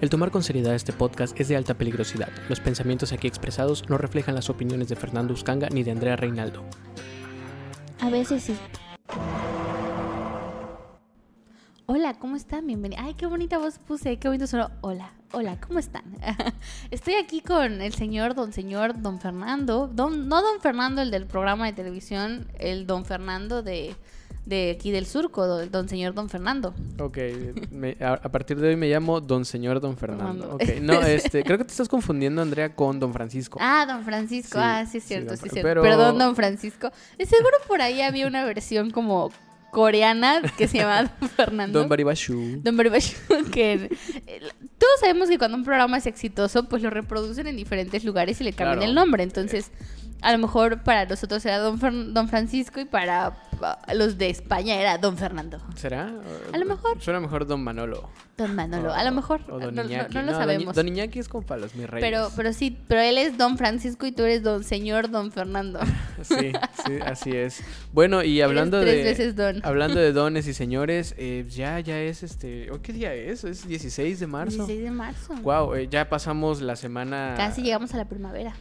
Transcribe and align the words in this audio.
El 0.00 0.10
tomar 0.10 0.30
con 0.30 0.44
seriedad 0.44 0.76
este 0.76 0.92
podcast 0.92 1.38
es 1.40 1.48
de 1.48 1.56
alta 1.56 1.74
peligrosidad. 1.74 2.28
Los 2.48 2.60
pensamientos 2.60 3.12
aquí 3.12 3.26
expresados 3.26 3.82
no 3.88 3.98
reflejan 3.98 4.36
las 4.36 4.48
opiniones 4.48 4.88
de 4.88 4.94
Fernando 4.94 5.34
Uscanga 5.34 5.68
ni 5.70 5.82
de 5.82 5.90
Andrea 5.90 6.14
Reinaldo. 6.14 6.62
A 7.98 8.08
veces 8.08 8.44
sí. 8.44 8.56
Hola, 11.86 12.14
¿cómo 12.20 12.36
están? 12.36 12.64
Bienvenidos. 12.64 13.04
Ay, 13.04 13.14
qué 13.14 13.26
bonita 13.26 13.58
voz 13.58 13.80
puse, 13.80 14.18
qué 14.18 14.28
bonito 14.28 14.46
solo. 14.46 14.70
Hola, 14.82 15.14
hola, 15.32 15.60
¿cómo 15.60 15.80
están? 15.80 16.04
Estoy 16.92 17.14
aquí 17.14 17.40
con 17.40 17.82
el 17.82 17.92
señor, 17.92 18.36
don 18.36 18.52
señor, 18.52 19.02
don 19.02 19.18
Fernando. 19.18 19.88
Don, 19.92 20.28
no 20.28 20.40
don 20.42 20.60
Fernando, 20.60 21.02
el 21.02 21.10
del 21.10 21.26
programa 21.26 21.66
de 21.66 21.72
televisión, 21.72 22.46
el 22.60 22.86
don 22.86 23.04
Fernando 23.04 23.64
de, 23.64 23.96
de 24.48 24.70
aquí 24.70 24.90
del 24.90 25.04
surco, 25.04 25.46
don, 25.46 25.88
señor 25.90 26.14
don 26.14 26.30
Fernando. 26.30 26.74
Ok, 26.98 27.18
me- 27.70 27.96
a, 28.00 28.14
a 28.14 28.28
partir 28.30 28.58
de 28.58 28.68
hoy 28.68 28.76
me 28.76 28.88
llamo 28.88 29.20
Don 29.20 29.44
Señor 29.44 29.78
Don 29.80 29.96
Fernando. 29.98 30.56
Fernando. 30.58 30.64
Ok, 30.64 30.80
no, 30.82 31.02
este, 31.06 31.42
creo 31.44 31.58
que 31.58 31.64
te 31.64 31.70
estás 31.72 31.88
confundiendo, 31.88 32.40
Andrea, 32.40 32.74
con 32.74 32.98
Don 32.98 33.12
Francisco. 33.12 33.58
Ah, 33.60 33.84
don 33.86 34.04
Francisco. 34.04 34.58
Sí, 34.58 34.64
ah, 34.64 34.86
sí 34.90 34.96
es 34.98 35.04
sí, 35.04 35.08
cierto, 35.08 35.28
don 35.28 35.36
sí 35.36 35.44
es 35.46 35.52
cierto. 35.52 35.68
pero- 35.68 35.82
Perdón, 35.82 36.18
don 36.18 36.34
Francisco. 36.34 36.90
Seguro 37.18 37.56
por 37.66 37.82
ahí 37.82 38.00
había 38.00 38.26
una 38.26 38.44
versión 38.44 38.90
como 38.90 39.30
coreana 39.70 40.40
que 40.56 40.66
se 40.66 40.78
llama 40.78 41.12
don 41.20 41.28
Fernando. 41.28 41.78
Don 41.78 41.88
Baribashu. 41.90 42.60
Don 42.62 42.74
Barbacho, 42.78 43.16
que 43.52 43.94
todos 44.78 45.00
sabemos 45.00 45.28
que 45.28 45.36
cuando 45.36 45.58
un 45.58 45.64
programa 45.64 45.98
es 45.98 46.06
exitoso, 46.06 46.64
pues 46.70 46.82
lo 46.82 46.88
reproducen 46.88 47.46
en 47.48 47.56
diferentes 47.56 48.02
lugares 48.02 48.40
y 48.40 48.44
le 48.44 48.52
cambian 48.54 48.78
Claro. 48.78 48.88
el 48.88 48.94
nombre. 48.94 49.22
Entonces, 49.24 49.70
a 50.20 50.32
lo 50.32 50.38
mejor 50.38 50.82
para 50.82 51.06
nosotros 51.06 51.44
era 51.46 51.58
Don, 51.58 51.78
Fer- 51.80 52.12
Don 52.12 52.28
Francisco 52.28 52.80
y 52.80 52.84
para 52.84 53.32
ah, 53.62 53.78
los 53.94 54.18
de 54.18 54.30
España 54.30 54.74
era 54.80 54.98
Don 54.98 55.16
Fernando. 55.16 55.60
¿Será? 55.76 56.10
A 56.52 56.58
lo 56.58 56.64
mejor. 56.64 57.00
Suena 57.00 57.20
mejor 57.20 57.46
Don 57.46 57.62
Manolo. 57.62 58.08
Don 58.36 58.54
Manolo, 58.54 58.92
a 58.94 59.02
lo 59.02 59.10
mejor. 59.10 59.40
O 59.50 59.58
Don 59.58 59.74
no, 59.74 59.82
no- 59.82 59.88
Iñaki. 59.88 60.14
no 60.14 60.22
lo 60.22 60.32
sabemos. 60.32 60.74
Don 60.76 60.86
Iñaki 60.86 61.18
es 61.18 61.28
como 61.28 61.44
para 61.44 61.60
los 61.60 61.74
mis 61.74 61.90
reyes. 61.90 62.08
Pero, 62.08 62.30
pero 62.36 62.52
sí, 62.52 62.76
pero 62.86 63.00
él 63.00 63.18
es 63.18 63.36
Don 63.36 63.58
Francisco 63.58 64.06
y 64.06 64.12
tú 64.12 64.22
eres 64.22 64.42
Don 64.44 64.62
Señor 64.62 65.10
Don 65.10 65.32
Fernando. 65.32 65.80
Sí, 66.20 66.50
sí, 66.84 66.98
así 67.06 67.30
es. 67.30 67.62
Bueno, 67.92 68.24
y 68.24 68.40
hablando 68.40 68.80
tres 68.80 68.96
de... 68.96 69.02
veces 69.04 69.36
don. 69.36 69.64
Hablando 69.64 70.00
de 70.00 70.12
dones 70.20 70.48
y 70.48 70.52
señores, 70.52 71.14
eh, 71.16 71.46
ya, 71.48 71.78
ya 71.78 71.96
es 72.00 72.24
este... 72.24 72.72
¿oh, 72.72 72.82
¿Qué 72.82 72.92
día 72.92 73.14
es? 73.14 73.44
Es 73.44 73.66
16 73.68 74.18
de 74.18 74.26
marzo. 74.26 74.56
16 74.66 74.82
de 74.82 74.90
marzo. 74.90 75.34
Wow, 75.42 75.76
ya 75.88 76.08
pasamos 76.08 76.60
la 76.60 76.74
semana... 76.74 77.34
Casi 77.36 77.62
llegamos 77.62 77.94
a 77.94 77.98
la 77.98 78.06
primavera. 78.06 78.52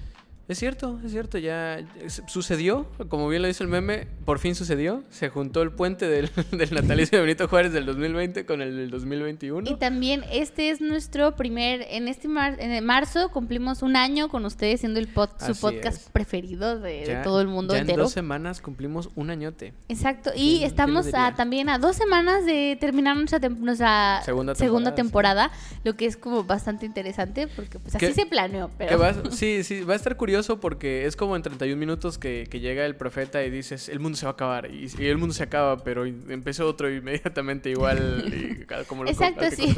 Es 0.48 0.60
cierto, 0.60 0.98
es 1.04 1.12
cierto, 1.12 1.38
ya 1.38 1.86
sucedió, 2.28 2.88
como 3.10 3.28
bien 3.28 3.42
lo 3.42 3.50
dice 3.50 3.64
el 3.64 3.70
meme, 3.70 4.08
por 4.24 4.40
fin 4.40 4.56
sucedió. 4.56 5.04
Se 5.10 5.28
juntó 5.28 5.62
el 5.62 5.72
puente 5.72 6.08
del, 6.08 6.30
del 6.52 6.74
natalicio 6.74 7.18
de 7.18 7.26
Benito 7.26 7.50
Juárez 7.50 7.74
del 7.74 7.86
2020 7.86 8.46
con 8.46 8.62
el 8.62 8.78
del 8.78 8.90
2021. 8.90 9.70
Y 9.70 9.76
también 9.76 10.24
este 10.32 10.70
es 10.70 10.80
nuestro 10.80 11.36
primer, 11.36 11.86
en 11.90 12.08
este 12.08 12.30
mar- 12.30 12.56
en 12.60 12.82
marzo 12.86 13.30
cumplimos 13.30 13.82
un 13.82 13.98
año 13.98 14.30
con 14.30 14.46
ustedes 14.46 14.80
siendo 14.80 15.00
el 15.00 15.14
pod- 15.14 15.32
su 15.38 15.52
Así 15.52 15.62
podcast 15.62 16.02
es. 16.04 16.10
preferido 16.12 16.80
de, 16.80 17.20
todo 17.26 17.42
el 17.42 17.48
mundo 17.48 17.74
ya 17.74 17.82
entero. 17.82 18.00
en 18.00 18.04
dos 18.06 18.14
semanas 18.14 18.62
cumplimos 18.62 19.10
un 19.16 19.30
añote. 19.30 19.74
Exacto. 19.90 20.32
¿Quién- 20.34 20.46
Y 20.46 20.64
estamos 20.64 21.14
a- 21.14 21.36
también 21.36 21.68
a 21.68 21.78
dos 21.78 21.98
semanas 21.98 22.46
de 22.46 22.78
terminar 22.80 23.18
nuestra, 23.18 23.42
tem- 23.42 23.58
nuestra 23.58 24.22
Segunda 24.24 24.54
temporada, 24.56 24.92
sí. 24.92 24.96
temporada, 24.96 25.52
lo 25.84 25.96
que 25.98 26.06
es 26.06 26.16
como 26.16 26.46
bastante 26.46 26.86
interesante 26.86 27.48
porque 27.50 27.80
pues 27.80 27.96
así 27.96 28.06
¿Qué- 28.08 28.14
se 28.14 28.26
planeó. 28.26 28.70
Pero... 28.78 28.98
Va 28.98 29.14
sí, 29.32 29.64
sí, 29.66 29.82
va 29.82 29.92
a 29.92 29.98
estar 29.98 30.16
curioso 30.16 30.37
porque 30.60 31.06
es 31.06 31.16
como 31.16 31.36
en 31.36 31.42
31 31.42 31.78
minutos 31.80 32.18
que, 32.18 32.48
que 32.50 32.60
llega 32.60 32.86
el 32.86 32.96
profeta 32.96 33.44
y 33.44 33.50
dices, 33.50 33.90
el 33.90 34.00
mundo 34.00 34.18
se 34.18 34.26
va 34.26 34.32
a 34.32 34.34
acabar. 34.34 34.72
Y, 34.72 34.88
y 35.00 35.08
el 35.08 35.18
mundo 35.18 35.34
se 35.34 35.44
acaba, 35.44 35.84
pero 35.84 36.06
empezó 36.06 36.68
otro 36.68 36.90
inmediatamente 36.94 37.70
igual. 37.70 38.26
y 38.62 38.86
como 38.86 39.04
lo 39.04 39.10
Exacto, 39.10 39.42
que 39.42 39.52
sí. 39.52 39.76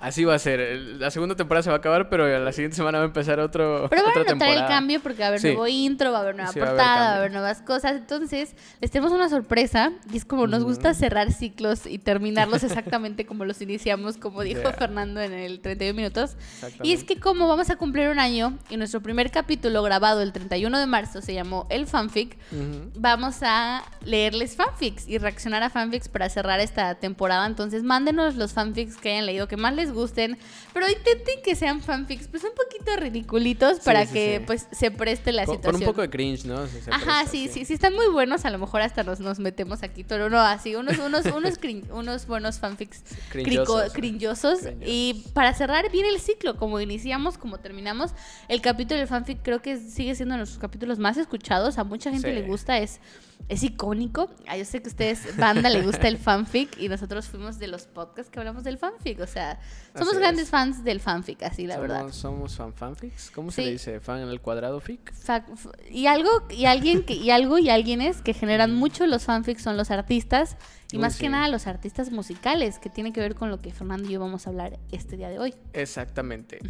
Así 0.00 0.24
va 0.24 0.34
a 0.34 0.38
ser. 0.38 0.60
El- 0.60 0.98
La 1.00 1.10
segunda 1.10 1.36
temporada 1.36 1.62
se 1.62 1.70
va 1.70 1.76
a 1.76 1.78
acabar, 1.78 2.08
pero 2.08 2.26
la 2.38 2.52
siguiente 2.52 2.76
semana 2.76 2.98
va 2.98 3.04
a 3.04 3.06
empezar 3.06 3.38
otro, 3.40 3.86
Pero 3.88 4.02
van 4.02 4.08
a 4.08 4.10
otra 4.20 4.22
notar 4.32 4.34
el 4.34 4.38
temporada. 4.54 4.68
cambio 4.68 5.00
porque 5.00 5.18
va 5.20 5.24
a 5.26 5.28
haber 5.28 5.40
Sí. 5.40 5.46
nuevo 5.48 5.66
intro, 5.68 6.12
va 6.12 6.18
a 6.18 6.20
haber 6.22 6.34
nueva 6.36 6.52
Sí, 6.52 6.58
va 6.58 6.66
a 6.66 6.68
haber 6.70 6.78
portada, 6.80 7.00
va 7.08 7.12
a 7.14 7.16
haber 7.18 7.32
nuevas 7.32 7.62
cosas. 7.62 7.92
Entonces, 7.96 8.54
les 8.80 8.90
tenemos 8.90 9.12
una 9.12 9.28
sorpresa 9.28 9.92
y 10.12 10.16
es 10.16 10.24
como 10.24 10.46
nos 10.46 10.64
gusta 10.64 10.92
cerrar 10.94 11.32
ciclos 11.32 11.86
y 11.86 11.98
terminarlos 11.98 12.62
exactamente 12.64 13.24
como 13.26 13.44
los 13.44 13.60
iniciamos, 13.62 14.16
como 14.16 14.42
dijo 14.42 14.60
Yeah. 14.62 14.72
Fernando 14.72 15.20
en 15.20 15.32
el 15.32 15.60
31 15.60 15.94
minutos. 15.96 16.36
Y 16.82 16.92
es 16.92 17.04
que 17.04 17.18
como 17.20 17.46
vamos 17.48 17.70
a 17.70 17.76
cumplir 17.76 18.08
un 18.08 18.18
año 18.18 18.58
y 18.68 18.76
nuestro 18.76 19.00
primer 19.00 19.30
capítulo 19.30 19.82
grabado 19.82 19.99
el 20.22 20.32
31 20.32 20.78
de 20.78 20.86
marzo 20.86 21.20
se 21.22 21.34
llamó 21.34 21.66
El 21.70 21.86
Fanfic, 21.86 22.36
Ujú. 22.52 22.90
vamos 22.94 23.36
a 23.42 23.82
leerles 24.04 24.56
fanfics 24.56 25.06
y 25.08 25.18
reaccionar 25.18 25.62
a 25.62 25.70
fanfics 25.70 26.08
para 26.08 26.28
cerrar 26.28 26.60
esta 26.60 26.94
temporada. 26.96 27.46
Entonces, 27.46 27.82
mándenos 27.82 28.34
los 28.36 28.52
fanfics 28.52 28.96
que 28.96 29.10
hayan 29.12 29.26
leído, 29.26 29.46
que 29.48 29.56
más 29.56 29.74
les 29.74 29.92
gusten, 29.92 30.38
pero 30.72 30.88
intenten 30.88 31.42
que 31.44 31.54
sean 31.54 31.80
fanfics 31.82 32.28
pues 32.28 32.42
un 32.44 32.50
poquito 32.56 32.96
ridiculitos 32.96 33.76
Sí, 33.76 33.82
para 33.84 34.06
sí, 34.06 34.12
que 34.14 34.38
sí. 34.38 34.44
pues 34.46 34.66
se 34.72 34.90
preste 34.90 35.32
la 35.32 35.44
Con, 35.46 35.56
con 35.56 35.62
situación. 35.62 35.82
un 35.88 35.94
poco 35.94 36.02
de 36.02 36.10
cringe, 36.10 36.44
¿no? 36.44 36.66
Se 36.66 36.78
Ajá, 36.90 37.04
presta, 37.20 37.26
sí, 37.30 37.48
sí, 37.48 37.64
sí, 37.64 37.74
están 37.74 37.94
muy 37.94 38.06
buenos. 38.08 38.44
A 38.44 38.50
lo 38.50 38.58
mejor 38.58 38.80
hasta 38.82 39.02
nos, 39.02 39.20
nos 39.20 39.38
metemos 39.38 39.82
aquí, 39.82 40.04
pero 40.04 40.30
no, 40.30 40.40
así, 40.40 40.74
unos, 40.74 40.98
unos, 40.98 41.26
unos, 41.26 41.60
crin- 41.60 41.90
unos 41.92 42.26
buenos 42.26 42.58
fanfics 42.58 43.02
cringeosos. 43.30 43.92
Cringeosos. 43.92 44.58
Y 44.84 45.26
para 45.34 45.52
cerrar 45.54 45.90
bien 45.90 46.06
el 46.06 46.20
ciclo, 46.20 46.56
como 46.56 46.80
iniciamos, 46.80 47.36
como 47.38 47.58
terminamos, 47.58 48.12
el 48.48 48.60
capítulo 48.60 48.98
del 48.98 49.08
fanfic 49.08 49.40
creo 49.42 49.60
que 49.62 49.76
sigue 49.90 50.14
siendo 50.14 50.32
uno 50.32 50.36
de 50.36 50.38
nuestros 50.40 50.60
capítulos 50.60 50.98
más 50.98 51.16
escuchados. 51.16 51.78
A 51.78 51.84
mucha 51.84 52.10
gente 52.10 52.28
Sí. 52.28 52.34
le 52.34 52.42
gusta, 52.46 52.78
es, 52.78 53.00
es 53.48 53.62
icónico. 53.62 54.30
Ah, 54.46 54.56
yo 54.56 54.64
sé 54.64 54.80
que 54.80 54.88
a 54.88 54.90
ustedes, 54.90 55.36
banda, 55.36 55.68
le 55.70 55.82
gusta 55.82 56.08
el 56.08 56.18
fanfic 56.18 56.78
y 56.80 56.88
nosotros 56.88 57.26
fuimos 57.26 57.58
de 57.58 57.66
los 57.66 57.86
podcasts 57.86 58.30
que 58.30 58.38
hablamos 58.38 58.64
del 58.64 58.78
fanfic. 58.78 59.20
O 59.20 59.26
sea, 59.26 59.58
somos 59.94 60.10
Así 60.14 60.18
grandes 60.18 60.44
es. 60.44 60.50
fans 60.50 60.84
del 60.84 61.00
fanfic, 61.00 61.42
así 61.42 61.66
la 61.66 61.74
somos, 61.74 61.88
verdad. 61.88 62.12
Somos 62.12 62.56
fan 62.56 62.72
fanfics. 62.74 63.30
¿Cómo 63.34 63.50
se 63.50 63.62
le 63.62 63.72
dice? 63.72 64.00
¿Fan 64.00 64.20
al 64.28 64.40
cuadrado 64.40 64.80
fic? 64.80 65.12
Fa- 65.12 65.44
y 65.90 66.06
algo 66.06 66.30
y 66.50 66.66
alguien 66.66 67.02
que 67.02 67.14
y 67.14 67.30
algo 67.30 67.58
y 67.58 67.70
alguienes 67.70 68.22
que 68.22 68.34
generan 68.34 68.74
mucho 68.74 69.06
los 69.06 69.24
fanfics 69.24 69.62
son 69.62 69.76
los 69.76 69.90
artistas 69.90 70.56
y 70.92 70.96
Uy, 70.96 71.02
más 71.02 71.14
sí. 71.14 71.20
que 71.20 71.28
nada 71.28 71.48
los 71.48 71.66
artistas 71.66 72.10
musicales 72.10 72.78
que 72.78 72.90
tiene 72.90 73.12
que 73.12 73.20
ver 73.20 73.34
con 73.34 73.50
lo 73.50 73.58
que 73.60 73.72
Fernando 73.72 74.08
y 74.08 74.12
yo 74.12 74.20
vamos 74.20 74.46
a 74.46 74.50
hablar 74.50 74.78
este 74.92 75.16
día 75.16 75.28
de 75.28 75.38
hoy. 75.38 75.54
Exactamente. 75.72 76.58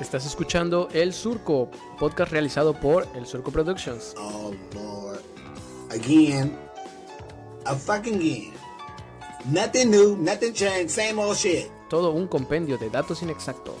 Estás 0.00 0.24
escuchando 0.24 0.88
El 0.92 1.12
Surco, 1.12 1.70
podcast 1.98 2.32
realizado 2.32 2.72
por 2.74 3.06
El 3.14 3.26
Surco 3.26 3.50
Productions. 3.50 4.14
Oh 4.18 4.52
Lord. 4.74 5.20
Again. 5.90 6.56
A 7.66 7.74
fucking 7.74 8.14
again. 8.16 8.52
Nothing 9.46 9.90
new, 9.90 10.16
nothing 10.16 10.52
changed, 10.52 10.90
same 10.90 11.20
old 11.20 11.36
shit. 11.36 11.70
Todo 11.88 12.12
un 12.12 12.26
compendio 12.28 12.78
de 12.78 12.88
datos 12.88 13.22
inexactos. 13.22 13.76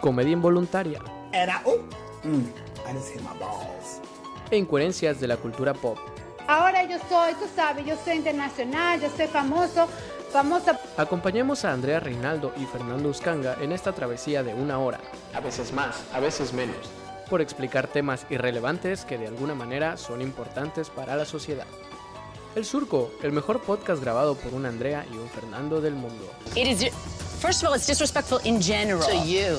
Comedia 0.00 0.32
involuntaria 0.32 1.00
And 1.32 1.50
I 1.50 1.56
oh 1.64 1.78
mm, 2.22 2.44
I 2.88 2.92
just 2.92 3.08
hit 3.12 3.22
my 3.22 3.36
balls. 3.38 4.00
e 4.50 4.56
incoherencias 4.56 5.18
de 5.20 5.26
la 5.26 5.36
cultura 5.36 5.74
pop. 5.74 5.98
Ahora 6.46 6.84
yo 6.84 6.98
soy, 7.08 7.34
tú 7.34 7.46
sabes, 7.56 7.84
yo 7.84 7.96
soy 8.04 8.16
internacional, 8.18 9.00
yo 9.00 9.08
soy 9.16 9.26
famoso, 9.26 9.88
famosa 10.36 10.78
Acompañemos 10.98 11.64
a 11.64 11.72
Andrea 11.72 11.98
Reinaldo 11.98 12.52
y 12.58 12.66
Fernando 12.66 13.08
Uscanga 13.08 13.56
en 13.58 13.72
esta 13.72 13.92
travesía 13.92 14.42
de 14.42 14.52
una 14.52 14.78
hora, 14.78 15.00
a 15.32 15.40
veces 15.40 15.72
más, 15.72 16.04
a 16.12 16.20
veces 16.20 16.52
menos, 16.52 16.76
por 17.30 17.40
explicar 17.40 17.88
temas 17.88 18.26
irrelevantes 18.28 19.06
que 19.06 19.16
de 19.16 19.28
alguna 19.28 19.54
manera 19.54 19.96
son 19.96 20.20
importantes 20.20 20.90
para 20.90 21.16
la 21.16 21.24
sociedad. 21.24 21.64
El 22.54 22.66
Surco, 22.66 23.12
el 23.22 23.32
mejor 23.32 23.62
podcast 23.62 24.02
grabado 24.02 24.34
por 24.34 24.52
una 24.52 24.68
Andrea 24.68 25.06
y 25.10 25.16
un 25.16 25.26
Fernando 25.30 25.80
del 25.80 25.94
mundo. 25.94 26.30
It 26.54 26.66
is. 26.66 26.92
First 27.40 27.62
of 27.62 27.70
all, 27.70 27.74
it's 27.74 27.86
disrespectful 27.86 28.38
in 28.44 28.60
general. 28.60 29.00
To 29.00 29.24
you. 29.24 29.56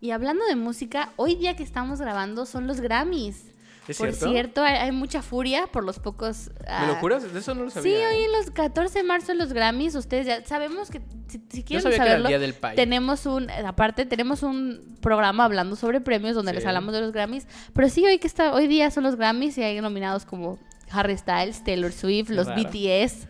Y 0.00 0.10
hablando 0.10 0.44
de 0.46 0.56
música, 0.56 1.12
hoy 1.14 1.36
día 1.36 1.54
que 1.54 1.62
estamos 1.62 2.00
grabando 2.00 2.44
son 2.44 2.66
los 2.66 2.80
Grammys. 2.80 3.54
¿Es 3.88 3.98
por 3.98 4.08
cierto? 4.12 4.30
cierto, 4.30 4.62
hay, 4.62 4.74
hay 4.76 4.92
mucha 4.92 5.22
furia 5.22 5.66
por 5.66 5.82
los 5.84 5.98
pocos 5.98 6.50
¿Me 6.80 6.86
lo 6.86 6.94
juras? 6.96 7.32
De 7.32 7.38
eso 7.38 7.54
no 7.54 7.64
lo 7.64 7.70
Sí, 7.70 7.74
sabía. 7.76 8.08
hoy 8.08 8.16
¿eh? 8.16 8.24
en 8.26 8.32
los 8.32 8.50
14 8.50 8.98
de 8.98 9.04
marzo 9.04 9.32
en 9.32 9.38
los 9.38 9.52
Grammys, 9.52 9.94
ustedes 9.94 10.26
ya 10.26 10.44
sabemos 10.44 10.90
que 10.90 11.00
si, 11.28 11.40
si 11.50 11.62
quieren 11.62 11.82
sabía 11.82 11.98
que 11.98 12.02
era 12.02 12.16
el 12.16 12.22
saberlo, 12.22 12.28
Día 12.28 12.38
del 12.38 12.54
tenemos 12.76 13.26
un 13.26 13.50
aparte 13.50 14.06
tenemos 14.06 14.42
un 14.42 14.96
programa 15.00 15.44
hablando 15.44 15.76
sobre 15.76 16.00
premios 16.00 16.34
donde 16.34 16.52
les 16.52 16.62
Sí. 16.62 16.68
hablamos 16.68 16.92
de 16.94 17.00
los 17.00 17.12
Grammys, 17.12 17.46
pero 17.72 17.88
sí 17.88 18.04
hoy 18.06 18.18
que 18.18 18.26
está 18.26 18.52
hoy 18.54 18.66
día 18.66 18.90
son 18.90 19.04
los 19.04 19.16
Grammys 19.16 19.56
y 19.58 19.62
hay 19.62 19.80
nominados 19.80 20.24
como 20.24 20.58
Harry 20.90 21.16
Styles, 21.18 21.62
Taylor 21.64 21.92
Swift, 21.92 22.30
los. 22.30 22.46
BTS, 22.48 23.26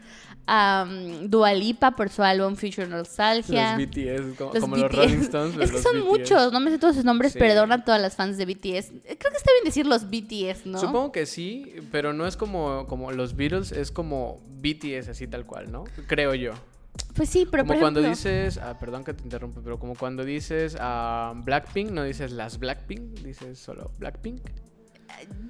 um, 0.49 1.29
Dua 1.29 1.53
Lipa 1.53 1.93
por 1.93 2.09
su 2.09 2.23
álbum 2.23 2.57
Future 2.57 2.87
Nostalgia. 2.87 3.77
Los 3.77 3.87
BTS, 3.89 4.37
como, 4.39 4.53
Los 4.55 4.61
como 4.63 4.77
los 4.77 4.91
BTS. 4.91 4.97
Rolling 4.97 5.21
Stones. 5.21 5.57
Es 5.59 5.71
que 5.71 5.83
son 5.83 5.97
BTS. 6.01 6.05
muchos, 6.07 6.53
no 6.53 6.61
me 6.61 6.71
sé 6.71 6.79
todos 6.79 6.95
sus 6.97 7.05
nombres, 7.05 7.33
Sí. 7.33 7.39
perdona 7.39 7.77
a 7.77 7.85
todas 7.85 8.01
las 8.01 8.17
fans 8.17 8.37
de 8.39 8.47
BTS. 8.47 8.89
Creo 8.91 9.31
que 9.31 9.37
está 9.37 9.53
bien 9.53 9.65
decir 9.65 9.87
los 9.87 10.09
BTS, 10.11 10.67
¿no? 10.67 10.79
Supongo 10.79 11.13
que 11.13 11.27
sí, 11.27 11.75
pero 11.93 12.13
no 12.13 12.27
es 12.27 12.37
como, 12.37 12.87
como 12.87 13.13
los 13.13 13.37
Beatles, 13.37 13.73
es 13.73 13.93
como 13.93 14.41
BTS 14.61 15.09
así 15.11 15.27
tal 15.27 15.45
cual, 15.47 15.71
¿no? 15.71 15.85
Creo 16.07 16.35
yo. 16.35 16.53
Pues 17.15 17.29
sí, 17.29 17.47
pero 17.49 17.63
como 17.63 17.75
por 17.75 17.81
cuando 17.81 18.03
dices, 18.03 18.59
ah, 18.59 18.77
perdón 18.79 19.05
que 19.05 19.15
te 19.15 19.23
interrumpa, 19.23 19.61
pero 19.63 19.79
como 19.79 19.95
cuando 19.95 20.25
dices 20.25 20.77
ah, 20.81 21.33
Blackpink, 21.37 21.91
no 21.91 22.03
dices 22.03 22.33
las 22.33 22.59
Blackpink, 22.59 23.21
dices 23.21 23.59
solo 23.59 23.93
Blackpink. 23.99 24.41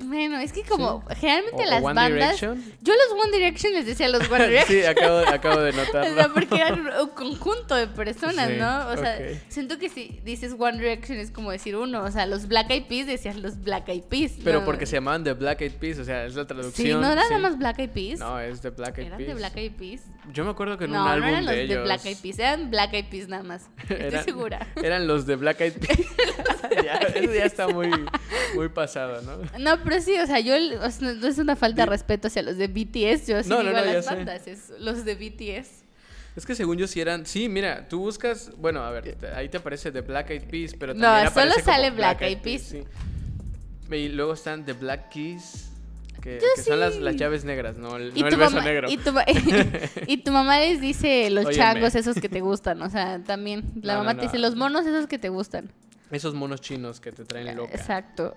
Bueno, 0.00 0.38
es 0.38 0.53
que 0.53 0.62
como 0.62 1.05
generalmente 1.17 1.65
O- 1.65 1.70
las 1.70 1.82
One 1.82 1.94
bandas. 1.94 2.12
Direction. 2.41 2.65
Yo 2.81 2.94
los 2.94 3.25
One 3.25 3.37
Direction 3.37 3.73
les 3.75 3.85
decía 3.85 4.06
a 4.06 4.09
los 4.09 4.31
One 4.31 4.49
Direction. 4.49 4.81
sí, 4.81 4.87
acabo, 4.87 5.19
acabo 5.19 5.61
de 5.61 5.70
O 5.70 5.73
sea, 5.75 5.85
notarlo. 5.85 6.32
porque 6.35 6.56
eran 6.56 6.81
un 7.03 7.09
conjunto 7.11 7.75
de 7.75 7.88
personas, 7.88 8.49
Sí, 8.49 8.56
¿no? 8.59 8.88
O 8.88 8.97
sea, 8.97 9.19
siento 9.49 9.79
que 9.79 9.88
si 9.91 10.20
dices 10.25 10.55
One 10.59 10.79
Direction 10.79 11.19
es 11.19 11.31
como 11.31 11.50
decir 11.50 11.76
uno. 11.76 12.05
O 12.05 12.11
sea, 12.11 12.25
los 12.26 12.49
Black 12.49 12.70
Eyed 12.70 12.87
Peas 12.87 13.06
decías 13.06 13.37
los 13.37 13.61
Black 13.62 13.88
Eyed 13.88 14.05
Peas. 14.05 14.32
Pero 14.43 14.61
¿no? 14.61 14.65
porque 14.65 14.87
se 14.87 14.97
llamaban 14.97 15.25
The 15.25 15.35
Black 15.35 15.61
Eyed 15.61 15.73
Peas, 15.73 15.99
o 15.99 16.05
sea, 16.05 16.25
es 16.25 16.35
la 16.35 16.43
Sí, 16.43 16.49
traducción. 16.49 17.00
no 17.03 17.12
eran 17.12 17.25
sí. 17.25 17.35
nada 17.35 17.43
más 17.43 17.59
Black 17.59 17.79
Eyed 17.81 17.91
Peas. 17.91 18.19
No, 18.20 18.41
es 18.41 18.61
The 18.62 18.70
Black 18.70 18.97
Eyed 18.99 19.06
eran 19.09 19.19
Peas. 19.19 19.29
de 19.29 19.35
Black 19.35 19.56
Eyed 19.56 19.73
Peas. 19.73 20.00
Yo 20.32 20.44
me 20.44 20.50
acuerdo 20.50 20.79
que 20.79 20.85
en 20.85 20.93
No, 20.93 21.00
un 21.00 21.05
no 21.05 21.11
álbum 21.12 21.29
eran 21.29 21.44
los 21.44 21.53
de 21.55 21.56
de 21.59 21.65
ellos. 21.65 21.85
Black 21.85 22.05
Eyed 22.06 22.19
Peas, 22.23 22.38
eran 22.38 22.70
Black 22.70 22.93
Eyed 22.94 23.06
Peas 23.11 23.29
nada 23.29 23.43
más. 23.43 23.69
Estoy 23.82 23.97
eran- 23.99 24.25
segura. 24.25 24.67
Eran 24.82 25.06
los 25.06 25.26
de 25.26 25.37
Black 25.37 25.61
Eyed 25.61 25.73
Peas. 25.75 25.99
ya, 26.85 26.94
eso 26.94 27.32
ya 27.32 27.44
está 27.44 27.69
muy, 27.69 27.91
muy 28.55 28.69
pasado, 28.69 29.20
¿no? 29.23 29.38
No, 29.58 29.82
pero 29.84 30.00
sí, 30.00 30.14
o 30.19 30.26
sea, 30.26 30.40
yo 30.40 30.55
o 30.55 30.90
sea, 30.90 31.12
no 31.12 31.26
es 31.26 31.38
una 31.38 31.56
falta 31.56 31.82
de 31.82 31.87
respeto 31.87 32.28
hacia 32.28 32.43
los 32.43 32.56
de 32.56 32.69
BTS, 32.69 33.26
yo 33.26 33.43
sí 33.43 33.49
No, 33.49 33.56
no, 33.62 33.70
digo 33.70 33.72
no, 33.72 33.78
a 33.78 33.84
las 33.94 34.06
bandas, 34.06 34.46
es 34.46 34.70
los 34.78 35.05
de 35.05 35.14
BTS. 35.14 35.84
Es 36.37 36.46
que 36.46 36.55
según 36.55 36.78
yo 36.78 36.87
sí 36.87 37.00
eran. 37.00 37.26
Sí, 37.26 37.49
mira, 37.49 37.88
tú 37.88 37.99
buscas. 37.99 38.52
Bueno, 38.56 38.82
a 38.84 38.90
ver, 38.93 39.16
ahí 39.34 39.49
te 39.49 39.56
aparece 39.56 39.90
The 39.90 40.02
Black 40.02 40.31
Eyed 40.31 40.44
Peas, 40.44 40.75
pero 40.78 40.94
No, 40.94 41.00
también 41.02 41.28
solo 41.32 41.40
aparece 41.43 41.62
como 41.62 41.75
sale 41.75 41.90
Black 41.90 42.22
Eyed 42.22 42.38
Peas. 42.38 42.62
sí. 42.62 42.84
Y 43.90 44.08
luego 44.10 44.34
están 44.34 44.64
The 44.64 44.75
Black 44.75 45.08
Keys. 45.08 45.64
Que, 46.20 46.40
son 46.64 46.81
las, 46.81 46.96
las 46.96 47.14
llaves 47.16 47.44
negras, 47.44 47.76
no 47.78 47.96
el, 47.96 48.08
Y 48.14 48.22
no 48.22 48.28
tu, 48.28 48.34
el 48.34 48.40
beso 48.40 48.50
mamá, 48.56 48.64
negro. 48.64 48.90
y, 48.90 48.96
tu, 48.99 49.12
y 50.08 50.16
tu 50.19 50.32
mamá 50.32 50.58
les 50.58 50.81
dice 50.81 51.31
los 51.31 51.46
Óyeme. 51.46 51.62
changos 51.64 51.94
esos 51.94 52.16
que 52.20 52.28
te 52.28 52.40
gustan, 52.40 52.82
o 52.82 52.90
sea, 52.90 53.20
también. 53.25 53.62
La 53.82 53.94
No, 53.94 53.99
no, 54.00 54.05
mamá 54.05 54.14
no. 54.14 54.20
te 54.20 54.26
dice 54.26 54.38
los 54.38 54.56
monos 54.56 54.84
esos 54.84 55.06
que 55.06 55.19
te 55.19 55.28
gustan. 55.28 55.70
Esos 56.10 56.34
monos 56.34 56.60
chinos 56.60 57.00
que 57.00 57.12
te 57.12 57.25
traen 57.25 57.55
loca. 57.56 57.72
Exacto. 57.75 58.34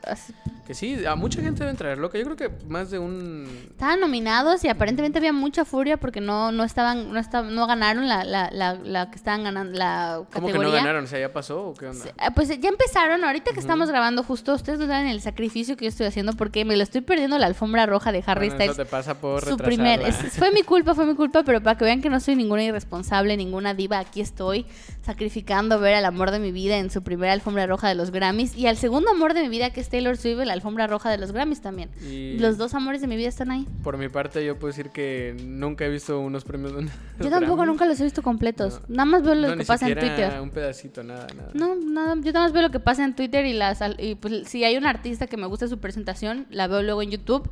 Que 0.68 0.74
sí, 0.74 1.06
a 1.06 1.16
mucha 1.16 1.42
gente 1.42 1.60
deben 1.62 1.76
traer 1.78 1.98
loca. 1.98 2.18
Yo 2.18 2.26
creo 2.26 2.36
que 2.36 2.50
más 2.68 2.92
de 2.92 3.00
un. 3.00 3.48
Estaban 3.72 4.00
nominados 4.00 4.64
y 4.64 4.70
aparentemente 4.70 5.18
había 5.20 5.34
mucha 5.34 5.64
furia 5.66 5.98
porque 5.98 6.22
no, 6.22 6.52
no 6.52 6.64
estaban, 6.64 7.12
no 7.14 7.20
estaban, 7.20 7.56
no 7.56 7.68
ganaron 7.68 8.08
la, 8.08 8.24
la, 8.24 8.50
la, 8.52 8.74
la 8.76 9.10
que 9.10 9.16
estaban 9.16 9.44
ganando 9.44 9.78
la 9.78 10.16
¿Cómo 10.34 10.48
categoría. 10.48 10.54
que 10.54 10.64
no 10.66 10.72
ganaron? 10.72 11.04
O 11.06 11.08
sea, 11.08 11.20
¿ya 11.20 11.32
pasó 11.34 11.68
o 11.70 11.74
qué 11.74 11.88
onda? 11.88 12.06
Ah, 12.18 12.32
Pues 12.32 12.50
ya 12.50 12.70
empezaron, 12.70 13.24
ahorita 13.24 13.52
que 13.54 13.60
estamos 13.60 13.90
grabando 13.90 14.24
justo, 14.24 14.54
ustedes 14.54 14.78
no 14.80 14.88
saben 14.88 15.08
el 15.08 15.22
sacrificio 15.22 15.78
que 15.78 15.86
yo 15.86 15.90
estoy 15.90 16.08
haciendo 16.08 16.34
porque 16.34 16.66
me 16.66 16.76
lo 16.76 16.84
estoy 16.84 17.02
perdiendo 17.02 17.38
la 17.38 17.48
alfombra 17.48 17.86
roja 17.86 18.12
de 18.12 18.24
Harry 18.26 18.50
Bueno, 18.50 18.64
eso 18.64 18.74
Styles. 18.74 18.78
te 18.78 18.92
pasa 18.92 19.20
por 19.20 19.46
Su 19.46 19.58
primer, 19.58 20.02
es- 20.02 20.16
fue 20.38 20.52
mi 20.52 20.64
culpa, 20.64 20.94
fue 20.94 21.06
mi 21.06 21.16
culpa, 21.16 21.44
pero 21.44 21.62
para 21.62 21.78
que 21.78 21.86
vean 21.86 22.02
que 22.02 22.10
no 22.10 22.20
soy 22.20 22.36
ninguna 22.36 22.64
irresponsable, 22.64 23.36
ninguna 23.38 23.74
diva, 23.74 24.00
aquí 24.00 24.22
estoy 24.22 24.66
sacrificando 25.06 25.80
ver 25.80 25.96
al 25.96 26.06
amor 26.06 26.32
de 26.32 26.40
mi 26.40 26.52
vida 26.52 26.78
en 26.78 26.90
su 26.92 27.02
primera 27.02 27.34
alfombra 27.34 27.61
roja 27.68 27.88
de 27.90 27.96
los 27.96 28.12
Grammys 28.12 28.56
y 28.56 28.68
al 28.68 28.78
segundo 28.78 29.12
amor 29.12 29.34
de 29.34 29.42
mi 29.42 29.50
vida 29.50 29.72
que 29.72 29.82
es 29.82 29.90
Taylor 29.90 30.18
Swift 30.18 30.40
la 30.46 30.54
alfombra 30.54 30.88
roja 30.88 31.10
de 31.10 31.18
los 31.18 31.32
Grammys 31.32 31.62
también. 31.62 31.90
Y- 32.02 32.38
Los 32.40 32.58
dos 32.58 32.74
amores 32.74 33.02
de 33.02 33.08
mi 33.08 33.16
vida 33.18 33.28
están 33.30 33.52
ahí. 33.52 33.66
Por 33.84 33.98
mi 33.98 34.10
parte, 34.10 34.46
yo 34.46 34.58
puedo 34.58 34.68
decir 34.72 34.90
que 34.90 35.36
nunca 35.46 35.86
he 35.86 35.90
visto 35.90 36.20
unos 36.20 36.44
premios. 36.44 36.74
de- 36.76 36.90
Yo 37.22 37.30
tampoco 37.30 37.66
nunca 37.66 37.86
los 37.86 38.00
he 38.00 38.04
visto 38.04 38.22
completos. 38.24 38.82
No. 38.88 38.96
Nada 38.96 39.06
más 39.06 39.24
veo 39.24 39.36
lo 39.36 39.48
No, 39.48 39.54
que 39.54 39.60
ni 39.60 39.66
pasa 39.66 39.88
en 39.88 39.98
Twitter. 40.00 40.40
Un 40.42 40.50
pedacito, 40.50 41.04
nada, 41.04 41.28
nada. 41.36 41.50
No, 41.54 41.76
nada, 41.76 42.16
yo 42.16 42.32
nada 42.32 42.46
más 42.46 42.54
veo 42.54 42.62
lo 42.64 42.72
que 42.72 42.80
pasa 42.80 43.04
en 43.04 43.16
Twitter 43.16 43.46
y 43.46 43.54
las 43.54 43.80
y 44.00 44.16
pues 44.16 44.48
si 44.48 44.64
hay 44.64 44.78
un 44.78 44.86
artista 44.86 45.28
que 45.28 45.38
me 45.38 45.46
gusta 45.48 45.68
su 45.68 45.78
presentación, 45.80 46.48
la 46.50 46.68
veo 46.68 46.82
luego 46.82 47.02
en 47.02 47.12
YouTube, 47.12 47.50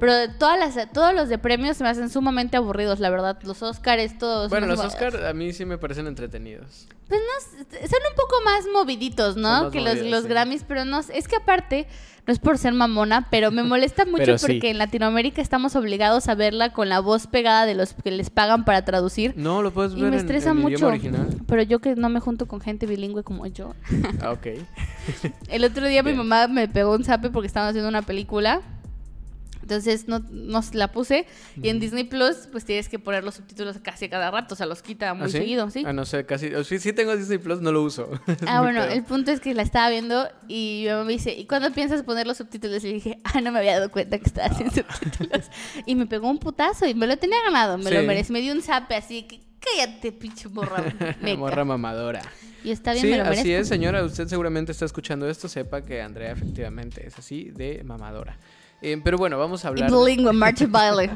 pero 0.00 0.14
de 0.14 0.28
todas 0.28 0.58
las 0.58 0.92
todos 0.92 1.14
los 1.14 1.28
de 1.28 1.38
premios 1.38 1.76
se 1.76 1.84
me 1.84 1.90
hacen 1.90 2.08
sumamente 2.10 2.56
aburridos, 2.56 2.98
la 3.00 3.10
verdad. 3.10 3.38
Los 3.44 3.62
Oscars 3.62 4.18
todos 4.18 4.48
Bueno, 4.50 4.66
los 4.66 4.76
como- 4.76 4.88
Oscar 4.88 5.26
a 5.26 5.32
mí 5.34 5.52
sí 5.52 5.64
me 5.64 5.78
parecen 5.78 6.06
entretenidos. 6.06 6.86
Pues 7.12 7.20
no, 7.20 7.64
son 7.64 7.98
un 8.10 8.16
poco 8.16 8.36
más 8.42 8.64
moviditos, 8.72 9.36
¿no? 9.36 9.64
más 9.64 9.72
Que 9.72 9.80
los, 9.82 9.96
movidos, 9.96 10.10
los 10.10 10.22
sí. 10.22 10.28
Grammys, 10.28 10.64
pero 10.66 10.86
no, 10.86 11.00
es 11.00 11.28
que 11.28 11.36
aparte, 11.36 11.86
no 12.26 12.32
es 12.32 12.38
por 12.38 12.56
ser 12.56 12.72
mamona, 12.72 13.28
pero 13.30 13.50
me 13.50 13.62
molesta 13.62 14.04
mucho 14.10 14.38
sí. 14.38 14.46
porque 14.46 14.70
en 14.70 14.78
Latinoamérica 14.78 15.42
estamos 15.42 15.76
obligados 15.76 16.28
a 16.28 16.34
verla 16.34 16.72
con 16.72 16.88
la 16.88 17.00
voz 17.00 17.26
pegada 17.26 17.66
de 17.66 17.74
los 17.74 17.92
que 17.92 18.10
les 18.12 18.30
pagan 18.30 18.64
para 18.64 18.84
traducir. 18.86 19.34
No, 19.36 19.60
lo 19.60 19.72
puedes 19.72 19.92
Y 19.92 19.96
ver 20.00 20.04
me 20.10 20.16
en- 20.16 20.20
estresa 20.22 20.52
en, 20.52 20.56
mucho. 20.56 20.86
original. 20.86 21.28
Pero 21.46 21.62
yo 21.62 21.80
que 21.80 21.96
no 21.96 22.08
me 22.08 22.20
junto 22.20 22.46
con 22.48 22.62
gente 22.62 22.86
bilingüe 22.86 23.22
como 23.24 23.46
yo. 23.46 23.74
Ah, 24.22 24.30
ok. 24.30 24.46
El 25.48 25.64
otro 25.64 25.86
día 25.86 26.02
mi 26.02 26.14
mamá 26.14 26.48
me 26.48 26.66
pegó 26.66 26.92
un 26.94 27.04
zape 27.04 27.28
porque 27.28 27.46
estábamos 27.46 27.72
haciendo 27.72 27.90
una 27.90 28.00
película. 28.02 28.62
Entonces 29.72 30.08
no, 30.08 30.18
nos 30.30 30.74
la 30.74 30.92
puse. 30.92 31.26
Y 31.62 31.68
en 31.70 31.80
Disney 31.80 32.04
Plus, 32.04 32.48
pues 32.50 32.64
tienes 32.64 32.88
que 32.88 32.98
poner 32.98 33.24
los 33.24 33.34
subtítulos 33.36 33.78
casi 33.82 34.04
a 34.06 34.10
cada 34.10 34.30
rato. 34.30 34.54
O 34.54 34.56
sea, 34.56 34.66
los 34.66 34.82
quita 34.82 35.14
muy 35.14 35.24
¿Ah, 35.26 35.28
sí? 35.28 35.38
seguido, 35.38 35.70
¿sí? 35.70 35.82
Ah, 35.86 35.92
no 35.92 36.04
sé, 36.04 36.26
casi. 36.26 36.54
o 36.54 36.62
Sí, 36.64 36.78
sí 36.78 36.92
tengo 36.92 37.16
Disney 37.16 37.38
Plus, 37.38 37.60
no 37.60 37.72
lo 37.72 37.82
uso. 37.82 38.10
Ah, 38.46 38.60
bueno, 38.60 38.82
pedo. 38.82 38.92
el 38.92 39.04
punto 39.04 39.30
es 39.30 39.40
que 39.40 39.54
la 39.54 39.62
estaba 39.62 39.88
viendo 39.88 40.28
y 40.48 40.82
mi 40.84 40.90
mamá 40.90 41.04
me 41.04 41.12
dice, 41.12 41.32
¿y 41.32 41.46
cuándo 41.46 41.72
piensas 41.72 42.02
poner 42.02 42.26
los 42.26 42.36
subtítulos? 42.36 42.84
Y 42.84 42.88
le 42.88 42.94
dije, 42.94 43.18
ah, 43.24 43.40
no 43.40 43.50
me 43.52 43.58
había 43.60 43.74
dado 43.78 43.90
cuenta 43.90 44.18
que 44.18 44.24
estaba 44.26 44.48
haciendo 44.48 44.74
subtítulos. 44.92 45.46
Y 45.86 45.94
me 45.94 46.06
pegó 46.06 46.28
un 46.28 46.38
putazo 46.38 46.86
y 46.86 46.94
me 46.94 47.06
lo 47.06 47.16
tenía 47.16 47.38
ganado, 47.44 47.78
me 47.78 47.90
lo 47.90 48.00
Sí. 48.00 48.06
merece. 48.06 48.32
Me 48.32 48.40
dio 48.40 48.52
un 48.52 48.62
zape 48.62 48.94
así 48.96 49.22
que, 49.24 49.40
cállate, 49.60 50.12
pinche 50.12 50.48
morra. 50.48 50.82
meca". 51.22 51.38
Morra 51.38 51.64
mamadora. 51.64 52.20
Y 52.64 52.70
está 52.70 52.92
bien, 52.92 53.04
Sí, 53.04 53.10
me 53.10 53.16
lo 53.18 53.24
merezco. 53.24 53.40
así 53.40 53.52
es, 53.52 53.66
señora. 53.68 54.04
Usted 54.04 54.28
seguramente 54.28 54.70
está 54.70 54.84
escuchando 54.84 55.28
esto. 55.28 55.48
Sepa 55.48 55.82
que 55.82 56.00
Andrea 56.00 56.30
efectivamente 56.30 57.04
es 57.06 57.18
así 57.18 57.50
de 57.50 57.82
mamadora. 57.84 58.36
Eh, 58.82 59.00
pero 59.02 59.16
bueno, 59.16 59.38
vamos 59.38 59.64
a 59.64 59.68
hablar. 59.68 59.90
bilingüe, 59.90 60.32
marcha 60.34 60.66
baile. 60.68 61.10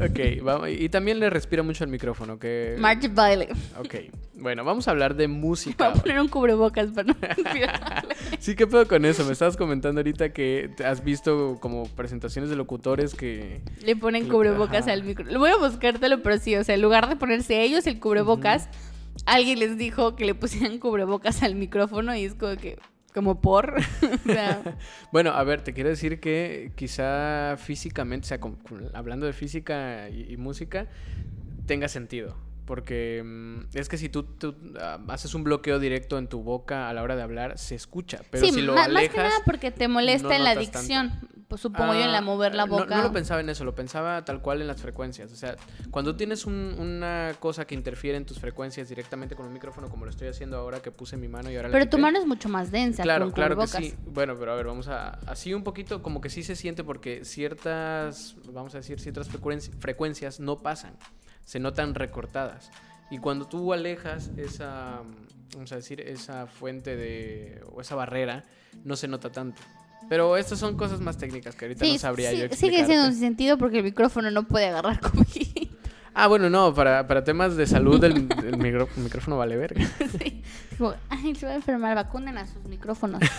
Ok, 0.00 0.42
vamos, 0.42 0.70
y 0.70 0.88
también 0.88 1.20
le 1.20 1.30
respira 1.30 1.62
mucho 1.62 1.84
el 1.84 1.90
micrófono. 1.90 2.38
Que... 2.38 2.74
Marcha 2.78 3.08
baile. 3.08 3.48
Ok, 3.78 3.94
bueno, 4.34 4.64
vamos 4.64 4.88
a 4.88 4.90
hablar 4.90 5.14
de 5.14 5.26
Voy 5.26 5.36
música. 5.36 5.88
a 5.88 5.92
poner 5.92 6.20
un 6.20 6.28
cubrebocas 6.28 6.88
para 6.88 7.08
no 7.12 7.16
respirar. 7.20 8.06
Sí, 8.40 8.56
¿qué 8.56 8.66
pedo 8.66 8.86
con 8.88 9.04
eso? 9.04 9.24
Me 9.24 9.32
estabas 9.32 9.56
comentando 9.56 10.00
ahorita 10.00 10.32
que 10.32 10.70
has 10.84 11.02
visto 11.04 11.56
como 11.60 11.86
presentaciones 11.88 12.50
de 12.50 12.56
locutores 12.56 13.14
que... 13.14 13.62
Le 13.82 13.96
ponen 13.96 14.28
cubrebocas 14.28 14.82
ajá. 14.82 14.92
al 14.92 15.04
micro. 15.04 15.24
Lo 15.24 15.38
voy 15.38 15.50
a 15.50 15.56
buscártelo, 15.56 16.22
pero 16.22 16.38
sí, 16.38 16.56
o 16.56 16.64
sea, 16.64 16.74
en 16.74 16.82
lugar 16.82 17.08
de 17.08 17.16
ponerse 17.16 17.62
ellos 17.62 17.86
el 17.86 18.00
cubrebocas, 18.00 18.68
alguien 19.24 19.60
les 19.60 19.78
dijo 19.78 20.16
que 20.16 20.24
le 20.24 20.34
pusieran 20.34 20.78
cubrebocas 20.78 21.42
al 21.42 21.54
micrófono 21.54 22.14
y 22.16 22.24
es 22.24 22.34
como 22.34 22.56
que, 22.56 22.78
como 23.14 23.40
por. 23.40 23.74
Bueno, 25.12 25.30
a 25.30 25.42
ver, 25.44 25.62
te 25.62 25.72
quiero 25.72 25.88
decir 25.90 26.20
que 26.20 26.72
quizá 26.74 27.56
físicamente, 27.56 28.26
o 28.26 28.28
sea, 28.28 28.40
con- 28.40 28.58
hablando 28.94 29.26
de 29.26 29.32
física 29.32 30.08
y 30.10 30.36
música, 30.36 30.86
tenga 31.66 31.88
sentido. 31.88 32.36
Porque 32.66 33.22
mm, 33.24 33.76
es 33.76 33.88
que 33.88 33.98
si 33.98 34.08
tú, 34.08 34.22
tú, 34.22 34.54
ah, 34.80 34.98
haces 35.08 35.34
un 35.34 35.44
bloqueo 35.44 35.78
directo 35.78 36.16
en 36.18 36.28
tu 36.28 36.42
boca 36.42 36.88
a 36.88 36.94
la 36.94 37.02
hora 37.02 37.14
de 37.16 37.22
hablar, 37.22 37.58
se 37.58 37.74
escucha. 37.74 38.20
Pero 38.30 38.46
sí, 38.46 38.52
si 38.52 38.62
lo 38.62 38.74
más 38.74 38.86
alejas... 38.86 39.10
que 39.14 39.20
nada 39.20 39.36
porque 39.44 39.70
te 39.70 39.86
molesta 39.88 40.28
no 40.28 40.34
en 40.34 40.44
la 40.44 40.54
dicción. 40.56 41.12
Pues 41.46 41.60
supongo 41.60 41.92
yo 41.92 42.00
en 42.00 42.10
la 42.10 42.18
Ah, 42.18 42.22
mover 42.22 42.54
la 42.54 42.64
no- 42.64 42.72
boca. 42.78 42.96
No, 42.96 43.02
lo 43.02 43.12
pensaba 43.12 43.40
en 43.40 43.50
eso, 43.50 43.64
lo 43.64 43.74
pensaba 43.74 44.24
tal 44.24 44.40
cual 44.40 44.62
en 44.62 44.66
las 44.66 44.80
frecuencias. 44.80 45.30
O 45.30 45.36
sea, 45.36 45.56
cuando 45.90 46.16
tienes 46.16 46.46
un- 46.46 46.74
una 46.78 47.32
cosa 47.38 47.66
que 47.66 47.74
interfiere 47.74 48.16
en 48.16 48.24
tus 48.24 48.40
frecuencias 48.40 48.88
directamente 48.88 49.36
con 49.36 49.46
un 49.46 49.52
micrófono, 49.52 49.90
como 49.90 50.06
lo 50.06 50.10
estoy 50.10 50.28
haciendo 50.28 50.56
ahora 50.56 50.80
que 50.80 50.90
puse 50.90 51.18
mi 51.18 51.28
mano 51.28 51.50
y 51.50 51.56
ahora 51.56 51.68
la 51.68 51.72
pero 51.72 51.88
tu 51.88 51.98
mano 51.98 52.18
es 52.18 52.26
mucho 52.26 52.48
más 52.48 52.72
densa. 52.72 53.02
Claro, 53.02 53.26
con 53.26 53.32
claro 53.32 53.58
que 53.58 53.66
sí. 53.66 53.94
Bueno, 54.06 54.34
pero 54.38 54.52
a 54.52 54.56
ver, 54.56 54.66
vamos 54.66 54.88
a. 54.88 55.10
Así 55.26 55.52
un 55.52 55.62
poquito, 55.64 56.02
como 56.02 56.22
que 56.22 56.30
sí 56.30 56.42
se 56.42 56.56
siente 56.56 56.82
porque 56.82 57.24
ciertas, 57.26 58.36
vamos 58.50 58.74
a 58.74 58.78
decir, 58.78 58.98
ciertas 58.98 59.30
frecuenci- 59.30 59.70
frecuencias 59.78 60.40
no 60.40 60.62
pasan. 60.62 60.96
Se 61.44 61.58
notan 61.60 61.94
recortadas. 61.94 62.70
Y 63.10 63.18
cuando 63.18 63.46
tú 63.46 63.72
alejas 63.72 64.30
esa, 64.36 65.02
vamos 65.54 65.72
a 65.72 65.76
decir, 65.76 66.00
esa 66.00 66.46
fuente 66.46 66.96
de. 66.96 67.60
o 67.72 67.80
esa 67.80 67.94
barrera, 67.94 68.44
no 68.84 68.96
se 68.96 69.08
nota 69.08 69.30
tanto. 69.30 69.60
Pero 70.08 70.36
estas 70.36 70.58
son 70.58 70.76
cosas 70.76 71.00
más 71.00 71.16
técnicas 71.16 71.54
que 71.54 71.64
ahorita 71.64 71.84
Sí, 71.84 71.92
no 71.94 71.98
sabría 71.98 72.30
sí, 72.30 72.36
yo 72.36 72.40
sigue 72.42 72.46
explicarte. 72.54 72.86
siendo 72.86 73.06
un 73.08 73.14
sentido 73.14 73.56
porque 73.58 73.78
el 73.78 73.84
micrófono 73.84 74.30
no 74.30 74.42
puede 74.46 74.66
agarrar 74.66 75.00
comida. 75.00 75.70
Ah, 76.16 76.28
bueno, 76.28 76.48
no, 76.48 76.72
para, 76.74 77.06
para 77.08 77.24
temas 77.24 77.56
de 77.56 77.66
salud 77.66 78.02
el, 78.04 78.12
el 78.16 78.56
micro- 78.58 78.88
micrófono 78.96 79.36
vale 79.38 79.56
verga. 79.56 79.84
sí. 80.18 80.42
Ay, 81.08 81.34
se 81.34 81.46
va 81.46 81.52
a 81.52 81.54
enfermar, 81.56 81.94
vacunen 81.94 82.38
a 82.38 82.46
sus 82.46 82.64
micrófonos. 82.64 83.20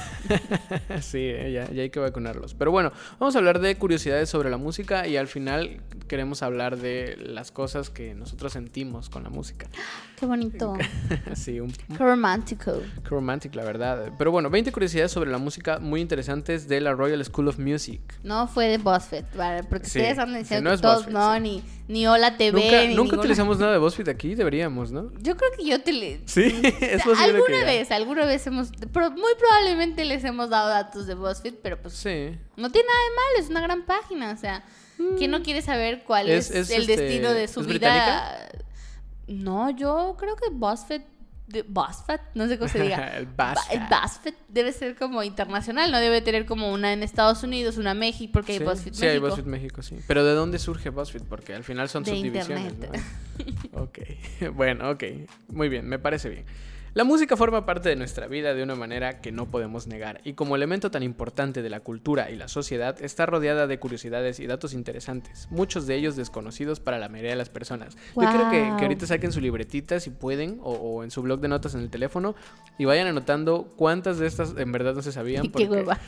Sí, 1.02 1.20
eh, 1.20 1.52
ya, 1.52 1.72
ya 1.72 1.84
hay 1.84 1.90
que 1.90 2.00
vacunarlos. 2.00 2.54
Pero 2.54 2.72
bueno, 2.72 2.92
vamos 3.20 3.36
a 3.36 3.40
hablar 3.40 3.60
de 3.60 3.76
curiosidades 3.76 4.30
sobre 4.30 4.50
la 4.50 4.58
música 4.58 5.08
y 5.08 5.18
al 5.18 5.28
final 5.28 5.82
queremos 6.08 6.42
hablar 6.44 6.78
de 6.78 7.16
las 7.20 7.52
cosas 7.52 7.90
que 7.90 8.14
nosotros 8.16 8.54
sentimos 8.54 9.10
con 9.10 9.24
la 9.24 9.30
música. 9.30 9.68
Qué 10.20 10.26
bonito. 10.26 10.76
sí, 11.36 11.60
un, 11.60 11.72
Qué 11.72 11.98
romántico. 11.98 12.72
qué 13.04 13.10
romantic, 13.10 13.54
la 13.54 13.66
verdad. 13.66 14.14
Pero 14.18 14.32
bueno, 14.32 14.50
20 14.50 14.72
curiosidades 14.72 15.12
sobre 15.12 15.30
la 15.30 15.38
música 15.38 15.80
muy 15.80 16.00
interesantes 16.00 16.70
de 16.70 16.80
la 16.80 16.94
Royal 16.94 17.24
School 17.26 17.50
of 17.50 17.60
Music. 17.60 18.00
No 18.24 18.48
fue 18.48 18.68
de 18.68 18.78
BuzzFeed, 18.78 19.26
¿vale? 19.36 19.64
porque 19.66 19.88
Sí, 19.90 20.00
ustedes 20.00 20.18
andan 20.18 20.40
diciendo 20.42 20.64
no 20.64 20.70
que 20.70 20.76
es 20.76 20.82
todos 20.82 21.06
BuzzFeed, 21.08 21.14
no, 21.14 21.34
sí. 21.36 21.40
ni, 21.42 21.64
ni 21.90 22.08
Hola 22.08 22.38
TV, 22.38 22.52
Nunca, 22.62 22.82
ni 22.84 22.88
nunca 22.96 23.02
ninguna- 23.04 23.20
utilizamos 23.20 23.60
nada 23.60 23.74
de 23.74 23.78
BuzzFeed 23.78 24.08
aquí, 24.08 24.36
deberíamos, 24.36 24.94
¿no? 24.94 25.12
Yo 25.22 25.36
creo 25.36 25.52
que 25.58 25.66
yo 25.66 25.82
te 25.82 25.92
le... 25.92 26.22
Sí, 26.28 26.44
es 26.80 27.04
posible 27.04 27.25
alguna 27.30 27.60
que 27.60 27.66
vez, 27.66 27.92
alguna 27.92 28.26
vez 28.26 28.48
hemos... 28.48 28.70
Pero 28.94 29.12
muy 29.12 29.34
probablemente 29.38 30.06
les 30.06 30.24
hemos 30.24 30.50
dado 30.50 30.70
datos 30.70 31.08
de 31.08 31.16
BuzzFeed, 31.16 31.56
pero 31.62 31.82
pues 31.82 31.94
Sí. 31.96 32.38
no 32.58 32.72
tiene 32.72 32.88
nada 32.88 33.00
de 33.00 33.16
malo, 33.16 33.40
es 33.44 33.50
una 33.50 33.62
gran 33.62 33.86
página, 33.86 34.32
o 34.32 34.38
sea... 34.38 34.64
¿Quién 35.18 35.30
no 35.30 35.44
quiere 35.44 35.62
saber 35.62 36.04
cuál 36.06 36.28
Mm. 36.28 36.32
Es- 36.32 36.50
es, 36.52 36.70
es, 36.70 36.72
el 36.72 36.90
este, 36.90 36.96
destino 37.04 37.34
de 37.34 37.50
su 37.50 37.60
¿es 37.60 37.68
vida? 37.68 38.48
No, 39.28 39.70
yo 39.72 40.16
creo 40.18 40.38
que 40.38 40.50
BuzzFeed 40.52 41.02
de 41.48 41.64
BuzzFeed, 41.64 42.20
no 42.34 42.48
sé 42.48 42.58
cómo 42.58 42.70
se 42.70 42.80
diga. 42.82 43.08
El 43.18 43.26
BuzzFeed. 43.26 43.82
BuzzFeed 43.90 44.34
debe 44.48 44.72
ser 44.72 44.96
como 44.96 45.22
internacional, 45.22 45.92
no 45.92 46.00
debe 46.00 46.22
tener 46.22 46.46
como 46.46 46.72
una 46.72 46.94
en 46.94 47.04
Estados 47.04 47.44
Unidos, 47.44 47.78
una 47.78 47.92
en 47.92 48.00
México, 48.00 48.32
porque 48.34 48.54
hay 48.54 48.58
Sí, 48.60 48.64
BuzzFeed 48.64 48.94
sí, 48.94 49.06
hay 49.06 49.20
México. 49.20 49.28
BuzzFeed 49.28 49.46
México, 49.52 49.82
sí. 49.84 50.00
Pero 50.08 50.24
¿de 50.24 50.32
dónde 50.34 50.60
surge 50.60 50.90
BuzzFeed? 50.92 51.24
Porque 51.24 51.54
al 51.54 51.64
final 51.66 51.90
son 51.90 52.04
De 52.04 52.12
subdivisiones, 52.12 52.72
internet. 52.72 53.02
¿no? 53.74 53.82
Ok, 53.84 54.00
bueno, 54.56 54.92
ok. 54.92 55.04
Muy 55.50 55.68
bien, 55.68 55.88
me 55.88 56.00
parece 56.00 56.30
bien. 56.30 56.46
La 56.96 57.04
música 57.04 57.36
forma 57.36 57.66
parte 57.66 57.90
de 57.90 57.98
nuestra 57.98 58.26
vida 58.28 58.54
de 58.54 58.64
una 58.64 58.74
manera 58.76 59.20
que 59.20 59.34
no 59.34 59.52
podemos 59.52 59.86
negar 59.86 60.22
y 60.24 60.32
como 60.32 60.56
elemento 60.56 60.92
tan 60.92 61.04
importante 61.04 61.62
de 61.62 61.70
la 61.70 61.82
cultura 61.82 62.32
y 62.32 62.38
la 62.38 62.48
sociedad 62.48 62.96
está 63.02 63.26
rodeada 63.26 63.68
de 63.68 63.78
curiosidades 63.80 64.40
y 64.40 64.48
datos 64.48 64.74
interesantes, 64.74 65.50
muchos 65.52 65.88
de 65.88 65.96
ellos 65.96 66.16
desconocidos 66.16 66.80
para 66.80 66.98
la 66.98 67.10
mayoría 67.10 67.32
de 67.32 67.36
las 67.36 67.50
personas. 67.50 67.98
Yo 68.16 68.22
creo 68.30 68.50
que, 68.50 68.78
que 68.78 68.84
ahorita 68.86 69.08
saquen 69.08 69.34
su 69.34 69.42
libretita 69.42 70.00
si 70.00 70.10
pueden 70.10 70.58
o, 70.64 70.72
o 70.72 71.04
en 71.04 71.12
su 71.12 71.22
blog 71.22 71.42
de 71.42 71.50
notas 71.50 71.76
en 71.76 71.82
el 71.82 71.90
teléfono 71.90 72.34
y 72.78 72.86
vayan 72.86 73.08
anotando 73.08 73.74
cuántas 73.76 74.18
de 74.18 74.28
estas 74.28 74.54
en 74.58 74.72
verdad 74.72 74.96
no 74.96 75.02
se 75.02 75.12
sabían. 75.12 75.48
Qué 75.52 75.66
hueva. 75.68 76.00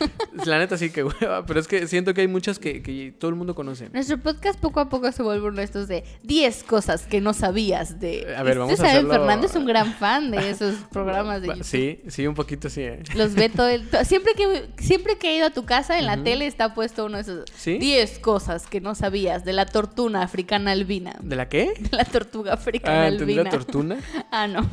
La 0.46 0.58
neta 0.58 0.77
sí 0.77 0.89
que 0.89 1.03
hueva, 1.03 1.46
pero 1.46 1.60
es 1.60 1.67
que 1.67 1.86
siento 1.88 2.13
que 2.13 2.22
hay 2.22 2.29
muchas 2.29 2.60
que, 2.60 2.82
que 2.82 3.12
todo 3.12 3.27
el 3.27 3.36
mundo 3.36 3.56
conoce. 3.56 3.89
Nuestro 3.89 4.20
podcast 4.20 4.58
poco 4.58 4.79
a 4.79 4.88
poco 4.88 5.12
se 5.12 5.22
vuelve 5.22 5.50
uno 5.50 5.58
de 5.58 5.63
estos 5.63 5.89
de 5.89 6.06
10 6.24 6.63
cosas 6.63 7.06
que 7.08 7.20
no 7.20 7.34
sabías 7.34 8.00
de... 8.00 8.34
A 8.38 8.44
ver, 8.44 8.53
Este 8.53 8.60
vamos 8.60 8.72
a 8.72 8.74
Isabel 8.84 8.89
hacerlo- 8.96 9.12
Fernández 9.13 9.51
es 9.51 9.56
un 9.58 9.65
gran 9.65 9.94
fan 9.94 10.32
de 10.32 10.50
esos 10.50 10.77
programas 10.92 11.42
de 11.42 11.48
YouTube. 11.50 11.64
Sí, 11.64 12.02
sí, 12.08 12.28
un 12.28 12.36
poquito 12.36 12.70
sí. 12.70 12.82
¿eh? 12.82 13.04
Los 13.16 13.34
ve 13.36 13.50
todo 13.50 13.68
el... 13.68 13.88
Siempre 14.06 14.34
que, 14.36 14.70
siempre 14.80 15.18
que 15.18 15.30
he 15.32 15.38
ido 15.38 15.48
a 15.48 15.50
tu 15.52 15.66
casa, 15.66 15.98
en 16.00 16.06
la 16.06 16.24
tele 16.24 16.48
está 16.48 16.74
puesto 16.74 17.06
uno 17.06 17.18
de 17.18 17.22
esos... 17.24 17.46
¿Sí? 17.56 17.78
10 17.78 18.20
cosas 18.20 18.68
que 18.68 18.82
no 18.82 18.96
sabías 18.96 19.46
de 19.46 19.54
la 19.54 19.66
tortuga 19.66 20.22
africana 20.22 20.72
albina. 20.72 21.16
¿De 21.22 21.36
la 21.36 21.50
qué? 21.50 21.74
De 21.80 21.96
la 21.98 22.06
tortuga 22.06 22.54
africana 22.54 23.04
Ah, 23.04 23.08
albina. 23.08 23.44
la 23.44 23.50
tortuna. 23.50 23.98
Ah, 24.32 24.48
no. 24.48 24.70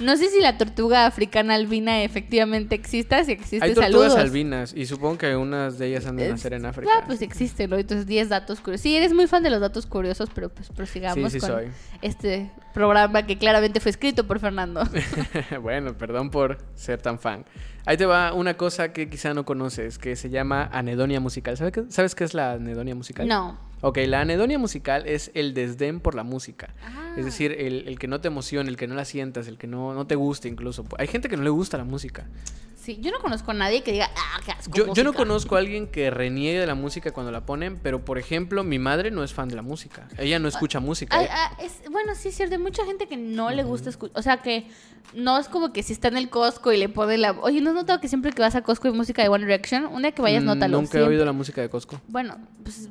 No 0.00 0.16
sé 0.16 0.28
si 0.30 0.40
la 0.40 0.58
tortuga 0.58 1.06
africana 1.06 1.54
albina 1.54 2.02
efectivamente 2.02 2.74
exista. 2.74 3.22
Si 3.24 3.32
existe, 3.32 3.64
Hay 3.64 3.72
tortugas 3.74 4.12
saludos. 4.12 4.16
albinas 4.18 4.72
y 4.76 4.86
supongo 4.86 5.18
que 5.18 5.36
unas 5.36 5.78
de 5.78 5.86
ellas 5.88 6.06
han 6.06 6.16
de 6.16 6.28
nacer 6.28 6.52
en 6.54 6.66
África. 6.66 6.90
Ah, 6.98 7.04
pues 7.06 7.22
existe, 7.22 7.68
¿no? 7.68 7.76
Entonces 7.76 8.06
10 8.06 8.28
datos 8.28 8.60
curiosos. 8.60 8.82
Sí, 8.82 8.96
eres 8.96 9.12
muy 9.14 9.26
fan 9.26 9.42
de 9.42 9.50
los 9.50 9.60
datos 9.60 9.86
curiosos, 9.86 10.28
pero 10.34 10.48
pues 10.48 10.68
prosigamos 10.70 11.32
Sí, 11.32 11.40
sí 11.40 11.46
con 11.46 11.56
soy. 11.56 11.66
este 12.02 12.50
programa 12.72 13.24
que 13.26 13.38
claramente 13.38 13.80
fue 13.80 13.90
escrito 13.90 14.26
por 14.26 14.40
Fernando. 14.40 14.82
bueno, 15.62 15.94
perdón 15.96 16.30
por 16.30 16.58
ser 16.74 17.00
tan 17.00 17.18
fan. 17.18 17.44
Ahí 17.86 17.96
te 17.96 18.06
va 18.06 18.32
una 18.32 18.56
cosa 18.56 18.92
que 18.92 19.08
quizá 19.08 19.34
no 19.34 19.44
conoces, 19.44 19.98
que 19.98 20.16
se 20.16 20.30
llama 20.30 20.68
anedonia 20.72 21.20
musical. 21.20 21.56
¿Sabes 21.56 21.72
qué, 21.72 21.84
¿sabes 21.88 22.14
qué 22.14 22.24
es 22.24 22.34
la 22.34 22.52
anedonia 22.52 22.94
musical? 22.94 23.28
No. 23.28 23.58
Ok, 23.86 23.98
la 24.06 24.22
anedonia 24.22 24.58
musical 24.58 25.06
es 25.06 25.30
el 25.34 25.52
desdén 25.52 26.00
por 26.00 26.14
la 26.14 26.24
música. 26.24 26.74
Ah. 26.82 27.14
Es 27.18 27.24
decir, 27.26 27.52
el, 27.52 27.86
el 27.86 27.98
que 27.98 28.08
no 28.08 28.18
te 28.20 28.28
emociona, 28.28 28.70
el 28.70 28.76
que 28.78 28.86
no 28.86 28.94
la 28.94 29.04
sientas, 29.04 29.46
el 29.46 29.58
que 29.58 29.66
no, 29.66 29.92
no 29.92 30.06
te 30.06 30.14
guste 30.14 30.48
incluso. 30.48 30.86
Hay 30.98 31.06
gente 31.06 31.28
que 31.28 31.36
no 31.36 31.42
le 31.42 31.50
gusta 31.50 31.76
la 31.76 31.84
música. 31.84 32.26
Sí, 32.74 32.98
yo 33.00 33.10
no 33.10 33.18
conozco 33.18 33.50
a 33.50 33.54
nadie 33.54 33.82
que 33.82 33.92
diga, 33.92 34.10
ah, 34.16 34.40
qué 34.44 34.52
asco. 34.52 34.72
Yo, 34.74 34.86
yo 34.94 35.04
no 35.04 35.10
música". 35.10 35.12
conozco 35.16 35.56
a 35.56 35.58
alguien 35.58 35.86
que 35.86 36.10
reniegue 36.10 36.60
de 36.60 36.66
la 36.66 36.74
música 36.74 37.12
cuando 37.12 37.30
la 37.30 37.44
ponen, 37.46 37.78
pero 37.82 38.04
por 38.06 38.18
ejemplo, 38.18 38.64
mi 38.64 38.78
madre 38.78 39.10
no 39.10 39.22
es 39.22 39.32
fan 39.34 39.48
de 39.50 39.54
la 39.54 39.62
música. 39.62 40.08
Ella 40.18 40.38
no 40.38 40.48
escucha 40.48 40.80
música. 40.80 41.22
¿eh? 41.22 41.28
ah, 41.30 41.56
es, 41.62 41.80
bueno, 41.90 42.14
sí 42.14 42.28
es 42.28 42.36
cierto, 42.36 42.54
hay 42.54 42.60
mucha 42.62 42.84
gente 42.86 43.06
que 43.06 43.16
no 43.18 43.50
le 43.50 43.64
gusta 43.64 43.90
escuchar, 43.90 44.18
o 44.18 44.22
sea, 44.22 44.38
que 44.38 44.66
no 45.14 45.38
es 45.38 45.48
como 45.48 45.72
que 45.74 45.82
si 45.82 45.92
está 45.92 46.08
en 46.08 46.16
el 46.16 46.28
Costco 46.30 46.72
y 46.72 46.78
le 46.78 46.88
pone 46.88 47.16
la... 47.18 47.32
Oye, 47.32 47.60
¿no 47.60 47.70
has 47.70 47.76
notado 47.76 48.00
que 48.00 48.08
siempre 48.08 48.32
que 48.32 48.40
vas 48.42 48.54
a 48.54 48.62
Costco 48.62 48.88
hay 48.88 48.94
música 48.94 49.22
de 49.22 49.28
One 49.28 49.44
Direction? 49.46 49.86
Un 49.86 50.02
día 50.02 50.12
que 50.12 50.20
vayas, 50.22 50.42
Mm, 50.42 50.46
nótalo. 50.46 50.78
Nunca 50.80 50.98
he 50.98 51.02
oído 51.02 51.24
la 51.24 51.32
música 51.32 51.60
de 51.60 51.68
Costco. 51.70 52.00
Bueno, 52.08 52.36
pues 52.62 52.88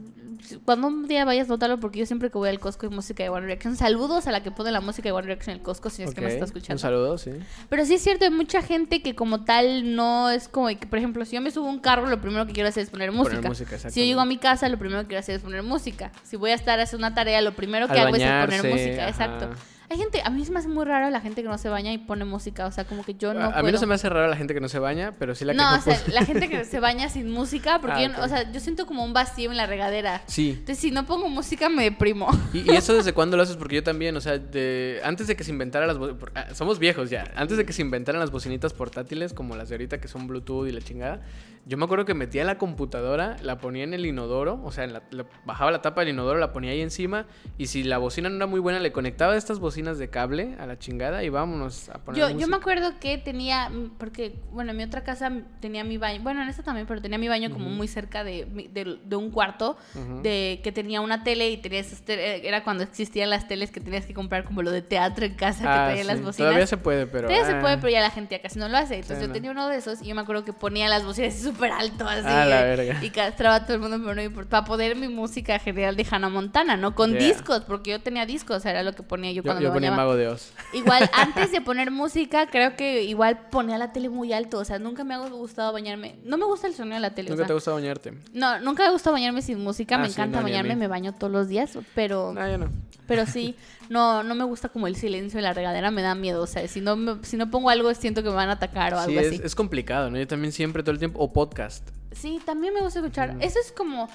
cuando 0.65 0.87
un 0.87 1.07
día 1.07 1.25
vayas, 1.25 1.47
nótalo 1.47 1.79
porque 1.79 1.99
yo 1.99 2.05
siempre 2.05 2.29
que 2.29 2.37
voy 2.37 2.49
al 2.49 2.59
Costco 2.59 2.85
hay 2.87 2.91
música 2.93 3.23
de 3.23 3.29
One 3.29 3.41
Direction. 3.45 3.75
Saludos 3.75 4.27
a 4.27 4.31
la 4.31 4.43
que 4.43 4.51
pone 4.51 4.71
la 4.71 4.81
música 4.81 5.03
de 5.09 5.11
One 5.13 5.23
Direction 5.27 5.51
en 5.53 5.57
el 5.59 5.63
Costco 5.63 5.89
si 5.89 6.03
es 6.03 6.13
que 6.13 6.21
me 6.21 6.27
está 6.27 6.39
Un 6.39 6.43
escuchando. 6.45 6.79
saludo, 6.79 7.17
sí. 7.17 7.31
Pero 7.69 7.85
sí 7.85 7.95
es 7.95 8.01
cierto, 8.01 8.25
hay 8.25 8.31
mucha 8.31 8.61
gente 8.61 9.01
que 9.01 9.15
como 9.15 9.45
tal 9.45 9.95
no 9.95 10.29
es 10.29 10.47
como 10.47 10.67
que, 10.67 10.87
por 10.87 10.99
ejemplo, 10.99 11.25
si 11.25 11.35
yo 11.35 11.41
me 11.41 11.51
subo 11.51 11.67
a 11.67 11.71
un 11.71 11.79
carro, 11.79 12.07
lo 12.07 12.21
primero 12.21 12.45
que 12.47 12.53
quiero 12.53 12.69
hacer 12.69 12.83
es 12.83 12.89
poner 12.89 13.11
música. 13.11 13.47
música, 13.47 13.77
si 13.77 13.99
yo 14.01 14.05
llego 14.05 14.21
a 14.21 14.25
mi 14.25 14.37
casa, 14.37 14.69
lo 14.69 14.77
primero 14.77 15.01
que 15.01 15.07
quiero 15.07 15.19
hacer 15.19 15.35
es 15.35 15.41
poner 15.41 15.63
música. 15.63 16.11
Si 16.23 16.35
voy 16.37 16.51
a 16.51 16.55
estar 16.55 16.79
a 16.79 16.83
hacer 16.83 16.97
una 16.99 17.13
tarea, 17.13 17.41
lo 17.41 17.53
primero 17.53 17.87
que 17.87 17.93
Al 17.99 18.07
hago 18.07 18.15
es 18.15 18.21
poner 18.23 18.71
música, 18.71 19.07
ajá. 19.07 19.09
exacto. 19.09 19.49
Hay 19.89 19.97
gente, 19.97 20.21
a 20.23 20.29
mí 20.29 20.43
se 20.45 20.51
me 20.51 20.59
hace 20.59 20.67
muy 20.69 20.85
raro 20.85 21.09
la 21.09 21.21
gente 21.21 21.43
que 21.43 21.49
no 21.49 21.57
se 21.57 21.69
baña 21.69 21.91
y 21.93 21.97
pone 21.97 22.25
música, 22.25 22.65
o 22.65 22.71
sea, 22.71 22.85
como 22.85 23.03
que 23.03 23.13
yo 23.15 23.33
no 23.33 23.41
a 23.41 23.45
a 23.45 23.47
mí 23.57 23.61
puedo. 23.61 23.73
no 23.73 23.77
se 23.77 23.85
me 23.85 23.93
hace 23.95 24.09
raro 24.09 24.27
la 24.27 24.35
gente 24.35 24.53
que 24.53 24.59
no 24.61 24.69
se 24.69 24.79
baña, 24.79 25.11
pero 25.19 25.35
sí 25.35 25.45
la 25.45 25.53
que 25.53 25.57
No, 25.57 25.71
no, 25.71 25.77
o 25.77 25.81
sea, 25.81 26.01
la 26.07 26.25
gente 26.25 26.49
que 26.49 26.65
se 26.65 26.79
baña 26.79 27.09
sin 27.09 27.29
música, 27.29 27.79
porque 27.79 27.97
Ah, 27.97 28.01
yo, 28.03 28.09
no- 28.09 28.17
ok. 28.19 28.23
o 28.23 28.27
sea, 28.29 28.51
yo 28.51 28.59
siento 28.59 28.85
como 28.85 29.03
un 29.03 29.13
vacío 29.13 29.51
en 29.51 29.57
la 29.57 29.65
regadera. 29.67 30.23
Sí. 30.25 30.51
Entonces, 30.51 30.79
si 30.79 30.91
no 30.91 31.05
pongo 31.05 31.29
música, 31.29 31.69
me 31.69 31.83
deprimo. 31.83 32.27
¿Y, 32.53 32.71
y 32.71 32.75
eso 32.75 32.93
desde 32.93 33.13
cuándo 33.13 33.37
lo 33.37 33.43
haces? 33.43 33.57
Porque 33.57 33.75
yo 33.75 33.83
también, 33.83 34.15
o 34.17 34.21
sea, 34.21 34.37
de, 34.37 34.99
antes 35.03 35.27
de 35.27 35.35
que 35.35 35.43
se 35.43 35.51
inventaran 35.51 35.87
las... 35.87 35.97
bo- 35.97 36.17
ah, 36.35 36.47
Somos 36.53 36.79
viejos 36.79 37.09
ya. 37.09 37.31
Antes 37.35 37.57
de 37.57 37.65
que 37.65 37.73
se 37.73 37.81
inventaran 37.81 38.19
las 38.19 38.31
bocinitas 38.31 38.73
portátiles, 38.73 39.33
como 39.33 39.55
las 39.55 39.69
de 39.69 39.75
ahorita 39.75 39.99
que 39.99 40.07
son 40.07 40.27
Bluetooth 40.27 40.67
y 40.67 40.71
la 40.71 40.81
chingada, 40.81 41.21
yo 41.65 41.77
me 41.77 41.85
acuerdo 41.85 42.05
que 42.05 42.13
metía 42.13 42.43
la 42.43 42.57
computadora, 42.57 43.37
la 43.41 43.57
ponía 43.59 43.83
en 43.83 43.93
el 43.93 44.05
inodoro, 44.05 44.59
o 44.63 44.71
sea, 44.71 44.83
en 44.83 44.93
la- 44.93 45.03
la- 45.11 45.25
bajaba 45.45 45.71
la 45.71 45.81
tapa 45.81 46.01
del 46.01 46.09
inodoro, 46.09 46.37
la 46.39 46.51
ponía 46.51 46.71
ahí 46.71 46.81
encima, 46.81 47.25
y 47.57 47.67
si 47.67 47.83
la 47.83 47.97
bocina 47.97 48.27
no 48.29 48.35
era 48.35 48.47
muy 48.47 48.59
buena, 48.59 48.79
le 48.79 48.91
conectaba 48.91 49.35
estas 49.37 49.59
bocinas 49.59 49.97
de 49.97 50.09
cable 50.09 50.55
a 50.59 50.65
la 50.65 50.77
chingada 50.77 51.23
y 51.23 51.29
vámonos 51.29 51.89
a 51.89 51.99
poner 52.03 52.19
Yo, 52.19 52.29
yo 52.37 52.47
me 52.47 52.57
acuerdo 52.57 52.99
que 52.99 53.17
tenía, 53.17 53.71
porque, 53.97 54.35
bueno, 54.51 54.71
en 54.71 54.77
mi 54.77 54.83
otra 54.83 55.03
casa 55.03 55.31
tenía 55.61 55.83
mi 55.83 55.97
baño, 55.97 56.21
bueno, 56.21 56.41
en 56.43 56.49
esta 56.49 56.63
también, 56.63 56.85
pero 56.87 57.01
tenía 57.01 57.17
mi 57.17 57.27
baño 57.29 57.49
como 57.51 57.69
muy 57.69 57.87
cerca 57.87 58.23
de, 58.23 58.45
de, 58.73 58.97
de 59.03 59.15
un 59.15 59.31
cuarto, 59.31 59.77
de 60.21 60.59
que 60.63 60.71
tenía 60.71 61.01
una 61.01 61.23
tele 61.23 61.49
y 61.49 61.57
tenía 61.57 61.79
esas 61.79 62.03
tele- 62.03 62.45
era 62.47 62.63
cuando 62.63 62.83
existían 62.83 63.29
las 63.29 63.47
teles 63.47 63.71
que 63.71 63.79
tenías 63.79 64.05
que 64.05 64.13
comprar 64.13 64.43
como 64.43 64.61
lo 64.63 64.71
de 64.71 64.81
teatro 64.81 65.25
en 65.25 65.35
casa, 65.35 65.61
que 65.63 65.67
Ah, 65.69 65.85
traían 65.87 66.07
las 66.07 66.17
bocinas. 66.21 66.37
Todavía 66.49 66.67
se 66.67 66.77
puede, 66.77 67.07
pero... 67.07 67.27
Todavía 67.27 67.45
se 67.47 67.53
ah. 67.55 67.61
puede, 67.61 67.77
pero 67.77 67.89
ya 67.89 68.01
la 68.01 68.09
gente 68.11 68.35
ya 68.35 68.41
casi 68.41 68.59
no 68.59 68.67
lo 68.67 68.77
hace. 68.77 68.95
Entonces 68.95 69.17
Sí, 69.17 69.21
yo 69.23 69.27
no. 69.29 69.33
tenía 69.33 69.51
uno 69.51 69.67
de 69.69 69.77
esos 69.77 70.01
y 70.01 70.07
yo 70.07 70.15
me 70.15 70.21
acuerdo 70.21 70.43
que 70.43 70.53
ponía 70.53 70.89
las 70.89 71.05
bocinas 71.05 71.33
así 71.35 71.52
súper 71.53 71.71
alto, 71.71 72.07
así. 72.07 72.23
Ah, 72.25 72.45
la 72.45 72.63
verga. 72.63 72.99
Y 73.03 73.09
castraba 73.09 73.55
a 73.55 73.63
todo 73.65 73.75
el 73.75 73.79
mundo, 73.81 73.99
pero 74.05 74.29
no. 74.29 74.45
Para 74.47 74.65
poder 74.65 74.95
mi 74.95 75.07
música 75.07 75.59
general 75.59 75.95
de 75.95 76.05
Hannah 76.09 76.29
Montana, 76.29 76.77
¿no? 76.77 76.95
Con 76.95 77.11
Yeah. 77.13 77.27
discos, 77.27 77.61
porque 77.61 77.91
yo 77.91 77.99
tenía 78.01 78.25
discos, 78.25 78.65
era 78.65 78.83
lo 78.83 78.93
que 78.93 79.03
ponía 79.03 79.31
yo 79.31 79.37
Yo, 79.37 79.43
cuando 79.43 79.61
yo 79.61 79.69
me 79.69 79.73
ponía 79.75 79.89
bañaba. 79.91 80.03
Mago 80.07 80.17
de 80.17 80.27
Oz. 80.27 80.51
Igual, 80.73 81.09
antes 81.13 81.51
de 81.51 81.61
poner 81.61 81.91
música, 81.91 82.47
creo 82.47 82.75
que 82.75 83.03
igual 83.03 83.39
ponía 83.51 83.77
la 83.77 83.93
tele 83.93 84.09
muy 84.09 84.33
alto. 84.33 84.57
O 84.59 84.65
sea, 84.65 84.79
nunca 84.79 85.03
me 85.03 85.13
ha 85.13 85.19
gustado 85.19 85.71
bañarme. 85.73 86.15
No 86.23 86.37
me 86.37 86.45
gusta 86.45 86.67
el 86.67 86.73
sonido 86.73 86.95
de 86.95 87.01
la 87.01 87.13
tele. 87.13 87.29
o 87.29 87.31
¿Nunca 87.31 87.43
sea, 87.43 87.47
te 87.47 87.53
gusta 87.53 87.71
bañarte? 87.71 88.13
No, 88.33 88.59
nunca 88.59 88.83
me 88.85 88.91
gusta 88.91 89.11
bañarme 89.11 89.41
sin 89.41 89.59
música. 89.63 89.95
Ah, 89.95 89.99
me 89.99 90.07
sí, 90.07 90.13
encanta 90.13 90.37
no, 90.39 90.43
bañarme, 90.43 90.75
me 90.75 90.87
baño 90.87 91.13
todos 91.13 91.31
los 91.31 91.47
días. 91.47 91.77
Pero, 91.95 92.33
No, 92.33 92.47
yo 92.49 92.57
no. 92.57 92.67
pero 93.07 93.25
sí, 93.25 93.55
no, 93.89 94.23
no 94.23 94.33
me 94.35 94.43
gusta 94.45 94.69
como 94.69 94.87
el 94.87 94.95
silencio 94.95 95.37
de 95.37 95.43
la 95.43 95.53
regadera, 95.53 95.91
me 95.91 96.01
da 96.01 96.15
miedo. 96.15 96.41
O 96.41 96.47
sea, 96.47 96.67
si 96.67 96.81
no, 96.81 96.95
me- 96.95 97.23
si 97.23 97.37
no 97.37 97.51
pongo 97.51 97.69
algo, 97.69 97.93
siento 97.93 98.23
que 98.23 98.29
me 98.29 98.35
van 98.35 98.49
a 98.49 98.53
atacar 98.53 98.93
o 98.93 98.97
Sí, 99.03 99.09
algo 99.09 99.19
es, 99.19 99.27
así. 99.33 99.41
es 99.43 99.55
complicado, 99.55 100.09
¿no? 100.09 100.17
Yo 100.17 100.27
también 100.27 100.51
siempre, 100.51 100.81
todo 100.83 100.91
el 100.93 100.99
tiempo, 100.99 101.19
o 101.19 101.31
podcast. 101.43 101.89
Sí, 102.11 102.39
también 102.45 102.73
me 102.73 102.81
gusta 102.81 102.99
escuchar. 102.99 103.35
Eso 103.39 103.59
es 103.59 103.71
como, 103.71 104.07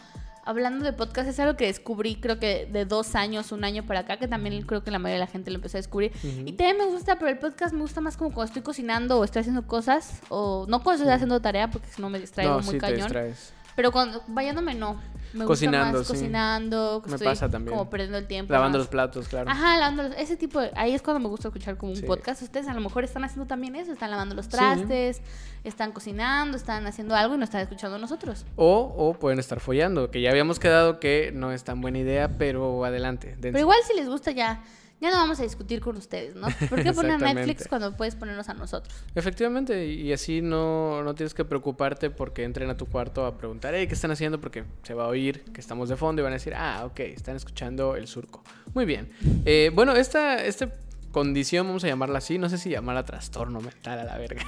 hablando 0.45 0.85
de 0.85 0.93
podcast, 0.93 1.29
es 1.29 1.39
algo 1.41 1.57
que 1.57 1.67
descubrí 1.67 2.17
creo 2.17 2.39
que 2.39 2.67
de 2.67 2.85
dos 2.85 3.15
años, 3.15 3.53
un 3.53 3.65
año 3.65 3.85
para 3.85 4.01
acá, 4.01 4.17
que 4.17 4.29
también 4.29 4.63
creo 4.63 4.83
que 4.83 4.91
la 4.91 4.99
mayoría 4.99 5.21
de 5.21 5.27
la 5.27 5.31
gente 5.31 5.51
lo 5.51 5.57
empezó 5.57 5.77
a 5.77 5.81
descubrir. 5.81 6.13
Y 6.23 6.53
también 6.53 6.79
me 6.79 6.87
gusta, 6.87 7.17
pero 7.17 7.31
el 7.31 7.39
podcast 7.39 7.75
me 7.75 7.81
gusta 7.81 8.01
más 8.01 8.17
como 8.17 8.31
cuando 8.31 8.49
estoy 8.51 8.63
cocinando 8.63 9.19
o 9.19 9.25
estoy 9.25 9.41
haciendo 9.41 9.67
cosas, 9.67 10.21
o 10.31 10.65
no 10.69 10.83
cuando 10.83 11.03
estoy 11.03 11.15
haciendo 11.15 11.41
tarea, 11.41 11.71
porque 11.71 11.89
si 11.89 12.01
no 12.01 12.09
me 12.09 12.19
distraigo 12.19 12.55
no, 12.55 12.61
muy 12.61 12.65
sí 12.67 12.73
te 12.73 12.79
cañón. 12.79 12.99
distraes. 13.01 13.53
Pero 13.77 13.93
cuando 13.93 14.23
bañándome 14.27 14.75
no. 14.75 15.01
Me 15.33 15.45
Cocinando, 15.45 15.99
gusta 15.99 15.99
más 15.99 16.07
sí. 16.07 16.13
cocinando, 16.25 17.03
Me 17.07 17.19
pasa 17.19 17.49
también. 17.51 17.77
como 17.77 17.91
perdiendo 17.91 18.19
el 18.19 18.27
tiempo. 18.27 18.53
Lavando 18.53 18.79
más. 18.79 18.85
los 18.87 18.89
platos, 18.89 19.29
claro. 19.29 19.51
Ajá, 19.51 19.77
lavando 19.79 20.05
los- 20.05 20.17
ese 20.17 20.37
tipo 20.37 20.61
de... 20.61 20.71
Ahí 20.75 20.95
es 20.95 21.03
cuando 21.03 21.21
me 21.21 21.29
gusta 21.29 21.49
escuchar 21.49 21.77
como 21.77 21.93
un 21.93 21.99
Sí. 21.99 22.05
podcast. 22.07 22.43
Ustedes 22.43 22.67
a 22.69 22.75
lo 22.75 22.81
mejor 22.81 23.05
están 23.05 23.25
haciendo 23.25 23.47
también 23.47 23.77
eso, 23.77 23.93
están 23.93 24.11
lavando 24.11 24.35
los 24.35 24.47
Sí. 24.47 24.53
trastes, 24.53 25.21
están 25.65 25.93
cocinando, 25.93 26.57
están 26.57 26.87
haciendo 26.87 27.15
algo 27.15 27.35
y 27.35 27.39
nos 27.39 27.49
están 27.49 27.61
escuchando 27.61 27.99
nosotros. 27.99 28.47
O, 28.57 28.95
o 28.97 29.15
pueden 29.15 29.39
estar 29.39 29.61
follando, 29.61 30.11
que 30.11 30.21
ya 30.21 30.31
habíamos 30.31 30.59
quedado 30.59 30.99
que 31.01 31.31
no 31.35 31.53
es 31.53 31.65
tan 31.65 31.81
buena 31.81 31.99
idea, 31.99 32.37
pero 32.39 32.85
adelante. 32.85 33.29
dense. 33.33 33.43
Pero 33.53 33.59
igual 33.61 33.79
si 33.87 33.95
les 33.97 34.09
gusta 34.09 34.31
ya, 34.31 34.63
ya 35.01 35.11
no 35.11 35.17
vamos 35.17 35.39
a 35.39 35.45
discutir 35.45 35.81
con 35.81 35.97
ustedes, 35.97 36.35
¿no? 36.35 36.49
¿Por 36.69 36.83
qué 36.83 36.93
poner. 36.95 37.21
Netflix 37.21 37.69
cuando 37.69 37.97
puedes 37.97 38.17
ponernos 38.17 38.49
a 38.49 38.55
nosotros? 38.55 38.93
Efectivamente, 39.15 39.87
y 39.87 40.13
así 40.13 40.43
no, 40.43 41.03
no 41.05 41.15
tienes 41.15 41.35
que 41.35 41.45
preocuparte 41.45 42.11
porque 42.11 42.45
entren 42.45 42.69
a 42.71 42.77
tu 42.77 42.87
cuarto 42.87 43.25
a 43.25 43.39
preguntar, 43.39 43.75
hey, 43.75 43.87
¿qué 43.87 43.95
están 43.95 44.11
haciendo? 44.11 44.41
Porque 44.41 44.65
se 44.83 44.95
va 44.95 45.05
a 45.05 45.09
oír 45.09 45.45
que 45.53 45.61
estamos 45.61 45.89
de 45.89 45.97
fondo 45.97 46.23
y 46.23 46.25
van 46.25 46.33
a 46.33 46.37
decir, 46.37 46.55
ah, 46.55 46.85
ok, 46.85 47.01
están 47.01 47.37
escuchando 47.37 47.95
el 47.95 48.09
surco. 48.09 48.43
Muy 48.75 48.85
bien. 48.85 49.11
Eh, 49.45 49.71
bueno, 49.73 49.95
esta, 49.95 50.45
esta 50.45 50.73
condición, 51.13 51.67
vamos 51.67 51.85
a 51.85 51.87
llamarla 51.87 52.19
así, 52.19 52.39
no 52.39 52.49
sé 52.49 52.59
si 52.59 52.71
llamarla 52.71 53.05
trastorno 53.05 53.61
mental 53.61 54.01
a 54.01 54.05
la 54.05 54.19
verga. 54.19 54.43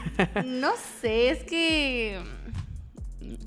No 0.45 0.73
sé, 1.00 1.30
es 1.30 1.45
que... 1.45 2.16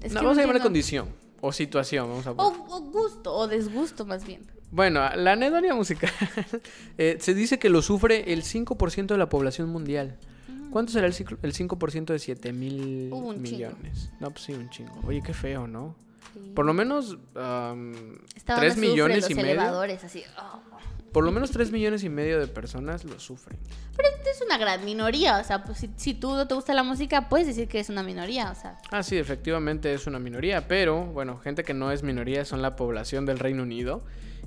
es 0.02 0.14
no, 0.14 0.20
que 0.20 0.26
vamos 0.26 0.38
a 0.38 0.42
llamarla 0.42 0.64
condición 0.64 1.23
o 1.46 1.52
situación, 1.52 2.08
vamos 2.08 2.26
a 2.26 2.32
O, 2.32 2.36
poner. 2.38 2.60
o 2.70 2.80
gusto, 2.82 3.34
o 3.34 3.48
desgusto 3.50 4.06
más 4.06 4.26
bien. 4.26 4.46
Bueno, 4.72 5.02
la 5.16 5.34
anedonia 5.34 5.76
musical 5.76 6.10
eh, 6.98 7.18
se 7.20 7.34
dice 7.34 7.60
que 7.60 7.70
lo 7.70 7.82
sufre 7.82 8.32
el 8.32 8.44
5% 8.44 9.08
de 9.08 9.18
la 9.18 9.28
población 9.28 9.68
mundial. 9.70 10.18
¿Cuánto 10.72 10.92
será 10.94 11.06
el, 11.06 11.14
ciclo- 11.14 11.38
el 11.44 11.54
5% 11.54 12.06
de 12.06 12.18
7 12.20 12.54
mil 12.54 13.10
Uh, 13.12 13.34
chingo. 13.34 13.40
millones? 13.42 14.10
No, 14.22 14.32
pues 14.32 14.46
sí, 14.46 14.54
un 14.54 14.70
chingo. 14.70 14.94
Oye, 15.06 15.22
qué 15.22 15.34
feo, 15.34 15.68
¿no? 15.68 15.96
Por 16.56 16.66
lo 16.66 16.74
menos 16.74 17.12
um, 17.36 17.94
Está 18.36 18.56
3 18.56 18.74
donde 18.76 18.88
sufre 18.88 18.90
millones 18.90 19.30
y 19.30 19.36
medio. 19.36 19.62
así. 20.04 20.24
oh. 20.40 20.62
Por 21.14 21.24
lo 21.24 21.32
menos 21.32 21.52
3 21.52 21.72
millones 21.72 22.04
y 22.04 22.10
medio 22.10 22.40
de 22.40 22.48
personas 22.48 23.06
lo 23.06 23.20
sufren. 23.20 23.58
Pero 23.96 24.10
es 24.34 24.42
una 24.42 24.58
gran 24.58 24.84
minoría, 24.84 25.38
o 25.38 25.44
sea, 25.44 25.64
pues 25.64 25.78
si, 25.78 25.90
si 25.96 26.14
tú 26.14 26.34
no 26.34 26.48
te 26.48 26.56
gusta 26.56 26.74
la 26.74 26.84
música, 26.84 27.30
puedes 27.30 27.48
decir 27.48 27.68
que 27.68 27.80
es 27.80 27.90
una 27.90 28.04
minoría, 28.04 28.52
o 28.52 28.56
sea. 28.56 28.78
Ah, 28.90 29.04
sí, 29.04 29.18
efectivamente 29.18 29.94
es 29.94 30.08
una 30.08 30.20
minoría, 30.20 30.68
pero 30.68 31.06
bueno, 31.06 31.38
gente 31.38 31.64
que 31.64 31.74
no 31.74 31.92
es 31.92 32.04
minoría 32.04 32.44
son 32.46 32.62
la 32.62 32.76
población 32.76 33.26
del 33.26 33.40
Reino 33.40 33.64
Unido. 33.64 34.04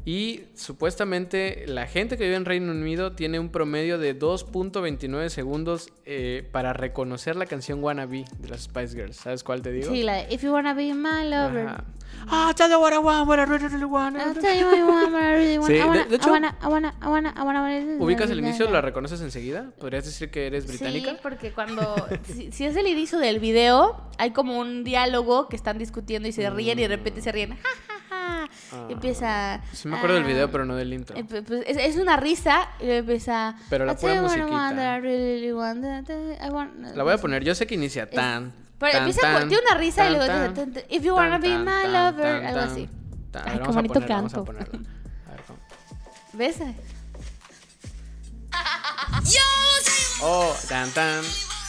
Y 0.07 0.45
supuestamente 0.55 1.65
la 1.67 1.87
gente 1.89 2.17
que 2.17 2.23
vive 2.25 2.37
en 2.37 2.45
Reino 2.45 2.71
Unido 2.71 3.13
tiene 3.13 3.41
un 3.41 3.49
promedio 3.49 3.99
de 3.99 4.17
2.29 4.17 5.29
segundos 5.31 5.91
eh, 6.05 6.49
para 6.53 6.73
reconocer 6.73 7.35
la 7.35 7.47
canción 7.47 7.83
Wannabe 7.83 8.25
de 8.39 8.49
las 8.49 8.63
Spice 8.63 8.95
Girls. 8.95 9.17
¿Sabes 9.17 9.43
cuál 9.43 9.63
te 9.63 9.73
digo? 9.73 9.91
Sí, 9.93 10.05
la 10.05 10.15
de 10.15 10.33
If 10.33 10.43
You 10.45 10.53
Wanna 10.53 10.75
Be 10.75 10.95
My 10.95 11.29
Lover. 11.29 11.71
Ah, 12.29 12.53
tell 12.57 12.71
you 12.71 12.79
what 12.81 12.93
I 12.93 12.99
want, 12.99 13.29
what 13.29 13.39
I 13.41 13.47
really, 13.47 13.69
tell 13.69 13.81
you 13.81 13.89
what 13.89 14.13
I 14.13 14.83
want, 14.85 15.13
what 15.13 15.23
I 15.23 15.33
really 15.35 15.59
want. 15.59 15.71
Sí, 15.73 15.77
I 15.77 15.83
wanna, 15.83 16.05
de 16.05 16.17
hecho- 16.17 16.29
I 16.29 16.33
wanna, 16.33 16.59
I 16.63 16.67
wanna, 16.69 16.95
I 17.03 17.09
wanna, 17.09 17.35
I 17.37 17.41
wanna- 17.43 18.05
¿Ubicas 18.05 18.31
el 18.31 18.39
inicio? 18.39 18.71
¿La 18.71 18.81
reconoces 18.81 19.21
enseguida? 19.21 19.73
¿Podrías 19.79 20.05
decir 20.05 20.31
que 20.31 20.47
eres 20.47 20.69
británica? 20.69 21.11
Sí, 21.11 21.17
porque 21.21 21.53
cuando. 21.53 21.97
si, 22.33 22.53
si 22.53 22.65
es 22.65 22.77
el 22.77 22.87
inicio 22.87 23.19
del 23.19 23.41
video, 23.41 24.01
hay 24.19 24.31
como 24.31 24.59
un 24.61 24.85
diálogo 24.85 25.49
que 25.49 25.57
están 25.57 25.79
discutiendo 25.79 26.29
y 26.29 26.33
se 26.33 26.49
ríen 26.49 26.79
y 26.79 26.83
de 26.83 26.89
repente 26.89 27.21
se 27.23 27.33
ríen. 27.33 27.51
Ja, 27.51 27.57
ja, 27.89 27.95
Y 28.89 28.93
empieza. 28.93 29.55
Ah, 29.55 29.61
Sí 29.73 29.89
me 29.89 29.97
acuerdo 29.97 30.15
del 30.17 30.25
ah, 30.25 30.29
video, 30.29 30.51
pero 30.51 30.65
no 30.65 30.75
del 30.77 30.93
intro. 30.93 31.17
eh, 31.17 31.25
pues, 31.29 31.43
pues, 31.47 31.65
es, 31.67 31.77
es 31.77 31.97
una 31.97 32.17
risa 32.17 32.69
y 32.81 32.85
luego 32.85 32.99
empieza. 33.01 33.57
Pero 33.71 33.85
la 33.85 33.93
"I'll 33.93 33.99
tell 33.99 34.15
you 34.17 34.23
pura 34.23 34.37
musiquita. 34.47 35.01
really 35.01 35.53
want, 35.53 35.83
that 35.83 36.05
I 36.47 36.51
want", 36.51 36.75
La 36.97 37.03
voy 37.03 37.13
a 37.15 37.19
poner. 37.19 37.45
Yo 37.45 37.55
sé 37.55 37.67
que 37.67 37.75
inicia 37.75 38.09
tan. 38.11 38.53
Pero 38.79 38.93
tan, 38.93 39.03
empieza 39.03 39.21
tan, 39.23 39.39
con- 39.41 39.49
tiene 39.49 39.65
una 39.71 39.79
risa 39.79 40.01
y 40.03 40.05
tan, 40.05 40.13
luego 40.19 40.27
tan, 40.55 40.55
tan, 40.73 40.85
"If 40.91 41.03
you 41.03 41.15
wanna 41.15 41.31
tan, 41.33 41.41
be 41.41 41.59
my 41.59 41.65
tan, 41.65 41.93
lover", 41.93 42.41
tan, 42.43 42.47
algo 42.47 42.61
así. 42.61 42.89
tan. 43.31 43.43
A 43.43 43.45
Ay, 43.45 43.51
ver, 43.51 43.53
qué 43.53 43.59
vamos 43.61 43.77
a 43.77 43.79
bonito 43.79 43.95
ponerla, 43.95 44.17
vamos 44.17 44.33
a 44.33 44.37
canto. 44.37 44.45
ponerla. 44.53 44.79
A 45.27 45.31
ver, 45.31 45.41
¿cómo? 45.47 45.59
¿Ves? 46.35 46.57
Oh, 50.23 50.55
tan, 50.69 50.91
tan, 50.93 51.23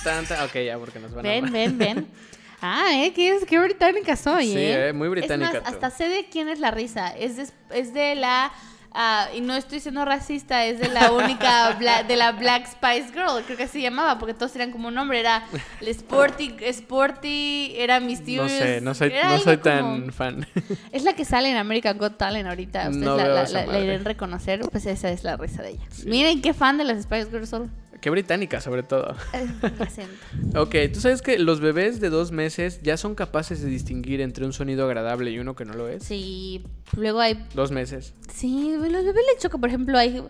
tan, 0.04 0.26
tan. 0.26 0.46
Ok, 0.46 0.54
ya, 0.66 0.78
porque 0.78 1.00
nos 1.00 1.14
van 1.14 1.26
a... 1.26 1.30
Ven, 1.30 1.52
ven, 1.52 1.78
ven. 1.78 2.08
Ah, 2.62 2.88
¿eh? 2.94 3.14
¿Qué, 3.14 3.36
es, 3.36 3.46
qué 3.46 3.60
británica 3.60 4.16
soy, 4.16 4.48
Sí, 4.48 4.58
¿eh? 4.58 4.88
eh, 4.90 4.94
muy 4.94 5.10
británica 5.10 5.58
Es 5.58 5.64
más, 5.64 5.74
hasta 5.74 5.90
sé 5.92 6.10
de 6.10 6.26
quién 6.26 6.50
es 6.50 6.60
la 6.60 6.72
risa. 6.72 7.16
Es 7.16 7.38
de, 7.38 7.48
es 7.70 7.94
de 7.94 8.16
la... 8.16 8.52
ah, 8.94 9.28
y 9.36 9.42
no 9.42 9.56
estoy 9.56 9.80
siendo 9.80 10.04
racista, 10.06 10.66
es 10.66 10.80
de 10.80 10.88
la 10.90 11.12
única... 11.12 11.78
bla- 11.78 12.02
de 12.04 12.16
la 12.16 12.32
Black 12.32 12.66
Spice 12.66 13.12
Girl, 13.14 13.44
creo 13.46 13.58
que 13.58 13.64
así 13.64 13.74
se 13.74 13.82
llamaba, 13.84 14.18
porque 14.18 14.34
todos 14.34 14.54
tenían 14.54 14.72
como 14.72 14.88
un 14.88 14.96
nombre. 14.96 15.20
Era 15.20 15.44
el 15.82 15.88
Sporty, 15.90 16.56
Sporty, 16.62 17.74
era 17.78 18.00
No 18.00 18.08
Mysterious. 18.08 18.52
sé, 18.52 18.82
no 18.82 18.96
soy, 18.96 19.12
era 19.14 19.30
no 19.30 19.40
soy 19.40 19.58
como- 19.58 19.76
tan 19.76 20.12
fan. 20.12 20.48
Es 20.92 21.04
la 21.04 21.14
que 21.14 21.26
sale 21.26 21.52
en 21.52 21.58
American 21.58 21.98
Got 22.00 22.18
Talent 22.18 22.48
ahorita. 22.50 22.90
Ustedes 22.90 22.98
No 23.06 23.18
la, 23.18 23.28
la- 23.28 23.44
la- 23.44 23.50
la 23.62 23.66
madre. 23.68 23.86
irán 23.86 24.04
reconocer, 24.04 24.62
pues 24.72 24.88
esa 24.88 25.12
es 25.12 25.24
la 25.24 25.38
risa 25.38 25.62
de 25.62 25.72
ella. 25.72 25.84
Miren 26.06 26.42
qué 26.42 26.56
fan 26.56 26.80
de 26.80 26.86
las 26.86 27.04
Spice 27.04 27.28
Girls 27.30 27.50
son. 27.50 27.72
Qué 28.02 28.10
británica, 28.10 28.62
sobre 28.62 28.84
todo. 28.84 29.16
Eh. 29.34 29.48
Ok, 30.56 30.76
tú 30.94 31.00
sabes 31.00 31.22
que 31.22 31.38
los 31.40 31.60
bebés 31.60 32.00
de 32.00 32.10
dos 32.10 32.32
meses 32.32 32.82
ya 32.82 32.98
son 32.98 33.16
capaces 33.16 33.62
de 33.62 33.70
distinguir 33.70 34.22
entre 34.22 34.46
un 34.46 34.54
sonido 34.54 34.86
agradable 34.86 35.32
y 35.32 35.40
uno 35.40 35.56
que 35.56 35.66
no 35.66 35.74
lo 35.74 35.88
es. 35.88 36.04
Sí, 36.04 36.64
luego 36.96 37.20
hay 37.20 37.46
Dos 37.54 37.72
meses. 37.72 38.14
Sí, 38.34 38.72
los 38.74 39.06
bebés 39.06 39.24
les 39.34 39.42
choca, 39.42 39.58
por 39.58 39.70
ejemplo, 39.70 39.98
hay 39.98 40.24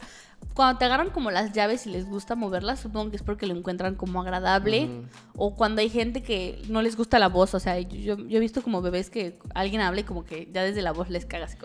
cuando 0.57 0.79
te 0.79 0.85
agarran 0.85 1.11
como 1.11 1.29
las 1.29 1.53
llaves 1.53 1.85
y 1.85 1.91
les 1.91 2.07
gusta 2.09 2.33
moverlas, 2.33 2.79
supongo 2.79 3.11
que 3.11 3.17
es 3.17 3.21
porque 3.21 3.45
lo 3.45 3.55
encuentran 3.55 3.93
como 3.93 4.21
agradable. 4.21 4.89
O 5.35 5.55
cuando 5.55 5.81
hay 5.81 5.89
gente 5.89 6.23
que 6.23 6.59
no 6.67 6.81
les 6.81 6.97
gusta 6.97 7.19
la 7.19 7.27
voz, 7.29 7.53
o 7.53 7.59
sea, 7.59 7.79
yo, 7.79 8.17
yo 8.17 8.37
he 8.37 8.39
visto 8.39 8.63
como 8.63 8.81
bebés 8.81 9.11
que 9.11 9.37
alguien 9.53 9.81
habla 9.81 10.01
y 10.01 10.03
como 10.03 10.25
que 10.25 10.49
ya 10.51 10.63
desde 10.63 10.81
la 10.81 10.93
voz 10.93 11.11
les 11.11 11.27
cagas. 11.27 11.55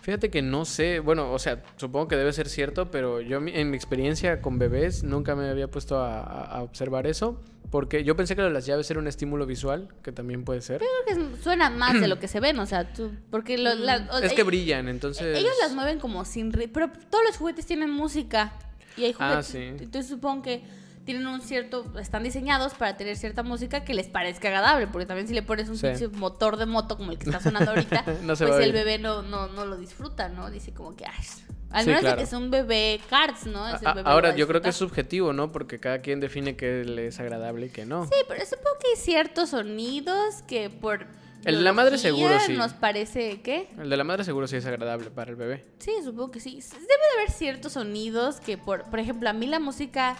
Fíjate 0.00 0.30
que 0.30 0.40
no 0.40 0.64
sé, 0.64 1.00
bueno, 1.00 1.30
o 1.30 1.38
sea, 1.38 1.62
supongo 1.76 2.08
que 2.08 2.16
debe 2.16 2.32
ser 2.32 2.48
cierto, 2.48 2.90
pero 2.90 3.20
yo 3.20 3.36
en 3.36 3.70
mi 3.70 3.76
experiencia 3.76 4.40
con 4.40 4.58
bebés 4.58 5.04
nunca 5.04 5.36
me 5.36 5.50
había 5.50 5.70
puesto 5.70 5.98
a 5.98 6.62
observar 6.62 7.06
eso, 7.06 7.42
porque 7.70 8.02
yo 8.04 8.16
pensé 8.16 8.34
que 8.34 8.40
lo 8.42 8.48
de 8.48 8.54
las 8.54 8.66
llaves 8.66 8.90
era 8.90 8.98
un 9.00 9.06
estímulo 9.06 9.44
visual, 9.46 9.88
que 10.02 10.12
también 10.12 10.44
puede 10.44 10.62
ser. 10.62 10.80
Creo 10.80 10.90
que 11.34 11.42
suena 11.42 11.68
más 11.70 12.00
de 12.00 12.08
lo 12.08 12.18
que 12.18 12.28
se 12.28 12.40
ven, 12.40 12.58
o 12.58 12.66
sea, 12.66 12.92
tú, 12.92 13.12
porque 13.30 13.58
lo- 13.58 13.74
la- 13.74 14.08
o- 14.12 14.18
Es 14.18 14.32
que 14.32 14.42
brillan, 14.42 14.88
entonces... 14.88 15.36
Ellos 15.36 15.52
las 15.62 15.74
mueven 15.74 15.98
como 15.98 16.24
sin 16.24 16.50
pero 16.52 16.90
todos 17.10 17.24
los 17.26 17.36
juguetes 17.36 17.66
tienen 17.66 17.90
música 17.90 18.52
y 18.96 19.04
hay 19.04 19.14
Ah, 19.18 19.28
juguetes, 19.42 19.46
sí. 19.46 19.58
entonces 19.84 20.08
supongo 20.08 20.42
que 20.42 20.62
tienen 21.04 21.26
un 21.26 21.40
cierto, 21.40 21.90
están 21.98 22.22
diseñados 22.22 22.74
para 22.74 22.96
tener 22.98 23.16
cierta 23.16 23.42
música 23.42 23.82
que 23.82 23.94
les 23.94 24.08
parezca 24.08 24.48
agradable, 24.48 24.86
porque 24.88 25.06
también 25.06 25.26
si 25.26 25.32
le 25.34 25.42
pones 25.42 25.68
un 25.70 25.76
Sí. 25.78 25.86
motor 26.12 26.56
de 26.58 26.66
moto 26.66 26.96
como 26.98 27.12
el 27.12 27.18
que 27.18 27.24
está 27.30 27.40
sonando 27.40 27.70
ahorita, 27.70 28.04
No 28.22 28.34
pues 28.36 28.40
el 28.66 28.72
bebé 28.72 28.98
no, 28.98 29.22
no, 29.22 29.48
no 29.48 29.64
lo 29.64 29.76
disfruta, 29.78 30.28
¿no? 30.28 30.50
Dice 30.50 30.72
como 30.74 30.94
que, 30.96 31.06
ay, 31.06 31.24
al 31.70 31.82
Sí, 31.84 31.88
menos 31.90 32.00
claro. 32.02 32.16
de 32.16 32.22
que 32.22 32.28
es 32.28 32.32
un 32.32 32.50
bebé 32.50 33.00
cards, 33.10 33.46
¿no? 33.46 33.68
Ese 33.68 33.86
A- 33.86 33.92
bebé 33.94 34.08
ahora, 34.10 34.34
yo 34.34 34.46
creo 34.48 34.60
que 34.62 34.70
es 34.70 34.76
subjetivo, 34.76 35.32
¿no? 35.32 35.52
Porque 35.52 35.78
cada 35.78 36.00
quien 36.00 36.20
define 36.20 36.56
qué 36.56 36.84
le 36.84 37.08
es 37.08 37.20
agradable 37.20 37.66
y 37.66 37.70
qué 37.70 37.84
no. 37.86 38.04
Sí, 38.06 38.12
pero 38.26 38.44
supongo 38.44 38.76
que 38.80 38.88
hay 38.90 38.96
ciertos 38.96 39.50
sonidos 39.50 40.42
que 40.46 40.70
por... 40.70 41.06
El 41.44 41.56
de 41.56 41.62
la 41.62 41.72
madre 41.72 41.98
seguro, 41.98 42.34
sí. 42.40 42.54
Nos 42.54 42.72
parece, 42.72 43.40
¿qué? 43.42 43.68
El 43.78 43.88
de 43.90 43.96
la 43.96 44.02
madre 44.04 44.24
seguro 44.24 44.48
sí 44.48 44.56
es 44.56 44.66
agradable 44.66 45.10
para 45.10 45.30
el 45.30 45.36
bebé. 45.36 45.64
Sí, 45.78 45.92
supongo 46.02 46.32
que 46.32 46.40
sí. 46.40 46.60
Debe 46.72 46.82
de 46.86 47.20
haber 47.20 47.30
ciertos 47.30 47.72
sonidos 47.74 48.40
que, 48.40 48.58
por, 48.58 48.82
por 48.90 48.98
ejemplo, 48.98 49.28
a 49.28 49.32
mí 49.32 49.46
la 49.46 49.60
música 49.60 50.16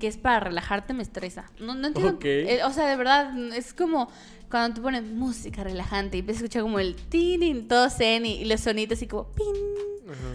que 0.00 0.06
es 0.06 0.16
para 0.16 0.40
relajarte 0.40 0.94
me 0.94 1.02
estresa. 1.02 1.50
No, 1.60 1.74
no 1.74 1.88
entiendo. 1.88 2.14
Ok. 2.14 2.24
eh, 2.24 2.60
o 2.64 2.70
sea, 2.70 2.86
de 2.88 2.96
verdad, 2.96 3.36
es 3.54 3.74
como 3.74 4.10
cuando 4.52 4.76
te 4.76 4.80
ponen 4.82 5.16
música 5.18 5.64
relajante 5.64 6.16
y 6.16 6.20
empiezas 6.20 6.42
a 6.42 6.44
escuchar 6.44 6.62
como 6.62 6.78
el 6.78 6.94
tin, 6.94 7.66
todo 7.66 7.90
zen 7.90 8.24
y, 8.26 8.34
y 8.42 8.44
los 8.44 8.60
sonidos 8.60 8.98
así 8.98 9.08
como 9.08 9.24
pin. 9.32 9.46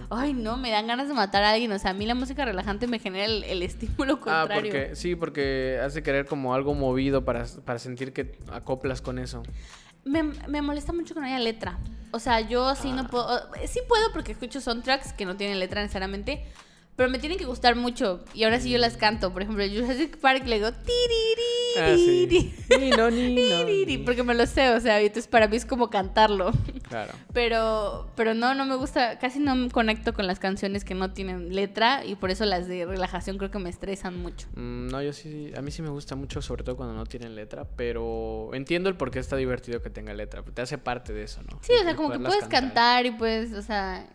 Ay, 0.10 0.34
no, 0.34 0.58
me 0.58 0.72
dan 0.72 0.88
ganas 0.88 1.08
de 1.08 1.14
matar 1.14 1.44
a 1.44 1.52
alguien. 1.52 1.72
O 1.72 1.78
sea, 1.80 1.92
a 1.92 1.94
mí 1.94 2.06
la 2.06 2.16
música 2.16 2.44
relajante 2.46 2.88
me 2.88 2.98
genera 3.00 3.26
el, 3.26 3.44
el 3.44 3.62
estímulo 3.62 4.14
Ah, 4.14 4.20
contrario. 4.48 4.56
porque 4.72 4.96
sí, 4.96 5.16
porque 5.16 5.80
hace 5.84 6.02
querer 6.02 6.26
como 6.26 6.54
algo 6.56 6.74
movido 6.74 7.24
para, 7.24 7.46
para 7.64 7.78
sentir 7.78 8.12
que 8.12 8.38
acoplas 8.52 9.02
con 9.02 9.20
eso. 9.20 9.44
Me, 10.04 10.24
me 10.24 10.62
molesta 10.62 10.94
mucho 10.94 11.14
que 11.14 11.20
no 11.20 11.28
haya 11.28 11.40
letra. 11.40 11.78
O 12.12 12.20
sea, 12.20 12.42
yo 12.42 12.74
sí 12.76 12.90
Ah. 12.92 12.96
no 12.96 13.08
puedo. 13.08 13.28
Sí 13.68 13.80
puedo 13.88 14.12
porque 14.14 14.32
escucho 14.32 14.62
soundtracks 14.62 15.14
que 15.14 15.26
no 15.26 15.36
tienen 15.38 15.60
letra 15.60 15.82
necesariamente. 15.82 16.44
Pero 16.98 17.10
me 17.10 17.20
tienen 17.20 17.38
que 17.38 17.46
gustar 17.46 17.76
mucho. 17.76 18.26
Y 18.34 18.44
ahora 18.44 18.60
sí 18.60 18.70
yo 18.70 18.78
las 18.80 18.98
canto. 18.98 19.32
Por 19.32 19.44
ejemplo, 19.44 19.64
Jurassic 19.66 20.18
Park 20.18 20.46
le 20.48 20.56
digo. 20.56 20.72
"Tiririri, 20.72 21.78
Ah, 21.80 21.94
sí. 21.96 22.28
tiriri". 22.28 22.54
Ni 22.80 22.90
no, 22.90 23.10
ni 23.12 23.96
no. 23.98 24.04
Porque 24.04 24.24
me 24.24 24.34
lo 24.34 24.46
sé, 24.48 24.72
o 24.72 24.80
sea, 24.80 25.00
entonces 25.00 25.28
para 25.28 25.48
mí 25.48 25.56
es 25.58 25.66
como 25.66 25.90
cantarlo. 25.90 26.52
Claro. 26.90 27.14
Pero, 27.34 28.10
pero 28.16 28.34
no, 28.34 28.56
no 28.56 28.66
me 28.66 28.76
gusta, 28.76 29.20
casi 29.20 29.38
no 29.40 29.54
me 29.56 29.70
conecto 29.70 30.14
con 30.16 30.26
las 30.26 30.40
canciones 30.40 30.84
que 30.84 30.96
no 30.96 31.14
tienen 31.14 31.54
letra 31.54 32.04
y 32.04 32.16
por 32.16 32.32
eso 32.32 32.46
las 32.46 32.68
de 32.68 32.84
relajación 32.86 33.38
creo 33.38 33.52
que 33.52 33.60
me 33.60 33.70
estresan 33.70 34.18
mucho. 34.18 34.48
Mm, 34.56 34.88
no, 34.88 35.04
yo 35.04 35.14
sí, 35.14 35.52
a 35.56 35.62
mí 35.62 35.70
sí 35.70 35.84
me 35.84 35.90
gusta 35.90 36.16
mucho, 36.16 36.42
sobre 36.42 36.64
todo 36.64 36.76
cuando 36.78 36.96
no 36.96 37.06
tienen 37.06 37.36
letra, 37.36 37.68
pero 37.76 38.50
entiendo 38.54 38.90
el 38.90 38.96
por 38.98 39.12
qué 39.12 39.20
está 39.20 39.36
divertido 39.36 39.84
que 39.84 39.92
tenga 39.92 40.16
letra, 40.16 40.42
te 40.42 40.62
hace 40.64 40.80
parte 40.80 41.14
de 41.14 41.24
eso, 41.24 41.42
¿no? 41.44 41.60
Sí, 41.62 41.74
o 41.80 41.84
sea, 41.84 41.96
como 41.96 42.10
que 42.10 42.20
puedes 42.20 42.46
cantar 42.46 43.06
y 43.06 43.12
puedes, 43.12 43.54
o 43.54 43.62
sea, 43.62 44.08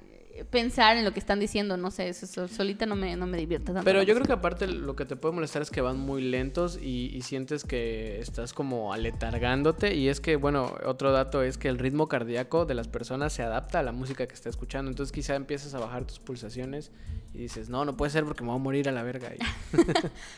pensar 0.50 0.96
en 0.96 1.04
lo 1.04 1.12
que 1.12 1.20
están 1.20 1.40
diciendo, 1.40 1.76
no 1.76 1.90
sé, 1.90 2.08
eso, 2.08 2.48
solita 2.48 2.86
no 2.86 2.96
me, 2.96 3.16
no 3.16 3.26
me 3.26 3.36
divierte 3.36 3.66
tanto. 3.66 3.84
Pero 3.84 4.02
yo 4.02 4.14
creo 4.14 4.26
que 4.26 4.32
aparte 4.32 4.66
lo 4.66 4.96
que 4.96 5.04
te 5.04 5.16
puede 5.16 5.34
molestar 5.34 5.62
es 5.62 5.70
que 5.70 5.80
van 5.80 5.98
muy 5.98 6.22
lentos 6.22 6.78
y, 6.80 7.10
y 7.14 7.22
sientes 7.22 7.64
que 7.64 8.20
estás 8.20 8.52
como 8.52 8.92
aletargándote. 8.92 9.94
Y 9.94 10.08
es 10.08 10.20
que, 10.20 10.36
bueno, 10.36 10.74
otro 10.84 11.12
dato 11.12 11.42
es 11.42 11.58
que 11.58 11.68
el 11.68 11.78
ritmo 11.78 12.08
cardíaco 12.08 12.64
de 12.64 12.74
las 12.74 12.88
personas 12.88 13.32
se 13.32 13.42
adapta 13.42 13.80
a 13.80 13.82
la 13.82 13.92
música 13.92 14.26
que 14.26 14.34
está 14.34 14.48
escuchando. 14.48 14.90
Entonces 14.90 15.12
quizá 15.12 15.34
empiezas 15.34 15.74
a 15.74 15.78
bajar 15.78 16.04
tus 16.04 16.18
pulsaciones 16.18 16.90
y 17.34 17.38
dices, 17.38 17.68
no, 17.70 17.84
no 17.84 17.96
puede 17.96 18.10
ser 18.10 18.24
porque 18.24 18.42
me 18.42 18.48
voy 18.50 18.56
a 18.56 18.62
morir 18.62 18.88
a 18.88 18.92
la 18.92 19.02
verga. 19.02 19.30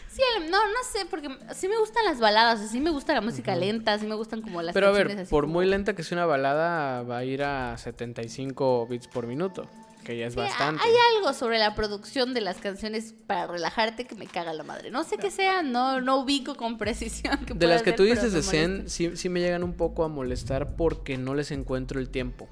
Sí, 0.08 0.22
no, 0.48 0.58
no 0.68 0.78
sé, 0.92 1.06
porque 1.10 1.28
sí 1.54 1.66
me 1.66 1.76
gustan 1.76 2.04
las 2.04 2.20
baladas, 2.20 2.60
o 2.60 2.62
sea, 2.62 2.70
sí 2.70 2.78
me 2.80 2.90
gusta 2.90 3.14
la 3.14 3.20
música 3.20 3.56
lenta, 3.56 3.98
sí 3.98 4.06
me 4.06 4.14
gustan 4.14 4.42
como 4.42 4.62
las 4.62 4.72
Pero 4.72 4.86
a 4.86 4.92
ver, 4.92 5.10
así 5.10 5.28
por 5.30 5.44
como- 5.44 5.54
muy 5.54 5.66
lenta 5.66 5.94
que 5.96 6.04
sea 6.04 6.18
una 6.18 6.26
balada, 6.26 7.02
va 7.02 7.18
a 7.18 7.24
ir 7.24 7.42
a 7.42 7.76
75 7.78 8.86
bits 8.88 9.08
por 9.08 9.26
minuto, 9.26 9.68
que 10.04 10.16
ya 10.16 10.26
es 10.26 10.34
Sí, 10.34 10.38
bastante. 10.38 10.80
Hay 10.84 10.92
algo 11.16 11.34
sobre 11.34 11.58
la 11.58 11.74
producción 11.74 12.32
de 12.32 12.42
las 12.42 12.58
canciones 12.58 13.12
para 13.26 13.48
relajarte 13.48 14.06
que 14.06 14.14
me 14.14 14.26
caga 14.28 14.52
la 14.54 14.62
madre. 14.62 14.92
No 14.92 15.02
sé 15.02 15.16
qué 15.18 15.32
sea, 15.32 15.62
no, 15.64 16.00
no 16.00 16.18
ubico 16.20 16.54
con 16.54 16.78
precisión. 16.78 17.44
qué 17.44 17.54
De 17.54 17.66
las 17.66 17.82
que 17.82 17.92
tú 17.92 18.04
dices 18.04 18.32
de 18.32 18.42
Zen, 18.42 18.88
sí, 18.88 19.16
sí 19.16 19.28
me 19.28 19.40
llegan 19.40 19.64
un 19.64 19.74
poco 19.74 20.04
a 20.04 20.08
molestar 20.08 20.76
porque 20.76 21.18
no 21.18 21.34
les 21.34 21.50
encuentro 21.50 21.98
el 21.98 22.08
tiempo. 22.10 22.48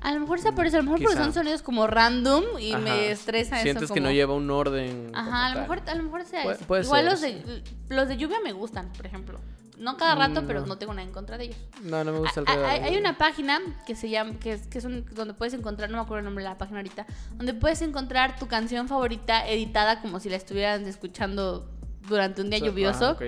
A 0.00 0.12
lo 0.12 0.20
mejor 0.20 0.38
sea 0.40 0.52
por 0.52 0.66
eso, 0.66 0.76
a 0.76 0.80
lo 0.80 0.84
mejor 0.84 1.00
porque 1.00 1.14
Quizá. 1.14 1.24
son 1.24 1.32
sonidos 1.32 1.62
como 1.62 1.86
random 1.86 2.44
y 2.60 2.72
Ajá. 2.72 2.78
me 2.82 3.10
estresa 3.10 3.60
Sientes 3.62 3.84
eso. 3.84 3.94
que 3.94 4.00
como- 4.00 4.10
no 4.10 4.14
lleva 4.14 4.34
un 4.34 4.50
orden. 4.50 5.10
Ajá, 5.14 5.46
a 5.46 5.54
lo 5.54 5.60
mejor, 5.62 5.82
a 5.86 5.94
lo 5.94 6.02
mejor 6.02 6.24
sea 6.26 6.42
Puede- 6.42 6.56
eso. 6.56 6.66
puede 6.66 6.82
Igual 6.84 7.02
ser, 7.02 7.10
los 7.10 7.20
de, 7.20 7.62
los 7.96 8.08
de 8.08 8.16
lluvia 8.16 8.36
me 8.44 8.52
gustan, 8.52 8.92
por 8.92 9.06
ejemplo. 9.06 9.40
No 9.78 9.96
cada 9.96 10.14
rato, 10.14 10.42
Mm, 10.42 10.46
pero 10.46 10.60
no. 10.60 10.66
no 10.66 10.78
tengo 10.78 10.94
nada 10.94 11.06
en 11.06 11.12
contra 11.12 11.36
de 11.36 11.44
ellos. 11.46 11.56
No, 11.82 12.04
no 12.04 12.12
me 12.12 12.18
gusta 12.20 12.40
el 12.40 12.46
Ah, 12.48 12.54
ruido. 12.54 12.68
Hay, 12.68 12.80
hay 12.80 12.96
una 12.96 13.18
página 13.18 13.60
que 13.86 13.96
se 13.96 14.08
llama, 14.08 14.34
que 14.38 14.52
es, 14.52 14.66
que 14.68 14.78
es 14.78 14.84
un- 14.84 15.04
donde 15.14 15.34
puedes 15.34 15.52
encontrar, 15.54 15.90
no 15.90 15.96
me 15.96 16.02
acuerdo 16.02 16.20
el 16.20 16.24
nombre 16.26 16.44
de 16.44 16.50
la 16.50 16.58
página 16.58 16.78
ahorita, 16.78 17.06
donde 17.34 17.54
puedes 17.54 17.82
encontrar 17.82 18.38
tu 18.38 18.46
canción 18.46 18.86
favorita 18.88 19.48
editada 19.48 20.00
como 20.00 20.20
si 20.20 20.28
la 20.28 20.36
estuvieras 20.36 20.82
escuchando 20.82 21.68
durante 22.08 22.40
un 22.42 22.50
día 22.50 22.60
sea, 22.60 22.68
lluvioso. 22.68 23.16
ah. 23.20 23.24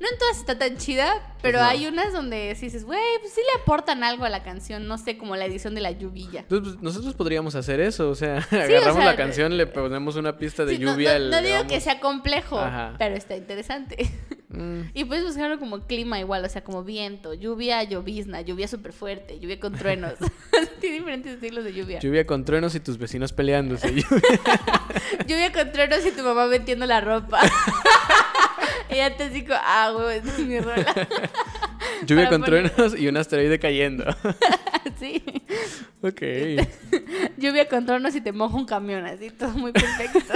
No 0.00 0.06
en 0.08 0.18
todas 0.18 0.36
está 0.38 0.56
tan 0.58 0.76
chida, 0.76 1.12
pero 1.42 1.58
Pues 1.58 1.64
no. 1.64 1.68
hay 1.70 1.86
unas 1.88 2.12
donde 2.12 2.54
sí 2.54 2.66
dices, 2.66 2.84
güey, 2.84 3.00
pues 3.20 3.32
sí 3.32 3.40
le 3.40 3.60
aportan 3.62 4.04
algo 4.04 4.24
a 4.24 4.28
la 4.28 4.42
canción. 4.44 4.86
No 4.86 4.96
sé, 4.96 5.18
como 5.18 5.34
la 5.34 5.44
edición 5.46 5.74
de 5.74 5.80
la 5.80 5.90
lluvia. 5.90 6.40
Entonces, 6.40 6.74
pues, 6.74 6.82
nosotros 6.82 7.14
podríamos 7.14 7.54
hacer 7.56 7.80
eso, 7.80 8.08
o 8.10 8.14
sea, 8.14 8.36
agarramos 8.50 8.96
sea, 8.96 9.04
la 9.04 9.16
canción, 9.16 9.56
le 9.56 9.66
ponemos 9.66 10.14
una 10.16 10.38
pista 10.38 10.64
de 10.64 10.76
Sí, 10.76 10.82
lluvia. 10.82 11.18
no, 11.18 11.30
no 11.30 11.42
digo 11.42 11.56
damos- 11.58 11.72
que 11.72 11.80
sea 11.80 11.98
complejo, 12.00 12.58
Ajá. 12.60 12.94
pero 12.98 13.14
está 13.16 13.36
interesante. 13.36 14.08
Mm, 14.50 14.92
Y 14.94 15.04
puedes 15.04 15.26
buscarlo 15.26 15.58
como 15.58 15.80
clima 15.86 16.18
igual, 16.18 16.42
o 16.42 16.48
sea, 16.48 16.64
como 16.64 16.82
viento, 16.82 17.34
lluvia, 17.34 17.82
llovizna, 17.82 18.40
lluvia 18.40 18.66
súper 18.66 18.94
fuerte, 18.94 19.38
lluvia 19.38 19.60
con 19.60 19.74
truenos. 19.74 20.14
Tiene 20.80 20.96
diferentes 21.00 21.34
estilos 21.34 21.64
de 21.64 21.74
lluvia. 21.74 21.98
lluvia 22.00 22.26
con 22.26 22.46
truenos 22.46 22.74
y 22.74 22.80
tus 22.80 22.96
vecinos 22.96 23.34
peleándose. 23.34 23.92
Lluvia 25.26 25.52
con 25.52 25.70
truenos 25.70 26.04
y 26.06 26.12
tu 26.12 26.22
mamá 26.22 26.46
metiendo 26.46 26.86
la 26.86 27.02
ropa. 27.02 27.40
Y 28.90 28.96
ya 28.96 29.16
te 29.16 29.30
digo, 29.30 29.54
ah, 29.56 29.92
güey, 29.94 30.18
esta 30.18 30.30
es 30.30 30.38
mi 30.40 30.58
rola. 30.60 30.84
lluvia 32.06 32.24
Para 32.24 32.28
con 32.30 32.42
poner- 32.42 32.70
truenos 32.70 32.98
y 32.98 33.08
un 33.08 33.16
asteroide 33.16 33.58
cayendo. 33.58 34.04
sí. 34.98 35.22
ok. 36.02 36.22
Lluvia 37.36 37.68
con 37.68 37.86
truenos 37.86 38.14
y 38.14 38.20
te 38.20 38.32
moja 38.32 38.56
un 38.56 38.66
camión, 38.66 39.04
así, 39.06 39.30
todo 39.30 39.50
muy 39.50 39.72
perfecto. 39.72 40.34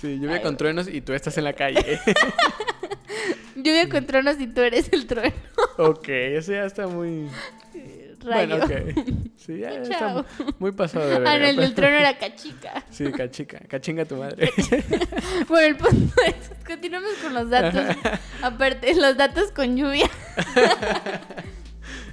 Sí, 0.00 0.18
lluvia 0.18 0.36
Ay. 0.36 0.42
con 0.42 0.56
truenos 0.56 0.88
y 0.88 1.00
tú 1.00 1.12
estás 1.12 1.36
en 1.38 1.44
la 1.44 1.52
calle. 1.52 2.00
Lluvia 3.56 3.88
con 3.88 4.06
truenos 4.06 4.40
y 4.40 4.46
tú 4.46 4.60
eres 4.62 4.88
el 4.92 5.06
trueno. 5.06 5.34
ok, 5.78 6.08
eso 6.08 6.52
ya 6.52 6.64
está 6.64 6.86
muy... 6.86 7.28
Rayo. 8.26 8.58
Bueno, 8.58 8.64
ok. 8.64 9.06
Sí, 9.36 9.58
ya 9.58 9.70
está 9.70 10.24
muy 10.58 10.72
pasado 10.72 11.08
de 11.08 11.16
Ah, 11.16 11.18
verga, 11.20 11.38
no, 11.38 11.44
el 11.46 11.56
del 11.56 11.74
trueno 11.74 11.96
era 11.98 12.18
cachica. 12.18 12.84
Sí, 12.90 13.12
cachica, 13.12 13.60
cachinga 13.68 14.04
tu 14.04 14.16
madre. 14.16 14.50
Bueno, 15.48 15.66
el 15.68 15.76
punto 15.76 16.14
es, 16.26 16.34
continuamos 16.66 17.12
con 17.22 17.34
los 17.34 17.48
datos. 17.48 17.96
Aparte, 18.42 18.94
los 18.94 19.16
datos 19.16 19.52
con 19.52 19.76
lluvia. 19.76 20.10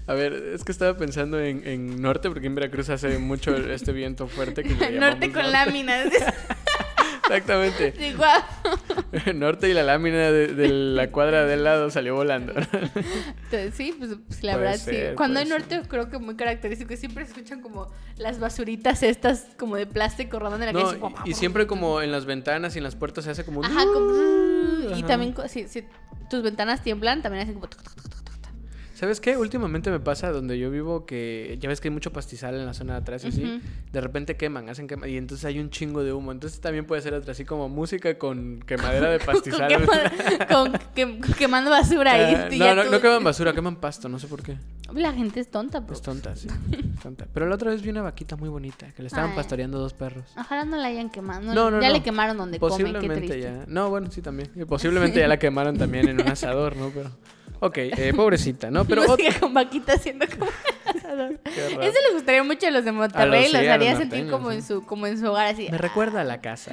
A 0.06 0.14
ver, 0.14 0.34
es 0.54 0.64
que 0.64 0.72
estaba 0.72 0.98
pensando 0.98 1.40
en, 1.40 1.66
en 1.66 2.02
norte, 2.02 2.30
porque 2.30 2.48
en 2.48 2.56
Veracruz 2.56 2.90
hace 2.90 3.18
mucho 3.18 3.56
este 3.56 3.94
viento 3.94 4.28
fuerte. 4.28 4.64
Que 4.64 4.76
le 4.76 5.00
Norte 5.00 5.32
con 5.32 5.50
láminas. 5.52 6.10
Exactamente. 7.24 7.94
Sí. 9.24 9.34
Norte 9.36 9.70
y 9.70 9.74
la 9.74 9.84
lámina 9.84 10.32
de, 10.32 10.48
de 10.48 10.68
la 10.70 11.12
cuadra 11.12 11.46
del 11.46 11.64
lado 11.64 11.90
salió 11.90 12.16
volando. 12.16 12.54
Entonces, 12.54 13.74
sí, 13.76 13.96
pues, 13.98 14.12
pues, 14.28 14.44
la 14.44 14.54
Puede 14.54 14.66
verdad 14.66 14.80
ser, 14.80 15.10
sí. 15.12 15.16
Cuando 15.16 15.40
hay 15.40 15.46
norte, 15.46 15.82
creo 15.88 16.10
que 16.10 16.18
muy 16.18 16.36
característico. 16.36 16.96
Siempre 16.98 17.26
se 17.26 17.32
escuchan 17.32 17.62
como 17.62 17.92
las 18.18 18.40
basuritas 18.40 19.04
estas, 19.04 19.48
como 19.58 19.76
de 19.76 19.86
plástico 19.86 20.40
rodando 20.40 20.66
en 20.66 20.76
la 20.76 20.82
No, 20.82 20.90
calle. 20.90 21.16
y, 21.26 21.32
y 21.32 21.34
siempre 21.34 21.68
como 21.68 22.02
en 22.02 22.12
las 22.12 22.26
ventanas 22.26 22.76
y 22.76 22.80
en 22.80 22.84
las 22.84 22.96
puertas 22.96 23.24
se 23.26 23.32
hace 23.32 23.46
como 23.46 23.60
un... 23.60 23.66
Ajá, 23.66 23.84
como. 23.94 24.96
Y 24.98 25.04
también, 25.04 25.36
si, 25.48 25.68
si 25.68 25.86
tus 26.30 26.42
ventanas 26.44 26.82
tiemblan, 26.82 27.22
también 27.22 27.44
hacen 27.44 27.60
como. 27.60 27.70
¿Sabes 29.04 29.20
qué? 29.20 29.36
Últimamente 29.36 29.92
me 29.92 30.00
pasa 30.00 30.32
donde 30.32 30.58
yo 30.58 30.72
vivo 30.72 31.06
que 31.06 31.58
ya 31.60 31.68
ves 31.68 31.82
que 31.82 31.90
hay 31.90 31.94
mucho 31.94 32.14
pastizal 32.14 32.56
en 32.56 32.66
la 32.66 32.74
zona 32.74 32.94
de 32.94 33.00
atrás 33.00 33.26
y 33.26 33.28
así. 33.28 33.62
De 33.92 34.00
repente 34.00 34.38
queman, 34.38 34.70
hacen 34.70 34.88
quema 34.88 35.10
y 35.10 35.18
entonces 35.18 35.44
hay 35.44 35.60
un 35.60 35.70
chingo 35.70 36.06
de 36.06 36.14
humo. 36.14 36.32
Entonces 36.32 36.62
también 36.62 36.86
puede 36.86 37.02
ser 37.02 37.14
otra, 37.14 37.34
así 37.34 37.44
como 37.44 37.68
música 37.68 38.18
con 38.18 38.62
quemadera 38.66 39.10
de 39.10 39.20
Con, 39.26 39.26
pastizal. 39.26 39.86
con 40.50 40.72
que- 40.96 41.20
quemando 41.38 41.70
basura 41.70 42.14
ahí. 42.14 42.34
Ah, 42.34 42.48
y 42.50 42.58
no, 42.58 42.76
no, 42.76 42.84
tú- 42.86 42.92
no 42.92 43.02
queman 43.02 43.24
basura, 43.26 43.52
queman 43.52 43.76
pasto, 43.76 44.08
no 44.08 44.20
sé 44.20 44.28
por 44.28 44.42
qué. 44.42 44.58
La 44.94 45.12
gente 45.12 45.42
es 45.42 45.52
tonta, 45.52 45.82
pues. 45.86 46.00
Es 46.00 46.02
tonta, 46.06 46.34
sí. 46.38 46.48
tonta. 47.04 47.28
Pero 47.34 47.46
la 47.50 47.56
otra 47.56 47.72
vez 47.72 47.82
vi 47.82 47.90
una 47.90 48.04
vaquita 48.04 48.38
muy 48.38 48.48
bonita 48.48 48.90
que 48.94 49.02
le 49.02 49.08
estaban 49.08 49.32
Ay. 49.32 49.36
pastoreando 49.36 49.80
dos 49.80 49.94
perros. 49.94 50.24
Ojalá 50.40 50.64
no 50.64 50.78
la 50.78 50.86
hayan 50.88 51.10
quemado. 51.10 51.42
No, 51.42 51.54
No, 51.54 51.72
no, 51.72 51.82
ya 51.82 51.90
le 51.90 52.02
quemaron 52.02 52.38
donde 52.38 52.58
come, 52.58 52.72
qué 52.78 52.84
Posiblemente 52.84 53.18
triste. 53.28 53.42
ya. 53.42 53.66
No, 53.68 53.90
bueno, 53.90 54.10
sí 54.12 54.22
también. 54.22 54.50
Posiblemente 54.66 55.20
ya 55.20 55.28
la 55.28 55.40
quemaron 55.40 55.78
también 55.78 56.08
en 56.08 56.22
un 56.22 56.28
asador, 56.30 56.78
¿no? 56.78 56.90
Pero. 56.94 57.10
Ok, 57.66 57.78
eh, 57.78 58.14
pobrecita, 58.16 58.70
¿no? 58.72 58.86
Pero. 58.88 59.04
Ot- 59.06 59.18
sigue 59.18 59.40
con 59.40 59.54
vaquita 59.54 59.94
haciendo 59.94 60.26
como. 60.28 60.48
Eso 60.86 61.98
le 62.10 62.14
gustaría 62.14 62.44
mucho 62.44 62.68
a 62.68 62.72
los 62.72 62.84
de 62.86 62.92
Monterrey, 62.92 63.24
A 63.24 63.26
los- 63.42 63.46
sí, 63.48 63.54
los 63.54 63.60
a 63.62 63.64
los 63.64 63.72
haría 63.74 63.92
sentir 63.98 64.20
norteños, 64.26 64.32
como 64.32 64.50
sí. 64.52 64.56
en 64.58 64.64
su 64.64 64.86
como 64.86 65.08
en 65.08 65.18
su 65.20 65.28
hogar 65.28 65.48
así. 65.48 65.68
Me 65.72 65.78
recuerda 65.78 66.22
a 66.22 66.24
la 66.24 66.42
casa. 66.42 66.72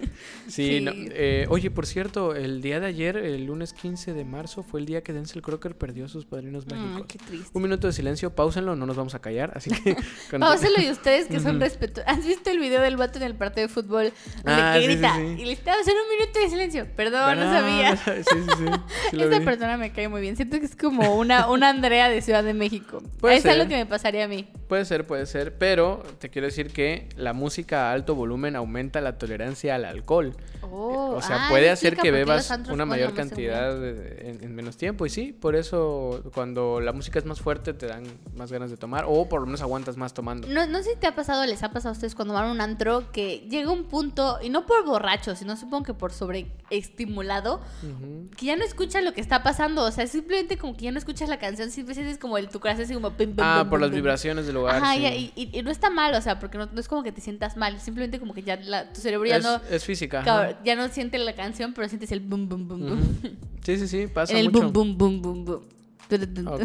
sí, 0.48 0.78
Sí. 0.78 0.80
no, 0.80 0.92
eh, 0.94 1.46
oye, 1.48 1.70
por 1.70 1.86
cierto, 1.86 2.34
el 2.34 2.60
día 2.62 2.80
de 2.80 2.86
ayer, 2.86 3.16
el 3.16 3.44
lunes 3.46 3.72
15 3.72 4.14
de 4.14 4.24
marzo, 4.24 4.62
fue 4.62 4.80
el 4.80 4.86
día 4.86 5.02
que 5.02 5.12
Denzel 5.12 5.42
Crocker 5.42 5.76
perdió 5.76 6.06
a 6.06 6.08
sus 6.08 6.24
padrinos 6.24 6.66
Mm, 6.66 6.74
mágicos. 6.74 7.06
qué 7.08 7.18
triste. 7.18 7.50
Un 7.52 7.62
minuto 7.62 7.86
de 7.86 7.92
silencio, 7.92 8.34
páusenlo, 8.34 8.76
no 8.76 8.86
nos 8.86 8.96
vamos 8.96 9.14
a 9.14 9.20
callar, 9.20 9.52
así 9.56 9.70
que... 9.70 9.96
Páuselo 10.38 10.80
y 10.80 10.90
ustedes 10.90 11.26
que 11.26 11.38
son 11.40 11.52
Ujú. 11.56 11.60
respetuosos. 11.64 12.04
¿Has 12.12 12.26
visto 12.26 12.50
el 12.50 12.58
video 12.58 12.80
del 12.80 12.96
vato 12.96 13.18
en 13.18 13.24
el 13.24 13.34
partido 13.34 13.66
de 13.68 13.72
fútbol? 13.72 14.12
Donde 14.44 14.62
Ah, 14.62 14.72
que 14.74 14.80
sí, 14.80 14.86
sí, 14.86 14.92
grita 14.94 15.14
sí. 15.16 15.22
y 15.42 15.44
le 15.44 15.52
estaba 15.52 15.80
haciendo 15.80 16.02
un 16.02 16.08
minuto 16.18 16.38
de 16.38 16.48
silencio. 16.50 16.86
Perdón, 16.96 17.38
no 17.38 17.52
sabía. 17.52 17.96
Sí, 17.96 18.10
sí, 18.30 18.38
sí. 18.58 18.64
sí 19.10 19.16
lo 19.16 19.24
Esta 19.24 19.38
vi. 19.38 19.44
persona 19.44 19.76
me 19.76 19.92
cae 19.92 20.08
muy 20.08 20.20
bien. 20.20 20.31
Siento 20.36 20.58
que 20.58 20.66
es 20.66 20.76
como 20.76 21.14
una, 21.16 21.48
una 21.48 21.68
Andrea 21.68 22.08
de 22.08 22.22
Ciudad 22.22 22.44
de 22.44 22.54
México. 22.54 23.02
Puede 23.20 23.36
es 23.36 23.42
ser. 23.42 23.52
algo 23.52 23.68
que 23.68 23.76
me 23.76 23.86
pasaría 23.86 24.24
a 24.24 24.28
mí. 24.28 24.48
Puede 24.68 24.84
ser, 24.84 25.06
puede 25.06 25.26
ser, 25.26 25.58
pero 25.58 26.02
te 26.18 26.30
quiero 26.30 26.46
decir 26.46 26.72
que 26.72 27.08
la 27.16 27.32
música 27.32 27.90
a 27.90 27.92
alto 27.92 28.14
volumen 28.14 28.56
aumenta 28.56 29.00
la 29.00 29.18
tolerancia 29.18 29.74
al 29.74 29.84
alcohol. 29.84 30.34
Oh, 30.62 31.14
o 31.16 31.22
sea, 31.22 31.46
ah, 31.46 31.48
puede 31.50 31.68
hacer 31.70 31.96
que 31.96 32.10
bebas 32.10 32.50
una 32.70 32.86
mayor 32.86 33.14
cantidad 33.14 33.76
en, 33.86 34.38
en 34.42 34.54
menos 34.54 34.76
tiempo. 34.76 35.04
Y 35.06 35.10
sí, 35.10 35.32
por 35.32 35.56
eso 35.56 36.22
cuando 36.34 36.80
la 36.80 36.92
música 36.92 37.18
es 37.18 37.24
más 37.24 37.40
fuerte 37.40 37.74
te 37.74 37.86
dan 37.86 38.04
más 38.36 38.50
ganas 38.50 38.70
de 38.70 38.76
tomar 38.76 39.04
o 39.06 39.28
por 39.28 39.40
lo 39.40 39.46
menos 39.46 39.60
aguantas 39.60 39.96
más 39.96 40.14
tomando. 40.14 40.48
No, 40.48 40.66
no 40.66 40.82
sé 40.82 40.90
si 40.90 40.96
te 40.96 41.06
ha 41.06 41.14
pasado, 41.14 41.44
les 41.46 41.62
ha 41.62 41.70
pasado 41.72 41.90
a 41.90 41.92
ustedes 41.92 42.14
cuando 42.14 42.34
van 42.34 42.48
a 42.48 42.52
un 42.52 42.60
antro 42.60 43.10
que 43.12 43.46
llega 43.50 43.70
un 43.70 43.84
punto, 43.84 44.38
y 44.42 44.48
no 44.48 44.66
por 44.66 44.84
borracho, 44.84 45.34
sino 45.34 45.56
supongo 45.56 45.84
que 45.84 45.94
por 45.94 46.12
sobreestimulado, 46.12 47.60
Ujú. 47.82 48.30
que 48.36 48.46
ya 48.46 48.56
no 48.56 48.64
escuchas 48.64 49.02
lo 49.04 49.12
que 49.12 49.20
está 49.20 49.42
pasando. 49.42 49.84
O 49.84 49.90
sea, 49.90 50.06
simplemente 50.22 50.56
como 50.56 50.76
que 50.76 50.84
ya 50.84 50.92
no 50.92 50.98
escuchas 50.98 51.28
la 51.28 51.38
canción, 51.38 51.70
simplemente 51.70 52.12
es 52.12 52.18
como 52.18 52.38
el, 52.38 52.48
tu 52.48 52.60
corazón 52.60 52.84
así 52.84 52.94
como... 52.94 53.10
pim, 53.10 53.30
pim, 53.30 53.38
Ah, 53.44 53.60
pim, 53.62 53.70
por 53.70 53.80
las 53.80 53.90
vibraciones 53.90 54.46
del 54.46 54.54
lugar. 54.54 54.76
Ajá, 54.76 54.94
sí. 54.94 55.02
ya, 55.02 55.14
y, 55.14 55.32
y- 55.34 55.58
y 55.58 55.62
no 55.62 55.70
está 55.70 55.90
mal, 55.90 56.14
o 56.14 56.20
sea, 56.22 56.38
porque 56.38 56.58
no, 56.58 56.66
no 56.72 56.80
es 56.80 56.88
como 56.88 57.02
que 57.02 57.10
te 57.12 57.20
sientas 57.20 57.56
mal, 57.56 57.80
simplemente 57.80 58.18
como 58.20 58.32
que 58.34 58.42
ya 58.42 58.56
la- 58.56 58.92
tu 58.92 59.00
cerebro 59.00 59.26
ya 59.28 59.36
es, 59.38 59.42
no... 59.44 59.60
es 59.70 59.84
física. 59.84 60.56
ya 60.64 60.76
no 60.76 60.88
siente 60.88 61.18
la 61.18 61.34
canción, 61.34 61.72
pero 61.74 61.88
sientes 61.88 62.12
el 62.12 62.20
boom, 62.20 62.48
boom, 62.48 62.68
boom, 62.68 62.80
boom. 62.86 63.18
Sí, 63.64 63.76
sí, 63.78 63.88
sí, 63.88 64.06
pasa 64.06 64.32
En 64.32 64.38
el 64.38 64.50
mucho. 64.50 64.70
boom, 64.70 64.96
boom, 64.96 65.22
boom, 65.22 65.44
boom, 65.44 65.44
boom. 65.44 66.46
Ok. 66.48 66.62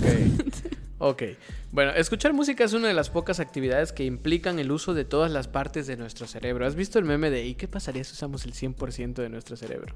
Ok. 1.00 1.24
Bueno, 1.72 1.92
escuchar 1.92 2.34
música 2.34 2.64
es 2.64 2.74
una 2.74 2.88
de 2.88 2.94
las 2.94 3.10
pocas 3.12 3.40
actividades 3.40 3.92
que 3.94 4.04
implican 4.04 4.58
el 4.60 4.72
uso 4.72 4.94
de 4.96 5.06
todas 5.06 5.32
las 5.32 5.48
partes 5.48 5.86
de 5.86 5.96
nuestro 5.96 6.26
cerebro. 6.28 6.66
¿Has 6.66 6.76
visto 6.76 6.98
el 6.98 7.06
meme 7.06 7.30
de 7.30 7.46
¿y 7.46 7.54
qué 7.56 7.68
pasaría 7.68 8.04
si 8.04 8.14
usamos 8.14 8.46
el 8.46 8.54
100% 8.54 9.14
de 9.14 9.30
nuestro 9.30 9.56
cerebro? 9.56 9.94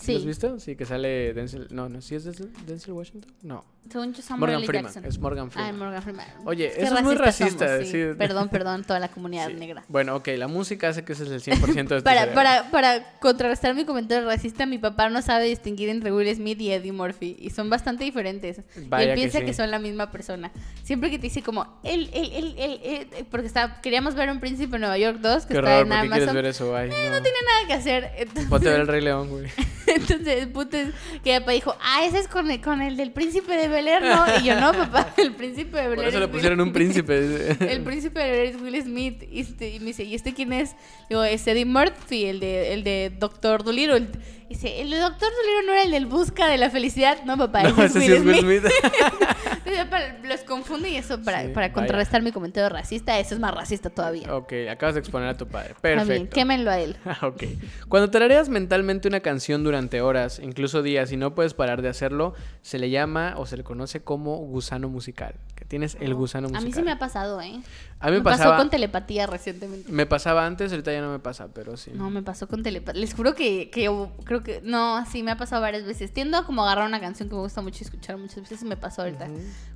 ¿Sí 0.00 0.12
¿Lo 0.12 0.16
has 0.18 0.22
Sí, 0.22 0.26
visto? 0.28 0.60
Sí, 0.60 0.76
que 0.76 0.84
sale 0.84 1.32
Denzel... 1.34 1.68
No, 1.70 1.88
no, 1.88 2.00
¿sí 2.00 2.14
es 2.14 2.24
Denzel, 2.24 2.50
Denzel 2.66 2.92
Washington? 2.94 3.32
No. 3.42 3.64
según 3.90 4.12
yo 4.14 4.36
Morgan. 4.36 4.64
Freeman. 4.64 4.84
Jackson. 4.92 5.04
Es 5.04 5.18
Morgan 5.18 5.46
Ah, 5.46 5.50
Freeman. 5.50 5.78
Morgan 5.78 6.02
Freeman. 6.02 6.26
Oye, 6.44 6.72
Qué 6.74 6.82
eso 6.82 6.96
es 6.96 7.02
muy 7.04 7.14
racista 7.14 7.68
somos, 7.68 7.86
sí. 7.88 7.96
decir- 7.98 8.16
Perdón, 8.18 8.48
perdón, 8.48 8.82
toda 8.84 8.98
la 8.98 9.08
comunidad 9.08 9.46
Sí. 9.48 9.54
negra. 9.54 9.84
Bueno, 9.88 10.16
ok, 10.16 10.28
la 10.36 10.48
música 10.48 10.88
hace 10.88 11.04
que 11.04 11.12
ese 11.12 11.22
es 11.24 11.30
el 11.30 11.40
100% 11.40 11.94
de 11.94 11.98
tu 11.98 12.04
Para, 12.04 12.20
cerebro. 12.22 12.34
para, 12.34 12.70
para 12.70 13.18
contrarrestar 13.20 13.74
mi 13.74 13.84
comentario 13.84 14.26
racista, 14.26 14.66
mi 14.66 14.78
papá 14.78 15.08
no 15.08 15.22
sabe 15.22 15.44
distinguir 15.46 15.88
entre 15.88 16.12
Will 16.12 16.34
Smith 16.34 16.60
y 16.60 16.72
Eddie 16.72 16.92
Murphy. 16.92 17.36
Y 17.38 17.50
son 17.50 17.70
bastante 17.70 18.02
diferentes. 18.04 18.60
y 18.76 18.88
Vaya 18.88 19.04
él 19.04 19.10
que 19.10 19.14
piensa 19.14 19.38
sí. 19.40 19.44
que, 19.44 19.54
son 19.54 19.70
la 19.70 19.78
misma 19.78 20.10
persona. 20.10 20.50
Siempre 20.82 21.10
que 21.10 21.18
te 21.18 21.22
dice 21.28 21.42
como, 21.42 21.78
él, 21.84 22.10
él, 22.12 22.30
él, 22.34 22.54
él, 22.58 22.80
él, 22.82 23.26
porque 23.30 23.46
está, 23.46 23.80
queríamos 23.80 24.14
ver 24.16 24.30
un 24.30 24.40
príncipe 24.40 24.74
en 24.76 24.80
Nueva 24.80 24.98
York 24.98 25.18
2, 25.20 25.46
que 25.46 25.48
Qué 25.54 25.58
está 25.58 25.70
raro, 25.70 25.82
en 25.82 25.88
¿por 25.88 25.98
qué 26.08 26.14
Amazon. 26.16 26.34
ver 26.34 26.46
eso? 26.46 26.76
Ay, 26.76 26.88
no. 26.88 26.96
No 26.96 27.22
tiene 27.22 27.38
nada 27.46 27.66
que 27.68 27.72
hacer. 27.74 28.10
Entonces, 28.16 28.46
Ponte 28.46 28.68
a 28.68 28.72
ver 28.72 28.80
el 28.80 28.86
Rey 28.88 29.00
León, 29.00 29.28
güey. 29.30 29.46
entonces 29.94 30.42
el 30.42 30.48
punto 30.48 30.76
es 30.76 30.88
que 31.22 31.32
mi 31.34 31.38
papá 31.40 31.52
dijo, 31.52 31.76
ah, 31.82 32.04
ese 32.04 32.18
es 32.18 32.28
con 32.28 32.50
el, 32.50 32.60
con 32.60 32.80
el 32.82 32.96
del 32.96 33.12
príncipe 33.12 33.56
de 33.56 33.68
Bel 33.68 33.86
Air, 33.88 34.02
¿no? 34.02 34.24
Y 34.40 34.44
yo, 34.44 34.60
no, 34.60 34.72
papá, 34.72 35.12
el 35.16 35.32
príncipe 35.32 35.76
de 35.78 35.88
Bel 35.88 35.96
Por 35.96 36.04
Air 36.04 36.08
eso 36.08 36.18
le 36.20 36.24
Will 36.26 36.32
pusieron 36.34 36.60
un 36.60 36.66
Smith". 36.66 36.74
príncipe. 36.74 37.56
El 37.72 37.82
príncipe 37.82 38.20
de 38.20 38.30
Bel 38.30 38.40
Air 38.40 38.54
es 38.56 38.60
Will 38.60 38.82
Smith. 38.82 39.22
Y, 39.30 39.40
este- 39.40 39.70
y 39.74 39.80
me 39.80 39.86
dice, 39.86 40.04
¿y 40.04 40.14
este 40.14 40.34
quién 40.34 40.52
es? 40.52 40.74
Digo, 41.08 41.22
es 41.24 41.46
Eddie 41.46 41.64
Murphy, 41.64 42.24
el 42.26 42.40
de, 42.40 42.72
el 42.74 42.84
de 42.84 43.12
Doctor 43.18 43.62
Dolittle. 43.64 44.08
Dice, 44.48 44.80
el 44.80 44.90
Doctor 44.90 45.28
Dolittle 45.28 45.66
no 45.66 45.72
era 45.72 45.82
el 45.82 45.90
del 45.90 46.06
Busca 46.06 46.46
de 46.48 46.56
la 46.56 46.70
Felicidad. 46.70 47.18
No, 47.24 47.36
papá, 47.36 47.64
No, 47.64 47.82
ese 47.82 48.16
es 48.16 48.24
Will 48.24 48.38
Smith. 48.40 48.62
Los 50.24 50.40
confunde 50.42 50.90
y 50.90 50.96
eso 50.96 51.20
para, 51.22 51.42
Sí, 51.42 51.48
para 51.48 51.72
contrarrestar 51.72 52.22
mi 52.22 52.32
comentario 52.32 52.68
racista, 52.68 53.18
eso 53.18 53.34
es 53.34 53.40
más 53.40 53.54
racista 53.54 53.90
todavía. 53.90 54.34
ok, 54.34 54.52
acabas 54.70 54.94
de 54.94 55.00
exponer 55.00 55.28
a 55.28 55.36
tu 55.36 55.46
padre. 55.46 55.74
También, 55.80 56.06
Perfecto. 56.06 56.34
quémenlo 56.34 56.70
a 56.70 56.78
él. 56.78 56.96
Ah, 57.06 57.26
ok. 57.28 57.44
Cuando 57.88 58.10
tarareas 58.10 58.48
mentalmente 58.48 59.08
una 59.08 59.20
canción 59.20 59.62
durante 59.64 60.00
horas, 60.00 60.38
incluso 60.42 60.82
días, 60.82 61.12
y 61.12 61.16
no 61.16 61.34
puedes 61.34 61.54
parar 61.54 61.82
de 61.82 61.88
hacerlo, 61.88 62.34
se 62.62 62.78
le 62.78 62.90
llama 62.90 63.34
o 63.38 63.46
se 63.46 63.56
le 63.56 63.64
conoce 63.64 64.00
como 64.02 64.36
gusano 64.38 64.88
musical. 64.88 65.34
Que 65.54 65.64
tienes 65.64 65.96
el 66.00 66.14
gusano 66.14 66.48
A 66.48 66.50
musical. 66.50 66.66
mí 66.66 66.72
sí 66.72 66.82
me 66.82 66.92
ha 66.92 66.98
pasado, 66.98 67.40
¿eh? 67.40 67.60
A 68.00 68.10
mí 68.10 68.16
me, 68.18 68.22
pasó 68.22 68.38
pasaba. 68.38 68.56
con 68.58 68.70
telepatía 68.70 69.26
recientemente. 69.26 69.90
Me 69.90 70.04
pasaba 70.06 70.44
antes, 70.46 70.70
ahorita 70.72 70.92
ya 70.92 71.00
no 71.00 71.10
me 71.10 71.18
pasa, 71.18 71.48
pero 71.54 71.76
sí. 71.76 71.92
No, 71.94 72.10
me 72.10 72.22
pasó 72.22 72.46
con 72.48 72.62
telepatía. 72.62 73.00
Les 73.00 73.14
juro 73.14 73.34
que, 73.34 73.70
que 73.70 73.84
yo 73.84 74.12
creo 74.42 74.60
que... 74.60 74.66
No, 74.66 75.04
sí, 75.06 75.22
me 75.22 75.30
ha 75.30 75.36
pasado 75.36 75.62
varias 75.62 75.84
veces. 75.84 76.12
Tiendo 76.12 76.36
a 76.38 76.44
como 76.46 76.62
agarrar 76.62 76.86
una 76.86 77.00
canción 77.00 77.28
que 77.28 77.34
me 77.34 77.40
gusta 77.42 77.60
mucho 77.62 77.82
escuchar 77.84 78.16
muchas 78.16 78.36
veces. 78.42 78.62
y 78.62 78.64
Me 78.64 78.76
pasó 78.76 79.02
ahorita 79.02 79.28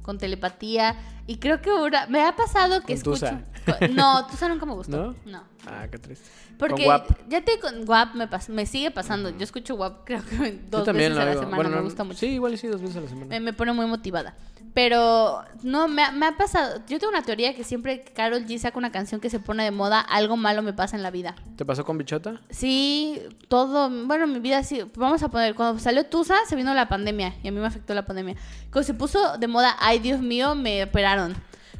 con 0.02 0.18
telepatía. 0.18 0.96
Y 1.26 1.36
creo 1.38 1.60
que 1.62 1.70
ahora... 1.70 2.06
Me 2.08 2.22
ha 2.24 2.34
pasado 2.36 2.80
que 2.80 2.86
Con 3.00 3.14
escucho... 3.14 3.26
Tusa. 3.66 3.88
No, 3.92 4.26
Tusa 4.26 4.48
nunca 4.48 4.66
me 4.66 4.72
gustó. 4.74 4.96
¿No? 4.96 5.14
No. 5.26 5.42
Ah, 5.66 5.86
qué 5.90 5.98
triste. 5.98 6.28
Porque 6.58 6.84
Con 6.84 7.02
ya 7.28 7.42
te 7.44 7.58
con 7.58 7.88
WAP 7.88 8.14
me, 8.14 8.28
pas- 8.28 8.48
me 8.48 8.66
sigue 8.66 8.90
pasando. 8.90 9.30
Yo 9.30 9.44
escucho 9.44 9.74
WAP 9.76 10.00
creo 10.04 10.22
que 10.24 10.60
dos 10.70 10.86
veces 10.86 11.16
a 11.18 11.24
la 11.24 11.32
semana, 11.34 11.56
Bueno, 11.56 11.70
me 11.70 11.80
gusta 11.82 12.04
mucho. 12.04 12.18
Sí, 12.18 12.26
igual 12.28 12.56
sí, 12.58 12.66
dos 12.66 12.80
veces 12.80 12.96
a 12.96 13.00
la 13.00 13.08
semana. 13.08 13.26
Me, 13.28 13.40
me 13.40 13.52
pone 13.52 13.72
muy 13.72 13.86
motivada. 13.86 14.34
Pero 14.74 15.42
no, 15.62 15.88
me, 15.88 16.02
ha- 16.02 16.12
me 16.12 16.26
ha 16.26 16.36
pasado. 16.36 16.80
Yo 16.88 16.98
tengo 16.98 17.10
una 17.10 17.22
teoría 17.22 17.54
que 17.54 17.64
siempre 17.64 18.02
que 18.02 18.12
Carol 18.12 18.46
G 18.46 18.58
saca 18.58 18.78
una 18.78 18.92
canción 18.92 19.20
que 19.20 19.28
se 19.28 19.40
pone 19.40 19.64
de 19.64 19.70
moda, 19.72 20.00
algo 20.00 20.36
malo 20.36 20.62
me 20.62 20.72
pasa 20.72 20.96
en 20.96 21.02
la 21.02 21.10
vida. 21.10 21.34
¿Te 21.56 21.64
pasó 21.64 21.84
con 21.84 21.98
Bichota? 21.98 22.40
Sí, 22.50 23.20
todo. 23.48 23.90
Bueno, 24.06 24.26
mi 24.26 24.38
vida 24.38 24.49
Vamos 24.96 25.22
a 25.22 25.28
poner. 25.28 25.54
Cuando 25.54 25.78
salió 25.80 26.04
Tusa, 26.06 26.36
se 26.48 26.56
vino 26.56 26.72
la 26.74 26.88
pandemia. 26.88 27.34
Y 27.42 27.48
a 27.48 27.52
mí 27.52 27.60
me 27.60 27.66
afectó 27.66 27.94
la 27.94 28.04
pandemia. 28.04 28.36
Cuando 28.70 28.86
se 28.86 28.94
puso 28.94 29.38
de 29.38 29.46
moda, 29.46 29.76
ay 29.78 29.98
Dios 29.98 30.20
mío, 30.20 30.54
me 30.54 30.82
operaron. 30.82 31.34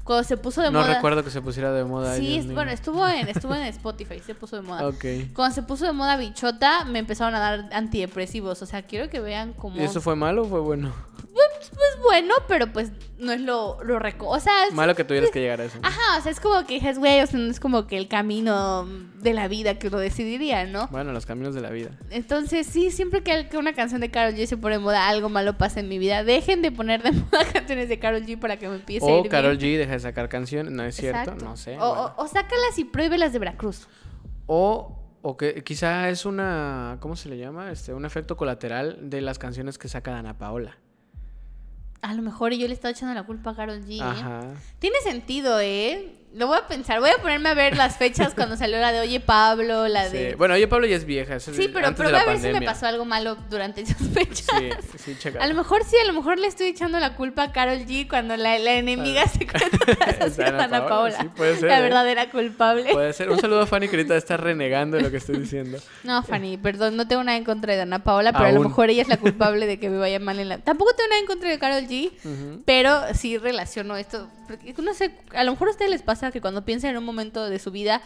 Cuando 0.05 0.25
se 0.25 0.37
puso 0.37 0.61
de 0.63 0.71
No 0.71 0.81
moda. 0.81 0.95
recuerdo 0.95 1.23
que 1.25 1.31
se 1.31 1.41
pusiera 1.41 1.73
de 1.73 1.85
moda. 1.85 2.17
Sí, 2.17 2.37
es- 2.39 2.53
bueno, 2.53 2.71
estuvo 2.71 3.07
en, 3.09 3.29
estuvo 3.29 3.55
en 3.55 3.63
Spotify, 3.65 4.19
se 4.25 4.35
puso 4.35 4.57
de 4.57 4.63
moda. 4.63 4.87
Ok. 4.89 5.05
Cuando 5.35 5.55
se 5.55 5.63
puso 5.63 5.85
de 5.87 5.93
moda 5.93 6.17
bichota, 6.17 6.85
me 6.85 6.99
empezaron 6.99 7.35
a 7.35 7.39
dar 7.39 7.69
antidepresivos. 7.73 8.63
O 8.63 8.67
sea, 8.67 8.83
quiero 8.83 9.09
que 9.11 9.21
vean 9.21 9.53
cómo. 9.53 9.77
¿Y 9.77 9.81
eso 9.85 10.01
fue 10.01 10.17
malo 10.17 10.43
o 10.43 10.47
fue 10.47 10.61
bueno? 10.61 10.93
Pues, 11.33 11.71
pues 11.71 12.03
bueno, 12.03 12.35
pero 12.49 12.73
pues 12.73 12.91
no 13.19 13.33
es 13.33 13.41
lo, 13.41 13.83
lo 13.85 13.99
reco. 13.99 14.29
O 14.29 14.41
sea, 14.41 14.53
es- 14.69 14.75
Malo 14.75 14.95
que 14.97 15.05
tuvieras 15.05 15.31
que 15.31 15.41
llegar 15.41 15.61
a 15.61 15.65
eso. 15.65 15.79
Ajá, 15.83 16.19
o 16.19 16.23
sea, 16.23 16.33
es 16.33 16.41
como 16.41 16.65
que 16.67 16.75
dices, 16.75 16.99
güey, 16.99 17.21
o 17.21 17.27
sea, 17.27 17.39
no 17.39 17.51
es 17.51 17.61
como 17.61 17.87
que 17.87 17.97
el 17.99 18.09
camino 18.09 18.87
de 19.21 19.35
la 19.35 19.47
vida 19.49 19.79
que 19.79 19.89
uno 19.89 19.99
decidiría, 19.99 20.65
¿no? 20.67 20.89
Bueno, 20.89 21.13
los 21.13 21.27
caminos 21.27 21.55
de 21.55 21.61
la 21.61 21.71
vida. 21.71 21.91
Entonces, 22.11 22.67
sí, 22.67 22.91
siempre 22.91 23.23
que, 23.23 23.49
que 23.49 23.59
una 23.59 23.75
canción 23.75 24.01
de 24.01 24.11
Carol 24.11 24.35
G 24.35 24.47
se 24.47 24.57
pone 24.57 24.77
de 24.77 24.79
moda, 24.83 25.09
algo 25.09 25.29
malo 25.29 25.57
pasa 25.59 25.81
en 25.81 25.89
mi 25.89 25.99
vida. 25.99 26.25
Dejen 26.25 26.63
de 26.63 26.73
poner 26.73 27.03
de 27.03 27.13
moda 27.13 27.45
canciones 27.53 27.89
de 27.89 27.99
Carol 27.99 28.25
G 28.25 28.39
para 28.39 28.57
que 28.59 28.69
me 28.69 28.77
empiece 28.77 29.05
a 29.09 29.15
O 29.15 29.23
ir 29.25 29.31
Carol 29.31 29.57
bien. 29.59 29.79
G 29.83 29.85
deja 29.91 29.97
de 29.97 30.01
sacar 30.11 30.29
canciones, 30.29 30.73
no 30.73 30.83
es 30.85 30.97
cierto, 30.97 31.35
no 31.35 31.57
sé. 31.57 31.77
O, 31.79 31.79
bueno. 31.79 32.15
o, 32.17 32.25
o 32.25 32.29
sácalas 32.29 32.79
y 32.79 32.85
pruébelas 32.85 33.33
de 33.33 33.39
Veracruz. 33.39 33.89
O, 34.47 34.99
o 35.23 35.37
que 35.37 35.63
quizá 35.65 36.09
es 36.09 36.25
una, 36.25 36.99
¿cómo 37.01 37.17
se 37.17 37.29
le 37.29 37.39
llama? 37.39 37.71
Este, 37.71 37.93
un 37.93 38.05
efecto 38.05 38.37
colateral 38.37 39.11
de 39.11 39.21
las 39.21 39.39
canciones 39.39 39.79
que 39.79 39.89
saca 39.89 40.17
Ana 40.19 40.39
Paola. 40.39 40.79
A 42.03 42.15
lo 42.15 42.23
mejor 42.23 42.53
yo 42.55 42.67
le 42.67 42.73
estaba 42.73 42.93
echando 42.93 43.15
la 43.15 43.25
culpa 43.25 43.51
a 43.51 43.57
Carol 43.57 43.83
G. 43.85 43.99
¿eh? 43.99 44.03
Ajá. 44.03 44.55
Tiene 44.79 44.97
sentido, 45.03 45.61
¿eh? 45.61 46.17
Lo 46.33 46.47
voy 46.47 46.59
a 46.59 46.67
pensar. 46.69 47.01
Voy 47.01 47.11
a 47.11 47.19
ponerme 47.21 47.49
a 47.49 47.55
ver 47.55 47.77
las 47.77 47.97
fechas 47.97 48.35
cuando 48.35 48.57
salió 48.57 48.79
la 48.79 48.93
de 48.93 49.01
Oye 49.01 49.19
Pablo, 49.19 49.89
la 49.89 50.09
Sí. 50.09 50.17
de... 50.17 50.35
Bueno, 50.37 50.55
oye, 50.55 50.69
Pablo 50.69 50.87
ya 50.87 50.95
es 50.95 51.05
vieja. 51.05 51.35
eso 51.35 51.51
es 51.51 51.57
Sí, 51.57 51.67
pero, 51.67 51.93
pero 51.97 52.11
voy 52.11 52.19
a 52.21 52.25
ver 52.25 52.39
si 52.39 52.49
me 52.53 52.63
pasó 52.63 52.87
algo 52.87 53.05
malo 53.05 53.37
durante 53.51 53.81
esas 53.81 53.97
fechas. 54.15 54.47
Sí, 54.57 54.71
sí, 54.99 55.17
checa. 55.19 55.43
A 55.43 55.47
lo 55.49 55.55
mejor 55.57 55.83
sí, 55.85 55.97
a 55.97 56.07
lo 56.07 56.13
mejor 56.13 56.39
le 56.39 56.47
estoy 56.47 56.69
echando 56.69 57.01
la 57.01 57.17
culpa 57.17 57.43
a 57.43 57.53
Carol 57.53 57.79
G 57.81 58.09
cuando 58.09 58.37
la, 58.37 58.59
la 58.61 58.75
enemiga 58.75 59.27
secreta 59.27 59.77
Es 60.25 60.35
sido 60.35 60.47
Ana 60.47 60.65
Ana 60.65 60.87
Paola, 60.87 61.19
sí, 61.21 61.29
puede 61.37 61.57
ser, 61.57 61.69
La 61.69 61.79
¿eh? 61.81 61.83
verdadera 61.83 62.31
culpable. 62.31 62.93
Puede 62.93 63.13
ser. 63.13 63.29
Un 63.29 63.39
saludo 63.41 63.63
a 63.63 63.67
Fanny 63.67 63.89
que 63.89 63.97
ahorita 63.97 64.17
está 64.17 64.37
renegando 64.37 64.99
de 64.99 65.03
lo 65.03 65.11
que 65.11 65.17
estoy 65.17 65.37
diciendo. 65.37 65.79
No, 66.05 66.23
Fanny, 66.23 66.59
perdón, 66.59 66.97
no 66.97 67.09
tengo 67.09 67.25
nada 67.25 67.39
en 67.39 67.45
contra 67.45 67.75
de 67.75 67.81
Ana 67.83 68.05
Paola, 68.05 68.33
pero 68.33 68.45
a 68.47 68.53
lo 68.53 68.61
mejor 68.63 68.89
ella 68.89 69.03
es 69.03 69.09
la 69.09 69.17
culpable 69.19 69.67
de 69.67 69.81
que 69.81 69.91
me 69.91 69.99
vaya 69.99 70.21
mal 70.21 70.39
en 70.39 70.49
la... 70.49 70.59
Tampoco 70.59 70.93
tengo 70.95 71.09
nada 71.09 71.21
en 71.21 71.27
contra 71.27 71.51
de 71.51 71.59
Carol 71.59 71.89
G, 71.89 72.13
pero 72.65 73.01
sí 73.15 73.37
relaciono 73.37 73.97
esto. 73.97 74.29
Porque, 74.59 74.75
no 74.83 74.95
sé, 74.95 75.13
a 75.35 75.45
lo 75.45 75.53
mejor 75.53 75.69
a 75.69 75.71
ustedes 75.73 75.91
les 75.91 76.03
pasa 76.03 76.31
que 76.31 76.41
cuando 76.41 76.65
piensan 76.65 76.91
en 76.91 76.97
un 76.99 77.05
momento 77.05 77.49
de 77.49 77.59
su 77.59 77.71
vida, 77.71 78.03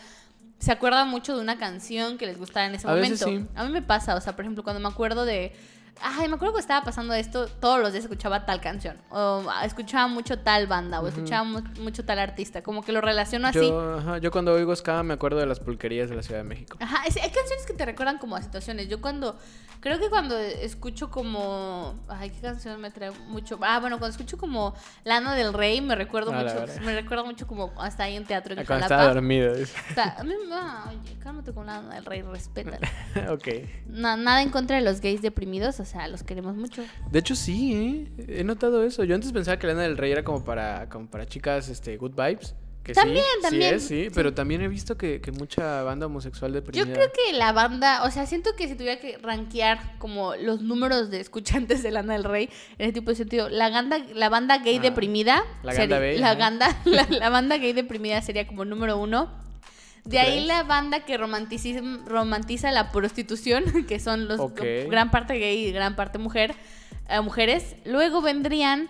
se 0.58 0.72
acuerdan 0.72 1.08
mucho 1.08 1.34
de 1.36 1.42
una 1.42 1.58
canción 1.58 2.18
que 2.18 2.26
les 2.26 2.38
gustaba 2.38 2.66
en 2.66 2.74
ese 2.74 2.88
A 2.88 2.92
veces 2.94 3.20
momento. 3.22 3.48
sí. 3.50 3.58
A 3.58 3.64
mí 3.64 3.72
me 3.72 3.82
pasa, 3.82 4.14
o 4.14 4.20
sea, 4.20 4.34
por 4.36 4.44
ejemplo, 4.44 4.62
cuando 4.62 4.80
me 4.80 4.88
acuerdo 4.88 5.24
de... 5.24 5.52
Ay, 6.00 6.28
me 6.28 6.34
acuerdo 6.34 6.54
que 6.54 6.60
estaba 6.60 6.84
pasando 6.84 7.14
esto, 7.14 7.46
todos 7.48 7.80
los 7.80 7.92
días 7.92 8.04
escuchaba 8.04 8.44
tal 8.44 8.60
canción, 8.60 8.96
o 9.10 9.42
escuchaba 9.64 10.06
mucho 10.08 10.38
tal 10.38 10.66
banda, 10.66 11.00
o 11.00 11.06
escuchaba 11.08 11.44
mu- 11.44 11.62
mucho 11.80 12.04
tal 12.04 12.18
artista, 12.18 12.62
como 12.62 12.82
que 12.82 12.92
lo 12.92 13.00
relaciono 13.00 13.48
así. 13.48 13.68
Yo, 13.68 13.98
ajá, 13.98 14.18
yo 14.18 14.30
cuando 14.30 14.52
oigo 14.52 14.74
ska 14.76 15.02
me 15.02 15.14
acuerdo 15.14 15.38
de 15.38 15.46
las 15.46 15.60
pulquerías 15.60 16.10
de 16.10 16.16
la 16.16 16.22
Ciudad 16.22 16.40
de 16.40 16.44
México. 16.44 16.76
Ajá, 16.80 17.04
es- 17.06 17.16
hay 17.16 17.30
canciones 17.30 17.64
que 17.66 17.72
te 17.74 17.84
recuerdan 17.86 18.18
como 18.18 18.36
a 18.36 18.42
situaciones. 18.42 18.88
Yo 18.88 19.00
cuando, 19.00 19.38
creo 19.80 19.98
que 19.98 20.10
cuando 20.10 20.36
escucho 20.38 21.10
como, 21.10 21.94
ay, 22.08 22.30
qué 22.30 22.40
canción 22.40 22.80
me 22.80 22.90
trae 22.90 23.12
mucho. 23.28 23.58
Ah, 23.62 23.78
bueno, 23.80 23.98
cuando 23.98 24.12
escucho 24.16 24.36
como 24.36 24.74
Lana 25.04 25.34
del 25.34 25.52
Rey, 25.54 25.80
me 25.80 25.94
recuerdo 25.94 26.32
Ah, 26.34 26.42
mucho, 26.42 26.82
me 26.82 26.94
recuerda 26.94 27.24
mucho 27.24 27.46
como 27.46 27.72
hasta 27.78 28.02
ahí 28.04 28.16
en 28.16 28.24
teatro 28.26 28.52
en 28.54 28.58
Ah, 28.60 28.64
Cuando 28.66 28.84
estaba 28.86 29.14
dormido. 29.14 29.54
dice. 29.54 29.74
O 29.90 29.94
sea, 29.94 30.16
a 30.18 30.24
mí, 30.24 30.34
ah, 30.52 30.90
oye, 30.90 31.16
cálmate 31.22 31.52
con 31.54 31.66
Lana 31.66 31.94
del 31.94 32.04
Rey, 32.04 32.22
respeta. 32.22 32.78
ok. 33.30 33.48
nada 33.86 34.42
en 34.42 34.50
contra 34.50 34.76
de 34.76 34.82
los 34.82 35.00
gays 35.00 35.22
deprimidos, 35.22 35.80
o 35.84 35.86
sea, 35.86 36.08
los 36.08 36.22
queremos 36.22 36.56
mucho. 36.56 36.82
De 37.10 37.18
hecho, 37.20 37.36
sí, 37.36 38.08
¿eh? 38.18 38.40
He 38.40 38.44
notado 38.44 38.82
eso. 38.84 39.04
Yo 39.04 39.14
antes 39.14 39.30
pensaba 39.32 39.58
que 39.58 39.66
Lana 39.66 39.82
del 39.82 39.96
Rey 39.96 40.10
era 40.12 40.24
como 40.24 40.44
para, 40.44 40.88
como 40.88 41.06
para 41.06 41.26
chicas 41.26 41.68
este, 41.68 41.96
good 41.96 42.12
vibes. 42.16 42.54
Que 42.82 42.92
También, 42.92 43.24
sí, 43.36 43.42
también, 43.42 43.70
Sí, 43.70 43.76
es, 43.76 44.08
sí, 44.08 44.12
pero 44.14 44.34
también 44.34 44.60
he 44.60 44.68
visto 44.68 44.98
que, 44.98 45.22
que 45.22 45.32
mucha 45.32 45.82
banda 45.84 46.04
homosexual 46.04 46.50
Yo 46.52 46.56
deprimida. 46.60 46.92
creo 46.92 47.08
que 47.12 47.32
la 47.32 47.52
banda, 47.52 48.02
o 48.04 48.10
sea, 48.10 48.26
siento 48.26 48.50
que 48.58 48.68
si 48.68 48.74
tuviera 48.74 49.00
que 49.00 49.16
rankear 49.16 49.96
como 49.98 50.34
los 50.36 50.60
números 50.60 51.08
de 51.10 51.18
escuchantes 51.20 51.82
de 51.82 51.90
Lana 51.90 52.12
del 52.12 52.24
Rey, 52.24 52.50
en 52.76 52.84
ese 52.84 52.92
tipo 52.92 53.08
de 53.10 53.16
sentido, 53.16 53.48
la 53.48 53.70
banda, 53.70 53.96
la 54.14 54.28
banda 54.28 54.58
gay 54.58 54.76
Ah, 54.76 54.82
deprimida, 54.82 55.44
la 55.62 55.72
sería- 55.72 55.98
ganda 55.98 56.20
la, 56.20 56.34
ganda- 56.34 56.76
la, 56.84 57.06
la 57.08 57.28
banda 57.30 57.56
gay 57.56 57.72
deprimida 57.72 58.20
sería 58.20 58.46
como 58.46 58.66
número 58.66 58.98
uno. 58.98 59.32
De 60.04 60.18
ahí 60.18 60.32
crees? 60.32 60.46
la 60.46 60.62
banda 60.62 61.00
que 61.00 61.16
romantiza, 61.16 61.80
romantiza 62.06 62.70
la 62.70 62.90
prostitución, 62.90 63.64
que 63.88 63.98
son 63.98 64.28
los 64.28 64.54
gran 64.54 65.10
parte 65.10 65.34
gay 65.38 65.66
y 65.66 65.72
gran 65.72 65.96
parte 65.96 66.18
mujer, 66.18 66.54
eh, 67.08 67.20
mujeres. 67.20 67.76
Luego 67.84 68.20
vendrían 68.22 68.88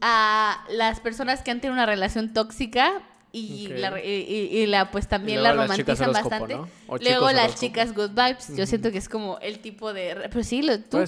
a 0.00 0.64
las 0.70 1.00
personas 1.00 1.42
que 1.42 1.50
han 1.50 1.60
tenido 1.60 1.74
una 1.74 1.86
relación 1.86 2.32
tóxica 2.32 3.02
y, 3.30 3.68
la, 3.68 3.90
re- 3.90 4.06
y, 4.06 4.20
y- 4.22 4.58
y 4.62 4.66
la 4.66 4.90
pues 4.90 5.06
también 5.06 5.42
la 5.42 5.52
romantizan 5.52 6.12
bastante. 6.12 6.54
Luego 6.56 7.26
las 7.30 7.44
horóscopo. 7.44 7.60
chicas 7.60 7.94
good 7.94 8.10
vibes. 8.10 8.56
Yo 8.56 8.66
siento 8.66 8.90
que 8.90 8.98
es 8.98 9.08
como 9.08 9.38
el 9.40 9.58
tipo 9.58 9.92
de... 9.92 10.28
Pero 10.30 10.42
sí, 10.42 10.62
lo- 10.62 10.78
tú, 10.80 10.98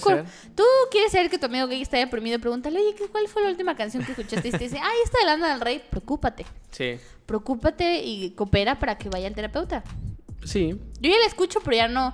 quieres 0.91 1.11
saber 1.11 1.29
que 1.29 1.37
tu 1.39 1.47
amigo 1.47 1.67
gay 1.67 1.81
está 1.81 1.97
deprimido, 1.97 2.39
pregúntale, 2.39 2.79
oye, 2.79 2.95
¿qué- 2.95 3.07
¿cuál 3.07 3.27
fue 3.27 3.41
la 3.43 3.49
última 3.49 3.75
canción 3.75 4.03
que 4.05 4.11
escuchaste? 4.11 4.47
Y 4.47 4.51
te 4.51 4.57
dice, 4.59 4.77
ay, 4.81 4.97
esta 5.03 5.19
de 5.19 5.25
Lana 5.25 5.49
del 5.51 5.61
Rey, 5.61 5.81
preocúpate. 5.89 6.45
Sí, 6.71 6.97
Preocúpate 7.25 8.03
y 8.03 8.31
coopera 8.31 8.77
para 8.77 8.97
que 8.97 9.09
vaya 9.09 9.27
al 9.27 9.33
terapeuta. 9.35 9.83
sí. 10.43 10.75
Yo 11.01 11.09
ya 11.09 11.17
la 11.17 11.25
escucho, 11.25 11.59
pero 11.63 11.75
ya 11.77 11.87
no... 11.87 12.13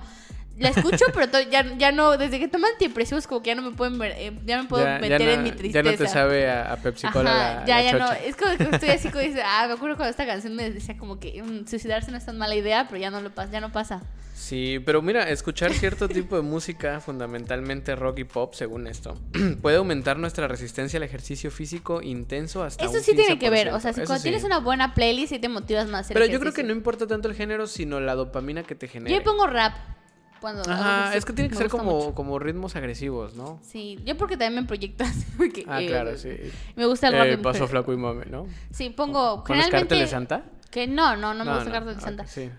La 0.58 0.70
escucho, 0.70 1.04
pero 1.14 1.26
ya, 1.50 1.76
ya 1.76 1.92
no... 1.92 2.16
Desde 2.16 2.38
que 2.38 2.48
toman 2.48 2.72
antidepresivos, 2.72 3.26
como 3.26 3.42
que 3.42 3.48
ya 3.48 3.54
no 3.54 3.62
me 3.62 3.70
pueden 3.76 3.98
ver... 3.98 4.12
eh, 4.16 4.32
ya 4.44 4.60
me 4.62 4.68
puedo 4.68 4.84
Ya- 4.84 4.94
ya 4.96 5.00
meter 5.00 5.22
no- 5.22 5.30
en 5.32 5.42
mi 5.44 5.50
Ya 5.50 5.56
tristeza. 5.56 5.90
no 5.90 5.96
te 5.96 6.08
sabe 6.08 6.50
a, 6.50 6.72
a 6.72 6.76
Pepsi 6.76 7.06
Cola 7.08 7.30
Ajá, 7.30 7.60
la, 7.60 7.66
ya, 7.66 7.76
la 7.76 7.82
ya 7.82 7.98
no. 7.98 8.12
Es 8.12 8.36
como 8.36 8.56
que 8.56 8.64
estoy 8.74 8.88
así 8.90 9.08
como 9.10 9.22
dice, 9.22 9.42
ah, 9.44 9.64
me 9.68 9.74
acuerdo 9.74 9.96
cuando 9.96 10.10
esta 10.10 10.26
canción 10.26 10.54
me 10.56 10.70
decía 10.70 10.96
como 10.98 11.18
que 11.20 11.42
mm, 11.42 11.66
suicidarse 11.66 12.10
no 12.10 12.16
es 12.18 12.26
tan 12.26 12.36
mala 12.38 12.54
idea, 12.56 12.86
pero 12.88 13.00
ya 13.00 13.10
no 13.10 13.20
lo 13.20 13.30
pasa, 13.30 13.52
ya 13.52 13.60
no 13.60 13.70
pasa. 13.72 14.02
Sí, 14.34 14.78
pero 14.86 15.02
mira, 15.02 15.28
escuchar 15.30 15.72
cierto 15.74 16.08
tipo 16.08 16.36
de 16.36 16.42
música, 16.42 17.00
fundamentalmente 17.00 17.96
rock 17.96 18.20
y 18.20 18.24
pop, 18.24 18.54
según 18.54 18.86
esto, 18.86 19.18
puede 19.62 19.78
aumentar 19.78 20.16
nuestra 20.16 20.46
resistencia 20.46 20.96
al 20.98 21.02
ejercicio 21.02 21.50
físico 21.50 22.00
intenso 22.02 22.62
hasta 22.62 22.84
Eso 22.84 22.94
un 22.98 23.00
sí 23.02 23.14
tiene 23.16 23.36
que 23.38 23.50
ver, 23.50 23.68
15%. 23.68 23.74
o 23.74 23.80
sea, 23.80 23.92
si 23.92 24.00
Eso 24.02 24.06
cuando 24.06 24.22
sí. 24.22 24.28
tienes 24.28 24.44
una 24.44 24.58
buena 24.58 24.94
playlist 24.94 25.32
sí 25.32 25.38
te 25.40 25.48
motivas 25.48 25.88
más 25.88 26.08
Pero 26.12 26.24
yo 26.26 26.38
creo 26.38 26.52
que 26.52 26.62
no 26.62 26.72
importa 26.72 27.06
tanto 27.08 27.28
el 27.28 27.34
género, 27.34 27.66
sino 27.66 27.98
la 28.00 28.14
dopamina 28.14 28.62
que 28.62 28.76
te 28.76 28.86
genera. 28.86 29.10
Yo 29.10 29.18
le 29.18 29.24
pongo 29.24 29.46
rap 29.48 29.74
cuando 30.40 30.62
Ajá, 30.70 31.14
es 31.16 31.24
que 31.24 31.32
tiene 31.32 31.48
que 31.48 31.54
me 31.56 31.60
ser 31.62 31.70
como, 31.70 31.84
mucho. 31.94 32.14
como 32.14 32.38
ritmos 32.38 32.76
agresivos, 32.76 33.34
¿no? 33.34 33.58
Sí, 33.62 33.98
yo 34.04 34.16
porque 34.16 34.36
también 34.36 34.62
me 34.62 34.66
proyecto 34.68 35.04
así, 35.04 35.24
porque, 35.36 35.64
Ah, 35.68 35.82
eh, 35.82 35.86
claro, 35.86 36.16
sí. 36.16 36.30
Me 36.76 36.86
gusta 36.86 37.08
el 37.08 37.14
Eh, 37.14 37.38
paso 37.38 37.66
flaco 37.66 37.92
y 37.92 37.96
mame, 37.96 38.26
¿no? 38.26 38.46
Sí, 38.70 38.90
pongo 38.90 39.42
¿Con 39.44 39.56
los 39.56 39.66
generalmente 39.66 39.78
cárteles 39.80 40.08
de 40.08 40.10
Santa? 40.10 40.42
Que 40.70 40.86
no, 40.86 41.16
no, 41.16 41.32
no 41.34 41.44
me 41.44 41.54
gusta 41.54 41.66
no, 41.70 41.72
Cartel 41.72 41.94
de 41.96 42.00
Santa. 42.00 42.26
sí. 42.26 42.50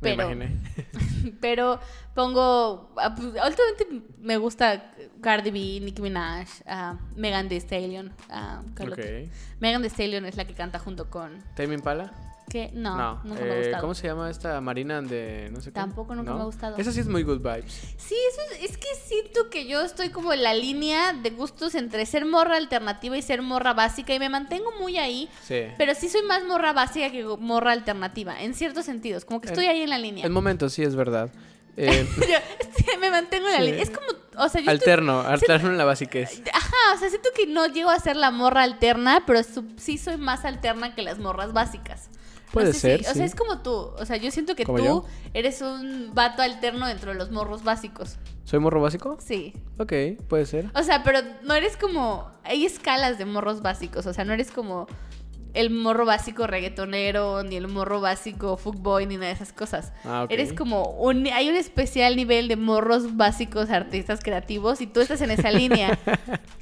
Me 0.00 0.14
Pero, 0.14 0.22
imaginé. 0.32 0.56
pero 1.40 1.80
pongo. 2.14 2.92
ah, 2.98 3.14
pues, 3.16 3.26
últimamente 3.28 4.12
me 4.20 4.36
gusta 4.36 4.92
Cardi 5.20 5.50
B, 5.50 5.84
Nicki 5.84 6.00
Minaj, 6.02 6.46
ah, 6.66 6.98
Megan 7.16 7.48
Thee 7.48 7.56
Stallion. 7.58 8.12
ah, 8.30 8.62
¿cuál 8.76 8.92
Ok. 8.92 8.98
otro? 9.00 9.10
Megan 9.58 9.82
Thee 9.82 9.90
Stallion 9.90 10.24
es 10.26 10.36
la 10.36 10.44
que 10.44 10.54
canta 10.54 10.78
junto 10.78 11.10
con. 11.10 11.42
¿Tame 11.56 11.74
Impala? 11.74 12.12
¿Qué? 12.48 12.70
No, 12.72 13.20
nunca 13.24 13.42
me 13.44 13.50
ha 13.50 13.60
eh. 13.60 13.72
¿Cómo 13.80 13.94
se 13.94 14.06
llama 14.06 14.30
esta 14.30 14.60
Marina 14.60 15.02
de 15.02 15.48
no 15.52 15.60
sé 15.60 15.66
qué? 15.70 15.74
Tampoco 15.74 16.14
nunca 16.14 16.32
me 16.34 16.40
ha 16.40 16.44
gustado. 16.44 16.76
Esa 16.78 16.92
sí 16.92 17.00
es 17.00 17.08
muy 17.08 17.22
good 17.22 17.38
vibes. 17.40 17.72
Sí, 17.98 18.14
eso 18.32 18.40
es, 18.54 18.70
es 18.70 18.76
que 18.78 18.86
siento 19.06 19.50
que 19.50 19.66
yo 19.66 19.82
estoy 19.82 20.08
como 20.10 20.32
en 20.32 20.42
la 20.42 20.54
línea 20.54 21.12
de 21.12 21.30
gustos 21.30 21.74
entre 21.74 22.06
ser 22.06 22.24
morra 22.24 22.56
alternativa 22.56 23.16
y 23.16 23.22
ser 23.22 23.42
morra 23.42 23.74
básica 23.74 24.14
y 24.14 24.18
me 24.18 24.28
mantengo 24.28 24.72
muy 24.80 24.96
ahí. 24.98 25.28
Sí. 25.44 25.64
Pero 25.76 25.94
sí 25.94 26.08
soy 26.08 26.22
más 26.22 26.44
morra 26.44 26.72
básica 26.72 27.10
que 27.10 27.24
morra 27.24 27.72
alternativa, 27.72 28.40
en 28.42 28.54
ciertos 28.54 28.86
sentidos. 28.86 29.24
Como 29.24 29.40
que 29.40 29.48
estoy 29.48 29.64
En- 29.66 29.70
ahí 29.70 29.82
en 29.82 29.90
la 29.90 29.98
línea. 29.98 30.24
En 30.26 30.32
momentos 30.32 30.72
sí 30.72 30.82
es 30.82 30.96
verdad. 30.96 31.30
Eh, 31.80 32.08
Yo, 32.16 32.24
sí, 32.76 32.84
me 33.00 33.08
mantengo 33.08 33.46
en 33.46 33.52
la 33.52 33.58
Sí. 33.60 33.66
línea. 33.66 33.82
Es 33.84 33.90
como, 33.90 34.06
o 34.08 34.48
sea, 34.48 34.60
yo 34.60 34.68
estoy- 34.72 34.72
alterno, 34.72 35.20
alterno 35.20 35.68
en 35.68 35.78
la 35.78 35.84
básica 35.84 36.18
es. 36.18 36.42
Ajá, 36.52 36.74
o 36.96 36.98
sea, 36.98 37.08
siento 37.08 37.28
que 37.36 37.46
no 37.46 37.68
llego 37.68 37.88
a 37.90 38.00
ser 38.00 38.16
la 38.16 38.32
morra 38.32 38.64
alterna, 38.64 39.22
pero 39.24 39.42
sí 39.76 39.96
soy 39.96 40.16
más 40.16 40.44
alterna 40.44 40.96
que 40.96 41.02
las 41.02 41.20
morras 41.20 41.52
básicas. 41.52 42.10
No 42.48 42.52
Puede 42.52 42.72
sé 42.72 42.80
ser, 42.80 42.98
si- 43.04 43.06
O 43.06 43.12
sí. 43.12 43.16
sea, 43.18 43.26
es 43.26 43.34
como 43.34 43.58
tú. 43.62 43.70
O 43.72 44.04
sea, 44.06 44.16
yo 44.16 44.30
siento 44.30 44.54
que 44.56 44.64
¿Como 44.64 44.78
tú 44.78 44.84
yo? 44.84 45.04
eres 45.34 45.60
un 45.60 46.10
vato 46.14 46.42
alterno 46.42 46.86
dentro 46.86 47.12
de 47.12 47.18
los 47.18 47.30
morros 47.30 47.62
básicos. 47.62 48.16
¿Soy 48.44 48.58
morro 48.58 48.80
básico? 48.80 49.18
Sí. 49.20 49.52
Ok, 49.78 49.92
puede 50.28 50.46
ser. 50.46 50.70
O 50.74 50.82
sea, 50.82 51.02
pero 51.02 51.20
no 51.42 51.54
eres 51.54 51.76
como. 51.76 52.30
Hay 52.44 52.64
escalas 52.64 53.18
de 53.18 53.26
morros 53.26 53.60
básicos. 53.62 54.06
O 54.06 54.12
sea, 54.14 54.24
no 54.24 54.32
eres 54.32 54.50
como 54.50 54.86
el 55.54 55.70
morro 55.70 56.04
básico 56.04 56.46
reggaetonero, 56.46 57.42
ni 57.42 57.56
el 57.56 57.68
morro 57.68 58.00
básico 58.00 58.56
fuckboy, 58.58 59.06
ni 59.06 59.16
nada 59.16 59.28
de 59.28 59.32
esas 59.32 59.52
cosas. 59.52 59.92
Ah, 60.04 60.22
ok. 60.24 60.30
Eres 60.30 60.52
como 60.52 60.90
un... 60.98 61.26
Hay 61.26 61.48
un 61.48 61.56
especial 61.56 62.16
nivel 62.16 62.48
de 62.48 62.56
morros 62.56 63.16
básicos 63.16 63.70
artistas 63.70 64.20
creativos 64.22 64.80
y 64.82 64.86
tú 64.86 65.00
estás 65.00 65.20
en 65.22 65.30
esa 65.30 65.50
línea. 65.50 65.98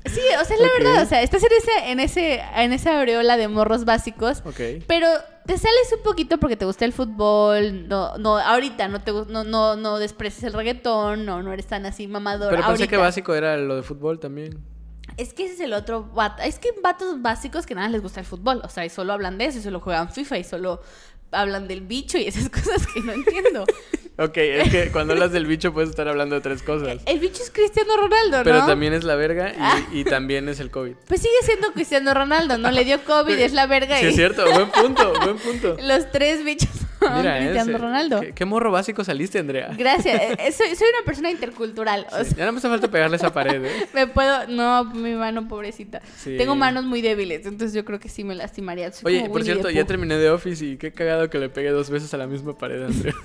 Sí, 0.07 0.20
o 0.40 0.44
sea, 0.44 0.55
es 0.57 0.62
la 0.62 0.68
verdad, 0.79 1.03
o 1.03 1.07
sea, 1.07 1.20
estás 1.20 1.42
en 1.42 1.51
ese, 1.53 1.90
en 1.90 1.99
ese, 2.01 2.40
en 2.57 2.72
esa 2.72 2.96
aureola 3.01 3.37
de 3.37 3.49
morros 3.49 3.85
básicos. 3.85 4.40
Ok. 4.46 4.85
Pero 4.87 5.09
te 5.47 5.59
sales 5.59 5.93
un 5.97 6.03
poquito 6.03 6.39
porque 6.39 6.57
te 6.57 6.65
gusta 6.65 6.85
el 6.85 6.93
fútbol, 6.93 7.89
no, 7.89 8.19
no, 8.19 8.39
ahorita 8.39 8.89
no 8.89 9.01
te 9.01 9.13
no, 9.13 9.45
no, 9.45 9.77
no 9.77 9.99
desprecias 9.99 10.45
el 10.45 10.53
reggaetón, 10.53 11.25
no, 11.25 11.43
no 11.43 11.53
eres 11.53 11.67
tan 11.67 11.87
así 11.87 12.07
mamador. 12.07 12.51
Pero 12.51 12.67
pensé 12.67 12.89
que 12.89 12.97
básico 12.97 13.35
era 13.35 13.57
lo 13.57 13.77
de 13.77 13.83
fútbol 13.83 14.19
también. 14.19 14.59
Es 15.17 15.33
que 15.33 15.45
ese 15.45 15.55
es 15.55 15.61
el 15.61 15.73
otro 15.73 16.05
vato. 16.05 16.43
Es 16.43 16.59
que 16.59 16.71
vatos 16.83 17.23
básicos 17.23 17.65
que 17.65 17.75
nada 17.75 17.89
les 17.89 18.03
gusta 18.03 18.21
el 18.21 18.27
fútbol. 18.27 18.61
O 18.65 18.69
sea, 18.69 18.85
y 18.85 18.91
solo 18.91 19.13
hablan 19.13 19.39
de 19.39 19.47
eso, 19.47 19.59
y 19.59 19.63
solo 19.63 19.81
juegan 19.81 20.11
FIFA, 20.11 20.39
y 20.39 20.45
solo 20.45 20.83
hablan 21.31 21.69
del 21.69 21.83
bicho 21.83 22.19
y 22.19 22.27
esas 22.27 22.49
cosas 22.51 22.87
que 22.87 23.01
no 23.01 23.13
entiendo. 23.13 23.65
Ok, 24.19 24.37
es 24.39 24.71
que 24.71 24.91
cuando 24.93 25.13
hablas 25.13 25.31
del 25.33 25.45
bicho 25.47 25.75
puedes 25.75 25.91
estar 25.91 26.09
hablando 26.09 26.37
de 26.37 26.41
tres 26.41 26.63
cosas. 26.63 26.99
el 27.05 27.19
bicho 27.19 27.43
es 27.43 27.51
Cristiano 27.51 27.97
Ronaldo, 27.99 28.39
¿no? 28.39 28.45
Pero 28.45 28.65
también 28.67 28.95
es 28.95 29.05
la 29.05 29.15
verga 29.15 29.53
Ah. 29.59 29.79
y, 29.93 30.05
también 30.05 30.49
es 30.49 30.59
el 30.59 30.71
COVID. 30.71 30.95
Pues 31.07 31.21
sigue 31.21 31.35
siendo 31.43 31.73
Cristiano 31.73 32.15
Ronaldo, 32.15 32.57
¿no? 32.57 32.71
Le 32.71 32.85
dio 32.87 33.03
COVID, 33.05 33.35
es 33.39 33.53
la 33.53 33.67
verga. 33.67 33.99
Sí, 33.99 34.07
es 34.07 34.15
cierto, 34.17 34.45
buen 34.51 34.71
punto, 34.71 35.13
buen 35.23 35.37
punto. 35.37 35.77
Los 35.83 36.11
tres 36.11 36.43
bichos 36.45 36.71
son 36.99 37.19
Mira, 37.19 37.37
Cristiano 37.41 37.71
ese- 37.73 37.79
Ronaldo. 37.79 38.21
¿qué, 38.23 38.33
qué 38.33 38.45
morro 38.47 38.73
básico 38.73 39.05
saliste, 39.05 39.39
Andrea? 39.39 39.69
Gracias. 39.77 40.19
Eh, 40.19 40.37
eh, 40.39 40.53
soy, 40.53 40.75
soy 40.77 40.89
una 40.97 41.05
persona 41.05 41.31
intercultural. 41.31 42.07
O 42.11 42.19
Sí, 42.25 42.31
sea, 42.31 42.39
Ya 42.39 42.47
no 42.47 42.53
me 42.53 42.59
hace 42.59 42.69
falta 42.71 42.89
pegarle 42.91 43.17
esa 43.17 43.35
pared, 43.35 43.63
¿eh? 43.67 43.87
me 43.95 44.07
puedo. 44.07 44.47
No, 44.49 44.85
mi 44.87 45.13
mano, 45.13 45.47
pobrecita. 45.47 46.01
Sí. 46.17 46.39
Tengo 46.39 46.55
manos 46.57 46.85
muy 46.85 47.03
débiles, 47.03 47.45
entonces 47.45 47.75
yo 47.75 47.85
creo 47.85 48.01
que 48.01 48.09
sí 48.09 48.25
me 48.25 48.35
lastimaría. 48.35 48.91
Soy 48.93 49.19
Oye, 49.19 49.29
por 49.29 49.45
cierto, 49.45 49.69
ya 49.69 49.85
terminé 49.85 50.17
de 50.17 50.31
Office 50.31 50.65
y 50.65 50.79
qué 50.79 50.91
cagado 50.91 51.29
que 51.29 51.39
le 51.39 51.51
pegué 51.51 51.69
dos 51.69 51.91
veces 51.91 52.15
a 52.15 52.17
la 52.17 52.27
misma 52.27 52.57
pared, 52.57 52.83
Andrea. 52.83 53.15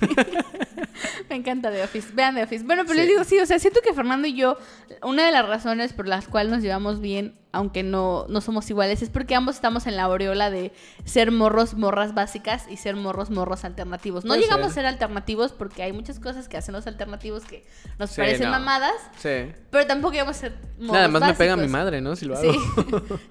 Me 1.30 1.36
encanta 1.36 1.70
The 1.70 1.82
Office. 1.84 2.08
Vean 2.12 2.34
The 2.34 2.44
Office. 2.44 2.64
Bueno, 2.64 2.82
pero 2.82 2.94
Sí. 2.94 3.00
les 3.00 3.08
digo, 3.08 3.24
sí, 3.24 3.38
o 3.38 3.46
sea, 3.46 3.58
siento 3.58 3.80
que 3.80 3.92
Fernando 3.94 4.26
y 4.28 4.34
yo, 4.34 4.58
una 5.02 5.24
de 5.26 5.32
las 5.32 5.46
razones 5.46 5.92
por 5.92 6.08
las 6.08 6.28
cuales 6.28 6.52
nos 6.52 6.62
llevamos 6.62 7.00
bien, 7.00 7.34
aunque 7.52 7.82
no, 7.82 8.26
no 8.28 8.40
somos 8.40 8.68
iguales, 8.70 9.02
es 9.02 9.10
porque 9.10 9.34
ambos 9.34 9.56
estamos 9.56 9.86
en 9.86 9.96
la 9.96 10.04
aureola 10.04 10.50
de 10.50 10.72
ser 11.04 11.30
morros, 11.30 11.74
morras 11.74 12.14
básicas 12.14 12.64
y 12.70 12.78
ser 12.78 12.96
morros, 12.96 13.30
morros 13.30 13.64
alternativos. 13.64 14.24
No 14.24 14.28
Puede 14.30 14.40
llegamos 14.42 14.68
ser. 14.68 14.70
a 14.70 14.74
ser 14.74 14.86
alternativos 14.86 15.52
porque 15.52 15.82
hay 15.82 15.92
muchas 15.92 16.18
cosas 16.18 16.48
que 16.48 16.56
hacen 16.56 16.72
los 16.74 16.86
alternativos 16.86 17.44
que 17.44 17.64
nos 17.98 18.10
Sí, 18.10 18.16
parecen 18.22 18.46
no. 18.46 18.52
mamadas, 18.52 18.94
Sí. 19.18 19.52
pero 19.70 19.86
tampoco 19.86 20.12
llegamos 20.12 20.36
a 20.36 20.40
ser 20.40 20.52
morros 20.78 20.92
Nada 20.94 21.08
más 21.08 21.22
me 21.22 21.34
pega 21.34 21.56
mi 21.56 21.68
madre, 21.68 22.00
¿no? 22.00 22.16
Si 22.16 22.24
lo 22.26 22.36
hago. 22.38 22.52
Sí, 22.52 22.58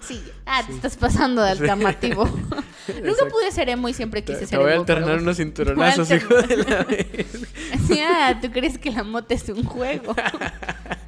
sí. 0.00 0.22
Ah, 0.46 0.62
te 0.66 0.72
estás 0.72 0.96
pasando 0.96 1.42
de 1.42 1.50
alternativo. 1.50 2.24
Nunca 3.02 3.26
pude 3.30 3.50
ser 3.52 3.68
emo 3.68 3.88
y 3.88 3.92
siempre 3.94 4.22
quise 4.24 4.40
te 4.40 4.46
ser 4.46 4.58
voy 4.58 4.70
a 4.70 4.74
emo, 4.74 4.82
alternar 4.82 5.18
unos 5.20 5.36
cinturonazos, 5.42 6.10
hijo 6.10 6.34
de 6.34 6.56
la. 6.58 6.86
Sí, 7.86 8.00
ah, 8.00 8.38
¿tú 8.40 8.50
crees 8.50 8.78
que 8.78 8.90
la 8.92 9.02
mota 9.02 9.34
es 9.34 9.48
un 9.48 9.64
juego? 9.64 10.14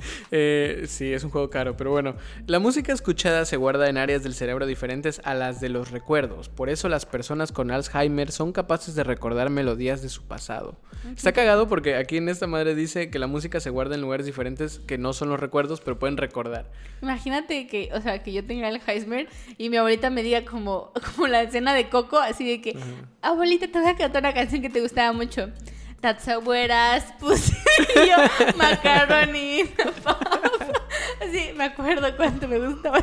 Eh, 0.36 0.86
sí, 0.88 1.12
es 1.12 1.22
un 1.22 1.30
juego 1.30 1.48
caro, 1.48 1.76
pero 1.76 1.90
bueno. 1.90 2.16
La 2.46 2.58
música 2.58 2.92
escuchada 2.92 3.44
se 3.44 3.56
guarda 3.56 3.88
en 3.88 3.98
áreas 3.98 4.22
del 4.22 4.34
cerebro 4.34 4.66
diferentes 4.66 5.20
a 5.24 5.34
las 5.34 5.60
de 5.60 5.68
los 5.68 5.90
recuerdos. 5.90 6.48
Por 6.48 6.70
eso 6.70 6.88
las 6.88 7.06
personas 7.06 7.52
con 7.52 7.70
Alzheimer 7.70 8.32
son 8.32 8.52
capaces 8.52 8.94
de 8.94 9.04
recordar 9.04 9.50
melodías 9.50 10.02
de 10.02 10.08
su 10.08 10.24
pasado. 10.24 10.76
Está 11.14 11.32
cagado 11.32 11.68
porque 11.68 11.96
aquí 11.96 12.16
en 12.16 12.28
esta 12.28 12.46
madre 12.46 12.74
dice 12.74 13.10
que 13.10 13.18
la 13.18 13.26
música 13.26 13.60
se 13.60 13.70
guarda 13.70 13.94
en 13.94 14.00
lugares 14.00 14.26
diferentes 14.26 14.80
que 14.80 14.98
no 14.98 15.12
son 15.12 15.28
los 15.28 15.38
recuerdos, 15.38 15.80
pero 15.80 15.98
pueden 15.98 16.16
recordar. 16.16 16.70
Imagínate 17.02 17.66
que, 17.66 17.90
o 17.92 18.00
sea, 18.00 18.22
que 18.22 18.32
yo 18.32 18.44
tenga 18.44 18.68
Alzheimer 18.68 19.28
y 19.58 19.68
mi 19.68 19.76
abuelita 19.76 20.10
me 20.10 20.22
diga 20.22 20.44
como, 20.44 20.92
como 21.14 21.26
la 21.26 21.42
escena 21.42 21.74
de 21.74 21.88
Coco, 21.88 22.18
así 22.18 22.48
de 22.48 22.60
que, 22.60 22.76
abuelita, 23.22 23.68
te 23.68 23.78
voy 23.78 23.90
a 23.90 23.96
cantar 23.96 24.22
una 24.22 24.34
canción 24.34 24.62
que 24.62 24.70
te 24.70 24.80
gustaba 24.80 25.12
mucho. 25.12 25.50
Ass 26.02 27.14
pussy. 27.18 27.54
Y 28.04 28.08
yo, 28.08 28.16
macaroni. 28.56 29.62
Así, 31.20 31.50
me 31.56 31.64
acuerdo 31.64 32.14
cuánto 32.16 32.46
me 32.48 32.58
gustaba. 32.58 32.98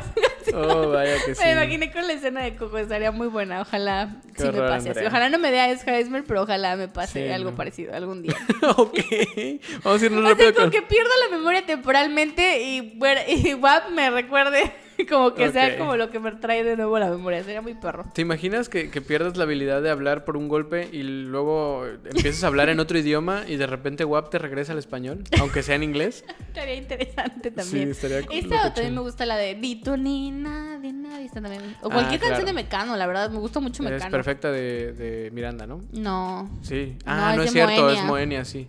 Oh, 0.54 0.88
vaya 0.90 1.16
que 1.24 1.34
sí. 1.34 1.42
Me 1.44 1.52
imaginé 1.52 1.92
con 1.92 2.06
la 2.06 2.12
escena 2.14 2.42
de 2.42 2.56
Coco, 2.56 2.78
estaría 2.78 3.10
muy 3.10 3.26
buena. 3.28 3.60
Ojalá 3.62 4.16
Qué 4.34 4.42
sí 4.42 4.48
me 4.48 4.58
horror, 4.58 4.68
pase 4.68 4.80
así. 4.80 4.88
Andrea. 4.90 5.08
Ojalá 5.08 5.28
no 5.30 5.38
me 5.38 5.50
dé 5.50 5.60
Alzheimer, 5.60 6.24
pero 6.24 6.42
ojalá 6.42 6.76
me 6.76 6.88
pase 6.88 7.26
Sí, 7.26 7.32
algo 7.32 7.50
no. 7.50 7.56
parecido 7.56 7.94
algún 7.94 8.22
día. 8.22 8.36
ok. 8.76 8.98
Vamos 9.82 10.02
a 10.02 10.06
irnos 10.06 10.20
O 10.20 10.22
sea, 10.22 10.30
rápido 10.30 10.52
como 10.54 10.64
con... 10.64 10.70
que 10.70 10.82
pierdo 10.82 11.10
la 11.28 11.36
memoria 11.36 11.64
temporalmente 11.66 12.62
y, 12.62 12.96
bueno, 12.96 13.20
y 13.28 13.54
WAP 13.54 13.90
me 13.90 14.10
recuerde 14.10 14.72
como 15.10 15.34
que 15.34 15.50
sea 15.52 15.76
como 15.78 15.96
lo 15.96 16.10
que 16.10 16.18
me 16.18 16.32
trae 16.32 16.64
de 16.64 16.76
nuevo 16.76 16.98
la 16.98 17.10
memoria. 17.10 17.42
Sería 17.44 17.62
muy 17.62 17.74
perro. 17.74 18.04
¿Te 18.14 18.22
imaginas 18.22 18.68
que, 18.68 18.90
que 18.90 19.00
pierdas 19.00 19.36
la 19.36 19.44
habilidad 19.44 19.82
de 19.82 19.90
hablar 19.90 20.24
por 20.24 20.36
un 20.36 20.48
golpe 20.48 20.88
y 20.92 21.02
luego 21.02 21.84
empiezas 21.86 22.44
a 22.44 22.46
hablar 22.48 22.68
en 22.68 22.80
otro 22.80 22.98
idioma 22.98 23.42
y 23.46 23.56
de 23.56 23.66
repente 23.66 24.04
WAP 24.04 24.30
te 24.30 24.38
regresa 24.38 24.72
al 24.72 24.78
español, 24.78 25.24
aunque 25.40 25.62
sea 25.62 25.74
en 25.76 25.82
inglés? 25.82 26.24
Estaría 26.48 26.74
interesante 26.76 27.50
también. 27.50 27.84
Sí, 27.86 27.90
estaría 27.90 28.18
Esta 28.30 28.74
también 28.74 28.94
me 28.94 29.00
gusta 29.00 29.26
la 29.26 29.36
de 29.36 29.54
Vito 29.54 29.96
ni 29.96 30.30
nadie, 30.30 30.92
nadie. 30.92 31.26
Esta 31.26 31.40
también. 31.40 31.62
O 31.82 31.88
cualquier 31.90 32.20
Ah, 32.20 32.24
canción 32.28 32.28
claro. 32.28 32.46
de 32.46 32.52
Mecano, 32.52 32.96
la 32.96 33.06
verdad. 33.06 33.30
Me 33.30 33.38
gusta 33.38 33.60
mucho 33.60 33.82
Es 33.84 33.90
Mecano. 33.90 34.10
perfecta 34.10 34.50
de, 34.52 34.92
de 34.92 35.30
Miranda, 35.32 35.66
¿no? 35.66 35.80
No. 35.92 36.50
Sí. 36.62 36.96
Ah, 37.06 37.30
es 37.32 37.36
no, 37.36 37.42
es 37.44 37.52
cierto, 37.52 37.82
Moenia. 37.82 38.00
es 38.00 38.06
Moenia, 38.06 38.44
sí. 38.44 38.68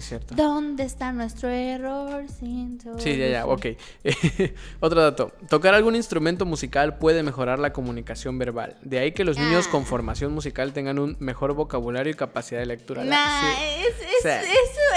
Sí, 0.00 0.04
es 0.04 0.08
cierto. 0.08 0.34
¿Dónde 0.34 0.84
está 0.84 1.12
nuestro 1.12 1.48
error 1.50 2.24
sin 2.28 2.80
Sí, 2.98 3.16
ya, 3.18 3.28
ya, 3.28 3.46
ok. 3.46 3.66
Otro 4.80 5.02
dato. 5.02 5.32
Tocar 5.48 5.74
algún 5.74 5.96
instrumento 5.96 6.46
musical 6.46 6.96
puede 6.98 7.22
mejorar 7.22 7.58
la 7.58 7.72
comunicación 7.72 8.38
verbal. 8.38 8.76
De 8.82 8.98
ahí 8.98 9.12
que 9.12 9.24
los 9.24 9.36
niños 9.38 9.66
Ah. 9.68 9.70
con 9.70 9.84
formación 9.86 10.32
musical 10.32 10.72
tengan 10.72 10.98
un 10.98 11.16
mejor 11.20 11.52
vocabulario 11.54 12.10
y 12.12 12.14
capacidad 12.16 12.60
de 12.60 12.66
lectura. 12.66 13.04
Nah, 13.04 13.40
sí. 13.56 13.74
es, 13.84 14.24
eso, 14.24 14.40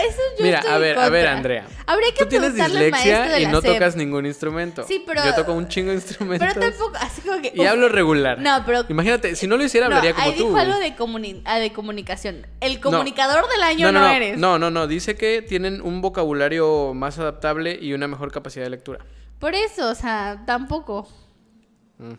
eso 0.08 0.22
yo 0.40 0.46
Mira, 0.46 0.60
estoy 0.60 0.74
a 0.74 0.78
ver, 0.78 0.98
a 0.98 1.10
ver. 1.10 1.28
Andrea. 1.28 1.68
Habría 1.86 2.14
que 2.14 2.24
Tú 2.24 2.30
tienes 2.30 2.56
dislexia 2.56 3.40
y 3.40 3.46
no 3.48 3.62
SEP. 3.62 3.74
tocas 3.74 3.96
ningún 3.96 4.26
instrumento. 4.26 4.86
Sí, 4.88 5.04
pero- 5.06 5.24
Yo 5.26 5.34
toco 5.36 5.54
un 5.54 5.68
chingo 5.68 5.90
de 5.90 5.96
instrumentos. 5.96 6.48
Pero 6.54 6.70
tampoco, 6.70 6.98
así 7.00 7.22
como 7.22 7.42
que... 7.42 7.52
Y 7.56 7.60
uf, 7.62 7.68
hablo 7.68 7.90
regular. 7.90 8.40
No, 8.40 8.64
pero... 8.66 8.86
Imagínate, 8.90 9.36
si 9.36 9.48
no 9.48 9.58
lo 9.58 9.64
hiciera, 9.66 9.90
No, 9.90 9.96
hablaría 9.98 10.14
como 10.14 10.26
ahí 10.30 10.38
tú. 10.38 10.46
dijo 10.48 10.58
algo 10.58 10.80
de, 10.80 10.96
comuni- 10.96 11.42
ah, 11.46 11.60
de 11.60 11.74
comunicación. 11.74 12.48
El 12.62 12.80
comunicador 12.80 13.50
del 13.50 13.64
año 13.64 13.92
no, 13.92 14.00
no, 14.00 14.08
eres. 14.10 14.38
no, 14.38 14.60
no, 14.60 14.70
no. 14.72 14.88
Dice 14.94 15.16
que 15.16 15.42
tienen 15.42 15.82
un 15.82 16.02
vocabulario 16.02 16.94
más 16.94 17.18
adaptable 17.20 17.78
y 17.82 17.94
una 17.94 18.08
mejor 18.08 18.32
capacidad 18.32 18.64
de 18.66 18.70
lectura. 18.70 19.00
Por 19.40 19.56
eso, 19.56 19.90
o 19.90 19.96
sea, 19.96 20.44
tampoco. 20.46 21.08
Mm. 21.98 22.12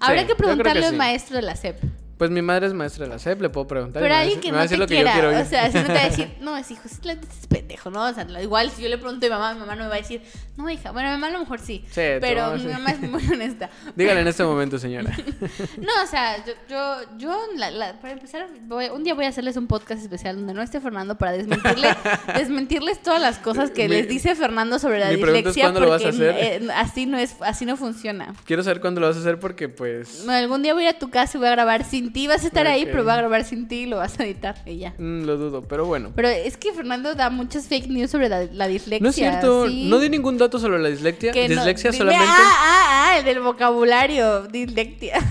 Habría 0.00 0.22
Sí, 0.22 0.28
que 0.28 0.34
preguntarle 0.36 0.84
al 0.86 0.92
sí. 0.92 0.96
maestro 0.96 1.36
de 1.36 1.42
la 1.42 1.56
SEP. 1.56 1.76
Pues 2.22 2.30
mi 2.30 2.40
madre 2.40 2.68
es 2.68 2.72
maestra 2.72 3.04
de 3.04 3.10
la 3.10 3.18
SEP, 3.18 3.40
le 3.42 3.50
puedo 3.50 3.66
preguntar. 3.66 4.00
Pero 4.00 4.14
alguien 4.14 4.38
que 4.38 4.52
me 4.52 4.58
va 4.58 4.62
a 4.62 4.64
no 4.66 4.70
decir 4.70 4.76
te 4.78 4.80
lo 4.84 4.86
que 4.86 4.96
yo 5.04 5.12
quiera. 5.12 5.40
O 5.40 5.44
sea, 5.44 5.72
si 5.72 5.78
no 5.78 5.86
te 5.86 5.92
va 5.92 6.02
a 6.02 6.08
decir, 6.08 6.28
no, 6.40 6.56
es 6.56 6.70
hijo, 6.70 6.82
es 6.84 7.00
pendejo, 7.48 7.90
¿no? 7.90 8.04
O 8.06 8.14
sea, 8.14 8.24
igual 8.40 8.70
si 8.70 8.80
yo 8.80 8.88
le 8.88 8.96
pregunto 8.96 9.26
a 9.26 9.28
mi 9.28 9.32
mamá, 9.34 9.54
mi 9.54 9.58
mamá 9.60 9.74
no 9.74 9.82
me 9.82 9.88
va 9.88 9.94
a 9.96 9.98
decir, 9.98 10.22
no, 10.56 10.70
hija. 10.70 10.92
Bueno, 10.92 11.08
mi 11.08 11.14
mamá 11.16 11.26
a 11.26 11.30
lo 11.30 11.40
mejor 11.40 11.58
sí. 11.58 11.84
Sí, 11.90 12.00
pero 12.20 12.42
mamá 12.42 12.56
mi 12.58 12.72
mamá 12.72 12.90
es 12.92 13.00
muy 13.00 13.26
honesta. 13.32 13.70
Dígale 13.96 14.20
en 14.20 14.28
este 14.28 14.44
momento, 14.44 14.78
señora. 14.78 15.10
No, 15.78 15.90
o 16.04 16.06
sea, 16.06 16.36
yo, 16.46 16.52
yo, 16.68 16.96
yo 17.18 17.36
la- 17.56 17.72
la- 17.72 18.00
para 18.00 18.12
empezar, 18.12 18.46
voy- 18.68 18.88
un 18.90 19.02
día 19.02 19.14
voy 19.14 19.24
a 19.24 19.28
hacerles 19.28 19.56
un 19.56 19.66
podcast 19.66 20.00
especial 20.00 20.36
donde 20.36 20.54
no 20.54 20.62
esté 20.62 20.80
Fernando 20.80 21.18
para 21.18 21.32
desmentirle, 21.32 21.88
desmentirles 22.36 23.02
todas 23.02 23.20
las 23.20 23.38
cosas 23.38 23.70
que 23.72 23.88
Mi- 23.88 23.96
les 23.96 24.08
dice 24.08 24.36
Fernando 24.36 24.78
sobre 24.78 25.00
la 25.00 25.08
mi 25.10 25.16
pregunta 25.16 25.38
es 25.50 25.54
dislexia, 25.56 25.64
¿cuándo 25.64 25.80
lo 25.80 25.90
vas 25.90 26.02
a 26.02 26.10
porque 26.10 26.28
hacer? 26.30 26.62
eh, 26.62 26.68
así 26.76 27.06
no 27.06 27.18
es, 27.18 27.34
así 27.40 27.64
no 27.66 27.76
funciona. 27.76 28.32
Quiero 28.44 28.62
saber 28.62 28.80
cuándo 28.80 29.00
lo 29.00 29.08
vas 29.08 29.16
a 29.16 29.20
hacer 29.20 29.40
porque, 29.40 29.68
pues. 29.68 30.24
No, 30.24 30.32
algún 30.32 30.62
día 30.62 30.72
voy 30.74 30.84
a 30.84 30.90
ir 30.90 30.94
a 30.94 30.98
tu 31.00 31.10
casa 31.10 31.36
y 31.36 31.40
voy 31.40 31.48
a 31.48 31.52
grabar 31.52 31.84
sin 31.84 32.11
ti, 32.12 32.26
vas 32.26 32.44
a 32.44 32.46
estar 32.46 32.66
ahí, 32.66 32.82
Ok. 32.82 32.88
pero 32.90 33.04
voy 33.04 33.12
a 33.12 33.16
grabar 33.16 33.44
sin 33.44 33.68
ti 33.68 33.80
y 33.82 33.86
lo 33.86 33.96
vas 33.98 34.18
a 34.20 34.24
editar 34.24 34.56
y 34.66 34.78
ya. 34.78 34.94
mm, 34.98 35.22
lo 35.24 35.36
dudo, 35.36 35.62
pero 35.62 35.84
bueno. 35.86 36.12
Pero 36.14 36.28
es 36.28 36.56
que 36.56 36.72
Fernando 36.72 37.14
da 37.14 37.30
muchas 37.30 37.66
fake 37.68 37.88
news 37.88 38.10
sobre 38.10 38.28
la, 38.28 38.44
la 38.44 38.66
dislexia. 38.68 39.02
No 39.02 39.08
es 39.10 39.14
cierto, 39.16 39.66
sí. 39.68 39.88
no 39.88 39.98
di 39.98 40.08
ningún 40.08 40.38
dato 40.38 40.58
sobre 40.58 40.78
la 40.78 40.88
dislexia. 40.88 41.32
Que 41.32 41.48
no- 41.48 41.56
dislexia 41.56 41.90
dime- 41.90 41.98
solamente. 41.98 42.26
Ah, 42.28 42.50
ah, 42.58 43.08
ah, 43.14 43.18
el 43.18 43.24
del 43.24 43.40
vocabulario, 43.40 44.42
dislexia. 44.48 45.14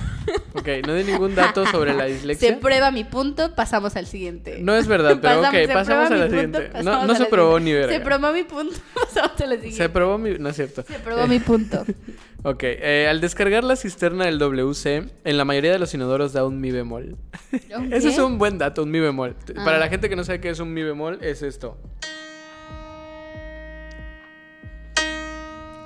Ok, 0.53 0.67
no 0.85 0.93
di 0.93 1.03
ningún 1.03 1.33
dato 1.33 1.65
sobre 1.65 1.93
la 1.95 2.03
Se 2.07 2.09
dislexia. 2.13 2.59
prueba 2.59 2.91
mi 2.91 3.03
punto, 3.03 3.55
pasamos 3.55 3.95
al 3.95 4.05
siguiente. 4.05 4.59
No 4.61 4.75
es 4.75 4.87
verdad, 4.87 5.17
pero 5.21 5.41
ok, 5.41 5.51
se 5.51 5.67
pasamos 5.69 6.11
a 6.11 6.15
la 6.15 6.27
punto, 6.27 6.29
siguiente. 6.29 6.59
No, 6.67 6.73
pasamos 6.73 7.07
no 7.07 7.13
a 7.13 7.15
se 7.17 7.25
probó 7.25 7.57
siguiente. 7.57 7.63
ni 7.71 7.73
verga. 7.87 7.93
Se 7.97 7.99
probó 8.05 8.31
mi 8.31 8.43
punto, 8.43 8.75
pasamos 8.93 9.41
a 9.41 9.45
la 9.47 9.55
siguiente. 9.55 9.77
Se 9.77 9.89
probó 9.89 10.17
mi. 10.19 10.37
No 10.37 10.49
es 10.49 10.55
cierto. 10.55 10.83
Se 10.83 10.99
probó 10.99 11.25
mi 11.27 11.39
punto. 11.39 11.83
Ok, 12.43 12.63
eh, 12.63 13.07
al 13.07 13.21
descargar 13.21 13.63
la 13.63 13.75
cisterna 13.75 14.25
del 14.25 14.39
WC, 14.39 15.03
en 15.23 15.37
la 15.37 15.45
mayoría 15.45 15.71
de 15.71 15.77
los 15.79 15.93
inodoros 15.93 16.33
da 16.33 16.43
un 16.45 16.59
mi 16.59 16.71
bemol. 16.71 17.15
¿Un 17.77 17.93
Ese 17.93 18.09
es 18.09 18.17
un 18.17 18.39
buen 18.39 18.57
dato, 18.57 18.81
un 18.81 18.89
mi 18.89 18.99
bemol. 18.99 19.35
Ah. 19.55 19.63
Para 19.63 19.77
la 19.77 19.89
gente 19.89 20.09
que 20.09 20.15
no 20.15 20.23
sabe 20.23 20.41
qué 20.41 20.49
es 20.49 20.59
un 20.59 20.73
mi 20.73 20.81
bemol, 20.81 21.19
es 21.21 21.43
esto. 21.43 21.77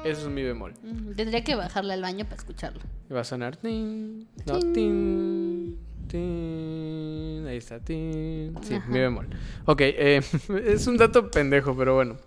Eso 0.05 0.19
es 0.21 0.25
un 0.25 0.33
mi 0.33 0.43
bemol. 0.43 0.73
Mm, 0.83 1.11
Tendría 1.15 1.43
que 1.43 1.55
bajarle 1.55 1.93
al 1.93 2.01
baño 2.01 2.23
para 2.25 2.35
escucharlo. 2.37 2.79
Y 3.09 3.13
va 3.13 3.21
a 3.21 3.23
sonar. 3.25 3.57
tin, 3.57 4.27
no, 4.45 4.59
Tin. 4.71 5.77
Ahí 6.13 7.57
está. 7.57 7.79
tin. 7.79 8.55
Sí, 8.61 8.75
Ajá. 8.75 8.87
mi 8.87 8.99
bemol. 8.99 9.27
Ok, 9.65 9.81
eh, 9.81 10.21
es 10.65 10.87
un 10.87 10.97
dato 10.97 11.29
pendejo, 11.31 11.75
pero 11.75 11.95
bueno. 11.95 12.17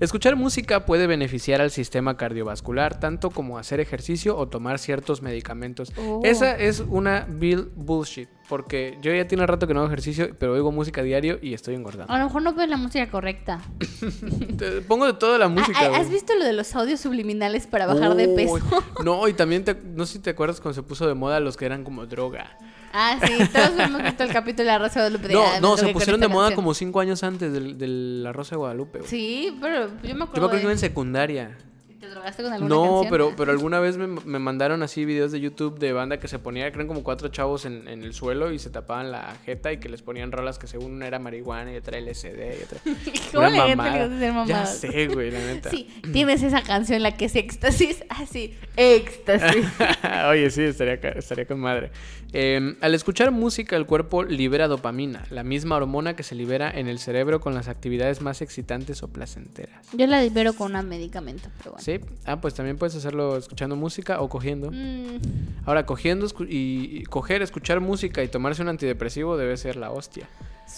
Escuchar 0.00 0.36
música 0.36 0.86
puede 0.86 1.06
beneficiar 1.08 1.60
al 1.60 1.70
sistema 1.72 2.16
cardiovascular, 2.16 3.00
tanto 3.00 3.30
como 3.30 3.58
hacer 3.58 3.80
ejercicio 3.80 4.36
o 4.36 4.46
tomar 4.48 4.78
ciertos 4.78 5.22
medicamentos. 5.22 5.92
Oh. 5.96 6.20
Esa 6.24 6.56
es 6.56 6.80
una 6.80 7.26
bill 7.28 7.70
bullshit, 7.74 8.28
porque 8.48 8.96
yo 9.02 9.12
ya 9.12 9.26
tiene 9.26 9.44
rato 9.46 9.66
que 9.66 9.74
no 9.74 9.80
hago 9.80 9.88
ejercicio, 9.88 10.30
pero 10.38 10.52
oigo 10.54 10.70
música 10.70 11.02
diario 11.02 11.38
y 11.42 11.52
estoy 11.52 11.74
engordando. 11.74 12.12
A 12.12 12.18
lo 12.18 12.26
mejor 12.26 12.42
no 12.42 12.54
ves 12.54 12.68
la 12.68 12.76
música 12.76 13.10
correcta. 13.10 13.60
Te- 14.58 14.82
Pongo 14.82 15.04
de 15.06 15.14
toda 15.14 15.36
la 15.36 15.48
música. 15.48 15.76
Ah, 15.80 15.84
ah, 15.86 15.88
güey. 15.88 16.00
¿Has 16.00 16.10
visto 16.10 16.32
lo 16.36 16.44
de 16.44 16.52
los 16.52 16.74
audios 16.76 17.00
subliminales 17.00 17.66
para 17.66 17.86
bajar 17.86 18.14
de 18.14 18.28
peso? 18.28 18.58
No, 19.04 19.26
y 19.26 19.32
también, 19.32 19.64
te- 19.64 19.74
no 19.74 20.06
sé 20.06 20.14
si 20.14 20.18
te 20.20 20.30
acuerdas 20.30 20.60
cuando 20.60 20.74
se 20.74 20.82
puso 20.84 21.08
de 21.08 21.14
moda 21.14 21.40
los 21.40 21.56
que 21.56 21.66
eran 21.66 21.82
como 21.82 22.06
droga. 22.06 22.56
Ah, 22.92 23.18
sí, 23.22 23.32
todos 23.52 23.78
hemos 23.78 24.02
visto 24.02 24.22
el 24.24 24.32
capítulo 24.32 24.64
de 24.64 24.72
La 24.72 24.78
Rosa 24.78 25.02
de 25.02 25.10
Guadalupe. 25.10 25.28
de, 25.28 25.34
No, 25.34 25.44
ah, 25.46 25.60
no, 25.60 25.76
se 25.76 25.88
pusieron 25.92 26.20
de 26.20 26.28
moda 26.28 26.46
canción. 26.48 26.56
como 26.56 26.74
cinco 26.74 27.00
años 27.00 27.22
antes 27.22 27.52
del, 27.52 27.78
de 27.78 27.86
La 27.88 28.32
Rosa 28.32 28.50
de 28.50 28.56
Guadalupe. 28.58 28.98
güey. 28.98 29.10
Sí, 29.10 29.56
pero 29.60 29.88
yo 29.88 29.90
me 30.02 30.08
Yo 30.08 30.14
me 30.16 30.24
acuerdo. 30.24 30.24
acuerdo 30.46 30.50
que 30.50 30.56
iba 30.62 30.68
de... 30.68 30.72
en 30.74 30.78
secundaria. 30.78 31.56
¿Te 32.00 32.06
drogaste 32.08 32.44
con 32.44 32.52
alguna 32.52 32.68
No, 32.72 32.82
canción? 32.84 33.10
pero, 33.10 33.32
pero 33.36 33.50
alguna 33.50 33.80
vez 33.80 33.96
me, 33.96 34.06
me 34.06 34.38
mandaron 34.38 34.84
así 34.84 35.04
videos 35.04 35.32
de 35.32 35.40
YouTube 35.40 35.80
de 35.80 35.92
banda 35.92 36.20
que 36.20 36.28
se 36.28 36.38
ponía, 36.38 36.70
creen 36.70 36.86
como 36.86 37.02
cuatro 37.02 37.26
chavos 37.28 37.64
en, 37.64 37.88
en 37.88 38.04
el 38.04 38.14
suelo 38.14 38.52
y 38.52 38.60
se 38.60 38.70
tapaban 38.70 39.10
la 39.10 39.34
jeta 39.44 39.72
y 39.72 39.78
que 39.80 39.88
les 39.88 40.00
ponían 40.02 40.30
rolas 40.30 40.60
que 40.60 40.68
según 40.68 40.92
una 40.92 41.08
era 41.08 41.18
marihuana 41.18 41.72
y 41.72 41.76
otra 41.76 41.98
LSD 42.00 42.26
y 42.60 42.62
otra. 42.62 42.78
¿Cómo 43.34 43.48
una 43.48 43.66
le 43.66 43.74
mamada. 43.74 44.08
ser 44.08 44.46
Ya 44.46 44.64
sé, 44.66 45.08
güey, 45.08 45.32
la 45.32 45.40
neta. 45.40 45.70
Sí, 45.70 45.88
tienes 46.12 46.40
esa 46.44 46.62
canción 46.62 46.96
en 46.98 47.02
la 47.02 47.16
que 47.16 47.24
es 47.24 47.34
éxtasis. 47.34 48.04
Así, 48.10 48.54
éxtasis. 48.76 49.66
Oye, 50.30 50.50
sí, 50.50 50.62
estaría, 50.62 50.94
estaría 50.94 51.46
con 51.46 51.58
madre. 51.58 51.90
Eh, 52.32 52.76
al 52.80 52.94
escuchar 52.94 53.30
música, 53.30 53.76
el 53.76 53.86
cuerpo 53.86 54.22
libera 54.22 54.68
dopamina, 54.68 55.24
la 55.30 55.42
misma 55.44 55.76
hormona 55.76 56.14
que 56.14 56.22
se 56.22 56.34
libera 56.34 56.70
en 56.70 56.86
el 56.86 56.98
cerebro 56.98 57.40
con 57.40 57.54
las 57.54 57.68
actividades 57.68 58.20
más 58.20 58.42
excitantes 58.42 59.02
o 59.02 59.08
placenteras. 59.08 59.86
Yo 59.94 60.06
la 60.06 60.20
libero 60.22 60.52
con 60.52 60.76
un 60.76 60.88
medicamento, 60.88 61.48
pero 61.58 61.72
bueno. 61.72 61.84
¿Sí? 61.84 62.00
Ah, 62.26 62.40
pues 62.40 62.54
también 62.54 62.76
puedes 62.76 62.94
hacerlo 62.94 63.36
escuchando 63.36 63.76
música 63.76 64.20
o 64.20 64.28
cogiendo. 64.28 64.70
Mm, 64.70 65.18
Ahora, 65.64 65.86
cogiendo 65.86 66.26
y 66.48 67.04
coger, 67.04 67.42
escuchar 67.42 67.80
música 67.80 68.22
y 68.22 68.28
tomarse 68.28 68.62
un 68.62 68.68
antidepresivo 68.68 69.36
debe 69.36 69.56
ser 69.56 69.76
la 69.76 69.90
hostia. 69.90 70.28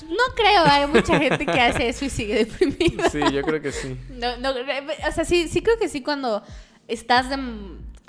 no 0.09 0.35
creo, 0.37 0.65
hay 0.65 0.87
mucha 0.87 1.19
gente 1.19 1.47
que 1.47 1.61
hace 1.61 1.89
eso 1.89 2.05
y 2.05 2.11
sigue 2.11 2.45
deprimida. 2.45 3.09
Sí, 3.11 3.21
yo 3.33 3.43
creo 3.43 3.61
que 3.61 3.73
sí. 3.73 3.97
No, 4.19 4.37
no, 4.39 4.51
o 4.51 5.13
sea, 5.13 5.25
sí, 5.25 5.49
sí 5.49 5.63
creo 5.63 5.79
que 5.79 5.89
sí 5.89 6.03
cuando 6.03 6.43
estás 6.89 7.29
de... 7.31 7.37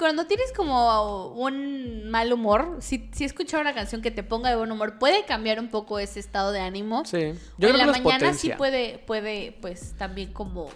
Cuando 0.01 0.25
tienes 0.25 0.51
como 0.51 1.27
un 1.33 2.09
mal 2.09 2.33
humor, 2.33 2.77
si, 2.79 3.07
si 3.13 3.23
escuchar 3.23 3.61
una 3.61 3.75
canción 3.75 4.01
que 4.01 4.09
te 4.09 4.23
ponga 4.23 4.49
de 4.49 4.55
buen 4.55 4.71
humor, 4.71 4.97
puede 4.97 5.25
cambiar 5.25 5.59
un 5.59 5.69
poco 5.69 5.99
ese 5.99 6.19
estado 6.19 6.51
de 6.51 6.59
ánimo. 6.59 7.05
Sí. 7.05 7.19
Yo 7.19 7.27
en 7.27 7.35
creo 7.59 7.73
la 7.73 7.79
que 7.79 7.85
los 7.85 8.01
mañana 8.01 8.33
sí 8.33 8.51
puede, 8.57 8.97
puede, 9.05 9.55
pues 9.61 9.93
también 9.99 10.33
como... 10.33 10.69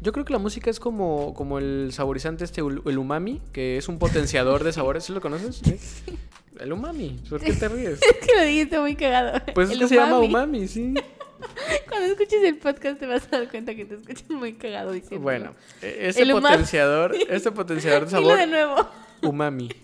Yo 0.00 0.12
creo 0.12 0.24
que 0.24 0.32
la 0.32 0.38
música 0.38 0.70
es 0.70 0.80
como, 0.80 1.34
como 1.34 1.58
el 1.58 1.90
saborizante 1.92 2.42
este, 2.42 2.62
el 2.62 2.96
umami, 2.96 3.42
que 3.52 3.76
es 3.76 3.86
un 3.86 3.98
potenciador 3.98 4.64
de 4.64 4.72
sabores. 4.72 5.04
¿Sí 5.04 5.12
lo 5.12 5.20
conoces? 5.20 5.56
Sí. 5.62 5.78
El 6.58 6.72
umami. 6.72 7.18
¿Por 7.28 7.40
qué 7.40 7.52
te 7.54 7.68
ríes? 7.68 8.00
Es 8.02 8.26
que 8.26 8.34
lo 8.34 8.42
dijiste 8.42 8.78
muy 8.78 8.94
cagado. 8.94 9.40
Pues 9.54 9.68
es 9.68 9.74
El 9.74 9.80
que 9.80 9.88
se 9.88 9.96
llama 9.96 10.18
umami, 10.18 10.68
sí. 10.68 10.94
Cuando 11.88 12.06
escuches 12.06 12.42
el 12.44 12.56
podcast 12.58 12.98
te 13.00 13.06
vas 13.06 13.26
a 13.32 13.38
dar 13.38 13.48
cuenta 13.48 13.74
que 13.74 13.84
te 13.84 13.94
escuchas 13.94 14.28
muy 14.30 14.54
cagado 14.54 14.92
diciendo. 14.92 15.22
Bueno, 15.22 15.54
e- 15.82 16.08
ese 16.08 16.22
El 16.22 16.32
umami. 16.32 16.48
potenciador, 16.54 17.14
este 17.28 17.50
potenciador 17.52 18.06
de 18.08 18.16
Dilo 18.16 18.28
sabor, 18.30 18.38
de 18.38 18.46
nuevo. 18.46 18.88
umami. 19.22 19.68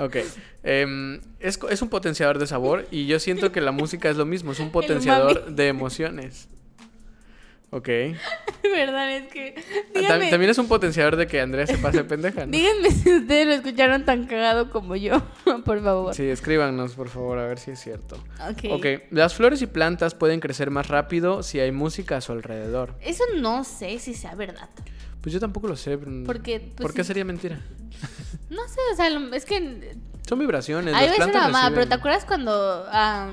Ok. 0.00 0.16
em, 0.62 1.20
es, 1.40 1.58
es 1.70 1.82
un 1.82 1.88
potenciador 1.88 2.38
de 2.38 2.46
sabor 2.46 2.86
y 2.92 3.06
yo 3.06 3.18
siento 3.18 3.50
que 3.50 3.60
la 3.60 3.72
música 3.72 4.08
es 4.08 4.16
lo 4.16 4.24
mismo, 4.26 4.52
es 4.52 4.60
un 4.60 4.70
potenciador 4.70 5.46
de 5.46 5.66
emociones. 5.66 6.48
Ok. 7.70 7.88
verdad, 8.62 9.16
es 9.16 9.28
que. 9.28 9.54
Díganme, 9.94 10.30
También 10.30 10.50
es 10.50 10.58
un 10.58 10.68
potenciador 10.68 11.16
de 11.16 11.26
que 11.26 11.40
Andrea 11.40 11.66
se 11.66 11.76
pase 11.78 12.02
pendeja. 12.04 12.46
¿no? 12.46 12.52
díganme 12.52 12.90
si 12.90 13.14
ustedes 13.14 13.46
lo 13.46 13.52
escucharon 13.52 14.04
tan 14.04 14.26
cagado 14.26 14.70
como 14.70 14.96
yo, 14.96 15.22
por 15.64 15.82
favor. 15.82 16.14
Sí, 16.14 16.24
escríbanos, 16.24 16.94
por 16.94 17.08
favor, 17.08 17.38
a 17.38 17.46
ver 17.46 17.58
si 17.58 17.72
es 17.72 17.80
cierto. 17.80 18.16
Ok. 18.48 18.70
Ok, 18.72 18.86
las 19.10 19.34
flores 19.34 19.60
y 19.60 19.66
plantas 19.66 20.14
pueden 20.14 20.40
crecer 20.40 20.70
más 20.70 20.88
rápido 20.88 21.42
si 21.42 21.60
hay 21.60 21.72
música 21.72 22.16
a 22.16 22.20
su 22.20 22.32
alrededor. 22.32 22.94
Eso 23.00 23.24
no 23.36 23.64
sé 23.64 23.98
si 23.98 24.14
sea 24.14 24.34
verdad. 24.34 24.70
Pues 25.20 25.32
yo 25.34 25.40
tampoco 25.40 25.68
lo 25.68 25.76
sé. 25.76 25.98
Porque, 25.98 26.60
pues, 26.60 26.76
¿Por 26.76 26.94
qué 26.94 27.02
sí. 27.02 27.08
sería 27.08 27.24
mentira? 27.24 27.60
No 28.48 28.66
sé, 28.68 28.80
o 28.92 28.96
sea, 28.96 29.08
es 29.34 29.44
que. 29.44 29.96
Son 30.26 30.38
vibraciones. 30.38 30.94
Ahí 30.94 31.06
las 31.06 31.16
ser 31.16 31.24
una 31.24 31.32
plantas 31.32 31.52
mamada, 31.52 31.74
pero 31.74 31.88
¿te 31.88 31.94
acuerdas 31.94 32.24
cuando. 32.24 32.86
ah, 32.88 33.32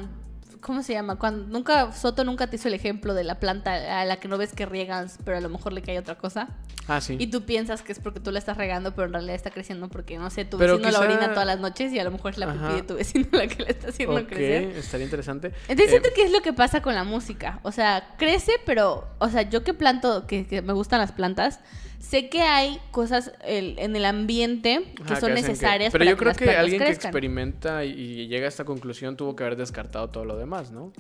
¿Cómo 0.66 0.82
se 0.82 0.94
llama? 0.94 1.18
Cuando 1.18 1.46
nunca. 1.46 1.92
Soto 1.92 2.24
nunca 2.24 2.48
te 2.48 2.56
hizo 2.56 2.70
el 2.70 2.74
ejemplo 2.74 3.14
de 3.14 3.24
la 3.24 3.40
planta 3.40 4.02
a 4.02 4.04
la 4.06 4.16
que 4.20 4.28
no 4.28 4.40
ves 4.40 4.52
que 4.52 4.66
riegas, 4.66 5.20
pero 5.24 5.38
a 5.38 5.40
lo 5.40 5.48
mejor 5.48 5.74
le 5.74 5.84
cae 5.84 6.00
otra 6.00 6.18
cosa. 6.18 6.48
Ah, 6.88 7.02
sí. 7.02 7.18
Y 7.20 7.28
tú 7.28 7.44
piensas 7.46 7.84
que 7.84 7.92
es 7.92 8.00
porque 8.00 8.20
tú 8.20 8.32
la 8.32 8.40
estás 8.40 8.58
regando, 8.58 8.96
pero 8.96 9.06
en 9.06 9.14
realidad 9.14 9.36
está 9.36 9.52
creciendo 9.52 9.88
porque, 9.90 10.18
no 10.18 10.32
sé, 10.32 10.44
tu 10.44 10.58
Pero 10.58 10.74
vecino 10.80 10.92
la 10.92 10.98
quizá- 11.00 11.06
orina 11.08 11.34
todas 11.34 11.46
las 11.46 11.60
noches 11.60 11.94
y 11.94 12.00
a 12.00 12.04
lo 12.04 12.10
mejor 12.10 12.32
es 12.32 12.40
la 12.40 12.48
pipí 12.52 12.64
Ajá. 12.66 12.74
de 12.74 12.82
tu 12.82 12.96
vecino 12.96 13.28
la 13.32 13.46
que 13.46 13.62
la 13.64 13.70
está 13.70 13.90
haciendo 13.90 14.16
Ok, 14.16 14.28
crecer. 14.28 14.64
estaría 14.78 15.04
interesante. 15.06 15.48
Entonces 15.68 15.86
Eh, 15.86 15.90
siento 15.90 16.10
que 16.16 16.24
es 16.24 16.32
lo 16.32 16.42
que 16.42 16.52
pasa 16.54 16.82
con 16.82 16.96
la 16.96 17.04
música. 17.04 17.60
O 17.62 17.72
sea, 17.72 18.16
crece, 18.18 18.54
pero, 18.66 19.08
o 19.20 19.30
sea, 19.30 19.44
yo 19.44 19.64
que 19.64 19.76
planto, 19.76 20.26
que, 20.26 20.48
que 20.48 20.64
me 20.64 20.74
gustan 20.74 21.00
las 21.00 21.12
plantas, 21.12 21.60
sé 22.08 22.30
que 22.30 22.42
hay 22.42 22.80
cosas 22.92 23.32
el- 23.44 23.78
en 23.80 23.96
el 23.96 24.06
ambiente 24.06 24.94
que 24.96 25.04
ajá, 25.04 25.20
son 25.20 25.30
que- 25.30 25.42
necesarias 25.42 25.92
Pero 25.92 26.04
para 26.04 26.12
yo 26.12 26.18
creo 26.18 26.34
que 26.34 26.56
alguien 26.56 26.82
que 26.84 26.90
experimenta 26.90 27.84
y, 27.84 28.28
llega 28.28 28.46
a 28.46 28.50
esta 28.50 28.64
conclusión 28.66 29.18
tuvo 29.18 29.36
que 29.36 29.44
haber 29.44 29.58
descartado 29.58 30.10
todo 30.10 30.26
lo 30.26 30.38
demás, 30.38 30.72
¿no? 30.72 30.92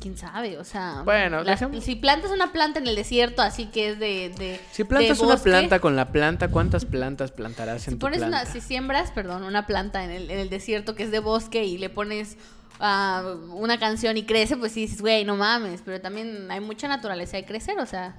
¿Quién 0.00 0.16
sabe? 0.16 0.56
O 0.56 0.64
sea, 0.64 1.02
Bueno, 1.04 1.44
dejemos- 1.44 1.84
si 1.84 1.94
plantas 1.94 2.30
una 2.30 2.52
planta 2.52 2.78
en 2.80 2.86
el 2.88 2.96
desierto, 2.96 3.42
así 3.42 3.66
que 3.66 3.90
es 3.90 3.98
de... 3.98 4.30
de 4.38 4.58
Si 4.72 4.84
plantas 4.84 5.18
de 5.18 5.24
una 5.26 5.36
planta 5.36 5.78
con 5.78 5.94
la 5.94 6.10
planta, 6.10 6.48
¿cuántas 6.48 6.86
plantas 6.86 7.32
plantarás 7.32 7.82
Si 7.82 7.90
en 7.90 7.98
tu 7.98 8.06
pones 8.06 8.20
una, 8.20 8.28
planta? 8.28 8.50
si 8.50 8.60
siembras, 8.62 9.10
perdón, 9.12 9.42
una 9.44 9.66
planta 9.66 10.02
en 10.02 10.10
el, 10.10 10.30
en 10.30 10.38
el 10.38 10.48
desierto 10.48 10.94
que 10.94 11.02
es 11.02 11.10
de 11.10 11.18
bosque 11.18 11.64
y 11.64 11.76
le 11.76 11.90
pones 11.90 12.38
ah, 12.80 13.34
una 13.52 13.78
canción 13.78 14.16
y 14.16 14.22
crece, 14.24 14.56
pues 14.56 14.72
sí 14.72 14.80
dices, 14.80 15.02
güey, 15.02 15.26
no 15.26 15.36
mames. 15.36 15.82
Pero 15.84 16.00
también 16.00 16.50
hay 16.50 16.60
mucha 16.60 16.88
naturaleza 16.88 17.36
de 17.36 17.44
crecer, 17.44 17.78
o 17.78 17.84
sea. 17.84 18.16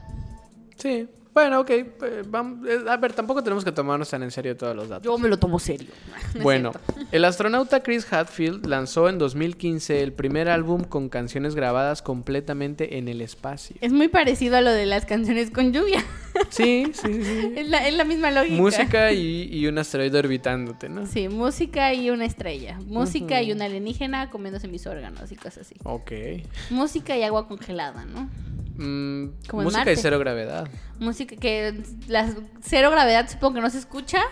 Sí. 0.77 1.07
Bueno, 1.33 1.61
ok. 1.61 1.69
eh, 1.69 1.85
vam- 2.29 2.65
eh, 2.67 2.89
a 2.89 2.97
ver, 2.97 3.13
tampoco 3.13 3.41
tenemos 3.41 3.63
que 3.63 3.71
tomarnos 3.71 4.09
tan 4.09 4.21
en 4.23 4.31
serio 4.31 4.57
todos 4.57 4.75
los 4.75 4.89
datos. 4.89 5.05
Yo 5.05 5.17
me 5.17 5.29
lo 5.29 5.37
tomo 5.37 5.59
serio. 5.59 5.89
No 6.35 6.43
Bueno, 6.43 6.71
el 7.11 7.25
astronauta 7.25 7.83
Chris 7.83 8.11
Hadfield 8.11 8.65
lanzó 8.65 9.09
en 9.09 9.17
2015 9.17 10.01
el 10.01 10.13
primer 10.13 10.47
álbum 10.49 10.83
con 10.85 11.09
canciones 11.09 11.55
grabadas 11.55 12.01
completamente 12.01 12.97
en 12.97 13.07
el 13.09 13.21
espacio. 13.21 13.75
Es 13.81 13.91
muy 13.91 14.07
parecido 14.07 14.55
a 14.57 14.61
lo 14.61 14.71
de 14.71 14.85
las 14.85 15.05
canciones 15.05 15.51
con 15.51 15.73
lluvia. 15.73 16.03
Sí, 16.49 16.85
sí, 16.93 17.13
sí. 17.13 17.23
sí. 17.23 17.53
es, 17.57 17.67
la, 17.69 17.85
es 17.87 17.93
la 17.93 18.05
misma 18.05 18.31
lógica. 18.31 18.55
Música 18.55 19.11
y, 19.11 19.49
y 19.51 19.67
un 19.67 19.77
asteroide 19.77 20.17
orbitándote, 20.17 20.87
¿no? 20.87 21.05
Sí, 21.05 21.27
música 21.27 21.93
y 21.93 22.09
una 22.09 22.23
estrella. 22.25 22.79
Música 22.87 23.41
y 23.41 23.51
un 23.51 23.61
alienígena 23.61 24.29
comiéndose 24.29 24.69
mis 24.69 24.87
órganos 24.87 25.29
y 25.31 25.35
cosas 25.35 25.59
así. 25.67 25.75
Ok. 25.83 26.11
Música 26.69 27.17
y 27.17 27.23
agua 27.23 27.47
congelada, 27.49 28.05
¿no? 28.05 28.29
Mm, 28.81 29.25
Como 29.47 29.63
música 29.63 29.91
y 29.91 29.95
cero 29.95 30.17
gravedad. 30.17 30.67
Música 30.97 31.35
que 31.35 31.83
la 32.07 32.27
cero 32.61 32.89
gravedad 32.89 33.29
supongo 33.29 33.55
que 33.55 33.61
no 33.61 33.69
se 33.69 33.77
escucha. 33.77 34.23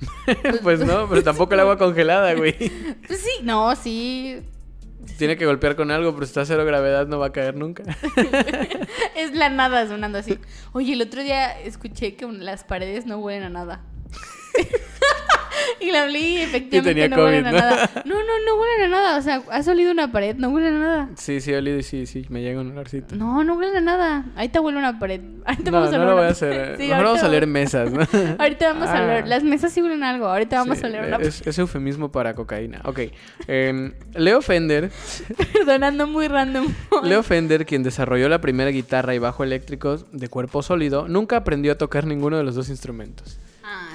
pues 0.62 0.80
no, 0.80 1.06
pero 1.08 1.22
tampoco 1.22 1.52
el 1.54 1.60
agua 1.60 1.76
congelada, 1.78 2.32
güey. 2.34 2.56
Pues 3.06 3.20
sí, 3.20 3.42
no, 3.42 3.76
sí. 3.76 4.42
Tiene 5.18 5.36
que 5.36 5.44
golpear 5.44 5.76
con 5.76 5.90
algo, 5.90 6.14
pero 6.14 6.24
si 6.24 6.30
está 6.30 6.42
a 6.42 6.46
cero 6.46 6.64
gravedad 6.64 7.06
no 7.06 7.18
va 7.18 7.26
a 7.26 7.32
caer 7.32 7.56
nunca. 7.56 7.82
Es 9.16 9.32
la 9.34 9.50
nada 9.50 9.86
sonando 9.86 10.18
así. 10.18 10.38
Oye, 10.72 10.94
el 10.94 11.02
otro 11.02 11.22
día 11.22 11.60
escuché 11.60 12.14
que 12.14 12.26
las 12.26 12.64
paredes 12.64 13.04
no 13.04 13.18
huelen 13.18 13.42
a 13.42 13.48
nada. 13.50 13.82
y 15.80 15.90
la 15.90 16.08
y 16.10 16.36
efectivamente 16.38 16.90
tenía 16.90 17.08
no 17.08 17.16
COVID, 17.16 17.26
huelen 17.26 17.46
a 17.46 17.52
¿no? 17.52 17.58
nada. 17.58 17.90
No, 18.04 18.14
no, 18.14 18.32
no 18.46 18.60
huelen 18.60 18.84
a 18.84 18.88
nada. 18.88 19.18
O 19.18 19.22
sea, 19.22 19.42
has 19.50 19.68
olido 19.68 19.90
una 19.92 20.10
pared, 20.12 20.36
no 20.36 20.48
huelen 20.50 20.74
a 20.76 20.78
nada. 20.78 21.08
Sí, 21.16 21.40
sí, 21.40 21.52
olido 21.54 21.78
y 21.78 21.82
sí, 21.82 22.06
sí, 22.06 22.24
me 22.28 22.42
llega 22.42 22.60
un 22.60 22.70
olorcito. 22.72 23.14
No, 23.16 23.44
no 23.44 23.54
huelen 23.56 23.76
a 23.76 23.80
nada. 23.80 24.24
Ahorita 24.36 24.60
huele 24.60 24.78
una 24.78 24.98
pared. 24.98 25.20
Ahorita 25.44 25.70
No, 25.70 25.78
vamos 25.80 25.94
a 25.94 25.96
no 25.98 26.02
oler 26.04 26.08
lo 26.10 26.16
voy 26.16 26.26
a 26.26 26.30
hacer. 26.30 26.52
eh. 26.52 26.74
Sí, 26.78 26.88
Mejor 26.88 27.04
vamos 27.04 27.22
a 27.22 27.28
leer 27.28 27.42
vamos- 27.46 27.52
mesas, 27.52 27.92
¿no? 27.92 28.00
Ahorita 28.38 28.72
vamos 28.72 28.88
a 28.88 28.92
Ah. 28.94 28.98
hablar. 29.02 29.28
Las 29.28 29.42
mesas 29.44 29.72
sí 29.72 29.82
huelen 29.82 30.02
algo. 30.02 30.26
Ahorita 30.26 30.56
vamos 30.58 30.78
Sí, 30.78 30.84
a 30.86 30.88
leer 30.88 31.04
una 31.06 31.16
es, 31.18 31.46
es 31.46 31.58
eufemismo 31.58 32.10
para 32.12 32.34
cocaína. 32.34 32.80
Ok. 32.84 33.00
em, 33.46 33.92
Leo 34.14 34.40
Fender, 34.42 34.90
Perdonando 35.52 36.06
muy 36.06 36.28
random. 36.28 36.66
Leo 37.02 37.22
Fender, 37.22 37.66
quien 37.66 37.82
desarrolló 37.82 38.28
la 38.28 38.40
primera 38.40 38.70
guitarra 38.70 39.14
y 39.14 39.18
bajo 39.18 39.44
eléctricos 39.44 40.06
de 40.12 40.28
cuerpo 40.28 40.62
sólido, 40.62 41.08
nunca 41.08 41.36
aprendió 41.36 41.72
a 41.72 41.74
tocar 41.76 42.06
ninguno 42.06 42.36
de 42.36 42.44
los 42.44 42.54
dos 42.54 42.68
instrumentos. 42.68 43.38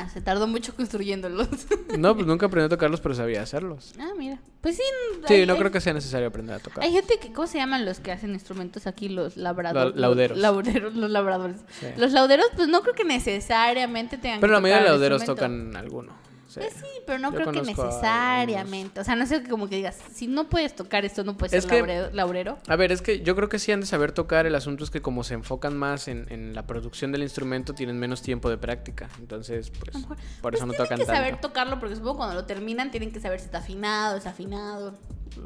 Ah, 0.05 0.09
se 0.09 0.21
tardó 0.21 0.47
mucho 0.47 0.75
construyéndolos. 0.75 1.47
No, 1.97 2.15
pues 2.15 2.25
nunca 2.25 2.47
aprendió 2.47 2.65
a 2.65 2.69
tocarlos, 2.69 3.01
pero 3.01 3.13
sabía 3.13 3.41
hacerlos. 3.43 3.93
ah, 3.99 4.11
mira. 4.17 4.39
Pues 4.61 4.77
sí. 4.77 4.81
Sí, 5.27 5.33
hay- 5.35 5.45
no 5.45 5.53
hay- 5.53 5.59
creo 5.59 5.71
que 5.71 5.79
sea 5.79 5.93
necesario 5.93 6.27
aprender 6.27 6.55
a 6.55 6.59
tocar. 6.59 6.83
Hay 6.83 6.91
gente 6.91 7.19
que, 7.19 7.31
¿cómo 7.31 7.47
se 7.47 7.59
llaman 7.59 7.85
los 7.85 7.99
que 7.99 8.11
hacen 8.11 8.31
instrumentos 8.33 8.87
aquí? 8.87 9.09
Los 9.09 9.37
labradores. 9.37 9.95
La- 9.95 10.07
lauderos. 10.07 10.37
Los, 10.37 10.41
lauderos, 10.41 10.93
los 10.95 11.11
labradores. 11.11 11.57
Sí. 11.79 11.87
Los 11.97 12.11
lauderos, 12.11 12.47
pues 12.55 12.67
no 12.67 12.81
creo 12.81 12.95
que 12.95 13.03
necesariamente 13.05 14.17
tengan 14.17 14.39
Pero 14.39 14.53
la 14.53 14.59
que 14.59 14.63
mayoría 14.63 14.83
de 14.83 14.87
tocar 14.89 14.95
el 14.95 15.09
lauderos 15.11 15.25
tocan 15.25 15.75
alguno. 15.75 16.13
Sí. 16.53 16.59
Pues 16.59 16.73
sí, 16.75 16.85
pero 17.07 17.17
no 17.19 17.31
Yo 17.31 17.35
creo 17.37 17.51
que 17.51 17.61
necesariamente. 17.63 18.99
O 18.99 19.03
sea, 19.03 19.15
no 19.15 19.25
sé 19.25 19.43
como 19.43 19.67
que 19.67 19.77
digas, 19.77 19.97
si 20.13 20.27
no 20.27 20.49
puedes 20.49 20.75
tocar 20.75 21.03
esto, 21.05 21.23
no 21.23 21.35
puedes 21.35 21.53
Es 21.53 21.63
ser 21.63 21.71
que- 21.71 21.81
laure- 21.83 22.11
laurero. 22.13 22.57
A 22.67 22.75
ver, 22.75 22.91
es 22.91 23.01
que 23.01 23.21
yo 23.21 23.35
creo 23.35 23.49
que 23.49 23.57
sí 23.59 23.71
han 23.71 23.79
de 23.81 23.85
saber 23.85 24.11
tocar. 24.11 24.45
El 24.45 24.55
asunto 24.55 24.83
es 24.83 24.89
que 24.91 25.01
como 25.01 25.23
se 25.23 25.33
enfocan 25.33 25.75
más 25.77 26.07
en, 26.07 26.27
en 26.29 26.53
la 26.53 26.67
producción 26.67 27.11
del 27.11 27.23
instrumento, 27.23 27.73
tienen 27.73 27.97
menos 27.99 28.21
tiempo 28.21 28.49
de 28.49 28.57
práctica. 28.57 29.09
Entonces, 29.19 29.71
pues, 29.71 30.05
por 30.05 30.17
Pues 30.41 30.55
eso 30.55 30.65
no 30.65 30.73
tienen 30.73 30.77
tocan 30.87 30.99
que 30.99 31.05
saber 31.05 31.31
tanto. 31.33 31.47
tocarlo 31.47 31.79
porque 31.79 31.95
supongo 31.95 32.17
cuando 32.17 32.35
lo 32.35 32.45
terminan 32.45 32.91
tienen 32.91 33.11
que 33.11 33.19
saber 33.19 33.39
si 33.39 33.45
está 33.45 33.57
afinado, 33.59 34.15
desafinado. 34.15 34.93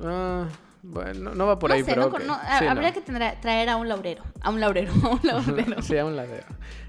Ah, 0.03 0.47
bueno, 0.87 1.35
no 1.35 1.45
va 1.45 1.59
por 1.59 1.69
no 1.69 1.75
ahí, 1.75 1.83
sé, 1.83 1.89
pero 1.91 2.01
no, 2.03 2.07
ok. 2.07 2.23
no, 2.25 2.33
a- 2.33 2.59
Sí, 2.59 2.65
no. 2.65 2.71
habría 2.71 2.93
que 2.93 3.01
tener- 3.01 3.39
traer 3.41 3.69
a 3.69 3.75
un 3.75 3.87
laurero. 3.87 4.23
A 4.41 4.49
un 4.49 4.59
laurero, 4.59 4.91
a 5.03 5.09
un 5.09 5.19
laurero. 5.23 5.81
Sí, 5.81 5.97
a 5.97 6.05
un 6.05 6.15
ladero. 6.15 6.45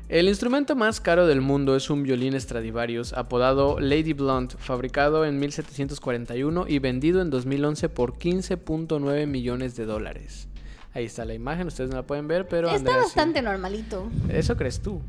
El 0.09 0.27
instrumento 0.29 0.75
más 0.75 1.01
caro 1.01 1.27
del 1.27 1.43
mundo 1.43 1.77
es 1.77 1.91
un 1.91 2.03
violín 2.03 2.39
Stradivarius 2.41 3.13
apodado 3.13 3.79
Lady 3.79 4.15
Blunt, 4.15 4.55
fabricado 4.57 5.27
en 5.27 5.39
1741 5.39 6.65
y 6.67 6.79
vendido 6.79 7.21
en 7.21 7.29
2011 7.29 7.89
por 7.91 8.15
15.9 8.19 9.27
millones 9.27 9.77
de 9.77 9.85
dólares. 9.85 10.49
Ahí 10.95 11.05
está 11.05 11.25
la 11.27 11.35
imagen, 11.35 11.67
ustedes 11.67 11.91
no 11.91 11.97
la 11.97 12.07
pueden 12.07 12.27
ver, 12.27 12.49
pero 12.49 12.69
Está 12.69 12.79
Andrea 12.79 12.95
sí. 12.97 13.03
bastante 13.05 13.43
normalito. 13.43 14.09
Eso 14.31 14.57
crees 14.57 14.81
tú. 14.81 15.03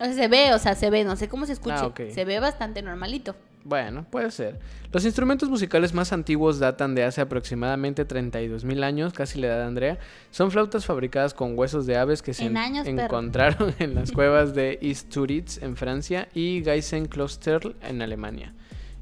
O 0.00 0.04
sea, 0.04 0.12
se 0.12 0.28
ve, 0.28 0.54
o 0.54 0.58
sea, 0.60 0.76
se 0.76 0.90
ve, 0.90 1.02
no 1.02 1.16
sé 1.16 1.28
cómo 1.28 1.44
se 1.44 1.54
escuche. 1.54 1.74
Ah. 1.76 1.92
Se 2.14 2.24
ve 2.24 2.38
bastante 2.38 2.82
normalito. 2.82 3.34
Bueno, 3.64 4.06
puede 4.10 4.30
ser. 4.30 4.58
Los 4.92 5.04
instrumentos 5.04 5.50
musicales 5.50 5.92
más 5.92 6.12
antiguos 6.12 6.58
datan 6.58 6.94
de 6.94 7.04
hace 7.04 7.20
aproximadamente 7.20 8.06
32.000 8.06 8.82
años, 8.82 9.12
casi 9.12 9.38
la 9.40 9.48
edad 9.48 9.58
de 9.58 9.64
Andrea. 9.64 9.98
Son 10.30 10.50
flautas 10.50 10.86
fabricadas 10.86 11.34
con 11.34 11.58
huesos 11.58 11.86
de 11.86 11.96
aves 11.96 12.22
que 12.22 12.32
se 12.32 12.46
En 12.46 12.56
años, 12.56 12.86
encontraron 12.86 13.74
en 13.78 13.94
las 13.94 14.12
cuevas 14.12 14.54
de 14.54 14.78
Isturitz 14.80 15.62
en 15.62 15.76
Francia 15.76 16.28
y 16.34 16.62
Geisenkloster 16.64 17.76
en 17.82 18.00
Alemania. 18.02 18.54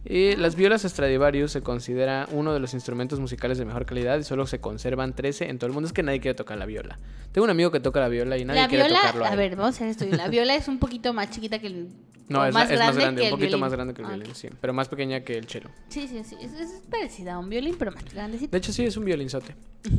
Y 0.09 0.33
Ah. 0.33 0.37
las 0.39 0.55
violas 0.57 0.83
Stradivarius 0.83 1.51
se 1.53 1.63
considera 1.63 2.29
uno 2.31 2.53
de 2.55 2.61
los 2.61 2.75
instrumentos 2.75 3.19
musicales 3.21 3.59
de 3.59 3.65
mejor 3.65 3.87
calidad 3.87 4.19
y 4.19 4.23
solo 4.25 4.47
se 4.47 4.61
conservan 4.61 5.15
13 5.15 5.49
en 5.51 5.59
todo 5.59 5.67
el 5.67 5.73
mundo. 5.73 5.87
Es 5.89 5.93
que 5.93 6.03
nadie 6.03 6.21
quiere 6.21 6.35
tocar 6.35 6.57
la 6.59 6.67
viola. 6.67 6.99
Tengo 7.33 7.45
un 7.45 7.51
amigo 7.51 7.71
que 7.71 7.81
toca 7.81 8.01
la 8.01 8.09
viola 8.09 8.39
y 8.39 8.45
nadie 8.45 8.63
la 8.63 8.69
quiere 8.69 8.85
viola, 8.85 9.01
tocarlo. 9.01 9.25
a 9.27 9.35
ver, 9.35 9.57
vamos 9.57 9.75
a 9.81 9.85
hacer 9.85 9.89
esto. 9.89 10.05
La 10.17 10.29
viola 10.29 10.55
es 10.55 10.69
un 10.69 10.79
poquito 10.79 11.13
más 11.13 11.31
chiquita 11.31 11.59
que 11.59 11.67
el. 11.67 11.89
No, 12.29 12.45
es, 12.45 12.53
más 12.53 12.69
grande, 12.69 12.99
que 13.01 13.07
un 13.07 13.19
el 13.27 13.31
poquito 13.31 13.39
violín. 13.51 13.61
más 13.61 13.73
grande 13.73 13.95
que 13.95 14.03
el 14.03 14.07
Ah, 14.09 14.15
violín, 14.17 14.35
sí. 14.35 14.49
Pero 14.61 14.73
más 14.73 14.89
pequeña 14.89 15.21
que 15.21 15.39
el 15.39 15.47
cello. 15.47 15.71
Sí, 15.89 16.09
sí, 16.09 16.25
sí. 16.25 16.35
Es, 16.41 16.55
es 16.55 16.83
parecida 16.91 17.35
a 17.35 17.39
un 17.39 17.49
violín, 17.49 17.77
pero 17.79 17.93
más 17.93 18.03
grandecito. 18.13 18.51
De 18.51 18.59
hecho, 18.59 18.73
sí, 18.73 18.85
es 18.85 18.97
un 18.97 19.05
violinzote. 19.05 19.55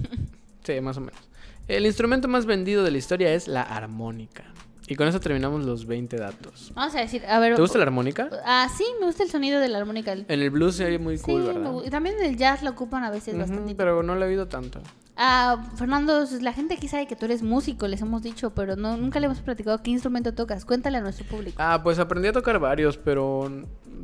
Sí, 0.64 0.82
más 0.82 0.97
o 0.97 0.99
menos. 0.99 1.22
El 1.70 1.86
instrumento 1.86 2.28
más 2.28 2.45
vendido 2.45 2.84
de 2.84 2.91
la 2.91 2.97
historia 2.97 3.34
es 3.34 3.47
la 3.47 3.62
armónica. 3.62 4.43
Y 4.89 4.95
con 4.95 5.07
eso 5.07 5.19
terminamos 5.19 5.65
los 5.65 5.85
20 5.85 6.15
datos. 6.17 6.71
Vamos 6.73 6.95
a 6.95 6.99
decir, 7.01 7.25
a 7.25 7.39
ver. 7.39 7.55
¿Te 7.55 7.61
gusta 7.61 7.77
la 7.77 7.83
armónica? 7.83 8.29
Ah, 8.45 8.69
sí, 8.75 8.85
me 9.01 9.05
gusta 9.05 9.23
el 9.23 9.29
sonido 9.29 9.59
de 9.59 9.67
la 9.67 9.79
armónica. 9.79 10.13
En 10.13 10.25
el 10.29 10.49
blues 10.49 10.75
se 10.75 10.85
oye 10.85 10.97
muy 10.97 11.17
Sí, 11.17 11.23
cool, 11.25 11.41
me 11.41 11.47
¿verdad? 11.53 11.71
gu- 11.71 11.85
y 11.85 11.89
también 11.89 12.15
en 12.19 12.25
el 12.25 12.38
jazz 12.38 12.63
lo 12.63 12.69
ocupan 12.69 13.03
a 13.03 13.11
veces 13.11 13.38
bastante. 13.38 13.75
pero 13.75 14.01
no 14.01 14.15
lo 14.15 14.23
he 14.25 14.29
oído 14.29 14.47
tanto. 14.47 14.79
Ah, 15.17 15.65
Fernando, 15.75 16.25
la 16.41 16.53
gente 16.53 16.75
aquí 16.75 16.88
sabe 16.88 17.05
que 17.07 17.15
tú 17.15 17.25
eres 17.25 17.41
músico, 17.43 17.88
les 17.88 18.01
hemos 18.01 18.21
dicho, 18.23 18.51
pero 18.51 18.75
no, 18.75 18.95
nunca 18.97 19.19
le 19.19 19.25
hemos 19.25 19.39
platicado 19.39 19.81
qué 19.83 19.91
instrumento 19.91 20.33
tocas. 20.33 20.63
Cuéntale 20.63 20.99
a 20.99 21.01
nuestro 21.01 21.25
público. 21.25 21.57
Ah, 21.59 21.81
pues 21.83 21.99
aprendí 21.99 22.27
a 22.29 22.33
tocar 22.33 22.57
varios, 22.59 22.97
pero... 22.97 23.51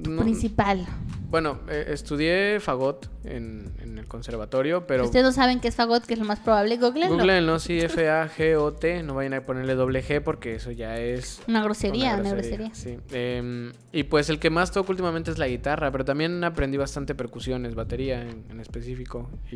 no- 0.07 0.21
Principal. 0.21 0.85
Bueno, 1.33 1.61
eh, 1.67 1.85
estudié 1.87 2.59
fagot 2.59 3.09
en, 3.23 3.73
en 3.81 3.97
el 3.97 4.05
conservatorio, 4.05 4.85
pero... 4.85 5.05
ustedes 5.05 5.25
no 5.25 5.31
saben 5.31 5.59
qué 5.59 5.67
es 5.69 5.75
fagot, 5.75 6.05
que 6.05 6.13
es 6.13 6.19
lo 6.19 6.25
más 6.25 6.39
probable, 6.39 6.77
googleenlo. 6.77 7.15
Google, 7.17 7.41
no, 7.41 7.57
sí, 7.57 7.79
F-A-G-O-T, 7.79 9.01
no 9.01 9.15
vayan 9.15 9.33
a 9.33 9.41
ponerle 9.41 9.73
doble 9.73 10.03
G 10.03 10.21
porque 10.21 10.53
eso 10.53 10.69
ya 10.69 10.99
es 10.99 11.41
Una 11.47 11.63
grosería, 11.63 12.17
una 12.17 12.29
grosería. 12.33 12.69
Sí. 12.75 12.99
Em, 13.11 13.71
y 13.91 14.03
pues 14.03 14.29
el 14.29 14.37
que 14.37 14.51
más 14.51 14.71
toco 14.71 14.91
últimamente 14.91 15.31
es 15.31 15.39
la 15.39 15.47
guitarra, 15.47 15.91
pero 15.91 16.05
también 16.05 16.43
aprendí 16.43 16.77
bastante 16.77 17.15
percusiones, 17.15 17.73
batería 17.73 18.21
en, 18.21 18.45
en 18.51 18.59
específico. 18.59 19.31
Y, 19.51 19.55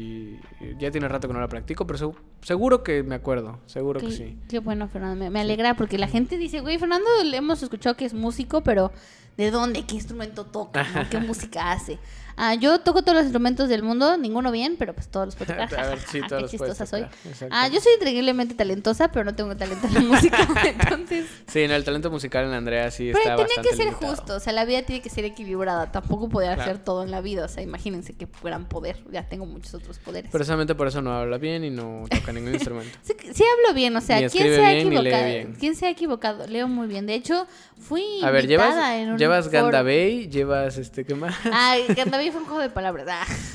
y 0.59 0.75
ya 0.79 0.89
tiene 0.89 1.07
rato 1.07 1.27
que 1.27 1.33
no 1.35 1.39
la 1.39 1.47
practico, 1.47 1.85
pero 1.85 1.99
segu- 1.99 2.15
seguro 2.41 2.81
que 2.81 3.03
me 3.03 3.13
acuerdo, 3.13 3.59
seguro 3.67 3.99
que 3.99 4.09
sí. 4.11 4.39
qué 4.49 4.57
bueno, 4.57 4.87
Fernando. 4.87 5.25
Me, 5.25 5.29
me 5.29 5.41
alegra 5.41 5.75
porque 5.75 5.99
la 5.99 6.07
gente 6.07 6.39
dice, 6.39 6.59
güey, 6.61 6.79
Fernando 6.79 7.07
le 7.23 7.37
hemos 7.37 7.61
escuchado 7.61 7.95
que 7.95 8.05
es 8.05 8.15
músico, 8.15 8.61
pero 8.63 8.91
¿de 9.37 9.51
dónde? 9.51 9.85
¿Qué 9.85 9.95
instrumento 9.95 10.45
toca? 10.45 10.83
no? 10.83 11.09
¿Qué 11.09 11.19
música 11.19 11.71
hace? 11.71 11.99
Ah, 12.37 12.53
yo 12.53 12.79
toco 12.79 13.01
todos 13.01 13.15
los 13.15 13.23
instrumentos 13.23 13.67
del 13.67 13.81
mundo, 13.83 14.15
ninguno 14.17 14.51
bien, 14.51 14.75
pero 14.77 14.93
pues 14.93 15.07
todos 15.09 15.25
los 15.25 15.35
puedo 15.35 15.51
tocar. 15.53 15.73
A 15.79 15.89
ver, 15.89 15.99
sí, 15.99 16.21
Qué 16.21 16.27
todos 16.27 16.41
los 16.43 16.51
puedes 16.55 16.77
chistosa 16.77 16.85
soy. 16.85 17.01
tocar, 17.01 17.17
exacto. 17.25 17.55
Ah, 17.57 17.67
yo 17.67 17.81
soy 17.81 17.93
increíblemente 17.95 18.53
talentosa, 18.53 19.11
pero 19.11 19.25
no 19.25 19.35
tengo 19.35 19.55
talento 19.57 19.87
en 19.87 19.93
la 19.95 19.99
música, 20.01 20.37
entonces... 20.65 21.25
Sí, 21.47 21.67
no, 21.67 21.73
el 21.75 21.83
talento 21.83 22.11
musical 22.11 22.45
en 22.45 22.53
Andrea 22.53 22.91
sí 22.91 23.05
Pero 23.11 23.17
está 23.17 23.29
tenía 23.35 23.43
bastante 23.45 23.69
que 23.69 23.75
ser 23.75 23.85
limitado. 23.87 24.15
justo, 24.15 24.35
o 24.35 24.39
sea, 24.39 24.53
la 24.53 24.65
vida 24.65 24.83
tiene 24.83 25.01
que 25.01 25.09
ser 25.09 25.25
equilibrada. 25.25 25.91
Tampoco 25.91 26.29
Claro. 26.55 26.61
hacer 26.61 26.77
todo 26.83 27.03
en 27.03 27.09
la 27.11 27.21
vida, 27.21 27.45
o 27.45 27.47
sea, 27.47 27.63
imagínense 27.63 28.13
qué 28.13 28.27
gran 28.43 28.67
poder. 28.69 28.97
Ya 29.11 29.27
tengo 29.27 29.45
muchos 29.45 29.73
otros 29.73 29.97
poderes. 29.99 30.29
Precisamente 30.31 30.75
por 30.75 30.87
eso 30.87 31.01
no 31.01 31.11
habla 31.13 31.37
bien 31.39 31.63
y 31.63 31.69
no 31.71 32.03
toca 32.09 32.31
ningún 32.31 32.53
instrumento. 32.53 32.95
Sí, 33.01 33.13
sí 33.33 33.43
hablo 33.43 33.73
bien, 33.75 33.95
o 33.95 34.01
sea, 34.01 34.21
Ni 34.21 34.29
¿quién 34.29 34.45
escribe 34.47 34.55
se 34.57 34.65
ha 34.65 34.73
bien, 34.73 34.89
ni 34.89 34.95
lee 35.01 35.09
equivocado? 35.09 35.57
¿Quién 35.59 35.75
se 35.75 35.85
ha 35.85 35.89
equivocado? 35.89 36.47
Leo 36.47 36.67
muy 36.67 36.87
bien. 36.87 37.07
De 37.07 37.15
hecho, 37.15 37.47
fui 37.79 38.03
A 38.23 38.29
ver, 38.31 38.43
invitada 38.45 38.69
llevas, 38.75 38.93
en 39.01 39.11
un 39.11 39.17
llevas 39.17 39.45
foro. 39.45 39.61
Ganda 39.63 39.81
Bay, 39.81 40.27
llevas 40.29 40.77
este, 40.77 41.03
¿qué 41.05 41.15
más? 41.15 41.35
Ay, 41.51 41.85
Gandabay 41.95 42.26
fue 42.31 42.41
un 42.41 42.47
juego 42.47 42.61
de 42.61 42.69
palabras. 42.69 43.07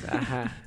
Ah. 0.09 0.17
Ajá. 0.19 0.53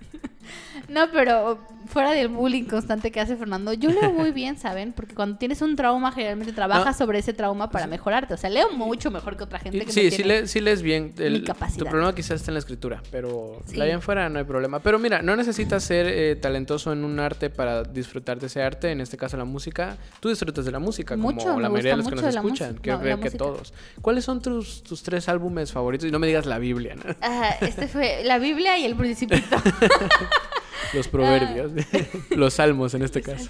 No, 0.89 1.09
pero 1.11 1.57
fuera 1.87 2.11
del 2.11 2.27
bullying 2.29 2.65
constante 2.65 3.11
que 3.11 3.19
hace 3.19 3.35
Fernando, 3.35 3.73
yo 3.73 3.89
leo 3.89 4.11
muy 4.11 4.31
bien, 4.31 4.57
¿saben? 4.57 4.93
Porque 4.93 5.15
cuando 5.15 5.37
tienes 5.37 5.61
un 5.61 5.75
trauma, 5.75 6.11
generalmente 6.11 6.53
trabajas 6.53 6.97
sobre 6.97 7.19
ese 7.19 7.33
trauma 7.33 7.69
para 7.69 7.87
mejorarte. 7.87 8.33
O 8.33 8.37
sea, 8.37 8.49
leo 8.49 8.71
mucho 8.71 9.11
mejor 9.11 9.37
que 9.37 9.43
otra 9.43 9.59
gente 9.59 9.79
que 9.79 9.85
no 9.85 9.91
sí, 9.91 10.09
sí, 10.11 10.17
tiene- 10.17 10.41
le- 10.41 10.47
sí 10.47 10.59
lees 10.61 10.81
bien. 10.81 11.13
mi 11.17 11.23
El- 11.25 11.43
capacidad. 11.43 11.79
Tu 11.79 11.85
problema 11.89 12.13
quizás 12.15 12.39
está 12.41 12.51
en 12.51 12.55
la 12.55 12.59
escritura, 12.59 13.01
pero 13.11 13.61
Sí. 13.65 13.75
de 13.77 13.83
ahí 13.83 13.91
en 13.91 14.01
fuera 14.01 14.29
no 14.29 14.39
hay 14.39 14.45
problema. 14.45 14.79
Pero 14.79 14.99
mira, 14.99 15.21
no 15.21 15.35
necesitas 15.35 15.83
ser 15.83 16.07
eh, 16.07 16.35
talentoso 16.35 16.91
en 16.93 17.03
un 17.03 17.19
arte 17.19 17.49
para 17.49 17.83
disfrutar 17.83 18.39
de 18.39 18.47
ese 18.47 18.61
arte, 18.61 18.91
en 18.91 19.01
este 19.01 19.17
caso 19.17 19.37
la 19.37 19.45
música. 19.45 19.97
Tú 20.19 20.29
disfrutas 20.29 20.65
de 20.65 20.71
la 20.71 20.79
música, 20.79 21.15
Mucho, 21.15 21.47
como 21.47 21.59
la 21.61 21.69
mayoría 21.69 21.91
de 21.91 21.97
los 21.97 22.07
que 22.07 22.15
nos 22.15 22.23
la 22.23 22.29
escuchan. 22.29 22.75
Quiero 22.81 22.99
No, 22.99 23.03
la 23.05 23.15
que 23.17 23.21
música. 23.25 23.37
todos. 23.37 23.73
¿Cuáles 24.01 24.25
son 24.25 24.41
tus, 24.41 24.83
tus 24.83 25.03
tres 25.03 25.27
álbumes 25.29 25.71
favoritos? 25.71 26.07
Y 26.07 26.11
no 26.11 26.19
me 26.19 26.27
digas 26.27 26.45
la 26.45 26.59
Biblia, 26.59 26.95
¿no? 26.95 27.03
Ah, 27.21 27.55
este 27.61 27.87
fue 27.87 28.23
la 28.23 28.37
Biblia 28.39 28.77
y 28.77 28.85
el 28.85 28.95
Principito. 28.95 29.55
Los 30.93 31.07
proverbios, 31.07 31.71
los 32.31 32.53
salmos 32.53 32.93
en 32.93 33.01
este 33.03 33.21
caso. 33.21 33.49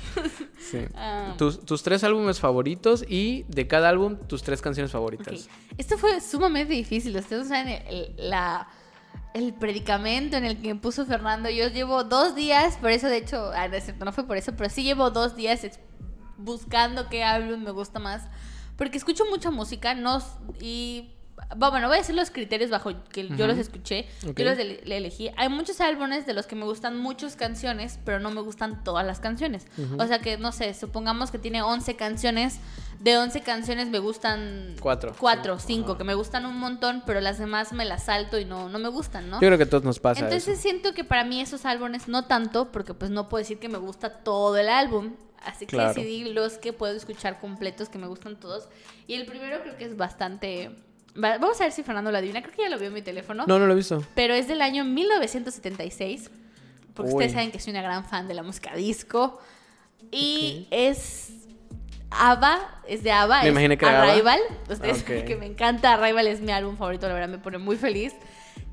Sí. 0.59 0.80
Ah. 0.95 1.36
Tus, 1.38 1.63
tus 1.63 1.84
tres 1.84 2.03
álbumes 2.03 2.39
favoritos 2.39 3.05
y 3.07 3.43
de 3.47 3.67
cada 3.67 3.88
álbum 3.88 4.17
tus 4.28 4.41
tres 4.41 4.61
canciones 4.63 4.91
favoritas. 4.91 5.47
Esto 5.78 5.97
fue 5.97 6.19
sumamente 6.21 6.73
difícil. 6.73 7.15
Ustedes 7.15 7.43
no 7.43 7.49
saben 7.49 7.67
el, 7.69 7.88
el- 8.17 8.30
la, 8.30 8.67
el 9.36 9.53
predicamento 9.53 10.38
en 10.38 10.43
el 10.43 10.59
que 10.59 10.73
me 10.73 10.80
puso 10.80 11.05
Fernando. 11.05 11.49
Yo 11.51 11.67
llevo 11.69 12.03
dos 12.03 12.34
días, 12.36 12.78
por 12.78 12.89
eso 12.89 13.07
de 13.07 13.17
hecho, 13.17 13.51
ah, 13.53 13.67
no, 13.67 13.76
es 13.76 13.84
cierto, 13.86 14.05
no 14.05 14.11
fue 14.11 14.26
por 14.26 14.38
eso, 14.38 14.53
pero 14.57 14.69
sí 14.71 14.82
llevo 14.84 15.11
dos 15.11 15.36
días 15.36 15.61
buscando 16.38 17.09
qué 17.09 17.23
álbum 17.23 17.63
me 17.63 17.71
gusta 17.71 17.99
más. 17.99 18.23
Porque 18.76 18.97
escucho 18.97 19.23
mucha 19.30 19.51
música, 19.51 19.93
no 19.93 20.19
y 20.59 21.14
bueno, 21.57 21.87
voy 21.87 21.97
a 21.97 21.99
decir 21.99 22.15
los 22.15 22.31
criterios 22.31 22.69
bajo 22.69 22.91
que 23.09 23.27
yo 23.29 23.47
los 23.47 23.57
escuché, 23.57 24.07
Ok. 24.27 24.37
yo 24.39 24.45
los 24.45 24.57
ele- 24.57 24.81
le 24.85 24.97
elegí. 24.97 25.29
Hay 25.37 25.49
muchos 25.49 25.79
álbumes 25.81 26.25
de 26.25 26.33
los 26.33 26.47
que 26.47 26.55
me 26.55 26.65
gustan 26.65 26.97
muchas 26.97 27.35
canciones, 27.35 27.99
pero 28.03 28.19
no 28.19 28.31
me 28.31 28.41
gustan 28.41 28.83
todas 28.83 29.05
las 29.05 29.19
canciones. 29.19 29.67
O 29.99 30.05
sea 30.07 30.19
que, 30.19 30.37
no 30.37 30.51
sé, 30.51 30.73
supongamos 30.73 31.31
que 31.31 31.37
tiene 31.39 31.61
11 31.61 31.95
canciones, 31.95 32.59
de 32.99 33.17
11 33.17 33.41
canciones 33.41 33.89
me 33.89 33.99
gustan 33.99 34.75
Cuatro. 34.79 35.13
cuatro, 35.19 35.59
cinco, 35.59 35.97
que 35.97 36.03
me 36.03 36.13
gustan 36.15 36.45
un 36.45 36.57
montón, 36.57 37.03
pero 37.05 37.19
las 37.21 37.37
demás 37.37 37.73
me 37.73 37.85
las 37.85 38.05
salto 38.05 38.39
y 38.39 38.45
no, 38.45 38.69
no 38.69 38.79
me 38.79 38.87
gustan, 38.89 39.29
¿no? 39.29 39.35
Yo 39.41 39.47
creo 39.47 39.57
que 39.57 39.63
a 39.65 39.69
todos 39.69 39.83
nos 39.83 39.99
pasa 39.99 40.21
Entonces 40.21 40.47
eso. 40.53 40.61
siento 40.61 40.93
que 40.93 41.03
para 41.03 41.23
mí 41.25 41.41
esos 41.41 41.65
álbumes 41.65 42.07
no 42.07 42.25
tanto, 42.25 42.71
porque 42.71 42.93
pues 42.93 43.11
no 43.11 43.27
puedo 43.29 43.41
decir 43.41 43.59
que 43.59 43.69
me 43.69 43.77
gusta 43.77 44.09
todo 44.23 44.57
el 44.57 44.69
álbum. 44.69 45.13
Así 45.43 45.67
que 45.67 45.75
Claro. 45.75 45.93
decidí 45.93 46.23
los 46.33 46.57
que 46.57 46.73
puedo 46.73 46.95
escuchar 46.95 47.39
completos, 47.39 47.87
que 47.89 47.99
me 47.99 48.07
gustan 48.07 48.39
todos. 48.39 48.67
Y 49.05 49.13
el 49.13 49.25
primero 49.27 49.61
creo 49.61 49.77
que 49.77 49.85
es 49.85 49.95
bastante... 49.95 50.71
va- 51.22 51.38
Vamos 51.38 51.59
a 51.61 51.66
ver 51.66 51.72
si 51.74 51.84
Fernando 51.84 52.11
lo 52.11 52.18
adivina. 52.18 52.41
Creo 52.41 52.53
que 52.55 52.61
ya 52.63 52.70
lo 52.70 52.78
vio 52.78 52.88
en 52.88 52.93
mi 52.93 53.01
teléfono. 53.01 53.45
No, 53.47 53.59
no 53.59 53.66
lo 53.68 53.74
he 53.74 53.76
visto. 53.76 54.03
Pero 54.16 54.34
es 54.34 54.47
del 54.47 54.61
año 54.61 54.84
1976. 54.86 56.30
Porque 56.93 57.09
Uy. 57.11 57.16
ustedes 57.16 57.34
saben 57.34 57.51
que 57.51 57.59
soy 57.59 57.72
una 57.72 57.82
gran 57.82 58.05
fan 58.05 58.28
de 58.28 58.34
la 58.34 58.43
música 58.43 58.74
disco. 58.76 59.39
Y 60.11 60.68
es 60.72 61.32
ABBA, 62.11 62.82
es 62.88 63.03
de 63.03 63.11
ABBA. 63.11 63.41
Me 63.41 63.47
es 63.47 63.51
imaginé 63.51 63.78
que 63.78 63.86
era 63.86 64.01
ABBA. 64.03 64.11
Arrival. 64.13 64.39
Ustedes 64.70 65.01
Ok. 65.01 65.07
saben 65.07 65.26
que 65.26 65.36
me 65.36 65.45
encanta 65.47 65.93
Arrival, 65.93 66.28
es 66.28 66.39
mi 66.41 66.51
álbum 66.51 66.78
favorito, 66.78 67.07
la 67.07 67.13
verdad 67.16 67.30
me 67.30 67.39
pone 67.39 67.57
muy 67.57 67.76
feliz. 67.76 68.13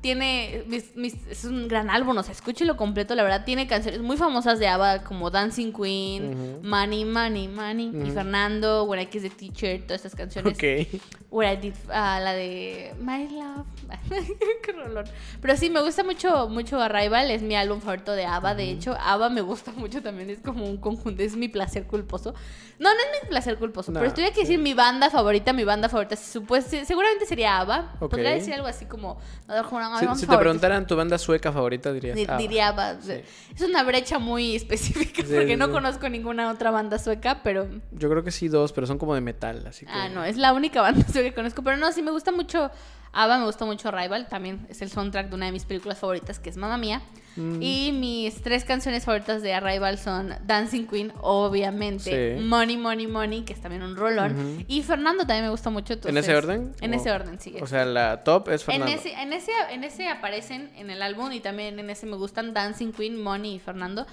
Tiene, 0.01 0.63
mis- 0.67 0.95
mis- 0.97 1.27
es 1.27 1.45
un 1.45 1.67
gran 1.69 1.89
álbum, 1.89 2.17
o 2.17 2.23
sea, 2.23 2.33
escúchelo 2.33 2.75
completo, 2.75 3.15
la 3.15 3.23
verdad. 3.23 3.45
Tiene 3.45 3.67
canciones 3.67 4.01
muy 4.01 4.17
famosas 4.17 4.59
de 4.59 4.67
ABBA 4.67 5.03
como 5.05 5.31
Dancing 5.31 5.71
Queen, 5.71 6.59
Money, 6.61 7.05
Money, 7.05 7.47
Money, 7.47 7.91
y 8.05 8.11
Fernando, 8.11 8.83
When 8.83 8.99
I 8.99 9.05
Kiss 9.05 9.21
the 9.21 9.29
Teacher, 9.29 9.81
todas 9.83 10.03
estas 10.03 10.15
canciones. 10.15 10.55
Ok. 10.57 11.01
Where 11.31 11.51
I 11.51 11.55
did, 11.55 11.73
ah, 11.89 12.19
la 12.21 12.33
de 12.33 12.93
My 12.99 13.27
Love. 13.29 13.65
Qué 14.63 14.71
rolón. 14.73 15.05
Pero 15.41 15.57
sí, 15.57 15.69
me 15.69 15.81
gusta 15.81 16.03
mucho, 16.03 16.47
mucho 16.49 16.79
Arrival. 16.81 17.31
Es 17.31 17.41
mi 17.41 17.55
álbum 17.55 17.79
favorito 17.79 18.11
de 18.11 18.25
ABBA. 18.25 18.55
De 18.55 18.69
hecho, 18.69 18.95
ABBA 18.99 19.29
me 19.29 19.41
gusta 19.41 19.71
mucho 19.75 20.01
también. 20.03 20.29
Es 20.29 20.39
como 20.41 20.65
un 20.65 20.77
conjunto. 20.77 21.23
Es 21.23 21.35
mi 21.35 21.47
placer 21.47 21.85
culposo. 21.87 22.33
No, 22.77 22.89
no 22.93 22.99
es 22.99 23.23
mi 23.23 23.29
placer 23.29 23.57
culposo. 23.57 23.91
No, 23.91 23.99
pero 23.99 24.09
si 24.11 24.15
tuviera 24.15 24.33
que 24.33 24.41
decir 24.41 24.59
mi 24.59 24.73
banda 24.73 25.09
favorita, 25.09 25.53
mi 25.53 25.63
banda 25.63 25.89
favorita, 25.89 26.15
sí, 26.15 26.39
seguramente 26.85 27.25
sería 27.25 27.59
ABBA. 27.59 27.93
Ok. 28.01 28.11
Podría 28.11 28.31
decir 28.31 28.53
algo 28.53 28.67
así 28.67 28.85
como. 28.85 29.17
no, 29.47 29.63
como 29.63 29.72
una- 29.77 30.15
Si, 30.15 30.25
te 30.27 30.37
preguntaran 30.37 30.85
tu 30.87 30.95
banda 30.95 31.17
sueca 31.17 31.51
favorita, 31.51 31.91
dirías. 31.93 32.15
Di- 32.15 32.23
ABBA. 32.23 32.37
Diría 32.37 32.67
ABBA. 32.69 33.01
Sí. 33.01 33.13
Es 33.55 33.61
una 33.61 33.83
brecha 33.83 34.19
muy 34.19 34.55
específica 34.55 35.21
Sí, 35.23 35.33
porque 35.33 35.47
sí, 35.53 35.55
no 35.57 35.71
conozco 35.71 36.07
ninguna 36.09 36.49
otra 36.51 36.71
banda 36.71 36.99
sueca, 36.99 37.41
pero 37.43 37.67
Yo 37.91 38.09
creo 38.09 38.23
que 38.23 38.31
sí, 38.31 38.47
dos, 38.47 38.73
pero 38.73 38.87
son 38.87 38.97
como 38.97 39.15
de 39.15 39.21
metal, 39.21 39.65
así 39.67 39.85
que. 39.85 39.91
Ah, 39.91 40.09
no, 40.09 40.23
es 40.23 40.37
la 40.37 40.53
única 40.53 40.81
banda 40.81 41.01
sueca 41.11 41.29
que 41.29 41.33
conozco. 41.35 41.61
Pero 41.63 41.77
no, 41.77 41.91
sí 41.91 42.01
me 42.01 42.11
gusta 42.11 42.31
mucho 42.31 42.71
ABBA, 43.13 43.39
me 43.39 43.45
gusta 43.45 43.65
mucho 43.65 43.91
Rival. 43.91 44.27
También 44.27 44.65
es 44.69 44.81
el 44.81 44.89
soundtrack 44.89 45.29
de 45.29 45.35
una 45.35 45.45
de 45.45 45.51
mis 45.51 45.65
películas 45.65 45.99
favoritas, 45.99 46.39
que 46.39 46.49
es 46.49 46.57
Mamma 46.57 46.77
Mía. 46.77 47.01
Mm. 47.35 47.61
Y 47.63 47.91
mis 47.93 48.41
tres 48.43 48.63
canciones 48.63 49.05
favoritas 49.05 49.41
de 49.41 49.53
Arrival 49.55 49.97
son 49.97 50.35
Dancing 50.45 50.85
Queen, 50.85 51.11
obviamente. 51.21 52.37
Sí. 52.37 52.43
Money, 52.43 52.77
Money, 52.77 53.07
Money, 53.07 53.41
que 53.43 53.53
es 53.53 53.61
también 53.61 53.81
un 53.83 53.95
rolón. 53.95 54.63
Y 54.67 54.83
Fernando 54.83 55.25
también 55.25 55.45
me 55.45 55.49
gusta 55.51 55.69
mucho. 55.69 55.95
¿En 56.05 56.17
ese 56.17 56.35
orden? 56.35 56.73
En 56.81 56.93
O- 56.93 56.95
ese 56.95 57.11
orden, 57.11 57.39
sí. 57.39 57.55
O 57.61 57.67
sea, 57.67 57.85
la 57.85 58.23
top 58.23 58.49
es 58.49 58.61
en 58.61 58.65
Fernando. 58.81 58.93
ese, 58.95 59.13
en, 59.13 59.33
ese, 59.33 59.51
en 59.71 59.83
ese 59.83 60.09
aparecen 60.09 60.71
en 60.75 60.89
el 60.89 61.01
álbum 61.01 61.31
y 61.31 61.39
también 61.39 61.79
en 61.79 61.89
ese 61.89 62.05
me 62.05 62.17
gustan 62.17 62.53
Dancing 62.53 62.91
Queen, 62.91 63.21
Money 63.21 63.55
y 63.55 63.59
Fernando. 63.59 64.05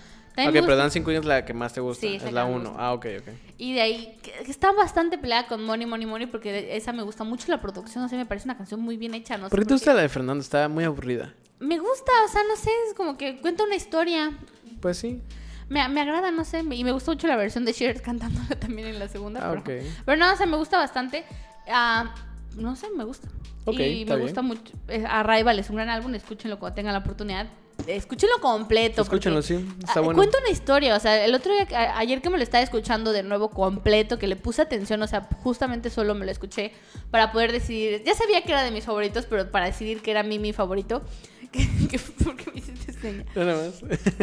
También 0.45 0.65
Ok, 0.65 0.69
pero 0.69 0.77
Dancing 0.77 1.03
Queen 1.03 1.19
es 1.19 1.25
la 1.25 1.45
que 1.45 1.55
más 1.55 1.73
te 1.73 1.81
gusta. 1.81 2.01
Sí, 2.01 2.17
es 2.17 2.33
la 2.33 2.45
me 2.47 2.55
uno. 2.55 2.71
gusta. 2.71 2.85
Ah, 2.85 2.93
ok, 2.93 3.07
ok. 3.21 3.29
Y 3.59 3.75
de 3.75 3.81
ahí, 3.81 4.19
está 4.47 4.73
bastante 4.73 5.19
peleada 5.19 5.47
con 5.47 5.65
Money, 5.65 5.87
Money, 5.87 6.07
Money, 6.07 6.27
porque 6.27 6.77
esa 6.77 6.93
me 6.93 7.03
gusta 7.03 7.25
mucho 7.25 7.47
la 7.51 7.61
producción, 7.61 8.05
o 8.05 8.09
sea, 8.09 8.19
me 8.19 8.27
parece 8.27 8.47
una 8.47 8.57
canción 8.57 8.81
muy 8.81 8.97
bien 8.97 9.15
hecha, 9.15 9.37
no 9.39 9.47
sé 9.47 9.51
¿Por 9.51 9.61
qué 9.61 9.67
te 9.67 9.75
gusta 9.75 9.95
la 9.95 10.03
de 10.03 10.09
Fernando? 10.09 10.43
Está 10.43 10.69
muy 10.69 10.85
aburrida. 10.85 11.35
Me 11.59 11.79
gusta, 11.79 12.13
o 12.25 12.29
sea, 12.29 12.43
no 12.49 12.57
sé, 12.57 12.71
es 12.89 12.95
como 12.95 13.17
que 13.19 13.41
cuenta 13.41 13.65
una 13.65 13.75
historia. 13.77 14.33
Pues 14.81 14.97
sí. 14.99 15.21
Me, 15.69 15.87
me 15.89 16.01
agrada, 16.01 16.31
no 16.31 16.45
sé, 16.45 16.61
y 16.71 16.85
me 16.85 16.91
gusta 16.93 17.13
mucho 17.13 17.27
la 17.29 17.37
versión 17.37 17.65
de 17.65 17.73
Cher 17.75 18.01
cantándola 18.03 18.59
también 18.59 18.89
en 18.89 18.99
la 18.99 19.09
segunda. 19.09 19.41
Ah, 19.43 19.51
pero, 19.51 19.61
ok. 19.81 19.85
pero 20.05 20.17
no, 20.17 20.33
o 20.33 20.37
sea, 20.37 20.47
me 20.47 20.57
gusta 20.57 20.79
bastante. 20.79 21.25
Ah, 21.69 22.15
no 22.57 22.75
sé, 22.77 22.89
me 22.97 23.05
gusta. 23.05 23.29
Ok, 23.67 23.79
y 23.79 24.05
me 24.07 24.17
bien. 24.17 24.21
gusta 24.23 24.43
mucho. 24.43 24.73
eh, 24.89 25.05
Arrival 25.07 25.59
es 25.59 25.69
un 25.71 25.77
gran 25.77 25.91
álbum, 25.91 26.15
escúchenlo 26.15 26.59
cuando 26.59 26.75
tengan 26.75 26.95
la 26.95 27.01
oportunidad. 27.01 27.47
Escúchenlo 27.87 28.41
completo. 28.41 29.05
porque, 29.05 29.17
Escúchenlo, 29.29 29.43
sí, 29.43 29.55
está 29.81 30.01
ah, 30.01 30.01
bueno. 30.03 30.17
Cuenta 30.19 30.39
una 30.39 30.51
historia, 30.51 30.95
o 30.97 31.01
sea, 31.01 31.25
el 31.25 31.35
otro 31.35 31.53
día, 31.53 31.67
a- 31.75 31.99
ayer 31.99 32.21
que 32.21 32.29
me 32.31 32.37
lo 32.37 32.43
estaba 32.43 32.63
escuchando 32.63 33.13
de 33.13 33.23
nuevo 33.23 33.51
completo, 33.51 34.19
que 34.19 34.27
le 34.27 34.37
puse 34.37 34.63
atención, 34.63 35.03
o 35.03 35.07
sea, 35.07 35.29
justamente 35.43 35.89
solo 35.91 36.15
me 36.15 36.27
lo 36.27 36.31
escuché 36.33 36.73
para 37.11 37.33
poder 37.33 37.53
decidir. 37.53 38.03
Ya 38.05 38.15
sabía 38.15 38.43
que 38.43 38.53
era 38.53 38.63
de 38.65 38.71
mis 38.71 38.85
favoritos, 38.85 39.27
pero 39.27 39.51
para 39.51 39.67
decidir 39.67 40.03
que 40.03 40.11
era 40.11 40.23
mi, 40.23 40.39
mi 40.39 40.53
favorito. 40.53 41.03
que, 41.53 41.67
que- 41.89 41.99
¿Por 41.99 42.37
qué 42.37 42.51
me 42.53 42.59
hiciste 42.61 42.93
seña? 42.93 43.25
Nada 43.35 43.57
más. 43.57 43.83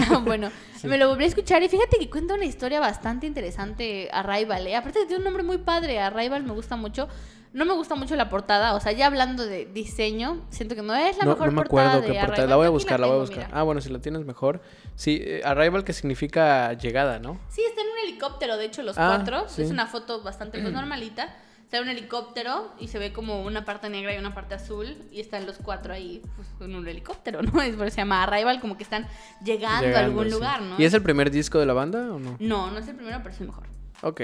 Ah, 0.09 0.17
bueno, 0.23 0.51
me 0.83 0.97
lo 0.97 1.09
volví 1.09 1.23
a 1.23 1.27
escuchar 1.27 1.61
y 1.63 1.67
fíjate 1.69 1.97
que 1.97 2.09
cuenta 2.09 2.35
una 2.35 2.45
historia 2.45 2.79
bastante 2.79 3.25
interesante 3.25 4.07
Arrival, 4.13 4.67
¿eh? 4.67 4.75
Aparte 4.75 4.99
tiene 5.07 5.17
un 5.17 5.23
nombre 5.23 5.43
muy 5.43 5.57
padre, 5.57 5.99
Arrival 5.99 6.43
me 6.43 6.53
gusta 6.53 6.75
mucho. 6.75 7.07
No 7.53 7.65
me 7.65 7.73
gusta 7.73 7.95
mucho 7.95 8.15
la 8.15 8.29
portada, 8.29 8.73
o 8.75 8.79
sea, 8.79 8.91
ya 8.91 9.07
hablando 9.07 9.45
de 9.45 9.65
diseño, 9.65 10.45
siento 10.49 10.75
que 10.75 10.81
no 10.81 10.93
es 10.95 11.17
la 11.17 11.23
no, 11.25 11.31
mejor 11.31 11.47
no 11.47 11.51
me 11.53 11.61
portada 11.63 11.87
acuerdo 11.93 12.01
de 12.07 12.13
qué 12.13 12.19
portada. 12.19 12.33
Arrival. 12.33 12.49
La 12.49 12.55
voy 12.57 12.65
a 12.67 12.69
buscar, 12.69 12.99
la 12.99 13.07
voy 13.07 13.15
a 13.15 13.19
buscar. 13.19 13.45
mira. 13.47 13.49
Ah, 13.59 13.63
bueno, 13.63 13.81
si 13.81 13.89
la 13.89 13.99
tienes 13.99 14.25
mejor. 14.25 14.61
Sí, 14.95 15.19
eh, 15.23 15.41
Arrival 15.45 15.83
que 15.83 15.93
significa 15.93 16.73
llegada, 16.73 17.19
¿no? 17.19 17.39
Sí, 17.49 17.61
está 17.67 17.81
en 17.81 17.87
un 17.87 17.97
helicóptero, 18.09 18.57
de 18.57 18.65
hecho, 18.65 18.83
los 18.83 18.97
Ah, 18.97 19.13
cuatro. 19.15 19.45
sí. 19.47 19.61
Es 19.63 19.71
una 19.71 19.87
foto 19.87 20.21
bastante 20.21 20.59
pues, 20.59 20.73
normalita. 20.73 21.35
Está 21.63 21.77
en 21.77 21.83
un 21.83 21.89
helicóptero 21.89 22.71
y 22.79 22.87
se 22.87 22.97
ve 22.97 23.11
como 23.11 23.43
una 23.43 23.65
parte 23.65 23.89
negra 23.89 24.13
y 24.15 24.17
una 24.17 24.33
parte 24.33 24.55
azul. 24.55 24.95
Y 25.11 25.19
están 25.19 25.45
los 25.45 25.57
cuatro 25.57 25.93
ahí 25.93 26.21
pues, 26.37 26.47
en 26.61 26.75
un 26.75 26.87
helicóptero, 26.87 27.41
¿no? 27.43 27.61
Es 27.61 27.75
por 27.75 27.87
eso 27.87 27.95
se 27.95 28.01
llama 28.01 28.23
Arrival, 28.23 28.61
como 28.61 28.77
que 28.77 28.83
están 28.83 29.07
llegando, 29.43 29.95
a 29.97 29.99
algún 29.99 30.25
sí. 30.25 30.31
lugar, 30.31 30.61
¿no? 30.61 30.75
¿Y 30.77 30.85
es 30.85 30.93
el 30.93 31.01
primer 31.01 31.29
disco 31.31 31.59
de 31.59 31.65
la 31.65 31.73
banda 31.73 31.99
o 32.13 32.19
no? 32.19 32.37
No, 32.39 32.71
no 32.71 32.77
es 32.77 32.87
el 32.87 32.95
primero, 32.95 33.19
pero 33.23 33.33
es 33.35 33.41
el 33.41 33.47
mejor. 33.47 33.63
Ok. 34.03 34.21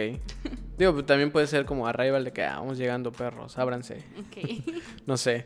Digo, 0.78 0.94
pues, 0.94 1.06
también 1.06 1.32
puede 1.32 1.48
ser 1.48 1.66
como 1.66 1.88
Arrival 1.88 2.24
de 2.24 2.32
que 2.32 2.44
ah, 2.44 2.60
vamos 2.60 2.78
llegando 2.78 3.12
perros, 3.12 3.58
ábranse. 3.58 4.04
Ok. 4.20 4.64
No 5.06 5.18
sé. 5.18 5.46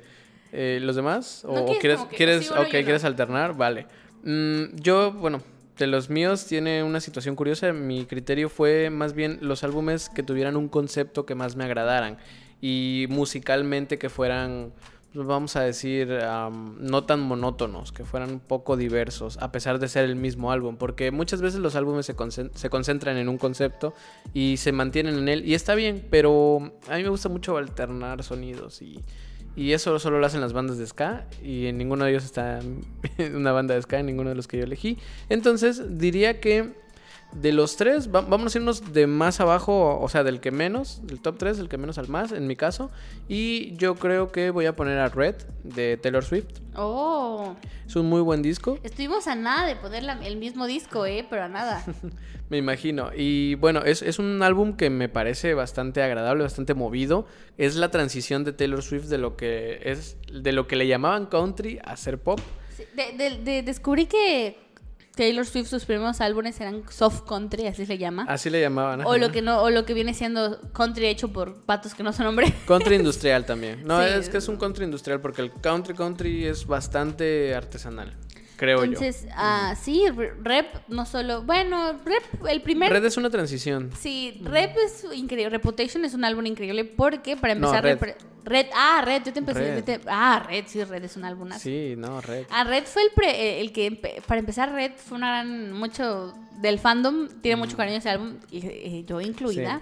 Eh, 0.52 0.80
¿Los 0.82 0.96
demás? 0.96 1.44
¿O, 1.46 1.54
¿No 1.56 1.62
o 1.66 1.78
quieres 1.80 2.00
quieres, 2.16 2.50
como 2.50 2.64
que- 2.66 2.84
quieres, 2.84 3.04
alternar? 3.04 3.56
Vale. 3.58 3.88
Mm, 4.24 4.76
yo, 4.76 5.12
bueno, 5.12 5.42
de 5.78 5.88
los 5.88 6.10
míos 6.10 6.46
tiene 6.46 6.84
una 6.84 7.00
situación 7.02 7.36
curiosa. 7.36 7.74
Mi 7.74 8.06
criterio 8.06 8.50
fue 8.50 8.90
más 8.90 9.14
bien 9.14 9.40
los 9.42 9.64
álbumes 9.64 10.10
que 10.10 10.24
tuvieran 10.24 10.56
un 10.56 10.70
concepto 10.70 11.26
que 11.26 11.36
más 11.36 11.56
me 11.56 11.66
agradaran. 11.66 12.18
Y 12.62 13.06
musicalmente 13.10 13.98
que 14.00 14.10
fueran, 14.10 14.72
pues, 14.76 14.97
vamos 15.14 15.56
a 15.56 15.62
decir, 15.62 16.10
no 16.80 17.04
tan 17.06 17.22
monótonos, 17.22 17.92
que 17.92 18.06
fueran 18.06 18.32
un 18.32 18.40
poco 18.40 18.78
diversos, 18.78 19.38
a 19.40 19.52
pesar 19.52 19.80
de 19.80 19.88
ser 19.88 20.06
el 20.06 20.16
mismo 20.16 20.52
álbum. 20.52 20.76
Porque 20.78 21.12
muchas 21.12 21.42
veces 21.42 21.60
los 21.60 21.76
álbumes 21.76 22.06
se, 22.06 22.16
concen- 22.16 22.52
se 22.54 22.70
concentran 22.70 23.18
en 23.18 23.30
un 23.30 23.38
concepto 23.38 23.94
y 24.34 24.58
se 24.58 24.72
mantienen 24.72 25.18
en 25.18 25.28
él. 25.30 25.46
Y 25.46 25.54
está 25.56 25.74
bien, 25.76 26.06
pero 26.10 26.72
a 26.90 26.98
mí 26.98 27.04
me 27.04 27.10
gusta 27.10 27.30
mucho 27.30 27.58
alternar 27.58 28.24
sonidos 28.24 28.82
y... 28.82 29.00
Y 29.56 29.74
eso 29.74 29.98
solo 29.98 30.20
lo 30.20 30.26
hacen 30.28 30.40
las 30.40 30.54
bandas 30.54 30.78
de 30.78 30.86
ska. 30.86 31.26
Y 31.44 31.66
en 31.66 31.80
ninguno 31.80 32.06
de 32.06 32.12
ellos 32.12 32.24
está 32.26 32.60
una 33.36 33.52
banda 33.54 33.74
de 33.74 33.82
ska, 33.82 33.98
en 34.00 34.06
ninguno 34.06 34.30
de 34.30 34.36
los 34.36 34.48
que 34.48 34.58
yo 34.60 34.64
elegí. 34.66 35.00
Entonces 35.30 35.98
diría 35.98 36.40
que 36.40 36.76
de 37.42 37.52
los 37.52 37.78
tres, 37.78 38.10
va- 38.14 38.22
vamos 38.22 38.56
a 38.56 38.58
irnos 38.58 38.94
de 38.94 39.06
más 39.08 39.40
abajo, 39.40 40.00
o 40.00 40.10
sea, 40.10 40.24
del 40.24 40.40
que 40.40 40.52
menos, 40.52 41.06
del 41.06 41.22
top 41.22 41.38
3, 41.38 41.58
del 41.58 41.70
que 41.70 41.78
menos 41.78 41.98
al 41.98 42.08
más, 42.08 42.32
en 42.32 42.48
mi 42.48 42.56
caso. 42.56 42.90
Y 43.28 43.76
yo 43.78 43.96
creo 43.96 44.32
que 44.32 44.50
voy 44.50 44.66
a 44.66 44.76
poner 44.76 44.98
a 44.98 45.10
Red 45.10 45.36
de 45.64 45.98
Taylor 45.98 46.24
Swift. 46.24 46.48
Oh, 46.76 47.56
Es 47.88 47.96
un 47.96 48.08
muy 48.08 48.22
buen 48.22 48.42
disco, 48.42 48.80
estuvimos 48.84 49.28
a 49.28 49.36
nada 49.36 49.66
de 49.68 49.76
poner 49.76 50.04
la- 50.04 50.26
el 50.26 50.38
mismo 50.38 50.66
disco, 50.68 51.06
¿eh? 51.06 51.26
Pero 51.30 51.44
a 51.44 51.48
nada. 51.48 51.84
me 52.50 52.58
imagino. 52.58 53.12
Y 53.16 53.56
bueno, 53.56 53.82
es, 53.86 54.02
es 54.02 54.20
un 54.20 54.42
álbum 54.44 54.76
que 54.76 54.90
me 54.90 55.08
parece 55.10 55.54
bastante 55.54 56.02
agradable, 56.04 56.44
bastante 56.44 56.74
movido. 56.74 57.26
Es 57.58 57.76
la 57.76 57.92
transición 57.92 58.44
de 58.44 58.54
Taylor 58.54 58.82
Swift 58.82 59.06
de 59.06 59.18
lo 59.20 59.38
que 59.38 59.80
es, 59.84 60.18
de 60.32 60.52
lo 60.52 60.68
que 60.68 60.76
le 60.76 60.88
llamaban 60.88 61.28
country 61.28 61.80
a 61.84 61.96
ser 61.98 62.18
pop. 62.20 62.40
Sí, 62.76 62.84
de- 62.96 63.18
de- 63.18 63.38
de- 63.44 63.64
descubrí 63.64 64.06
que 64.06 64.58
Taylor 65.18 65.46
Swift, 65.46 65.68
sus 65.68 65.84
primeros 65.84 66.22
álbumes 66.22 66.62
eran 66.62 66.84
soft 66.90 67.28
country, 67.28 67.68
así 67.68 67.86
se 67.86 67.98
llama. 67.98 68.26
Así 68.30 68.50
le 68.50 68.62
llamaban. 68.62 69.02
O 69.06 69.18
lo 69.18 69.32
que 69.34 69.42
no, 69.42 69.62
o 69.62 69.70
lo 69.70 69.84
que 69.84 69.94
viene 69.94 70.14
siendo 70.14 70.62
country 70.72 71.08
hecho 71.08 71.34
por 71.34 71.66
patos 71.66 71.94
que 71.94 72.04
no 72.04 72.14
son 72.14 72.28
hombres. 72.28 72.54
Country 72.68 72.96
industrial 72.96 73.46
también. 73.46 73.86
No, 73.86 74.00
Sí. 74.02 74.08
es 74.14 74.30
que 74.30 74.38
es 74.38 74.48
un 74.48 74.56
country 74.56 74.86
industrial 74.86 75.20
porque 75.20 75.42
el 75.42 75.52
country 75.52 75.94
country 75.96 76.46
es 76.46 76.66
bastante 76.66 77.54
artesanal, 77.56 78.16
creo 78.58 78.84
Entonces, 78.84 79.26
ah, 79.34 79.76
sí, 79.82 80.04
re- 80.14 80.34
rep 80.42 80.68
no 80.90 81.06
solo, 81.06 81.44
bueno, 81.44 81.94
rep 82.04 82.46
el 82.50 82.58
yo. 82.58 82.64
primer 82.66 82.92
Red 82.92 83.06
es 83.06 83.16
una 83.16 83.30
transición. 83.30 83.92
Sí, 83.98 84.42
Rep 84.44 84.76
es 84.84 85.06
increíble. 85.16 85.50
Reputation 85.52 86.04
es 86.04 86.14
un 86.14 86.26
álbum 86.26 86.46
increíble 86.46 86.84
porque 86.84 87.38
para 87.38 87.56
No, 87.56 87.68
empezar 87.68 87.84
Red. 87.84 88.00
Red. 88.02 88.16
Red, 88.44 88.66
ah, 88.76 89.02
Red, 89.06 89.24
yo 89.26 89.34
te 89.34 89.40
empecé 89.40 89.60
Red. 89.60 89.76
yo 89.78 89.84
te- 89.84 90.00
ah, 90.08 90.44
Red, 90.48 90.66
sí, 90.68 90.84
Red 90.84 91.04
es 91.04 91.16
un 91.18 91.26
álbum 91.26 91.52
así. 91.52 91.70
Sí, 91.92 91.96
no, 91.98 92.20
Red. 92.22 92.46
Ah, 92.50 92.64
Red 92.64 92.86
fue 92.86 93.04
el, 93.04 93.12
pre- 93.12 93.30
eh, 93.58 93.62
el 93.62 93.72
que, 93.74 93.92
para 94.26 94.40
empezar, 94.40 94.72
Red 94.72 94.94
fue 94.98 95.18
una 95.18 95.28
gran, 95.28 95.72
mucho 95.74 96.34
del 96.62 96.80
fandom, 96.80 97.28
tiene 97.42 97.58
mucho 97.58 97.76
cariño 97.78 97.98
ese 97.98 98.10
álbum, 98.10 98.36
y, 98.50 98.66
eh, 98.66 99.04
yo 99.08 99.20
incluida. 99.22 99.82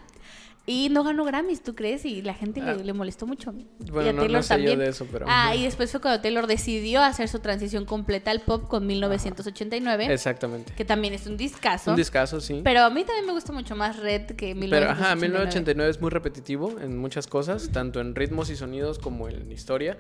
Y 0.67 0.89
no 0.89 1.03
ganó 1.03 1.23
Grammys, 1.25 1.61
¿tú 1.61 1.75
crees? 1.75 2.05
Y 2.05 2.23
la 2.23 2.33
gente 2.33 2.59
le, 2.59 2.71
Ah. 2.71 2.75
le 2.75 2.93
molestó 2.93 3.27
mucho. 3.27 3.51
Bueno, 3.51 4.05
y 4.05 4.09
a 4.09 4.13
no- 4.13 4.21
Taylor 4.23 4.37
no 4.37 4.43
sé 4.43 4.63
yo 4.63 4.75
de 4.75 4.89
eso, 4.89 5.05
pero- 5.11 5.25
Ah, 5.29 5.55
y 5.55 5.63
después 5.63 5.91
fue 5.91 6.01
cuando 6.01 6.21
Taylor 6.21 6.47
decidió 6.47 7.01
hacer 7.03 7.27
su 7.29 7.37
transición 7.39 7.85
completa 7.85 8.31
al 8.31 8.41
pop 8.41 8.67
con 8.67 8.87
1989, 8.87 10.07
Exactamente. 10.11 10.73
que 10.73 10.83
también 10.83 11.13
es 11.13 11.27
un 11.27 11.37
discazo. 11.37 11.91
Un 11.91 11.97
discazo, 11.97 12.41
sí. 12.41 12.61
Pero 12.63 12.81
a 12.81 12.89
mí 12.89 13.03
también 13.03 13.27
me 13.27 13.33
gusta 13.33 13.51
mucho 13.53 13.75
más 13.75 13.97
Red 13.99 14.31
que 14.35 14.55
1989. 14.55 14.69
Pero 14.71 14.91
ajá, 14.91 15.15
1989 15.15 15.91
es 15.91 16.01
muy 16.01 16.09
repetitivo 16.09 16.79
en 16.79 16.97
muchas 16.97 17.27
cosas, 17.27 17.69
tanto 17.71 17.99
en 18.01 18.15
ritmos 18.15 18.49
y 18.49 18.55
sonidos 18.55 18.97
como 18.97 19.29
en 19.29 19.51
historia. 19.51 19.97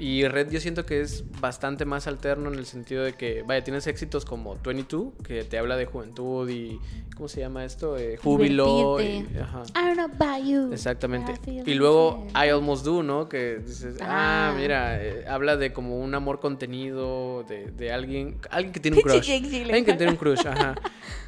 Y 0.00 0.26
Red 0.26 0.50
yo 0.50 0.58
siento 0.60 0.84
que 0.84 1.00
es 1.00 1.24
bastante 1.40 1.84
más 1.84 2.08
alterno 2.08 2.52
en 2.52 2.58
el 2.58 2.66
sentido 2.66 3.04
de 3.04 3.12
que, 3.14 3.42
vaya, 3.42 3.62
tienes 3.62 3.86
éxitos 3.86 4.24
como 4.24 4.56
22, 4.64 5.12
que 5.22 5.44
te 5.44 5.58
habla 5.58 5.76
de 5.76 5.86
juventud 5.86 6.48
y, 6.48 6.78
¿cómo 7.16 7.28
se 7.28 7.40
llama 7.40 7.64
esto? 7.64 7.96
Eh, 7.96 8.16
júbilo. 8.16 9.00
y- 9.00 9.24
ajá. 9.40 9.62
I 9.76 9.86
don't 9.86 9.94
know 9.94 10.07
about 10.14 10.44
you. 10.44 10.72
Exactamente. 10.72 11.32
Y 11.66 11.74
luego 11.74 12.26
I 12.34 12.48
Almost 12.50 12.84
Do, 12.84 13.02
¿no? 13.02 13.28
Que 13.28 13.58
dices, 13.58 13.96
ah, 14.00 14.50
Ah. 14.50 14.54
mira, 14.58 15.02
eh, 15.02 15.24
habla 15.28 15.56
de 15.56 15.72
como 15.72 15.98
un 15.98 16.14
amor 16.14 16.40
contenido, 16.40 17.44
de, 17.48 17.70
de 17.70 17.92
alguien, 17.92 18.38
alguien 18.50 18.72
que 18.72 18.80
tiene 18.80 18.96
un 18.98 19.02
crush. 19.02 19.30
Alguien 19.30 19.84
que 19.84 19.94
tiene 19.94 20.12
un 20.12 20.16
crush, 20.18 20.46
ajá. 20.46 20.74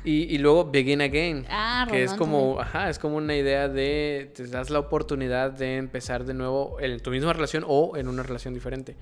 Y, 0.04 0.34
y 0.34 0.38
luego 0.38 0.70
Begin 0.70 1.00
Again, 1.02 1.44
Ah, 1.50 1.86
que 1.90 2.02
es 2.02 2.14
como, 2.14 2.60
ajá, 2.60 2.88
es 2.90 2.98
como 2.98 3.16
una 3.16 3.36
idea 3.36 3.68
de, 3.68 4.30
te 4.34 4.46
das 4.46 4.70
la 4.70 4.78
oportunidad 4.78 5.50
de 5.52 5.76
empezar 5.76 6.24
de 6.24 6.34
nuevo 6.34 6.78
en 6.80 6.98
tu 7.00 7.10
misma 7.10 7.32
relación 7.32 7.64
o 7.66 7.96
en 7.96 8.08
una 8.08 8.22
relación 8.22 8.54
diferente. 8.54 8.96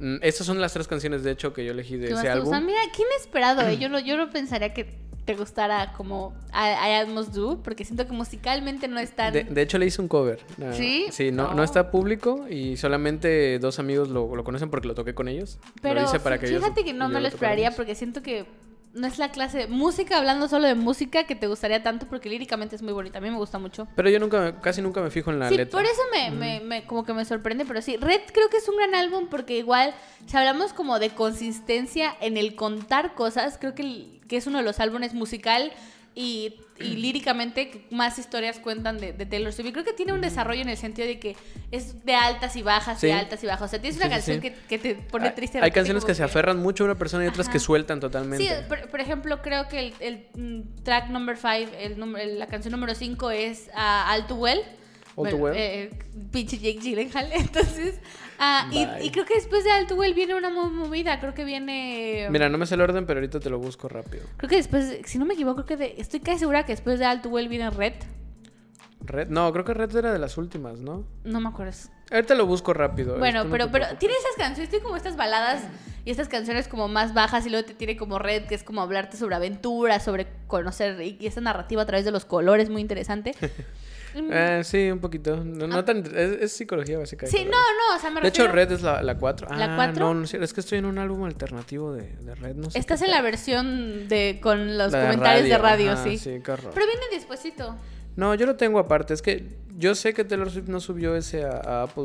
Mm, 0.00 0.16
Estas 0.22 0.46
son 0.46 0.60
las 0.60 0.72
tres 0.72 0.86
canciones, 0.88 1.22
de 1.24 1.32
hecho, 1.32 1.52
que 1.52 1.64
yo 1.64 1.72
elegí 1.72 1.96
de 1.96 2.08
¿Qué 2.08 2.14
más 2.14 2.22
ese 2.24 2.30
álbum. 2.32 2.64
Mira, 2.64 2.78
qué 2.96 3.02
inesperado, 3.02 3.62
¿eh? 3.62 3.76
Yo 3.80 3.88
no, 3.88 3.98
yo 3.98 4.16
no 4.16 4.30
pensaría 4.30 4.72
que 4.72 5.07
te 5.28 5.34
gustara 5.34 5.92
como 5.92 6.32
I, 6.54 6.88
I 6.90 6.92
Almost 7.00 7.34
Do, 7.34 7.60
porque 7.62 7.84
siento 7.84 8.06
que 8.06 8.12
musicalmente 8.14 8.88
no 8.88 8.98
es 8.98 9.10
tan... 9.14 9.30
De, 9.34 9.44
de 9.44 9.60
hecho, 9.60 9.76
le 9.76 9.84
hice 9.84 10.00
un 10.00 10.08
cover. 10.08 10.40
¿Sí? 10.72 11.04
Sí, 11.10 11.30
no, 11.32 11.50
Oh. 11.50 11.54
no 11.54 11.62
está 11.62 11.90
público 11.90 12.46
y 12.48 12.78
solamente 12.78 13.58
dos 13.58 13.78
amigos 13.78 14.08
lo, 14.08 14.34
lo 14.34 14.42
conocen 14.42 14.70
porque 14.70 14.88
lo 14.88 14.94
toqué 14.94 15.14
con 15.14 15.28
ellos. 15.28 15.58
Pero 15.82 16.00
lo 16.00 16.06
hice 16.06 16.18
para 16.18 16.38
que 16.38 16.46
ellos- 16.46 16.62
fíjate 16.62 16.82
que 16.82 16.94
no 16.94 17.08
me 17.10 17.20
lo 17.20 17.28
tocáramos. 17.28 17.34
esperaría 17.34 17.70
porque 17.72 17.94
siento 17.94 18.22
que 18.22 18.46
no 18.98 19.06
es 19.06 19.18
la 19.18 19.30
clase 19.30 19.58
de 19.58 19.66
música, 19.68 20.18
hablando 20.18 20.48
solo 20.48 20.66
de 20.68 20.74
música, 20.74 21.24
que 21.24 21.34
te 21.34 21.46
gustaría 21.46 21.82
tanto 21.82 22.06
porque 22.06 22.28
líricamente 22.28 22.76
es 22.76 22.82
muy 22.82 22.92
bonita. 22.92 23.18
A 23.18 23.20
mí 23.20 23.30
me 23.30 23.36
gusta 23.36 23.58
mucho. 23.58 23.88
Pero 23.96 24.10
yo 24.10 24.18
nunca, 24.20 24.60
casi 24.60 24.82
nunca 24.82 25.00
me 25.00 25.10
fijo 25.10 25.30
en 25.30 25.38
la 25.38 25.48
sí, 25.48 25.56
letra. 25.56 25.78
por 25.78 25.84
eso 25.86 26.00
me, 26.12 26.30
me- 26.30 26.60
me- 26.60 26.84
como 26.84 27.04
que 27.04 27.14
me 27.14 27.24
sorprende, 27.24 27.64
pero 27.64 27.80
sí, 27.80 27.96
Red 27.96 28.20
creo 28.32 28.48
que 28.50 28.58
es 28.58 28.68
un 28.68 28.76
gran 28.76 28.94
álbum 28.94 29.26
porque 29.30 29.56
igual, 29.58 29.94
si 30.26 30.36
hablamos 30.36 30.72
como 30.72 30.98
de 30.98 31.10
consistencia 31.10 32.14
en 32.20 32.36
el 32.36 32.54
contar 32.54 33.14
cosas, 33.14 33.56
creo 33.58 33.74
que, 33.74 34.20
que 34.28 34.36
es 34.36 34.46
uno 34.46 34.58
de 34.58 34.64
los 34.64 34.80
álbumes 34.80 35.14
musical 35.14 35.72
y, 36.20 36.56
y 36.80 36.96
líricamente 36.96 37.86
más 37.92 38.18
historias 38.18 38.58
cuentan 38.58 38.98
de, 38.98 39.12
de 39.12 39.24
Taylor 39.24 39.52
Swift. 39.52 39.68
Y 39.68 39.72
creo 39.72 39.84
que 39.84 39.92
tiene 39.92 40.12
un 40.12 40.20
desarrollo 40.20 40.62
en 40.62 40.68
el 40.68 40.76
sentido 40.76 41.06
de 41.06 41.20
que 41.20 41.36
es 41.70 42.04
de 42.04 42.16
altas 42.16 42.56
y 42.56 42.62
bajas, 42.62 42.98
Sí. 42.98 43.06
de 43.06 43.12
altas 43.12 43.44
y 43.44 43.46
bajas. 43.46 43.62
O 43.62 43.68
sea, 43.68 43.80
tienes 43.80 43.98
una 43.98 44.06
Sí, 44.06 44.10
canción 44.10 44.36
sí. 44.38 44.50
Que, 44.50 44.54
que 44.68 44.78
te 44.80 44.94
pone 44.96 45.30
triste. 45.30 45.60
Hay 45.62 45.70
canciones 45.70 46.04
que 46.04 46.16
se 46.16 46.24
aferran 46.24 46.58
mucho 46.58 46.82
a 46.82 46.86
una 46.86 46.96
persona 46.96 47.24
y 47.24 47.28
otras 47.28 47.48
que 47.48 47.60
sueltan 47.60 48.00
totalmente. 48.00 48.44
Sí, 48.44 48.52
por, 48.68 48.88
por 48.88 49.00
ejemplo, 49.00 49.40
creo 49.42 49.68
que 49.68 49.78
el, 49.78 49.94
el, 50.00 50.26
mm, 50.34 50.82
track 50.82 51.08
number 51.10 51.36
5, 51.36 51.72
el, 51.78 52.38
la 52.40 52.48
canción 52.48 52.72
número 52.72 52.96
5 52.96 53.30
es 53.30 53.70
ah, 53.76 54.12
All 54.12 54.26
Too 54.26 54.34
Well. 54.38 54.60
All 55.18 55.30
Too 55.30 55.36
Well. 55.36 55.54
eh, 55.56 55.90
pinche 56.30 56.58
Jake 56.58 56.78
Gyllenhaal. 56.80 57.30
Entonces, 57.32 58.00
ah, 58.38 58.68
y, 58.70 59.10
creo 59.10 59.24
que 59.24 59.34
después 59.34 59.64
de 59.64 59.72
All 59.72 59.86
Too 59.86 59.96
Well 59.96 60.14
viene 60.14 60.34
una 60.34 60.50
movida. 60.50 61.20
Creo 61.20 61.34
que 61.34 61.44
viene. 61.44 62.28
Mira, 62.30 62.48
no 62.48 62.58
me 62.58 62.66
sé 62.66 62.74
el 62.74 62.80
orden, 62.80 63.06
pero 63.06 63.20
ahorita 63.20 63.40
te 63.40 63.50
lo 63.50 63.58
busco 63.58 63.88
rápido. 63.88 64.24
Creo 64.36 64.48
que 64.48 64.56
después, 64.56 64.98
si 65.04 65.18
no 65.18 65.24
me 65.24 65.34
equivoco, 65.34 65.64
creo 65.64 65.78
que 65.78 65.84
de- 65.84 65.94
estoy 65.98 66.20
casi 66.20 66.40
segura 66.40 66.64
que 66.64 66.72
después 66.72 66.98
de 66.98 67.06
All 67.06 67.20
Too 67.22 67.30
Well 67.30 67.48
viene 67.48 67.70
Red. 67.70 67.94
Red, 69.00 69.28
no, 69.28 69.52
creo 69.52 69.64
que 69.64 69.74
Red 69.74 69.96
era 69.96 70.12
de 70.12 70.18
las 70.18 70.36
últimas, 70.36 70.80
¿no? 70.80 71.04
No 71.24 71.40
me 71.40 71.48
acuerdo. 71.48 71.72
Ahorita 72.10 72.34
lo 72.34 72.46
busco 72.46 72.74
rápido. 72.74 73.18
Bueno, 73.18 73.44
no 73.44 73.50
pero, 73.50 73.70
pero 73.70 73.86
tiene 73.98 74.14
esas 74.14 74.36
canciones, 74.36 74.70
tiene 74.70 74.82
como 74.82 74.96
estas 74.96 75.16
baladas 75.16 75.62
y 76.04 76.10
estas 76.10 76.28
canciones 76.28 76.68
como 76.68 76.88
más 76.88 77.14
bajas 77.14 77.46
y 77.46 77.50
luego 77.50 77.66
te 77.66 77.74
tiene 77.74 77.96
como 77.96 78.18
Red, 78.18 78.46
que 78.46 78.54
es 78.54 78.64
como 78.64 78.80
hablarte 78.82 79.16
sobre 79.16 79.34
aventura, 79.36 80.00
sobre 80.00 80.26
conocer 80.46 81.00
y, 81.02 81.16
y 81.20 81.26
esta 81.26 81.40
narrativa 81.40 81.82
a 81.82 81.86
través 81.86 82.04
de 82.04 82.10
los 82.10 82.24
colores, 82.24 82.70
muy 82.70 82.80
interesante. 82.80 83.34
Mm, 84.14 84.30
Eh, 84.32 84.60
sí, 84.64 84.90
un 84.90 84.98
poquito. 84.98 85.42
No, 85.44 85.66
no 85.66 85.84
tan, 85.84 85.98
es, 85.98 86.14
es 86.14 86.52
psicología 86.52 86.98
básica. 86.98 87.26
de 87.26 87.32
sí, 87.32 87.44
no, 87.44 87.50
no, 87.50 87.96
o 87.96 87.98
sea, 87.98 88.10
me 88.10 88.20
De 88.20 88.28
hecho. 88.28 88.48
Red 88.48 88.72
es 88.72 88.82
la 88.82 89.16
4. 89.18 89.48
¿La 89.56 89.72
ah, 89.72 89.76
cuatro? 89.76 90.06
No, 90.06 90.14
no 90.14 90.24
es 90.24 90.34
es 90.34 90.52
que 90.52 90.60
estoy 90.60 90.78
en 90.78 90.86
un 90.86 90.98
álbum 90.98 91.24
alternativo 91.24 91.92
de, 91.92 92.16
de 92.16 92.34
Red. 92.34 92.56
No 92.56 92.70
sé 92.70 92.78
Estás 92.78 93.02
en 93.02 93.10
la 93.10 93.22
versión 93.22 94.08
de 94.08 94.38
con 94.42 94.78
los 94.78 94.92
La 94.92 94.98
de 94.98 95.04
comentarios 95.06 95.48
de 95.48 95.58
radio, 95.58 95.92
ajá, 95.92 96.04
sí. 96.04 96.18
Sí, 96.18 96.40
qué 96.44 96.52
horror. 96.52 96.70
Pero 96.74 96.86
viene 96.86 97.02
despuesito. 97.12 97.76
No, 98.16 98.34
yo 98.34 98.46
lo 98.46 98.56
tengo 98.56 98.78
aparte. 98.78 99.14
Es 99.14 99.22
que 99.22 99.46
yo 99.78 99.94
sé 99.94 100.12
que 100.12 100.24
Taylor 100.24 100.50
Swift 100.50 100.66
no 100.68 100.80
subió 100.80 101.14
ese 101.14 101.44
a, 101.44 101.50
a 101.64 101.82
Apple 101.84 102.04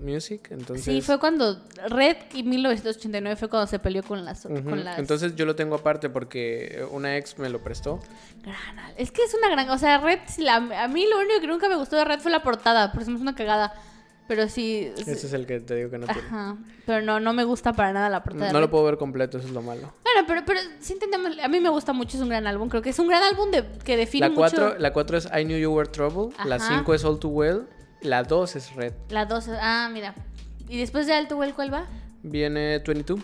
Music. 0.00 0.48
Entonces, 0.50 0.84
Sí, 0.84 1.02
fue 1.02 1.18
cuando 1.20 1.62
Red 1.88 2.16
y 2.34 2.42
1989 2.42 3.36
fue 3.36 3.48
cuando 3.48 3.66
se 3.66 3.78
peleó 3.78 4.02
con 4.02 4.24
las... 4.24 4.46
Ujú, 4.46 4.64
con 4.64 4.82
las... 4.84 4.98
Entonces 4.98 5.36
yo 5.36 5.44
lo 5.44 5.54
tengo 5.54 5.74
aparte 5.74 6.08
porque 6.08 6.84
una 6.90 7.16
ex 7.18 7.38
me 7.38 7.50
lo 7.50 7.62
prestó. 7.62 8.00
Gran 8.42 8.56
Es 8.96 9.12
que 9.12 9.22
es 9.22 9.34
una 9.34 9.50
gran... 9.50 9.68
O 9.70 9.78
sea, 9.78 9.98
Red, 9.98 10.20
la- 10.38 10.56
a 10.84 10.88
mí 10.88 11.06
lo 11.06 11.18
único 11.18 11.40
que 11.40 11.46
nunca 11.46 11.68
me 11.68 11.76
gustó 11.76 11.96
de 11.96 12.04
Red 12.04 12.20
fue 12.20 12.30
la 12.30 12.42
portada, 12.42 12.92
por 12.92 13.02
eso 13.02 13.12
es 13.14 13.20
una 13.20 13.34
cagada. 13.34 13.74
Pero 14.30 14.48
sí... 14.48 14.88
Ese 14.96 15.12
es 15.26 15.32
el 15.32 15.44
que 15.44 15.58
te 15.58 15.74
digo 15.74 15.90
que 15.90 15.98
no 15.98 16.06
tiene. 16.06 16.20
Ajá. 16.20 16.56
Pero 16.86 17.04
no, 17.04 17.18
no 17.18 17.32
me 17.32 17.42
gusta 17.42 17.72
para 17.72 17.92
nada 17.92 18.08
la 18.08 18.22
portada. 18.22 18.46
de 18.46 18.52
No 18.52 18.60
lo 18.60 18.70
puedo 18.70 18.84
ver 18.84 18.96
completo, 18.96 19.38
eso 19.38 19.48
es 19.48 19.52
lo 19.52 19.60
malo. 19.60 19.92
Bueno, 20.04 20.24
pero, 20.28 20.42
pero 20.46 20.60
sí 20.78 20.92
entendemos. 20.92 21.36
A 21.42 21.48
mí 21.48 21.58
me 21.58 21.68
gusta 21.68 21.92
mucho, 21.92 22.16
es 22.16 22.22
un 22.22 22.28
gran 22.28 22.46
álbum. 22.46 22.68
Creo 22.68 22.80
que 22.80 22.90
es 22.90 22.98
un 23.00 23.08
gran 23.08 23.24
álbum 23.24 23.50
de, 23.50 23.64
que 23.84 23.96
define 23.96 24.28
La 24.28 24.34
4 24.36 24.64
mucho. 24.66 24.78
la 24.78 24.92
cuatro 24.92 25.18
es 25.18 25.26
I 25.36 25.44
Knew 25.44 25.58
You 25.58 25.72
Were 25.72 25.88
Trouble. 25.88 26.32
La 26.44 26.54
Ajá. 26.54 26.76
5 26.78 26.94
es 26.94 27.04
All 27.04 27.18
Too 27.18 27.28
Well. 27.28 27.66
La 28.02 28.22
2 28.22 28.54
es 28.54 28.72
Red. 28.76 28.92
La 29.08 29.24
2. 29.26 29.48
Ah, 29.60 29.90
mira. 29.92 30.14
¿Y 30.68 30.78
después 30.78 31.08
de 31.08 31.14
Alto 31.14 31.36
Well 31.36 31.52
cuál 31.52 31.74
va? 31.74 31.86
Viene 32.22 32.78
22. 32.86 33.18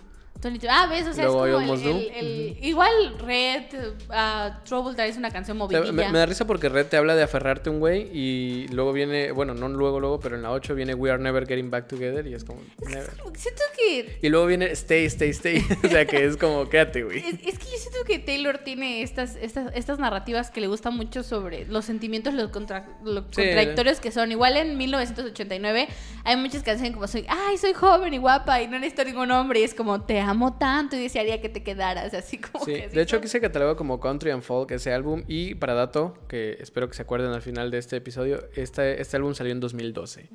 22. 0.47 0.74
Ah, 0.76 0.86
ves, 0.86 1.07
o 1.07 1.12
sea, 1.12 1.24
Luego 1.26 1.47
es 1.61 1.66
como 1.68 1.74
el, 1.74 2.59
Igual 2.62 3.18
Red, 3.18 3.62
ah, 4.11 4.61
Trouble 4.64 4.94
Trae 4.94 5.09
es 5.09 5.16
una 5.16 5.30
canción 5.30 5.57
movidilla. 5.57 5.92
Me, 5.92 6.09
me 6.11 6.18
da 6.18 6.26
risa 6.26 6.47
porque 6.47 6.68
Red 6.68 6.86
te 6.86 6.97
habla 6.97 7.14
de 7.14 7.22
aferrarte 7.22 7.68
a 7.68 7.72
un 7.72 7.80
güey 7.80 8.09
y 8.12 8.68
luego 8.68 8.92
viene, 8.92 9.32
bueno, 9.32 9.55
no 9.55 9.68
luego, 9.68 10.01
luego, 10.01 10.20
pero 10.20 10.36
en 10.36 10.42
la 10.42 10.51
8 10.53 10.74
viene 10.74 10.94
We 10.94 11.11
Are 11.11 11.22
Never 11.22 11.47
Getting 11.47 11.70
Back 11.70 11.88
Together 11.88 12.26
y 12.26 12.34
es 12.34 12.44
como, 12.44 12.61
never. 12.88 13.11
Siento 13.36 13.62
que... 13.76 14.18
Y 14.22 14.28
luego 14.28 14.47
viene 14.47 14.66
Stay, 14.72 15.05
Stay, 15.07 15.30
Stay. 15.30 15.64
o 15.84 15.88
sea 15.88 16.05
que 16.07 16.24
es 16.24 16.36
como, 16.36 16.68
quédate, 16.68 17.05
güey. 17.05 17.18
Es, 17.18 17.34
es 17.47 17.59
que 17.59 17.64
yo 17.66 17.76
siento 17.78 17.99
que 18.07 18.18
Taylor 18.18 18.59
tiene 18.59 19.03
estas, 19.03 19.36
estas, 19.36 19.72
estas 19.74 19.99
narrativas 19.99 20.51
que 20.51 20.61
le 20.61 20.66
gustan 20.68 20.97
mucho 20.97 21.22
sobre 21.22 21.64
los 21.66 21.84
sentimientos, 21.84 22.34
los, 22.34 22.51
contra- 22.51 22.86
lo 23.05 23.22
Sí. 23.30 23.42
contradictorios 23.42 24.01
que 24.01 24.11
son. 24.12 24.30
Igual 24.32 24.57
en 24.57 24.76
1989 24.78 25.88
hay 26.24 26.36
muchas 26.36 26.62
canciones 26.62 26.92
como 26.94 27.07
soy, 27.07 27.24
ay, 27.28 27.57
soy 27.59 27.72
joven 27.72 28.14
y 28.14 28.18
guapa 28.18 28.61
y 28.62 28.66
no 28.68 28.78
necesito 28.78 29.05
ningún 29.05 29.30
hombre. 29.30 29.61
Y 29.61 29.64
es 29.64 29.74
como, 29.74 30.03
te 30.03 30.20
amo 30.20 30.36
tanto 30.59 30.97
y 30.97 31.01
desearía 31.01 31.41
que 31.41 31.49
te 31.49 31.62
quedaras. 31.62 32.14
Así 32.14 32.39
como 32.39 32.64
Sí, 32.64 32.72
que 32.74 32.84
así 32.84 32.95
de 32.95 33.03
hecho 33.03 33.16
aquí 33.16 33.28
se 33.28 33.41
cataloga 33.41 33.76
como 33.76 34.01
Country 34.01 34.30
and 34.30 34.43
Folk 34.43 34.70
ese 34.70 34.93
álbum 34.93 35.22
y 35.26 35.55
para 35.57 35.74
dato, 35.74 36.14
que 36.28 36.57
espero 36.61 36.89
que 36.89 36.95
se 36.95 37.03
acuerden 37.03 37.32
al 37.32 37.43
final 37.43 37.70
de 37.70 37.78
este 37.78 37.97
episodio, 37.97 38.45
este, 38.55 39.01
este 39.01 39.16
álbum 39.16 39.34
salió 39.34 39.53
en 39.53 39.61
2012. 39.61 40.28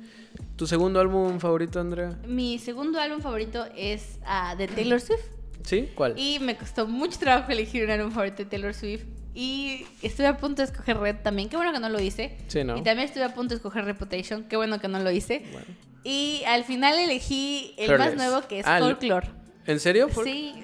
¿Tu 0.56 0.66
segundo 0.66 1.00
álbum 1.00 1.38
favorito, 1.40 1.80
Andrea? 1.80 2.18
Mi 2.26 2.58
segundo 2.58 3.00
álbum 3.00 3.20
favorito 3.20 3.66
es 3.76 4.18
ah, 4.24 4.54
de 4.56 4.68
Taylor 4.68 5.00
Swift. 5.00 5.24
¿Sí? 5.64 5.88
¿Cuál? 5.94 6.18
Y 6.18 6.38
me 6.40 6.56
costó 6.56 6.86
mucho 6.86 7.18
trabajo 7.18 7.52
elegir 7.52 7.84
un 7.84 7.90
álbum 7.90 8.10
favorito 8.10 8.38
de 8.38 8.46
Taylor 8.46 8.74
Swift. 8.74 9.04
Y 9.34 9.86
estuve 10.02 10.26
a 10.26 10.36
punto 10.36 10.60
de 10.60 10.66
escoger 10.66 10.98
Red 10.98 11.16
también. 11.22 11.48
Qué 11.48 11.56
bueno 11.56 11.72
que 11.72 11.80
no 11.80 11.88
lo 11.88 12.00
hice. 12.00 12.36
Sí, 12.48 12.64
¿no? 12.64 12.76
Y 12.76 12.82
también 12.82 13.08
estuve 13.08 13.24
a 13.24 13.32
punto 13.32 13.50
de 13.54 13.56
escoger 13.56 13.84
Reputation. 13.84 14.44
Qué 14.44 14.56
bueno 14.56 14.78
que 14.78 14.88
no 14.88 14.98
lo 14.98 15.10
hice. 15.10 15.42
Bueno. 15.52 15.66
Y 16.04 16.42
al 16.46 16.64
final 16.64 16.98
elegí 16.98 17.74
el 17.78 17.96
más 17.96 18.14
nuevo 18.14 18.42
que 18.46 18.60
es 18.60 18.66
Ah, 18.66 18.78
Folklore. 18.80 19.28
¿En 19.66 19.80
serio? 19.80 20.08
¿Por- 20.08 20.24
Sí. 20.24 20.54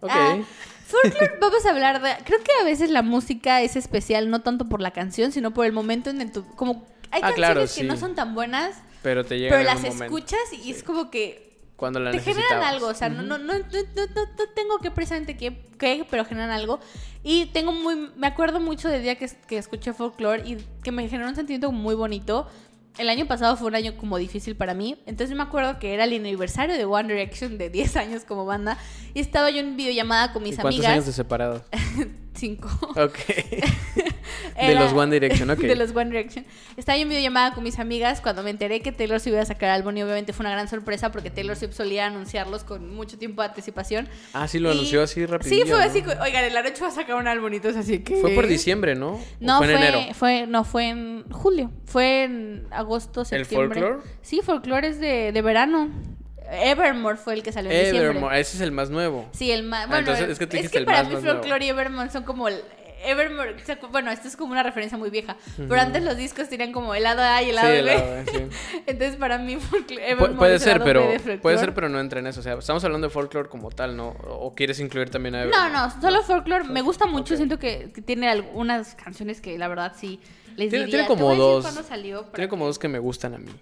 Ok. 0.00 0.10
Ah, 0.12 0.38
Folklore, 0.86 1.32
vamos 1.40 1.66
a 1.66 1.70
hablar 1.70 2.00
de. 2.02 2.10
Creo 2.24 2.38
que 2.44 2.52
a 2.60 2.64
veces 2.64 2.90
la 2.90 3.02
música 3.02 3.60
es 3.62 3.74
especial, 3.76 4.30
no 4.30 4.42
tanto 4.42 4.68
por 4.68 4.80
la 4.80 4.92
canción, 4.92 5.32
sino 5.32 5.52
por 5.52 5.66
el 5.66 5.72
momento 5.72 6.10
en 6.10 6.20
el 6.20 6.30
tu. 6.30 6.46
Como 6.54 6.86
hay 7.10 7.20
Ah, 7.22 7.28
canciones 7.28 7.34
claro, 7.36 7.60
que 7.62 7.66
sí. 7.68 7.82
no 7.84 7.96
son 7.96 8.14
tan 8.14 8.34
buenas, 8.34 8.76
Pero 9.02 9.24
te 9.24 9.38
llega 9.38 9.50
pero 9.56 9.60
en 9.60 9.66
las 9.66 9.80
un 9.94 10.02
escuchas 10.02 10.38
y 10.52 10.70
es 10.70 10.82
como 10.84 11.10
que 11.10 11.58
Cuando 11.76 11.98
la 12.00 12.10
te 12.12 12.20
generan 12.20 12.62
algo, 12.62 12.86
o 12.88 12.94
sea, 12.94 13.08
no, 13.08 13.22
no, 13.22 13.36
no, 13.38 13.54
no, 13.54 13.58
no, 13.58 13.62
no- 13.62 14.26
no 14.38 14.48
tengo 14.54 14.78
que 14.78 14.90
precisamente 14.92 15.36
qué, 15.36 15.66
qué, 15.78 16.06
pero 16.08 16.24
generan 16.24 16.50
algo. 16.50 16.78
Y 17.24 17.46
tengo 17.46 17.72
muy, 17.72 18.10
me 18.16 18.26
acuerdo 18.28 18.60
mucho 18.60 18.88
del 18.88 19.02
día 19.02 19.16
que, 19.16 19.28
que 19.48 19.58
escuché 19.58 19.92
folklore 19.92 20.42
y 20.48 20.56
que 20.84 20.92
me 20.92 21.08
generó 21.08 21.28
un 21.28 21.34
sentimiento 21.36 21.72
muy 21.72 21.94
bonito 21.96 22.48
el 22.98 23.08
año 23.08 23.26
pasado 23.26 23.56
fue 23.56 23.68
un 23.68 23.74
año 23.74 23.96
como 23.96 24.18
difícil 24.18 24.56
para 24.56 24.74
mí. 24.74 24.98
Entonces 25.06 25.36
me 25.36 25.42
acuerdo 25.42 25.78
que 25.78 25.94
era 25.94 26.04
el 26.04 26.14
aniversario 26.14 26.76
de 26.76 26.84
One 26.84 27.12
Direction 27.12 27.58
de 27.58 27.70
10 27.76 27.96
años 27.96 28.24
como 28.24 28.44
banda. 28.44 28.78
Y 29.14 29.20
estaba 29.20 29.50
yo 29.50 29.60
en 29.60 29.76
videollamada 29.76 30.32
con 30.32 30.42
mis 30.42 30.58
amigas. 30.58 30.62
¿Cuántos 30.62 30.86
años 30.86 31.06
de 31.06 31.12
separados? 31.12 31.62
5. 32.36 32.68
Ok. 32.96 33.18
De 34.56 34.74
los 34.74 34.92
One 34.92 35.12
Direction, 35.12 35.50
ok. 35.50 35.58
De 35.60 35.76
los 35.76 35.94
One 35.94 36.06
Direction. 36.06 36.44
Estaba 36.76 36.96
yo 36.96 37.02
en 37.02 37.08
videollamada 37.08 37.52
con 37.52 37.64
mis 37.64 37.78
amigas 37.78 38.20
cuando 38.20 38.42
me 38.42 38.50
enteré 38.50 38.80
que 38.80 38.92
Taylor 38.92 39.20
Swift 39.20 39.34
iba 39.34 39.42
a 39.42 39.46
sacar 39.46 39.70
álbum 39.70 39.96
y 39.96 40.02
obviamente 40.02 40.32
fue 40.32 40.44
una 40.44 40.52
gran 40.52 40.68
sorpresa 40.68 41.12
porque 41.12 41.30
Taylor 41.30 41.56
Swift 41.56 41.74
solía 41.74 42.06
anunciarlos 42.06 42.64
con 42.64 42.94
mucho 42.94 43.18
tiempo 43.18 43.42
de 43.42 43.48
anticipación. 43.48 44.08
Ah, 44.32 44.48
sí, 44.48 44.58
lo 44.58 44.70
anunció 44.70 45.02
así 45.02 45.24
rápido. 45.26 45.50
Sí, 45.50 45.62
fue 45.62 45.78
¿no? 45.78 45.84
así, 45.84 46.02
oigan, 46.22 46.44
el 46.44 46.56
Arocho 46.56 46.82
va 46.84 46.88
a 46.88 46.92
sacar 46.92 47.16
un 47.16 47.28
álbum 47.28 47.52
así 47.78 48.00
que... 48.00 48.16
Fue 48.16 48.30
por 48.30 48.46
diciembre, 48.46 48.94
¿no? 48.94 49.20
No, 49.40 49.58
fue, 49.58 49.72
en 49.72 49.76
enero? 49.76 50.14
fue, 50.14 50.46
no, 50.46 50.64
fue 50.64 50.88
en 50.88 51.24
julio. 51.30 51.70
Fue 51.84 52.24
en 52.24 52.66
agosto, 52.70 53.24
septiembre. 53.24 53.80
¿El 53.80 53.86
folklore? 53.86 54.10
Sí, 54.22 54.40
folklore 54.42 54.88
es 54.88 55.00
de, 55.00 55.32
de 55.32 55.42
verano. 55.42 55.90
Evermore 56.50 57.16
fue 57.16 57.34
el 57.34 57.42
que 57.42 57.52
salió 57.52 57.70
en 57.70 57.76
diciembre. 57.78 58.04
Evermore, 58.06 58.40
ese 58.40 58.56
es 58.56 58.60
el 58.62 58.72
más 58.72 58.90
nuevo. 58.90 59.28
Sí, 59.32 59.50
el 59.50 59.62
más. 59.62 59.84
Ah, 59.84 59.86
Bueno, 59.88 59.98
entonces 60.12 60.28
es 60.30 60.38
que 60.38 60.46
dijiste 60.46 60.78
el 60.78 60.84
para 60.84 61.02
más, 61.04 61.12
mí. 61.22 61.28
Folklore 61.28 61.64
y 61.64 61.68
Evermore 61.68 62.10
son 62.10 62.22
como 62.24 62.48
el. 62.48 62.60
Evermore, 63.04 63.54
bueno, 63.92 64.10
esto 64.10 64.26
es 64.26 64.36
como 64.36 64.52
una 64.52 64.62
referencia 64.64 64.96
muy 64.98 65.10
vieja. 65.10 65.36
Pero 65.56 65.78
antes 65.80 66.02
los 66.02 66.16
discos 66.16 66.48
tenían 66.48 66.72
como 66.72 66.94
el 66.94 67.02
lado 67.04 67.22
A 67.22 67.42
y 67.42 67.50
el 67.50 67.54
lado 67.56 67.68
Sí, 67.68 67.74
B. 67.74 67.82
lado 67.82 68.24
sí. 68.32 68.78
Entonces, 68.86 69.16
para 69.16 69.38
mí, 69.38 69.56
Folklore, 69.56 70.02
Pu- 70.02 70.10
Evermore 70.10 70.34
puede 70.34 70.54
es 70.56 70.66
el 70.66 70.72
ser, 70.72 70.82
pero 70.82 71.06
puede 71.42 71.58
ser, 71.58 71.74
pero 71.74 71.88
no 71.88 72.00
entra 72.00 72.18
en 72.20 72.26
eso. 72.26 72.40
O 72.40 72.42
sea, 72.42 72.54
estamos 72.54 72.82
hablando 72.84 73.06
de 73.06 73.12
folklore 73.12 73.48
como 73.48 73.70
tal, 73.70 73.96
¿no? 73.96 74.08
¿O 74.08 74.54
quieres 74.54 74.80
incluir 74.80 75.10
también 75.10 75.34
a 75.36 75.44
No, 75.44 75.50
Evermore? 75.50 75.72
no, 75.72 76.00
solo 76.00 76.22
Folklore. 76.22 76.64
Me 76.64 76.80
gusta 76.80 77.06
mucho. 77.06 77.36
Siento 77.36 77.58
que, 77.58 77.92
que 77.94 78.02
tiene 78.02 78.28
algunas 78.28 78.94
canciones 78.94 79.40
que 79.40 79.56
la 79.58 79.68
verdad 79.68 79.92
sí 79.96 80.18
les 80.56 80.70
Tiene, 80.70 80.86
diría. 80.86 81.06
tiene 81.06 81.06
como 81.06 81.34
dos. 81.36 81.64
salió 81.86 82.22
Tiene 82.34 82.48
como 82.48 82.64
que- 82.64 82.68
dos 82.68 82.78
que 82.78 82.88
me 82.88 82.98
gustan 82.98 83.34
a 83.34 83.38
mí. 83.38 83.52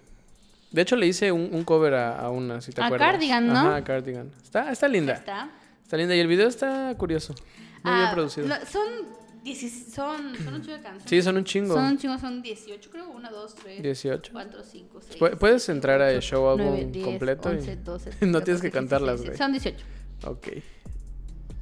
De 0.75 0.81
hecho, 0.81 0.95
le 0.95 1.07
hice 1.07 1.31
un, 1.31 1.49
un 1.53 1.63
cover 1.63 1.93
a, 1.93 2.19
a 2.19 2.29
una, 2.29 2.59
si 2.61 2.71
te 2.71 2.81
A 2.81 2.85
acuerdas. 2.87 3.11
Cardigan, 3.13 3.47
¿no? 3.47 3.53
Ajá, 3.59 3.75
a 3.77 3.83
Cardigan. 3.83 4.31
Está, 4.43 4.71
está 4.71 4.87
linda. 4.87 5.13
Está. 5.13 5.49
Está 5.83 5.97
linda. 5.97 6.15
Y 6.15 6.19
el 6.19 6.27
video 6.27 6.47
está 6.47 6.93
curioso. 6.97 7.33
Muy 7.83 7.93
bien 7.93 8.05
Ah, 8.07 8.11
producido. 8.13 8.47
no, 8.47 8.55
son 8.69 9.15
son, 9.45 10.35
son 10.43 10.53
un 10.55 10.61
chingo 10.63 10.75
de 10.77 10.81
canciones. 10.81 11.03
Sí, 11.05 11.21
son 11.21 11.37
un 11.37 11.43
chingo. 11.43 11.73
Son 11.75 11.85
un 11.85 11.97
chingo, 11.99 12.17
son 12.17 12.41
18, 12.41 12.89
creo. 12.89 13.09
1, 13.11 13.29
2, 13.31 13.55
3, 13.55 13.83
18. 13.83 14.31
4, 14.33 14.63
5, 14.63 14.99
6. 15.07 15.21
Pu- 15.21 15.37
puedes 15.37 15.69
entrar 15.69 16.01
a 16.01 16.19
show 16.19 16.49
álbum 16.49 16.91
completo 17.03 17.53
y- 17.53 17.57
11, 17.57 17.75
12, 17.77 18.11
no 18.25 18.41
tienes 18.41 18.61
que 18.61 18.71
cantarlas, 18.71 19.23
güey. 19.23 19.37
Son 19.37 19.51
18. 19.51 19.77
Ok. 20.25 20.47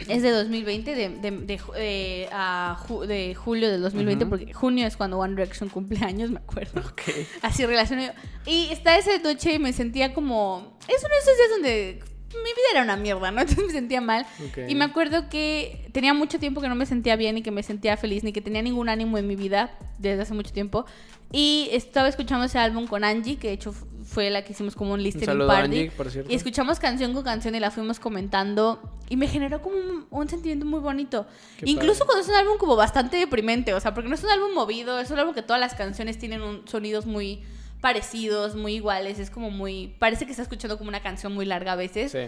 Es 0.09 0.21
de 0.21 0.31
2020, 0.31 0.95
de, 0.95 1.09
de, 1.09 1.31
de, 1.31 1.59
ju- 1.59 1.73
eh, 1.75 2.27
a 2.31 2.77
ju- 2.87 3.05
de 3.05 3.35
julio 3.35 3.69
del 3.69 3.81
2020, 3.81 4.25
porque 4.25 4.53
junio 4.53 4.85
es 4.87 4.97
cuando 4.97 5.17
One 5.19 5.35
Direction 5.35 5.69
cumple 5.69 5.99
años, 6.05 6.29
me 6.31 6.37
acuerdo. 6.39 6.81
Ok. 6.81 7.01
Así 7.41 7.65
relacioné. 7.65 8.11
Y 8.45 8.69
está 8.71 8.97
esa 8.97 9.17
noche 9.19 9.53
y 9.53 9.59
me 9.59 9.73
sentía 9.73 10.13
como. 10.13 10.77
Es 10.87 10.99
uno 11.03 11.09
de 11.13 11.19
esos 11.21 11.37
días 11.37 11.49
donde 11.51 11.99
mi 12.33 12.39
vida 12.49 12.65
era 12.73 12.83
una 12.83 12.97
mierda, 12.97 13.29
¿no? 13.31 13.41
Entonces 13.41 13.65
me 13.65 13.71
sentía 13.71 14.01
mal. 14.01 14.25
Ok. 14.49 14.59
Y 14.67 14.75
me 14.75 14.85
acuerdo 14.85 15.29
que 15.29 15.87
tenía 15.93 16.13
mucho 16.13 16.39
tiempo 16.39 16.61
que 16.61 16.67
no 16.69 16.75
me 16.75 16.85
sentía 16.85 17.15
bien, 17.15 17.35
ni 17.35 17.41
que 17.43 17.51
me 17.51 17.63
sentía 17.63 17.95
feliz, 17.97 18.23
ni 18.23 18.33
que 18.33 18.41
tenía 18.41 18.61
ningún 18.61 18.89
ánimo 18.89 19.17
en 19.17 19.27
mi 19.27 19.35
vida 19.35 19.77
desde 19.99 20.23
hace 20.23 20.33
mucho 20.33 20.51
tiempo. 20.51 20.85
Y 21.31 21.69
estaba 21.71 22.07
escuchando 22.07 22.45
ese 22.45 22.59
álbum 22.59 22.85
con 22.87 23.03
Angie, 23.03 23.37
que 23.37 23.47
de 23.47 23.53
hecho 23.53 23.73
fue 24.13 24.29
la 24.29 24.43
que 24.43 24.53
hicimos 24.53 24.75
como 24.75 24.91
un 24.93 24.99
Un 24.99 25.03
listening 25.03 25.41
a 25.41 25.47
party. 25.47 25.63
Angie, 25.79 25.91
por. 25.91 26.07
Y 26.29 26.35
escuchamos 26.35 26.79
canción 26.79 27.13
con 27.13 27.23
canción 27.23 27.55
y 27.55 27.59
la 27.59 27.71
fuimos 27.71 27.99
comentando. 27.99 28.79
Y 29.09 29.17
me 29.17 29.27
generó 29.27 29.61
como 29.61 29.75
un, 29.75 30.05
un 30.09 30.29
sentimiento 30.29 30.65
muy 30.65 30.79
bonito. 30.79 31.25
Qué 31.57 31.69
Incluso 31.69 31.99
padre. 31.99 32.05
cuando 32.07 32.21
es 32.23 32.29
un 32.29 32.35
álbum 32.35 32.57
como 32.57 32.75
bastante 32.75 33.17
deprimente. 33.17 33.73
O 33.73 33.79
sea, 33.79 33.93
porque 33.93 34.07
no 34.09 34.15
es 34.15 34.23
un 34.23 34.29
álbum 34.29 34.53
movido, 34.53 34.99
es 34.99 35.11
un 35.11 35.19
álbum 35.19 35.33
que 35.33 35.41
todas 35.41 35.59
las 35.59 35.73
canciones 35.73 36.17
tienen 36.19 36.41
un- 36.41 36.67
sonidos 36.67 37.05
muy 37.05 37.43
parecidos, 37.81 38.55
muy 38.55 38.75
iguales. 38.75 39.19
Es 39.19 39.29
como 39.29 39.51
muy. 39.51 39.93
Parece 39.99 40.25
que 40.25 40.31
está 40.31 40.43
escuchando 40.43 40.77
como 40.77 40.89
una 40.89 41.01
canción 41.01 41.33
muy 41.33 41.45
larga 41.45 41.73
a 41.73 41.75
veces. 41.75 42.11
Sí. 42.11 42.19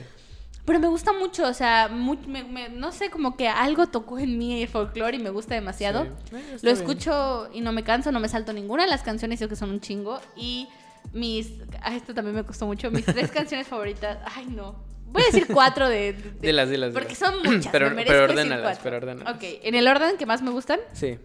Pero 0.65 0.79
me 0.79 0.88
gusta 0.88 1.13
mucho, 1.13 1.47
o 1.47 1.53
sea, 1.53 1.89
mu- 1.89 2.17
me- 2.27 2.43
me- 2.43 2.69
no 2.69 2.91
sé, 2.91 3.11
como 3.11 3.38
que 3.38 3.47
algo 3.47 3.86
tocó 3.86 4.17
en 4.17 4.36
mí 4.39 4.63
el 4.63 4.67
folclore 4.67 5.15
y 5.17 5.19
me 5.19 5.29
gusta 5.29 5.53
demasiado. 5.53 6.05
Sí. 6.29 6.36
Eh, 6.36 6.43
Lo 6.63 6.71
bien. 6.71 6.75
escucho 6.75 7.49
y 7.53 7.61
no 7.61 7.71
me 7.71 7.83
canso, 7.83 8.11
no 8.11 8.19
me 8.19 8.27
salto 8.27 8.51
ninguna 8.51 8.83
de 8.83 8.89
las 8.89 9.03
canciones, 9.03 9.38
creo 9.38 9.47
que 9.49 9.55
son 9.55 9.69
un 9.69 9.79
chingo. 9.79 10.19
Y 10.36 10.67
mis. 11.16 11.49
ah, 11.82 11.95
esto 11.95 12.13
también 12.13 12.36
me 12.36 12.43
costó 12.43 12.66
mucho. 12.68 12.91
Mis 12.91 13.05
tres 13.05 13.32
canciones 13.32 13.68
favoritas. 13.68 14.20
Ay, 14.36 14.45
no. 14.45 14.76
Voy 15.07 15.24
a 15.24 15.26
decir 15.28 15.47
cuatro 15.51 15.88
de. 15.89 16.13
de- 16.13 16.22
de- 16.22 16.32
Dilas, 16.47 16.70
dilas, 16.70 16.93
Porque 16.93 17.16
dilas. 17.16 17.20
son 17.32 17.38
muchas. 17.43 17.68
Pero- 17.72 17.91
me 17.91 18.03
pero 18.05 18.24
ordénalas, 18.26 18.80
pero 18.84 18.97
ordénalas. 18.97 19.36
Ok, 19.36 19.43
en 19.63 19.76
el 19.76 19.88
orden 19.88 20.18
que 20.18 20.26
más 20.26 20.41
me 20.41 20.51
gustan. 20.51 20.80
Sí. 20.93 21.18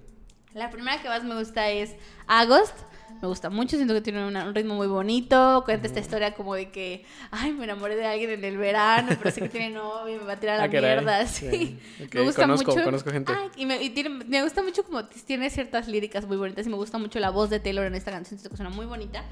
La 0.54 0.70
primera 0.70 1.00
que 1.02 1.08
más 1.08 1.22
me 1.24 1.34
gusta 1.36 1.68
es 1.70 1.94
August. 2.26 2.74
Me 3.22 3.28
gusta 3.28 3.50
mucho, 3.50 3.76
siento 3.76 3.92
que 3.92 4.00
tiene 4.00 4.24
una- 4.26 4.44
un 4.46 4.54
ritmo 4.54 4.74
muy 4.76 4.86
bonito. 4.86 5.62
Cuenta 5.66 5.86
esta 5.86 6.00
historia 6.00 6.32
como 6.34 6.54
de 6.54 6.70
que, 6.70 7.04
ay, 7.32 7.52
me 7.52 7.64
enamoré 7.64 7.94
de 7.96 8.06
alguien 8.06 8.30
en 8.30 8.44
el 8.44 8.56
verano, 8.56 9.08
pero 9.18 9.30
sé 9.30 9.42
que 9.42 9.48
tiene 9.48 9.70
novio 9.74 10.14
y 10.14 10.18
me 10.18 10.24
va 10.24 10.34
a 10.34 10.40
tirar 10.40 10.54
a 10.54 10.58
la 10.58 10.64
Ah, 10.64 10.68
mierda. 10.68 11.26
Sí. 11.26 11.50
Sí. 11.50 11.78
Ok, 12.04 12.14
Me 12.14 12.20
gusta 12.22 12.42
conozco- 12.42 12.70
mucho. 12.72 12.84
conozco 12.84 13.10
gente. 13.10 13.32
Ay, 13.36 13.48
y 13.56 13.66
me, 13.66 13.82
y 13.82 13.90
tiene- 13.90 14.10
me 14.24 14.42
gusta 14.42 14.62
mucho 14.62 14.84
como 14.84 15.04
tiene 15.06 15.50
ciertas 15.50 15.86
líricas 15.88 16.24
muy 16.26 16.36
bonitas 16.36 16.66
y 16.66 16.70
me 16.70 16.76
gusta 16.76 16.96
mucho 16.98 17.18
la 17.18 17.30
voz 17.30 17.50
de 17.50 17.60
Taylor 17.60 17.84
en 17.86 17.94
esta 17.96 18.10
canción, 18.12 18.38
siento 18.38 18.50
que 18.50 18.56
suena 18.56 18.70
muy 18.70 18.86
bonita. 18.86 19.22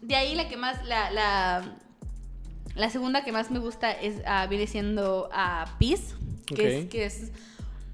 De 0.00 0.16
ahí 0.16 0.34
la 0.34 0.48
que 0.48 0.56
más, 0.56 0.84
la, 0.86 1.10
la, 1.10 1.64
la 2.74 2.90
segunda 2.90 3.24
que 3.24 3.32
más 3.32 3.50
me 3.50 3.58
gusta 3.58 3.90
es, 3.92 4.22
ah, 4.26 4.46
viene 4.46 4.66
siendo 4.66 5.28
a 5.32 5.64
Peace, 5.78 6.14
que, 6.46 6.78
es, 6.78 6.86
que 6.86 7.04
es 7.04 7.32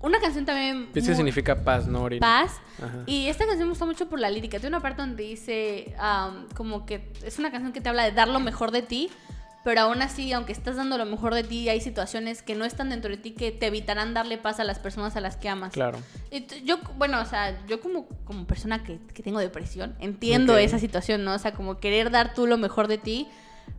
una 0.00 0.20
canción 0.20 0.44
también... 0.44 0.90
¿Qué 0.92 1.00
muy- 1.00 1.14
significa 1.14 1.64
paz, 1.64 1.86
no 1.86 2.02
orina? 2.02 2.20
Paz. 2.20 2.60
Ajá. 2.78 3.02
Y 3.06 3.28
esta 3.28 3.46
canción 3.46 3.68
me 3.68 3.70
gusta 3.72 3.86
mucho 3.86 4.08
por 4.08 4.20
la 4.20 4.28
lírica. 4.28 4.58
Tiene 4.58 4.76
una 4.76 4.82
parte 4.82 5.00
donde 5.00 5.22
dice 5.22 5.94
am, 5.98 6.46
como 6.54 6.84
que 6.84 7.10
es 7.24 7.38
una 7.38 7.50
canción 7.50 7.72
que 7.72 7.80
te 7.80 7.88
habla 7.88 8.04
de 8.04 8.12
dar 8.12 8.28
lo 8.28 8.38
mejor 8.40 8.70
de 8.70 8.82
ti, 8.82 9.10
pero 9.64 9.80
aún 9.80 10.02
así, 10.02 10.32
aunque 10.32 10.52
estás 10.52 10.76
dando 10.76 10.98
lo 10.98 11.06
mejor 11.06 11.34
de 11.34 11.42
ti, 11.42 11.68
hay 11.70 11.80
situaciones 11.80 12.42
que 12.42 12.54
no 12.54 12.64
están 12.66 12.90
dentro 12.90 13.10
de 13.10 13.16
ti 13.16 13.30
que 13.32 13.50
te 13.50 13.66
evitarán 13.66 14.12
darle 14.14 14.36
paz 14.38 14.60
a 14.60 14.64
las 14.64 14.78
personas 14.78 15.16
a 15.16 15.20
las 15.20 15.36
que 15.36 15.48
amas. 15.48 15.72
Claro. 15.72 15.98
Yo, 16.64 16.78
bueno, 16.96 17.20
o 17.20 17.24
sea, 17.24 17.58
yo 17.66 17.80
como, 17.80 18.06
como 18.24 18.46
persona 18.46 18.84
que, 18.84 18.98
que 19.14 19.22
tengo 19.22 19.38
depresión, 19.38 19.96
entiendo 20.00 20.56
esa 20.58 20.78
situación, 20.78 21.24
¿no? 21.24 21.34
O 21.34 21.38
sea, 21.38 21.52
como 21.54 21.78
querer 21.78 22.10
dar 22.10 22.34
tú 22.34 22.46
lo 22.46 22.58
mejor 22.58 22.88
de 22.88 22.98
ti, 22.98 23.26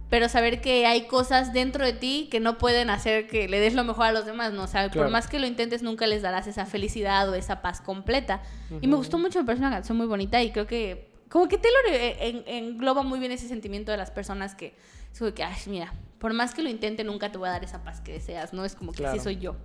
pero 0.09 0.29
saber 0.29 0.61
que 0.61 0.85
hay 0.85 1.07
cosas 1.07 1.51
dentro 1.53 1.83
de 1.85 1.93
ti 1.93 2.27
que 2.31 2.39
no 2.39 2.57
pueden 2.57 2.89
hacer 2.89 3.27
que 3.27 3.47
le 3.47 3.59
des 3.59 3.73
lo 3.73 3.83
mejor 3.83 4.05
a 4.07 4.11
los 4.11 4.25
demás, 4.25 4.53
¿no? 4.53 4.63
O 4.63 4.67
sea, 4.67 4.89
Claro. 4.89 5.05
por 5.07 5.11
más 5.11 5.27
que 5.27 5.39
lo 5.39 5.45
intentes, 5.47 5.83
nunca 5.83 6.07
les 6.07 6.21
darás 6.21 6.47
esa 6.47 6.65
felicidad 6.65 7.29
o 7.29 7.35
esa 7.35 7.61
paz 7.61 7.81
completa. 7.81 8.41
Y 8.81 8.87
me 8.87 8.95
gustó 8.95 9.17
mucho, 9.19 9.39
me 9.39 9.45
parece 9.45 9.61
una 9.63 9.71
canción 9.71 9.97
muy 9.97 10.07
bonita 10.07 10.41
y 10.41 10.51
creo 10.51 10.65
que, 10.67 11.11
como 11.29 11.47
que 11.47 11.57
Taylor 11.57 11.81
eh, 11.91 12.17
en- 12.21 12.43
engloba 12.47 13.03
muy 13.03 13.19
bien 13.19 13.31
ese 13.31 13.47
sentimiento 13.47 13.91
de 13.91 13.97
las 13.97 14.11
personas 14.11 14.55
que, 14.55 14.75
es 15.15 15.19
como 15.19 15.33
que, 15.33 15.43
ay, 15.43 15.55
mira, 15.67 15.93
por 16.19 16.33
más 16.33 16.53
que 16.53 16.61
lo 16.61 16.69
intente, 16.69 17.03
nunca 17.03 17.31
te 17.31 17.37
voy 17.37 17.47
a 17.47 17.51
dar 17.53 17.63
esa 17.63 17.83
paz 17.83 18.01
que 18.01 18.11
deseas, 18.13 18.53
¿no? 18.53 18.65
Es 18.65 18.75
como 18.75 18.91
que 18.91 18.97
Claro. 18.99 19.13
así 19.15 19.23
soy 19.23 19.37
yo, 19.37 19.55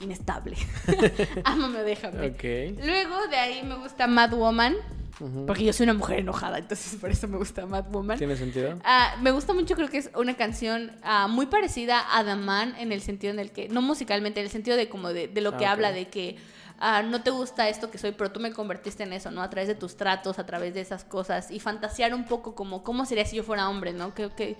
inestable. 0.00 0.56
Ámame 1.44 1.80
déjame. 1.82 2.26
Ok. 2.28 2.78
Luego 2.84 3.26
de 3.28 3.36
ahí 3.36 3.62
me 3.62 3.76
gusta 3.76 4.06
Mad 4.06 4.32
Woman, 4.32 4.74
porque 5.46 5.64
yo 5.64 5.72
soy 5.72 5.84
una 5.84 5.94
mujer 5.94 6.18
enojada, 6.18 6.58
entonces 6.58 6.98
por 7.00 7.10
eso 7.10 7.28
me 7.28 7.36
gusta 7.36 7.66
Mad 7.66 7.84
Woman. 7.90 8.18
¿Tiene 8.18 8.36
sentido? 8.36 8.78
Ah, 8.84 9.14
me 9.22 9.30
gusta 9.30 9.52
mucho, 9.54 9.74
creo 9.76 9.88
que 9.88 9.98
es 9.98 10.10
una 10.16 10.34
canción 10.36 10.90
ah, 11.02 11.28
muy 11.28 11.46
parecida 11.46 12.02
a 12.16 12.24
The 12.24 12.34
Man 12.34 12.74
en 12.78 12.90
el 12.90 13.00
sentido 13.00 13.32
en 13.32 13.38
el 13.38 13.52
que, 13.52 13.68
no 13.68 13.80
musicalmente, 13.80 14.40
en 14.40 14.46
el 14.46 14.52
sentido 14.52 14.76
de 14.76 14.88
como 14.88 15.12
de, 15.12 15.28
de 15.28 15.40
lo 15.40 15.56
que 15.56 15.66
Ah, 15.66 15.72
habla 15.72 15.92
de 15.92 16.08
que 16.08 16.36
ah, 16.86 17.02
no 17.02 17.22
te 17.22 17.30
gusta 17.30 17.68
esto 17.70 17.90
que 17.90 17.96
soy, 17.96 18.12
pero 18.12 18.30
tú 18.30 18.40
me 18.40 18.52
convertiste 18.52 19.04
en 19.04 19.14
eso, 19.14 19.30
¿no? 19.30 19.42
A 19.42 19.48
través 19.48 19.68
de 19.68 19.74
tus 19.74 19.96
tratos, 19.96 20.38
a 20.38 20.44
través 20.44 20.74
de 20.74 20.82
esas 20.82 21.02
cosas 21.02 21.50
y 21.50 21.58
fantasear 21.58 22.14
un 22.14 22.26
poco 22.26 22.54
como 22.54 22.84
cómo 22.84 23.06
sería 23.06 23.24
si 23.24 23.36
yo 23.36 23.42
fuera 23.42 23.70
hombre, 23.70 23.94
¿no? 23.94 24.14
Creo 24.14 24.36
que, 24.36 24.56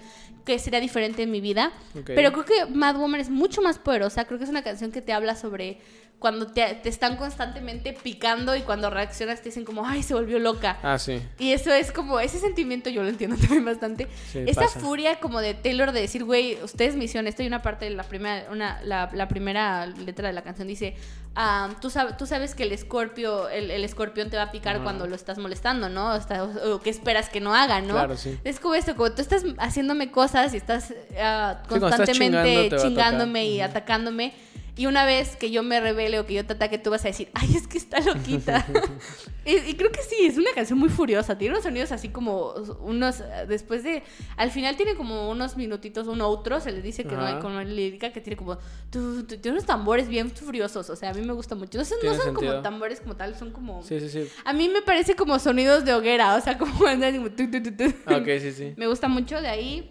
que 0.46 0.58
sería 0.58 0.80
diferente 0.80 1.22
en 1.22 1.30
mi 1.30 1.42
vida. 1.42 1.72
Pero 2.06 2.32
creo 2.32 2.44
que 2.46 2.66
Mad 2.74 2.96
Woman 2.96 3.20
es 3.20 3.28
mucho 3.28 3.60
más 3.60 3.78
poderosa, 3.78 4.24
creo 4.24 4.38
que 4.38 4.44
es 4.44 4.50
una 4.50 4.62
canción 4.62 4.90
que 4.90 5.02
te 5.02 5.12
habla 5.12 5.36
sobre 5.36 5.80
cuando 6.18 6.46
te, 6.46 6.62
te 6.82 6.88
están 6.88 7.16
constantemente 7.16 7.92
picando 7.92 8.56
y 8.56 8.62
cuando 8.62 8.88
reaccionas 8.88 9.40
te 9.42 9.50
dicen 9.50 9.66
como, 9.66 9.86
ay, 9.86 10.02
se 10.02 10.14
volvió 10.14 10.38
loca. 10.38 10.78
Ah, 10.82 10.98
sí. 10.98 11.20
Y 11.38 11.52
eso 11.52 11.70
es 11.70 11.92
como, 11.92 12.18
ese 12.18 12.38
sentimiento 12.38 12.88
yo 12.88 13.02
lo 13.02 13.10
entiendo 13.10 13.36
también 13.40 13.64
bastante. 13.66 14.08
Sí, 14.32 14.38
Esa 14.46 14.62
pasa. 14.62 14.80
furia 14.80 15.20
como 15.20 15.42
de 15.42 15.52
Taylor 15.52 15.92
de 15.92 16.00
decir, 16.00 16.24
güey, 16.24 16.56
usted 16.62 16.86
es 16.86 16.96
misión. 16.96 17.26
Esto 17.26 17.42
y 17.42 17.46
una 17.46 17.60
parte 17.60 17.84
de 17.84 17.90
la 17.90 18.04
primera, 18.04 18.46
una, 18.50 18.80
la, 18.82 19.10
la 19.12 19.28
primera 19.28 19.84
letra 19.86 20.28
de 20.28 20.32
la 20.32 20.42
canción 20.42 20.66
dice, 20.66 20.96
ah, 21.36 21.70
tú, 21.80 21.88
sab- 21.90 22.16
tú 22.16 22.26
sabes 22.26 22.54
que 22.54 22.62
el 22.64 22.72
escorpio, 22.72 23.48
el, 23.48 23.70
el 23.70 23.84
escorpión 23.84 24.30
te 24.30 24.36
va 24.36 24.44
a 24.44 24.50
picar 24.52 24.82
cuando 24.82 25.06
lo 25.06 25.14
estás 25.16 25.38
molestando, 25.38 25.88
¿no? 25.88 26.12
O, 26.12 26.14
está- 26.16 26.44
o 26.44 26.80
que 26.80 26.90
esperas 26.90 27.28
que 27.28 27.40
no 27.40 27.54
haga, 27.54 27.80
¿no? 27.80 27.94
Claro, 27.94 28.16
sí. 28.16 28.38
Es 28.44 28.60
como 28.60 28.74
esto, 28.74 28.94
como 28.96 29.10
tú 29.12 29.22
estás 29.22 29.44
haciéndome 29.58 30.10
cosas 30.10 30.54
y 30.54 30.56
estás 30.58 30.92
ah, 31.20 31.58
Sí, 31.62 31.68
cuando 31.68 31.88
estás 31.88 32.08
chingando, 32.10 32.40
constantemente 32.40 32.76
chingándome 32.88 33.46
y 33.46 33.60
atacándome. 33.60 34.34
Y 34.76 34.86
una 34.86 35.04
vez 35.06 35.36
que 35.36 35.52
yo 35.52 35.62
me 35.62 35.80
revele 35.80 36.18
o 36.18 36.26
que 36.26 36.34
yo 36.34 36.44
te 36.44 36.54
ataque, 36.54 36.78
tú 36.78 36.90
vas 36.90 37.04
a 37.04 37.08
decir, 37.08 37.28
ay, 37.34 37.54
es 37.54 37.68
que 37.68 37.78
está 37.78 38.00
loquita. 38.00 38.66
y, 39.46 39.52
y 39.70 39.74
creo 39.74 39.92
que 39.92 40.02
sí, 40.02 40.16
es 40.26 40.36
una 40.36 40.50
canción 40.52 40.78
muy 40.80 40.88
furiosa. 40.88 41.38
Tiene 41.38 41.54
unos 41.54 41.62
sonidos 41.64 41.92
así 41.92 42.08
como 42.08 42.54
unos, 42.80 43.22
después 43.46 43.84
de, 43.84 44.02
al 44.36 44.50
final 44.50 44.76
tiene 44.76 44.96
como 44.96 45.30
unos 45.30 45.56
minutitos, 45.56 46.08
un 46.08 46.20
outro, 46.20 46.58
se 46.60 46.72
le 46.72 46.82
dice 46.82 47.04
que 47.04 47.14
no 47.14 47.24
hay 47.24 47.34
como 47.40 47.60
lírica, 47.62 48.12
que 48.12 48.20
tiene 48.20 48.36
como, 48.36 48.58
tu- 48.90 49.22
tu- 49.24 49.36
tiene 49.38 49.52
unos 49.58 49.64
tambores 49.66 50.08
bien 50.08 50.30
furiosos. 50.30 50.90
O 50.90 50.96
sea, 50.96 51.10
a 51.10 51.14
mí 51.14 51.22
me 51.24 51.34
gusta 51.34 51.54
mucho. 51.54 51.78
No, 51.78 51.84
son- 51.84 51.98
no 52.02 52.14
son 52.14 52.34
como 52.34 52.48
tambores 52.62 53.00
como 53.00 53.14
tal, 53.14 53.36
son 53.38 53.52
como... 53.52 53.80
Sí, 53.84 54.00
sí, 54.00 54.08
sí. 54.08 54.28
A 54.44 54.52
mí 54.52 54.68
me 54.68 54.82
parece 54.82 55.14
como 55.14 55.38
sonidos 55.38 55.84
de 55.84 55.94
hoguera, 55.94 56.34
o 56.34 56.40
sea, 56.40 56.58
como 56.58 56.84
andan 56.88 57.14
como 57.16 57.30
tu, 57.30 57.48
tu, 57.48 57.62
tu, 57.62 57.70
tu. 57.76 57.84
Ah, 58.06 58.16
ok, 58.16 58.26
sí, 58.40 58.50
sí. 58.52 58.74
Me 58.76 58.88
gusta 58.88 59.06
mucho 59.06 59.40
de 59.40 59.46
ahí. 59.48 59.88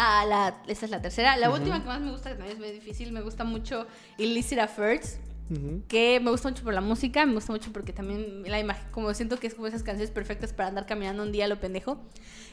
A 0.00 0.24
la, 0.26 0.54
esta 0.68 0.84
es 0.84 0.92
la 0.92 1.02
tercera. 1.02 1.36
La 1.36 1.50
última 1.50 1.82
que 1.82 1.88
más 1.88 2.00
me 2.00 2.12
gusta, 2.12 2.30
que 2.30 2.36
también 2.36 2.56
es 2.56 2.60
muy 2.60 2.70
difícil, 2.70 3.10
me 3.10 3.20
gusta 3.20 3.42
mucho 3.42 3.84
Illicit 4.16 4.60
Affairs. 4.60 5.18
Ujú. 5.50 5.82
Que 5.88 6.20
me 6.20 6.30
gusta 6.30 6.50
mucho 6.50 6.62
por 6.62 6.72
la 6.72 6.80
música, 6.80 7.26
me 7.26 7.34
gusta 7.34 7.52
mucho 7.52 7.72
porque 7.72 7.92
también 7.92 8.44
la 8.46 8.60
imagen, 8.60 8.84
como 8.92 9.12
siento 9.12 9.40
que 9.40 9.48
es 9.48 9.54
como 9.54 9.66
esas 9.66 9.82
canciones 9.82 10.12
perfectas 10.12 10.52
para 10.52 10.68
andar 10.68 10.86
caminando 10.86 11.24
un 11.24 11.32
día 11.32 11.46
a 11.46 11.48
lo 11.48 11.58
pendejo. 11.58 11.98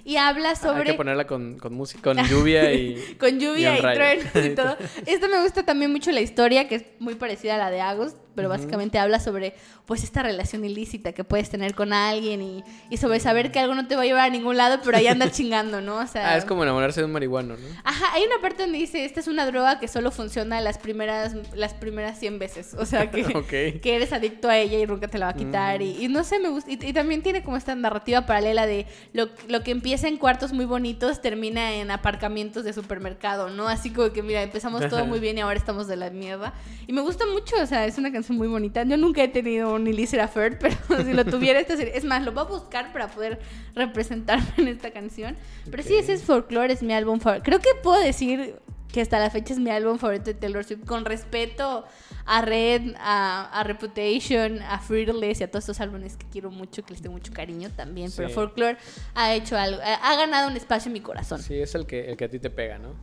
Y 0.05 0.17
habla 0.17 0.51
Hay 0.51 0.55
sobre. 0.55 0.83
que 0.91 0.93
ponerla 0.93 1.25
con, 1.25 1.57
con 1.57 1.73
música, 1.73 2.01
con 2.01 2.17
lluvia 2.27 2.71
y... 2.73 3.15
con 3.19 3.39
lluvia 3.39 3.73
y 3.75 3.79
y, 3.79 3.81
trueno 3.81 4.23
y 4.45 4.55
todo. 4.55 4.77
Esto 5.07 5.27
me 5.27 5.41
gusta 5.41 5.63
también 5.63 5.91
mucho 5.91 6.11
la 6.11 6.21
historia, 6.21 6.67
que 6.67 6.75
es 6.75 6.83
muy 6.99 7.15
parecida 7.15 7.55
a 7.55 7.57
la 7.57 7.71
de 7.71 7.81
August, 7.81 8.15
pero 8.35 8.47
básicamente 8.49 8.99
habla 8.99 9.19
sobre 9.19 9.55
pues 9.85 10.03
esta 10.03 10.21
relación 10.21 10.65
ilícita 10.65 11.13
que 11.13 11.23
puedes 11.23 11.49
tener 11.49 11.73
con 11.73 11.93
alguien 11.93 12.41
y, 12.41 12.63
y 12.89 12.97
sobre 12.97 13.19
saber 13.19 13.51
que 13.51 13.59
algo 13.59 13.73
no 13.75 13.87
te 13.87 13.95
va 13.95 14.01
a 14.01 14.05
llevar 14.05 14.25
a 14.25 14.29
ningún 14.29 14.57
lado, 14.57 14.79
pero 14.83 14.97
ahí 14.97 15.07
anda 15.07 15.31
chingando, 15.31 15.79
¿no? 15.81 15.97
O 15.97 16.07
sea, 16.07 16.33
Ah, 16.33 16.37
es 16.37 16.43
como 16.45 16.63
enamorarse 16.63 16.99
de 16.99 17.05
un 17.05 17.11
marihuano, 17.13 17.55
¿no? 17.55 17.67
Ajá, 17.83 18.13
hay 18.13 18.23
una 18.23 18.39
parte 18.41 18.63
donde 18.63 18.77
dice, 18.77 19.05
esta 19.05 19.21
es 19.21 19.27
una 19.27 19.45
droga 19.45 19.79
que 19.79 19.87
solo 19.87 20.11
funciona 20.11 20.59
las 20.61 20.77
primeras, 20.77 21.33
las 21.55 21.73
primeras 21.73 22.19
100 22.19 22.37
veces. 22.39 22.75
O 22.77 22.85
sea, 22.85 23.09
que, 23.09 23.23
Ok. 23.25 23.81
que 23.81 23.95
eres 23.95 24.11
adicto 24.13 24.49
a 24.49 24.57
ella 24.57 24.77
y 24.79 24.85
nunca 24.85 25.07
te 25.07 25.17
la 25.17 25.27
va 25.27 25.31
a 25.31 25.35
quitar. 25.35 25.81
Y, 25.81 26.03
y 26.03 26.07
no 26.09 26.23
sé, 26.25 26.39
me 26.39 26.49
gusta. 26.49 26.69
Y, 26.69 26.77
y 26.85 26.93
también 26.93 27.21
tiene 27.23 27.41
como 27.41 27.55
esta 27.57 27.73
narrativa 27.73 28.25
paralela 28.25 28.65
de 28.67 28.85
lo, 29.13 29.29
lo 29.47 29.63
que 29.63 29.71
empieza 29.71 29.94
en 30.03 30.17
cuartos 30.17 30.53
muy 30.53 30.65
bonitos 30.65 31.21
termina 31.21 31.73
en 31.75 31.89
aparcamientos 31.91 32.63
de 32.63 32.73
supermercado, 32.73 33.49
¿no? 33.49 33.67
Así 33.67 33.89
como 33.91 34.11
que, 34.11 34.21
mira, 34.21 34.41
empezamos 34.43 34.87
todo 34.89 35.05
muy 35.05 35.19
bien 35.19 35.37
y 35.37 35.41
ahora 35.41 35.57
estamos 35.57 35.87
de 35.87 35.95
la 35.95 36.09
mierda. 36.09 36.53
Y 36.87 36.93
me 36.93 37.01
gusta 37.01 37.25
mucho, 37.25 37.55
o 37.61 37.65
sea, 37.65 37.85
es 37.85 37.97
una 37.97 38.11
canción 38.11 38.37
muy 38.37 38.47
bonita. 38.47 38.83
Yo 38.83 38.97
nunca 38.97 39.23
he 39.23 39.27
tenido 39.27 39.73
un 39.73 39.87
Illicit 39.87 40.19
Affair, 40.19 40.59
pero 40.59 40.75
si 41.03 41.13
lo 41.13 41.25
tuviera, 41.25 41.59
esta 41.59 41.77
sería... 41.77 41.93
Es 41.93 42.03
más, 42.05 42.23
lo 42.23 42.31
voy 42.31 42.41
a 42.43 42.47
buscar 42.47 42.91
para 42.93 43.07
poder 43.07 43.39
representarme 43.75 44.47
en 44.57 44.67
esta 44.67 44.91
canción. 44.91 45.35
Pero 45.69 45.83
sí, 45.83 45.93
Ok. 45.93 45.99
ese 46.01 46.13
es 46.13 46.23
Folklore, 46.23 46.73
es 46.73 46.83
mi 46.83 46.93
álbum 46.93 47.19
favorito. 47.19 47.43
Creo 47.45 47.59
que 47.59 47.69
puedo 47.83 47.99
decir 47.99 48.55
que 48.95 49.01
hasta 49.01 49.19
la 49.19 49.29
fecha 49.29 49.53
es 49.53 49.59
mi 49.59 49.69
álbum 49.71 49.97
favorito 49.97 50.23
de 50.25 50.35
Taylor 50.35 50.63
Swift, 50.63 50.85
con 50.85 51.03
respeto 51.03 51.83
a 52.25 52.41
Red, 52.41 52.93
a, 52.97 53.59
a 53.59 53.63
Reputation, 53.65 54.61
a 54.61 54.79
Fearless 54.79 55.41
y 55.41 55.43
a 55.43 55.51
todos 55.51 55.63
estos 55.65 55.81
álbumes 55.81 56.15
que 56.15 56.25
quiero 56.29 56.49
mucho, 56.49 56.81
que 56.85 56.93
les 56.93 57.01
tengo 57.01 57.13
mucho 57.17 57.33
cariño 57.33 57.69
también. 57.75 58.09
Pero. 58.15 58.29
Folklore 58.29 58.77
ha 59.13 59.33
hecho 59.33 59.57
algo, 59.57 59.81
ha 59.83 60.15
ganado 60.15 60.47
un 60.47 60.55
espacio 60.55 60.87
en 60.87 60.93
mi 60.93 61.01
corazón. 61.01 61.41
Sí, 61.41 61.55
es 61.59 61.75
el 61.75 61.85
que, 61.85 62.09
el 62.09 62.15
que 62.15 62.23
a 62.23 62.29
ti 62.29 62.39
te 62.39 62.49
pega, 62.49 62.77
¿no? 62.77 62.95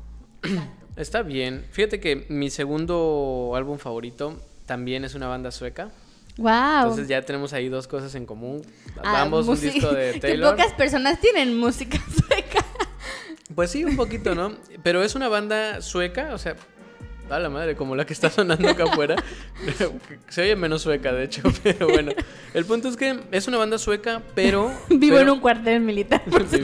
Está 0.97 1.21
bien. 1.23 1.67
Fíjate 1.73 2.01
que 2.01 2.25
mi 2.31 2.49
segundo 2.49 3.53
álbum 3.55 3.77
favorito 3.79 4.41
también 4.65 5.05
es 5.05 5.15
una 5.15 5.27
banda 5.27 5.51
sueca. 5.51 5.91
Wow. 6.39 6.49
Entonces 6.85 7.09
ya 7.09 7.21
tenemos 7.21 7.53
ahí 7.53 7.69
dos 7.69 7.87
cosas 7.87 8.15
en 8.15 8.25
común. 8.25 8.63
Ambos 9.05 9.47
un 9.47 9.53
Ah, 9.53 9.57
música- 9.57 9.73
disco 9.75 9.93
de 9.93 10.13
Que 10.15 10.21
Taylor. 10.21 10.57
pocas 10.57 10.73
personas 10.73 11.21
tienen 11.21 11.55
música 11.59 11.99
sueca. 12.29 12.62
Pues 13.55 13.71
sí, 13.71 13.85
un 13.85 13.97
poquito, 13.97 14.35
¿no? 14.35 14.53
Pero 14.83 15.03
es 15.03 15.15
una 15.15 15.29
banda 15.29 15.81
sueca, 15.83 16.35
o 16.35 16.39
sea, 16.39 16.57
a 17.31 17.39
la 17.39 17.49
madre, 17.49 17.77
como 17.77 17.97
la 17.97 18.05
que 18.05 18.13
está 18.13 18.31
sonando 18.31 18.69
acá 18.69 18.85
afuera. 18.85 19.17
Se 20.29 20.43
oye 20.43 20.57
menos 20.57 20.83
sueca, 20.83 21.13
de 21.13 21.25
hecho, 21.25 21.43
pero 21.63 21.89
bueno. 21.89 22.13
El 22.53 22.65
punto 22.65 22.89
es 22.89 22.97
que 22.97 23.21
es 23.31 23.49
una 23.49 23.59
banda 23.59 23.79
sueca, 23.79 24.23
pero... 24.35 24.71
Vivo 24.89 25.17
pero- 25.17 25.21
en 25.21 25.31
un 25.31 25.41
cuartel 25.41 25.81
militar, 25.81 26.23
por 26.25 26.47
si. 26.47 26.63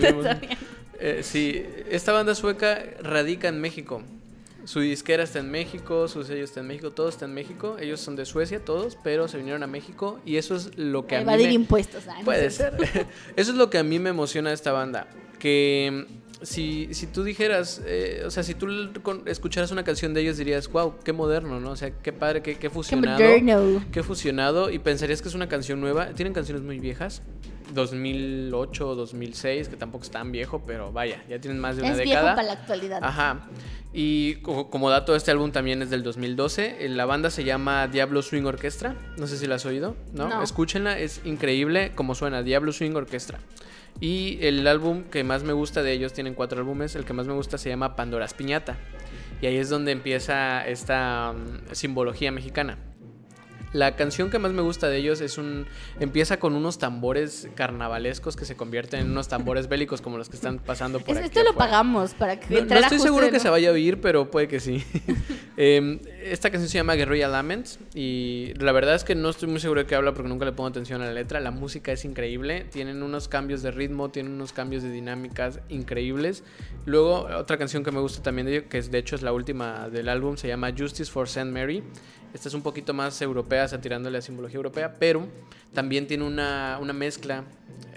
Eh, 1.00 1.20
sí, 1.22 1.64
esta 1.90 2.12
banda 2.12 2.34
sueca 2.34 2.82
radica 3.00 3.48
en 3.48 3.60
México. 3.60 4.02
Su 4.64 4.80
disquera 4.80 5.22
está 5.22 5.38
en 5.38 5.50
México, 5.50 6.08
su 6.08 6.24
sello 6.24 6.44
está 6.44 6.60
en 6.60 6.66
México, 6.66 6.90
todo 6.90 7.08
está 7.08 7.24
en 7.24 7.32
México. 7.32 7.76
Ellos 7.80 8.00
son 8.00 8.16
de 8.16 8.26
Suecia, 8.26 8.62
todos, 8.62 8.98
pero 9.02 9.26
se 9.28 9.38
vinieron 9.38 9.62
a 9.62 9.66
México 9.66 10.20
y 10.26 10.36
eso 10.36 10.56
es 10.56 10.76
lo 10.76 11.06
que 11.06 11.16
a 11.16 11.18
mí 11.20 11.22
Evadir 11.22 11.48
me... 11.48 11.54
impuestos. 11.54 12.04
no 12.04 12.24
Puede 12.24 12.50
ser. 12.50 12.74
Eso 13.36 13.52
es 13.52 13.56
lo 13.56 13.70
que 13.70 13.78
a 13.78 13.82
mí 13.82 13.98
me 13.98 14.10
emociona 14.10 14.50
de 14.50 14.56
esta 14.56 14.72
banda. 14.72 15.06
Que 15.38 16.06
si, 16.42 16.92
si 16.94 17.06
tú 17.06 17.24
dijeras, 17.24 17.82
eh, 17.86 18.22
o 18.26 18.30
sea, 18.30 18.42
si 18.42 18.54
tú 18.54 18.68
escucharas 19.26 19.70
una 19.70 19.84
canción 19.84 20.14
de 20.14 20.20
ellos 20.20 20.36
dirías, 20.36 20.68
wow, 20.70 20.94
qué 21.04 21.12
moderno, 21.12 21.60
¿no? 21.60 21.70
O 21.72 21.76
sea, 21.76 21.90
qué 21.90 22.12
padre, 22.12 22.42
qué, 22.42 22.54
qué 22.54 22.60
Qué 22.60 22.70
fusionado. 22.70 23.18
moderno. 23.18 23.84
Qué 23.92 24.02
fusionado 24.02 24.70
y 24.70 24.78
pensarías 24.78 25.20
que 25.22 25.28
es 25.28 25.34
una 25.34 25.48
canción 25.48 25.80
nueva. 25.80 26.10
Tienen 26.10 26.32
canciones 26.32 26.62
muy 26.62 26.78
viejas. 26.78 27.22
2008, 27.74 28.94
2006, 28.94 29.68
que 29.68 29.76
tampoco 29.76 30.04
es 30.04 30.10
tan 30.10 30.32
viejo, 30.32 30.62
pero 30.66 30.90
vaya, 30.92 31.22
ya 31.28 31.38
tienen 31.38 31.60
más 31.60 31.76
de 31.76 31.82
una 31.82 31.92
Es 31.92 31.96
viejo 31.98 32.10
década. 32.10 32.34
para 32.34 32.46
la 32.48 32.52
actualidad. 32.54 33.00
Ajá. 33.02 33.40
Y 33.92 34.36
co- 34.36 34.70
como 34.70 34.88
dato, 34.90 35.14
este 35.14 35.30
álbum 35.30 35.50
también 35.52 35.82
es 35.82 35.90
del 35.90 36.02
2012. 36.02 36.84
Eh, 36.84 36.88
La 36.88 37.04
banda 37.04 37.30
se 37.30 37.44
llama 37.44 37.86
Diablo 37.88 38.22
Swing 38.22 38.44
Orchestra. 38.44 38.96
No 39.16 39.26
sé 39.26 39.36
si 39.36 39.46
la 39.46 39.56
has 39.56 39.66
oído, 39.66 39.96
¿no? 40.14 40.28
No. 40.28 40.42
Escúchenla, 40.42 40.98
es 40.98 41.20
increíble 41.24 41.92
como 41.94 42.14
suena, 42.14 42.42
Diablo 42.42 42.72
Swing 42.72 42.92
Orchestra. 42.94 43.38
Y 44.00 44.38
el 44.42 44.66
álbum 44.66 45.04
que 45.04 45.24
más 45.24 45.42
me 45.42 45.52
gusta 45.52 45.82
de 45.82 45.92
ellos, 45.92 46.12
tienen 46.12 46.34
cuatro 46.34 46.58
álbumes, 46.58 46.94
el 46.94 47.04
que 47.04 47.12
más 47.12 47.26
me 47.26 47.32
gusta 47.32 47.58
se 47.58 47.68
llama 47.68 47.96
Pandora's 47.96 48.34
Piñata. 48.34 48.76
Y 49.40 49.46
ahí 49.46 49.56
es 49.56 49.68
donde 49.68 49.92
empieza 49.92 50.66
esta 50.66 51.32
mm, 51.32 51.74
simbología 51.74 52.30
mexicana. 52.30 52.78
La 53.72 53.96
canción 53.96 54.30
que 54.30 54.38
más 54.38 54.52
me 54.52 54.62
gusta 54.62 54.88
de 54.88 54.96
ellos 54.98 55.20
es 55.20 55.36
un. 55.38 55.66
Empieza 56.00 56.38
con 56.38 56.54
unos 56.54 56.78
tambores 56.78 57.48
carnavalescos 57.54 58.34
que 58.36 58.44
se 58.44 58.56
convierten 58.56 59.00
en 59.00 59.10
unos 59.10 59.28
tambores 59.28 59.68
bélicos 59.68 60.00
como 60.00 60.16
los 60.18 60.28
que 60.28 60.36
están 60.36 60.58
pasando 60.58 61.00
por 61.00 61.10
Es- 61.10 61.18
aquí. 61.18 61.26
esto 61.26 61.42
lo 61.42 61.50
afuera. 61.50 61.70
pagamos 61.70 62.14
para 62.14 62.40
que 62.40 62.62
No, 62.62 62.66
no 62.66 62.76
estoy 62.80 62.98
seguro 62.98 63.26
en 63.26 63.32
que 63.32 63.40
se 63.40 63.50
vaya 63.50 63.68
a 63.68 63.72
oír, 63.72 64.00
pero 64.00 64.30
puede 64.30 64.48
que 64.48 64.60
sí. 64.60 64.82
Em, 65.60 65.98
esta 66.22 66.50
canción 66.50 66.68
se 66.68 66.78
llama 66.78 66.94
Guerrilla 66.94 67.26
Laments 67.26 67.80
y 67.92 68.52
la 68.58 68.70
verdad 68.70 68.94
es 68.94 69.02
que 69.02 69.16
no 69.16 69.28
estoy 69.28 69.48
muy 69.48 69.58
seguro 69.58 69.80
de 69.80 69.86
qué 69.88 69.96
habla 69.96 70.14
porque 70.14 70.28
nunca 70.28 70.44
le 70.44 70.52
pongo 70.52 70.68
atención 70.68 71.02
a 71.02 71.06
la 71.06 71.12
letra. 71.12 71.40
La 71.40 71.50
música 71.50 71.90
es 71.90 72.04
increíble, 72.04 72.64
tienen 72.70 73.02
unos 73.02 73.26
cambios 73.26 73.62
de 73.62 73.72
ritmo, 73.72 74.10
tienen 74.10 74.32
unos 74.34 74.52
cambios 74.52 74.84
de 74.84 74.90
dinámicas 74.92 75.58
increíbles. 75.68 76.44
Luego, 76.86 77.22
otra 77.36 77.58
canción 77.58 77.82
que 77.82 77.90
me 77.90 77.98
gusta 78.00 78.22
también 78.22 78.46
de 78.46 78.56
ellos, 78.58 78.64
que 78.70 78.78
es, 78.78 78.90
de 78.92 78.98
hecho 78.98 79.16
es 79.16 79.22
la 79.22 79.32
última 79.32 79.88
del 79.88 80.08
álbum, 80.08 80.36
se 80.36 80.46
llama 80.46 80.70
Justice 80.78 81.10
for 81.10 81.26
St. 81.26 81.44
Mary. 81.50 81.82
Esta 82.34 82.48
es 82.48 82.54
un 82.54 82.62
poquito 82.62 82.92
más 82.94 83.20
europea, 83.22 83.57
tirándole 83.80 84.18
a 84.18 84.22
simbología 84.22 84.56
europea, 84.56 84.94
pero 84.98 85.26
también 85.74 86.06
tiene 86.06 86.24
una, 86.24 86.78
una 86.80 86.92
mezcla 86.92 87.44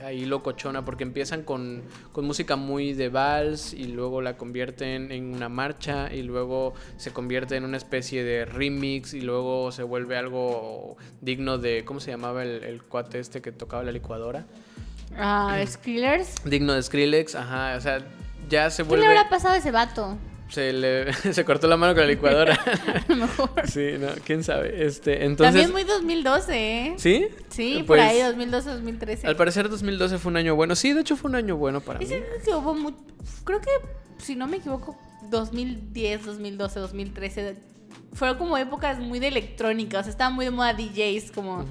ahí 0.03 0.25
locochona 0.25 0.83
porque 0.83 1.03
empiezan 1.03 1.43
con, 1.43 1.83
con 2.11 2.25
música 2.25 2.55
muy 2.55 2.93
de 2.93 3.09
vals 3.09 3.73
y 3.73 3.85
luego 3.85 4.21
la 4.21 4.35
convierten 4.35 5.11
en 5.11 5.33
una 5.35 5.47
marcha 5.47 6.11
y 6.11 6.23
luego 6.23 6.73
se 6.97 7.11
convierte 7.11 7.55
en 7.55 7.63
una 7.63 7.77
especie 7.77 8.23
de 8.23 8.45
remix 8.45 9.13
y 9.13 9.21
luego 9.21 9.71
se 9.71 9.83
vuelve 9.83 10.17
algo 10.17 10.97
digno 11.21 11.57
de, 11.57 11.85
¿cómo 11.85 11.99
se 11.99 12.11
llamaba 12.11 12.43
el, 12.43 12.63
el 12.63 12.81
cuate 12.83 13.19
este 13.19 13.41
que 13.41 13.51
tocaba 13.51 13.83
la 13.83 13.91
licuadora? 13.91 14.45
Ah, 15.17 15.61
Skrillers. 15.65 16.35
Digno 16.45 16.73
de 16.73 16.81
Skrillex, 16.81 17.35
ajá, 17.35 17.75
o 17.77 17.81
sea, 17.81 17.99
ya 18.49 18.69
se 18.69 18.83
¿Qué 18.83 18.89
vuelve... 18.89 19.05
le 19.05 19.17
habrá 19.17 19.29
pasado 19.29 19.53
a 19.53 19.57
ese 19.57 19.71
vato? 19.71 20.17
Se, 20.51 20.71
le, 20.73 21.11
se 21.33 21.45
cortó 21.45 21.67
la 21.67 21.77
mano 21.77 21.93
con 21.93 22.01
la 22.03 22.09
licuadora. 22.09 22.53
A 23.07 23.11
lo 23.11 23.15
mejor. 23.15 23.49
sí, 23.67 23.93
no, 23.99 24.07
quién 24.25 24.43
sabe. 24.43 24.85
Este, 24.85 25.25
entonces... 25.25 25.53
También 25.63 25.71
muy 25.71 25.83
2012, 25.83 26.53
¿eh? 26.87 26.93
¿Sí? 26.97 27.27
Sí, 27.49 27.77
por 27.79 27.97
Pues, 27.97 28.01
ahí 28.01 28.19
2012, 28.21 28.69
2013. 28.69 29.27
Al 29.27 29.35
parecer 29.35 29.69
2012 29.69 30.17
fue 30.19 30.29
un 30.31 30.37
año 30.37 30.55
bueno. 30.55 30.75
Sí, 30.75 30.93
de 30.93 31.01
hecho 31.01 31.15
fue 31.15 31.29
un 31.29 31.35
año 31.35 31.55
bueno 31.57 31.81
para 31.81 31.99
mí. 31.99 32.05
Que 32.05 32.53
hubo 32.53 32.73
mu- 32.75 32.91
creo 33.43 33.61
que 33.61 33.69
si 34.17 34.35
no 34.35 34.45
me 34.47 34.57
equivoco 34.57 34.97
2010, 35.29 36.25
2012, 36.25 36.79
2013 36.79 37.55
fueron 38.13 38.37
como 38.37 38.57
épocas 38.57 38.99
muy 38.99 39.19
de 39.19 39.27
electrónica, 39.29 39.99
o 39.99 40.03
sea, 40.03 40.11
estaban 40.11 40.33
muy 40.33 40.45
de 40.45 40.51
moda 40.51 40.73
DJs 40.73 41.31
como 41.31 41.65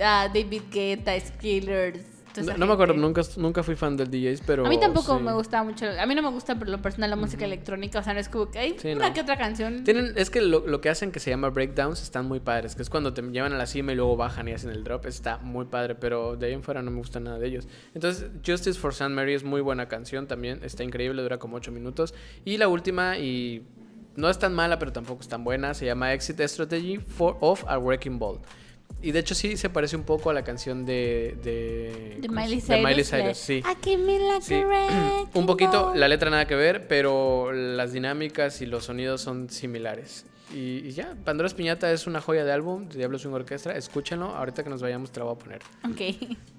ah, 0.00 0.28
David 0.32 0.62
Guetta, 0.70 1.18
Skillers. 1.18 2.00
Toda 2.40 2.46
No, 2.46 2.50
esa 2.52 2.58
no 2.58 2.66
me 2.66 2.72
acuerdo, 2.72 2.94
nunca, 2.94 3.22
nunca 3.36 3.62
fui 3.62 3.74
fan 3.74 3.96
del 3.96 4.10
DJs, 4.10 4.42
pero... 4.46 4.66
A 4.66 4.68
mí 4.68 4.78
tampoco 4.78 5.16
sí. 5.18 5.22
me 5.24 5.32
gustaba 5.32 5.64
mucho, 5.64 5.86
a 5.86 6.06
mí 6.06 6.14
no 6.14 6.22
me 6.22 6.30
gusta 6.30 6.58
por 6.58 6.68
lo 6.68 6.80
personal 6.80 7.10
la 7.10 7.16
música 7.16 7.44
electrónica, 7.44 7.98
o 7.98 8.02
sea, 8.02 8.14
no 8.14 8.20
es 8.20 8.28
como 8.28 8.50
que 8.50 8.58
hay 8.58 8.76
Sí, 8.78 8.92
una 8.92 9.08
no. 9.08 9.14
que 9.14 9.20
otra 9.20 9.36
canción. 9.36 9.84
Tienen, 9.84 10.12
es 10.16 10.30
que 10.30 10.40
lo, 10.40 10.66
lo 10.66 10.80
que 10.80 10.88
hacen 10.90 11.12
que 11.12 11.20
se 11.20 11.30
llama 11.30 11.50
breakdowns 11.50 12.02
están 12.02 12.26
muy 12.26 12.40
padres, 12.40 12.74
que 12.74 12.82
es 12.82 12.90
cuando 12.90 13.12
te 13.14 13.22
llevan 13.22 13.52
a 13.52 13.58
la 13.58 13.66
cima 13.66 13.92
y 13.92 13.96
luego 13.96 14.16
bajan 14.16 14.48
y 14.48 14.52
hacen 14.52 14.70
el 14.70 14.84
drop, 14.84 15.06
está 15.06 15.38
muy 15.38 15.66
padre, 15.66 15.94
pero 15.94 16.36
de 16.36 16.46
ahí 16.46 16.52
en 16.52 16.62
fuera 16.62 16.82
no 16.82 16.90
me 16.90 16.98
gusta 16.98 17.20
nada 17.20 17.38
de 17.38 17.46
ellos. 17.46 17.68
Entonces, 17.94 18.26
Justice 18.46 18.78
for 18.78 18.92
St. 18.92 19.08
Mary 19.10 19.34
es 19.34 19.44
muy 19.44 19.60
buena 19.60 19.88
canción 19.88 20.26
también, 20.26 20.60
está 20.62 20.84
increíble, 20.84 21.22
dura 21.22 21.38
como 21.38 21.56
8 21.56 21.72
minutos. 21.72 22.14
Y 22.44 22.56
la 22.56 22.68
última, 22.68 23.18
y 23.18 23.62
no 24.16 24.28
es 24.28 24.38
tan 24.38 24.54
mala, 24.54 24.78
pero 24.78 24.92
tampoco 24.92 25.22
es 25.22 25.28
tan 25.28 25.44
buena, 25.44 25.74
se 25.74 25.86
llama 25.86 26.12
Exit 26.12 26.40
Strategy 26.40 26.98
for, 26.98 27.36
of 27.40 27.64
a 27.68 27.78
Wrecking 27.78 28.18
Ball. 28.18 28.40
Y 29.00 29.12
de 29.12 29.20
hecho 29.20 29.34
sí 29.34 29.56
se 29.56 29.70
parece 29.70 29.94
un 29.96 30.02
poco 30.02 30.30
a 30.30 30.34
la 30.34 30.42
canción 30.42 30.84
de... 30.84 31.36
De, 31.42 32.18
de 32.20 32.26
¿cómo 32.28 32.40
se- 32.40 32.46
Miley 32.46 32.56
de 32.56 32.60
Cyrus. 32.62 32.84
Miley 32.84 33.04
la- 33.04 33.04
Cyrus, 33.04 33.38
sí. 33.38 33.62
Un 35.34 35.46
poquito, 35.46 35.92
la 35.94 36.08
letra 36.08 36.30
nada 36.30 36.46
que 36.46 36.54
ver, 36.56 36.88
pero 36.88 37.52
las 37.52 37.92
dinámicas 37.92 38.60
y 38.60 38.66
los 38.66 38.84
sonidos 38.86 39.20
son 39.20 39.50
similares. 39.50 40.26
Y, 40.52 40.78
y 40.86 40.90
ya, 40.92 41.14
Pandora's 41.24 41.54
Piñata 41.54 41.92
es 41.92 42.06
una 42.06 42.20
joya 42.20 42.44
de 42.44 42.50
álbum, 42.52 42.88
Diablo 42.88 43.18
Swing 43.18 43.34
Orquestra. 43.34 43.76
Escúchenlo, 43.76 44.34
ahorita 44.34 44.64
que 44.64 44.70
nos 44.70 44.80
vayamos 44.82 45.12
te 45.12 45.20
lo 45.20 45.26
voy 45.26 45.34
a 45.34 45.38
poner. 45.38 45.60
Ok. 45.84 46.36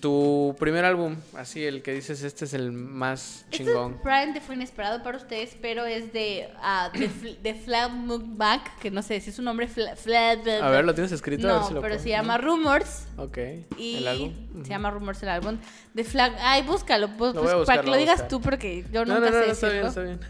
Tu 0.00 0.54
primer 0.58 0.84
álbum, 0.84 1.16
así 1.36 1.64
el 1.64 1.82
que 1.82 1.92
dices, 1.92 2.22
este 2.22 2.44
es 2.44 2.54
el 2.54 2.72
más 2.72 3.44
Esto 3.50 3.56
chingón. 3.64 3.98
probablemente 4.02 4.40
fue 4.40 4.54
inesperado 4.54 5.02
para 5.02 5.16
ustedes, 5.16 5.56
pero 5.62 5.84
es 5.86 6.12
de, 6.12 6.48
ah, 6.60 6.90
de, 6.92 7.08
de 7.42 7.54
Flag 7.54 7.90
Back, 8.36 8.78
que 8.80 8.90
no 8.90 9.02
sé 9.02 9.20
si 9.20 9.30
es 9.30 9.38
un 9.38 9.44
nombre. 9.46 9.68
Fla- 9.68 9.94
Fla- 9.96 10.32
A 10.62 10.70
ver, 10.70 10.84
¿lo 10.84 10.94
tienes 10.94 11.12
escrito? 11.12 11.48
A 11.48 11.52
ver 11.52 11.60
No, 11.62 11.68
si 11.68 11.74
lo 11.74 11.80
pero 11.80 11.94
puedo- 11.94 12.02
se 12.02 12.08
llama 12.10 12.38
Rumors. 12.38 13.06
Ok, 13.16 13.38
Y 13.78 13.96
el 13.98 14.08
álbum. 14.08 14.32
se 14.62 14.68
llama 14.68 14.90
Rumors 14.90 15.22
el 15.22 15.28
álbum. 15.30 15.58
De 15.94 16.04
Flag. 16.04 16.34
Ay, 16.40 16.62
búscalo. 16.62 17.08
pues, 17.16 17.34
Lo 17.34 17.40
voy 17.42 17.50
a 17.50 17.54
pues, 17.54 17.58
buscar, 17.60 17.66
para 17.66 17.80
que 17.82 17.86
lo 17.86 17.92
lo 17.94 17.98
digas 17.98 18.28
tú, 18.28 18.40
porque 18.40 18.84
yo 18.92 19.04
No, 19.04 19.14
nunca 19.14 19.30
no, 19.30 19.36
no, 19.36 19.40
sé 19.42 19.46
no, 19.46 19.52
está 19.52 19.68
bien, 19.70 19.86
está 19.86 20.00
bien. 20.02 20.20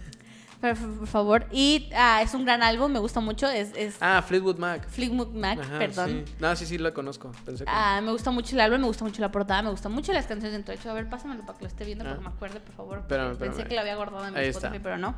Por, 0.60 0.74
por 0.76 1.06
favor. 1.06 1.46
Y 1.52 1.90
ah, 1.94 2.22
es 2.22 2.32
un 2.34 2.44
gran 2.44 2.62
álbum, 2.62 2.90
me 2.90 2.98
gusta 2.98 3.20
mucho. 3.20 3.48
Es, 3.48 3.72
es 3.76 3.96
Ah, 4.00 4.22
Fleetwood 4.26 4.56
Mac. 4.58 4.88
Fleetwood 4.88 5.28
Mac, 5.34 5.58
Ajá, 5.60 5.78
perdón. 5.78 6.24
sí. 6.26 6.34
No, 6.40 6.56
sí, 6.56 6.66
sí, 6.66 6.78
lo 6.78 6.92
conozco. 6.94 7.30
Pensé 7.44 7.64
que... 7.64 7.70
Ah, 7.72 8.00
me 8.02 8.10
gusta 8.12 8.30
mucho 8.30 8.54
el 8.54 8.60
álbum, 8.60 8.80
me 8.80 8.86
gusta 8.86 9.04
mucho 9.04 9.20
la 9.20 9.30
portada, 9.30 9.62
me 9.62 9.70
gustan 9.70 9.92
mucho 9.92 10.12
las 10.12 10.26
canciones 10.26 10.52
dentro 10.52 10.72
de 10.74 10.80
hecho. 10.80 10.90
A 10.90 10.94
ver, 10.94 11.08
pásamelo 11.08 11.44
para 11.44 11.58
que 11.58 11.64
lo 11.64 11.68
esté 11.68 11.84
viendo, 11.84 12.04
Ah. 12.04 12.08
porque 12.10 12.22
me 12.22 12.34
acuerde, 12.34 12.60
por 12.60 12.74
favor. 12.74 12.98
Espérame, 13.00 13.36
Pensé 13.36 13.64
que 13.64 13.74
lo 13.74 13.80
había 13.82 13.96
guardado 13.96 14.26
en 14.26 14.34
mi 14.34 14.40
Ahí 14.40 14.46
Spotify, 14.48 14.76
está. 14.76 14.82
pero 14.82 14.98
no. 14.98 15.14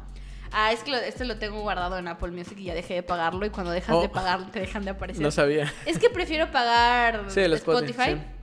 Ah, 0.51 0.73
es 0.73 0.81
que 0.83 0.91
lo, 0.91 0.97
este 0.97 1.25
lo 1.27 1.37
tengo 1.39 1.61
guardado 1.61 1.99
en 1.99 2.09
Apple 2.09 2.31
Music 2.31 2.57
y 2.59 2.65
ya 2.65 2.75
dejé 2.75 2.95
de 2.95 3.03
pagarlo. 3.03 3.45
Y 3.45 3.51
cuando 3.51 3.71
dejas 3.71 3.95
Oh. 3.95 4.01
de 4.03 4.09
pagar, 4.09 4.51
te 4.51 4.61
dejan 4.61 4.83
de 4.85 4.91
aparecer. 4.91 5.23
No 5.23 5.31
sabía. 5.31 5.71
Es 5.85 5.99
que 5.99 6.09
prefiero 6.09 6.51
pagar 6.51 7.25
Sí, 7.29 7.41
Spotify, 7.41 7.93
Spotify. 7.93 8.15
sí. 8.15 8.38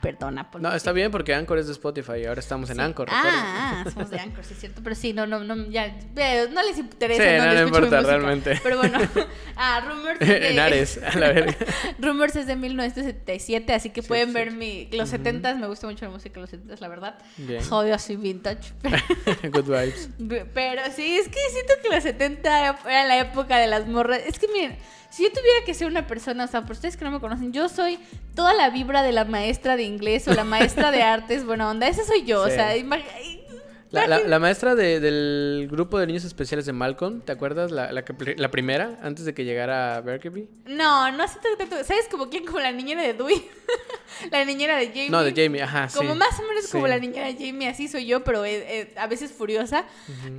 Perdón, 0.00 0.38
Apple 0.38 0.60
No, 0.60 0.72
está 0.74 0.92
bien 0.92 1.10
porque 1.10 1.34
Anchor 1.34 1.58
es 1.58 1.66
de 1.66 1.72
Spotify 1.72 2.12
y 2.22 2.26
ahora 2.26 2.40
estamos 2.40 2.68
en 2.70 2.76
Sí. 2.76 2.82
Anchor. 2.82 3.08
recuerda. 3.08 3.30
Ah, 3.32 3.84
ah, 3.86 3.90
somos 3.90 4.10
de 4.10 4.18
Anchor, 4.20 4.44
sí 4.44 4.54
es 4.54 4.60
cierto. 4.60 4.80
Pero 4.82 4.94
sí, 4.96 5.12
no, 5.12 5.26
no, 5.26 5.40
no, 5.40 5.56
ya, 5.70 5.86
eh, 6.16 6.48
no 6.52 6.62
les 6.62 6.78
interesa. 6.78 7.22
Sí, 7.22 7.28
no 7.36 7.44
dónde 7.44 7.54
le 7.54 7.62
importa 7.66 8.00
realmente. 8.02 8.60
Pero 8.62 8.78
bueno, 8.78 8.98
ah, 9.56 9.80
Rumors 9.86 10.20
es 10.20 10.28
de- 10.28 10.50
en 10.50 10.58
Ares, 10.58 11.00
a 11.02 11.18
la 11.18 11.28
verga. 11.32 11.54
Rumors 11.98 12.36
es 12.36 12.46
de 12.46 12.56
1977, 12.56 13.72
así 13.74 13.90
que 13.90 14.02
Sí, 14.02 14.08
pueden 14.08 14.32
ver 14.32 14.52
mi, 14.52 14.88
los 14.92 15.12
70s. 15.12 15.56
Me 15.58 15.66
gusta 15.66 15.86
mucho 15.86 16.04
la 16.04 16.10
música 16.10 16.34
de 16.34 16.40
los 16.42 16.52
70s, 16.52 16.80
la 16.80 16.88
verdad. 16.88 17.18
Bien. 17.36 17.62
Así 17.94 18.16
vintage. 18.16 18.72
Pero, 18.82 18.96
Good 19.52 19.64
vibes. 19.64 20.08
pero 20.54 20.82
sí, 20.94 21.16
es 21.18 21.28
que 21.28 21.38
siento 21.52 21.74
que 21.82 21.88
los 21.94 22.02
70 22.02 22.78
era 22.86 23.04
la 23.06 23.18
época 23.18 23.58
de 23.58 23.66
las 23.66 23.86
morras. 23.86 24.20
Es 24.26 24.38
que 24.38 24.48
miren, 24.48 24.76
si 25.14 25.22
yo 25.22 25.30
tuviera 25.30 25.64
que 25.64 25.74
ser 25.74 25.86
una 25.86 26.08
persona, 26.08 26.42
o 26.42 26.48
sea, 26.48 26.62
por 26.62 26.72
ustedes 26.72 26.96
que 26.96 27.04
no 27.04 27.12
me 27.12 27.20
conocen, 27.20 27.52
yo 27.52 27.68
soy 27.68 28.00
toda 28.34 28.52
la 28.52 28.70
vibra 28.70 29.04
de 29.04 29.12
la 29.12 29.24
maestra 29.24 29.76
de 29.76 29.84
inglés 29.84 30.26
o 30.26 30.34
la 30.34 30.42
maestra 30.42 30.90
de 30.90 31.02
artes. 31.04 31.44
Buena 31.46 31.70
onda, 31.70 31.86
esa 31.86 32.04
soy 32.04 32.24
yo. 32.24 32.42
O 32.42 32.48
sea, 32.48 32.74
La, 33.94 34.06
la- 34.06 34.20
la 34.20 34.38
maestra 34.38 34.74
de- 34.74 35.00
del 35.00 35.68
grupo 35.70 35.98
de 35.98 36.06
niños 36.06 36.24
especiales 36.24 36.66
de 36.66 36.72
Malcolm, 36.72 37.20
¿te 37.20 37.32
acuerdas? 37.32 37.70
La, 37.70 37.92
la, 37.92 38.04
la 38.36 38.50
primera, 38.50 38.98
antes 39.02 39.24
de 39.24 39.34
que 39.34 39.44
llegara 39.44 40.00
Berkeby. 40.00 40.48
No, 40.66 41.10
no 41.12 41.26
sé 41.28 41.38
tanto. 41.58 41.76
¿Sabes 41.84 42.08
como 42.10 42.28
quién? 42.30 42.44
Como 42.44 42.60
la 42.60 42.72
niñera 42.72 43.02
de 43.02 43.14
Dewey. 43.14 43.44
la 44.30 44.44
niñera 44.44 44.76
de 44.76 44.88
Jamie. 44.88 45.10
No, 45.10 45.22
de 45.22 45.32
Jamie, 45.32 45.62
ajá, 45.62 45.88
sí. 45.88 45.98
Como 45.98 46.14
más 46.14 46.38
o 46.38 46.42
menos 46.48 46.66
como 46.70 46.86
la 46.88 46.98
niñera 46.98 47.26
de 47.26 47.34
Jamie, 47.34 47.68
así 47.68 47.88
soy 47.88 48.06
yo, 48.06 48.22
pero 48.24 48.44
eh, 48.44 48.64
eh, 48.68 48.94
a 48.96 49.06
veces 49.06 49.32
furiosa. 49.32 49.84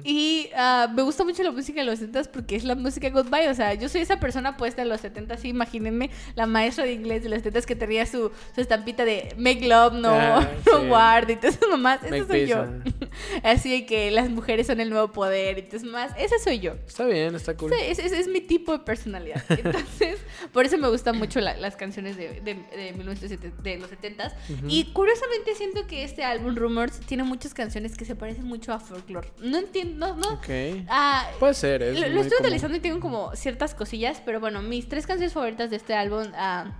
Y 0.03 0.49
ah, 0.55 0.87
me 0.93 1.01
gusta 1.01 1.23
mucho 1.23 1.43
la 1.43 1.51
música 1.51 1.79
de 1.81 1.85
los 1.85 1.99
70 1.99 2.31
porque 2.31 2.55
es 2.55 2.63
la 2.63 2.75
música 2.75 3.09
Goodbye. 3.09 3.49
O 3.49 3.53
sea, 3.53 3.73
yo 3.73 3.89
soy 3.89 4.01
esa 4.01 4.19
persona 4.19 4.57
puesta 4.57 4.81
en 4.81 4.89
los 4.89 5.01
70 5.01 5.37
sí, 5.37 5.49
imagínense 5.49 6.09
la 6.35 6.45
maestra 6.47 6.83
de 6.85 6.93
inglés 6.93 7.23
de 7.23 7.29
los 7.29 7.37
70 7.39 7.61
que 7.67 7.75
tenía 7.75 8.05
su, 8.05 8.31
su 8.53 8.61
estampita 8.61 9.05
de 9.05 9.33
Make 9.37 9.67
Love, 9.67 9.93
no, 9.93 10.09
Ah, 10.09 10.47
no 10.65 10.81
sí. 10.81 10.87
War, 10.87 11.29
y 11.29 11.35
todas 11.35 11.55
esas 11.55 11.69
mamás. 11.69 11.99
Esa 12.03 12.25
soy 12.27 12.47
yo. 12.47 12.65
Así 13.51 13.69
de 13.69 13.85
que 13.85 14.11
las 14.11 14.29
mujeres 14.29 14.67
son 14.67 14.79
el 14.79 14.89
nuevo 14.89 15.11
poder, 15.11 15.57
y 15.57 15.61
entonces 15.61 15.87
más. 15.89 16.11
Esa 16.17 16.35
soy 16.43 16.59
yo. 16.59 16.73
Está 16.87 17.05
bien, 17.05 17.35
está 17.35 17.55
cool. 17.55 17.71
Sí, 17.71 17.77
ese, 17.87 18.05
ese 18.05 18.19
es 18.19 18.27
mi 18.27 18.41
tipo 18.41 18.71
de 18.71 18.79
personalidad. 18.79 19.43
Entonces, 19.49 20.19
por 20.51 20.65
eso 20.65 20.77
me 20.77 20.89
gustan 20.89 21.17
mucho 21.17 21.39
la- 21.41 21.55
las 21.57 21.75
canciones 21.75 22.17
de, 22.17 22.41
de, 22.41 22.55
de 22.55 22.93
1970 22.93 23.61
de 23.61 23.77
los 23.77 23.89
70s. 23.91 24.33
Y 24.67 24.85
curiosamente 24.93 25.53
siento 25.55 25.85
que 25.87 26.03
este 26.03 26.23
álbum, 26.23 26.55
Rumors, 26.55 26.99
tiene 27.01 27.23
muchas 27.23 27.53
canciones 27.53 27.95
que 27.95 28.05
se 28.05 28.15
parecen 28.15 28.45
mucho 28.45 28.73
a 28.73 28.79
folklore. 28.79 29.29
No 29.39 29.57
entiendo, 29.57 30.07
no, 30.07 30.15
no. 30.15 30.33
Ok. 30.35 30.49
Ah, 30.87 31.29
Puede 31.39 31.53
ser, 31.53 31.81
es 31.83 31.99
lo, 31.99 32.07
lo 32.07 32.21
estoy 32.21 32.37
común. 32.37 32.45
analizando 32.47 32.77
y 32.77 32.79
tengo 32.79 32.99
como 32.99 33.35
ciertas 33.35 33.75
cosillas, 33.75 34.21
pero 34.25 34.39
bueno, 34.39 34.61
mis 34.61 34.89
tres 34.89 35.05
canciones 35.05 35.33
favoritas 35.33 35.69
de 35.69 35.75
este 35.75 35.93
álbum, 35.93 36.23
ah, 36.35 36.71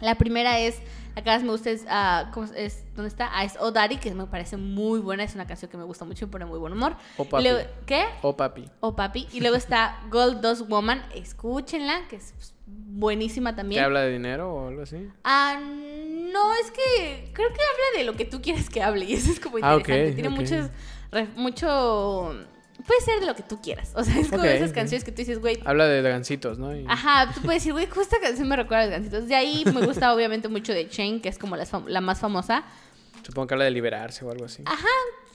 la 0.00 0.14
primera 0.16 0.58
es, 0.60 0.80
la 1.16 1.22
que 1.22 1.30
más 1.30 1.42
me 1.42 1.50
gusta 1.50 1.70
es, 1.70 1.84
ah, 1.88 2.30
¿cómo 2.32 2.46
es? 2.54 2.84
¿dónde 2.94 3.08
está? 3.08 3.28
Ah, 3.32 3.44
es 3.44 3.56
Oh 3.60 3.72
Daddy, 3.72 3.96
que 3.96 4.14
me 4.14 4.26
parece 4.26 4.56
muy 4.56 5.00
buena, 5.00 5.24
es 5.24 5.34
una 5.34 5.46
canción 5.46 5.70
que 5.70 5.76
me 5.76 5.84
gusta 5.84 6.04
mucho 6.04 6.24
y 6.26 6.28
pone 6.28 6.44
muy 6.44 6.58
buen 6.58 6.72
humor. 6.72 6.96
Oh, 7.16 7.24
Papi. 7.24 7.42
luego- 7.44 7.68
¿Qué? 7.86 8.04
Oh, 8.22 8.36
papi. 8.36 8.64
Oh 8.80 8.94
Papi. 8.94 9.26
Y 9.32 9.40
luego 9.40 9.56
está 9.56 10.00
Gold 10.10 10.40
Dust 10.40 10.68
Woman, 10.68 11.02
escúchenla, 11.14 12.06
que 12.08 12.16
es 12.16 12.32
pues, 12.36 12.54
buenísima 12.66 13.52
¿Que 13.52 13.56
también. 13.56 13.84
habla 13.84 14.00
de 14.02 14.12
dinero 14.12 14.52
o 14.54 14.68
algo 14.68 14.82
así? 14.82 15.08
Ah, 15.24 15.58
no, 15.60 16.54
es 16.54 16.70
que 16.70 17.30
creo 17.32 17.48
que 17.48 17.54
habla 17.60 17.98
de 17.98 18.04
lo 18.04 18.14
que 18.14 18.24
tú 18.24 18.40
quieres 18.42 18.68
que 18.70 18.82
hable 18.82 19.04
y 19.06 19.14
eso 19.14 19.30
es 19.32 19.40
como 19.40 19.56
Ah, 19.62 19.74
ok, 19.76 19.88
interesante. 19.88 20.12
Tiene 20.12 20.28
muchos, 20.30 20.70
mucho, 21.36 22.34
puede 22.88 23.00
ser 23.02 23.20
de 23.20 23.26
lo 23.26 23.36
que 23.36 23.44
tú 23.44 23.60
quieras. 23.62 23.92
O 23.94 24.02
sea, 24.02 24.18
es 24.18 24.28
como 24.28 24.42
Ok, 24.42 24.48
de 24.48 24.56
esas 24.56 24.72
canciones 24.72 25.04
que 25.04 25.12
tú 25.12 25.18
dices, 25.18 25.38
güey. 25.38 25.60
Habla 25.64 25.86
de 25.86 26.02
gancitos, 26.02 26.58
¿no? 26.58 26.74
Y- 26.74 26.84
Ajá, 26.88 27.30
tú 27.32 27.42
puedes 27.42 27.62
decir, 27.62 27.72
güey, 27.72 27.84
esta 28.00 28.18
canción 28.18 28.48
me 28.48 28.56
recuerda 28.56 28.82
a 28.82 28.86
los 28.86 28.94
gancitos. 28.94 29.28
De 29.28 29.36
ahí 29.36 29.62
me 29.66 29.86
gusta 29.86 30.12
obviamente 30.14 30.48
mucho 30.48 30.72
de 30.72 30.88
Chain, 30.88 31.20
que 31.20 31.28
es 31.28 31.38
como 31.38 31.54
la, 31.56 31.64
la 31.86 32.00
más 32.00 32.18
famosa. 32.18 32.64
Supongo 33.24 33.46
que 33.46 33.54
habla 33.54 33.64
de 33.66 33.70
liberarse 33.70 34.24
o 34.24 34.30
algo 34.32 34.46
así. 34.46 34.62
Ajá. 34.66 34.88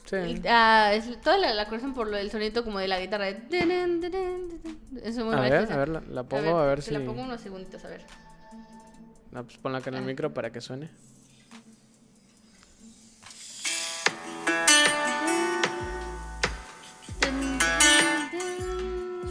Sí. 0.04 0.42
Ah, 0.46 0.90
es- 0.92 1.18
toda 1.22 1.38
la, 1.38 1.54
la 1.54 1.66
conocen 1.66 1.94
por 1.94 2.08
lo 2.08 2.18
del 2.18 2.30
sonido 2.30 2.62
como 2.64 2.78
de 2.78 2.88
la 2.88 3.00
guitarra. 3.00 3.24
de. 3.24 3.38
Eso 5.02 5.20
es 5.20 5.24
muy 5.24 5.34
A 5.34 5.40
ver, 5.40 5.72
a 5.72 5.76
ver, 5.76 5.88
la, 5.88 6.02
la 6.10 6.22
pongo 6.24 6.58
a 6.58 6.66
ver, 6.66 6.80
te 6.80 6.86
si... 6.86 6.90
la 6.92 7.00
pongo 7.00 7.22
unos 7.22 7.40
segunditos, 7.40 7.82
a 7.84 7.88
ver. 7.88 8.04
Pues 9.32 9.56
ponla 9.58 9.78
acá 9.78 9.90
en 9.90 9.96
el 9.96 10.02
micro 10.04 10.32
para 10.34 10.50
que 10.52 10.60
suene. 10.60 10.90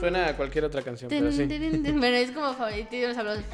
Suena 0.03 0.27
a 0.27 0.35
cualquier 0.35 0.65
otra 0.65 0.81
canción, 0.81 1.07
pero 1.07 1.31
sí. 1.31 1.45
Bueno, 1.45 2.17
es 2.17 2.31
como 2.31 2.51
favorito 2.55 2.93
y 2.93 3.03
nos 3.03 3.17
hablamos. 3.17 3.45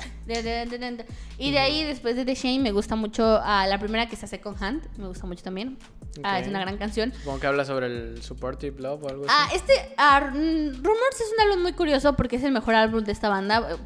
Y 1.37 1.51
de 1.51 1.59
ahí, 1.59 1.83
después 1.83 2.15
de 2.15 2.25
The 2.25 2.33
Shame, 2.33 2.57
me 2.57 2.71
gusta 2.71 2.95
mucho 2.95 3.39
ah, 3.43 3.67
la 3.67 3.77
primera 3.77 4.09
que 4.09 4.15
se 4.15 4.25
hace 4.25 4.41
con 4.41 4.55
Hand. 4.59 4.81
Me 4.97 5.07
gusta 5.07 5.27
mucho 5.27 5.43
también. 5.43 5.77
Ah, 6.23 6.35
Ok. 6.37 6.41
es 6.43 6.47
una 6.47 6.59
gran 6.61 6.77
canción. 6.77 7.13
Supongo 7.13 7.39
que 7.39 7.47
habla 7.47 7.65
sobre 7.65 7.85
el 7.87 8.21
supportive 8.23 8.81
love 8.81 9.03
o 9.03 9.09
algo 9.09 9.25
así. 9.25 9.33
Ah, 9.37 9.49
este 9.53 9.73
ah, 9.97 10.19
mm, 10.33 10.83
Rumors 10.83 11.19
es 11.21 11.31
un 11.37 11.47
álbum 11.47 11.61
muy 11.61 11.73
curioso 11.73 12.13
porque 12.13 12.35
es 12.37 12.43
el 12.43 12.51
mejor 12.51 12.75
álbum 12.75 13.03
de 13.03 13.11
esta 13.11 13.29
banda, 13.29 13.77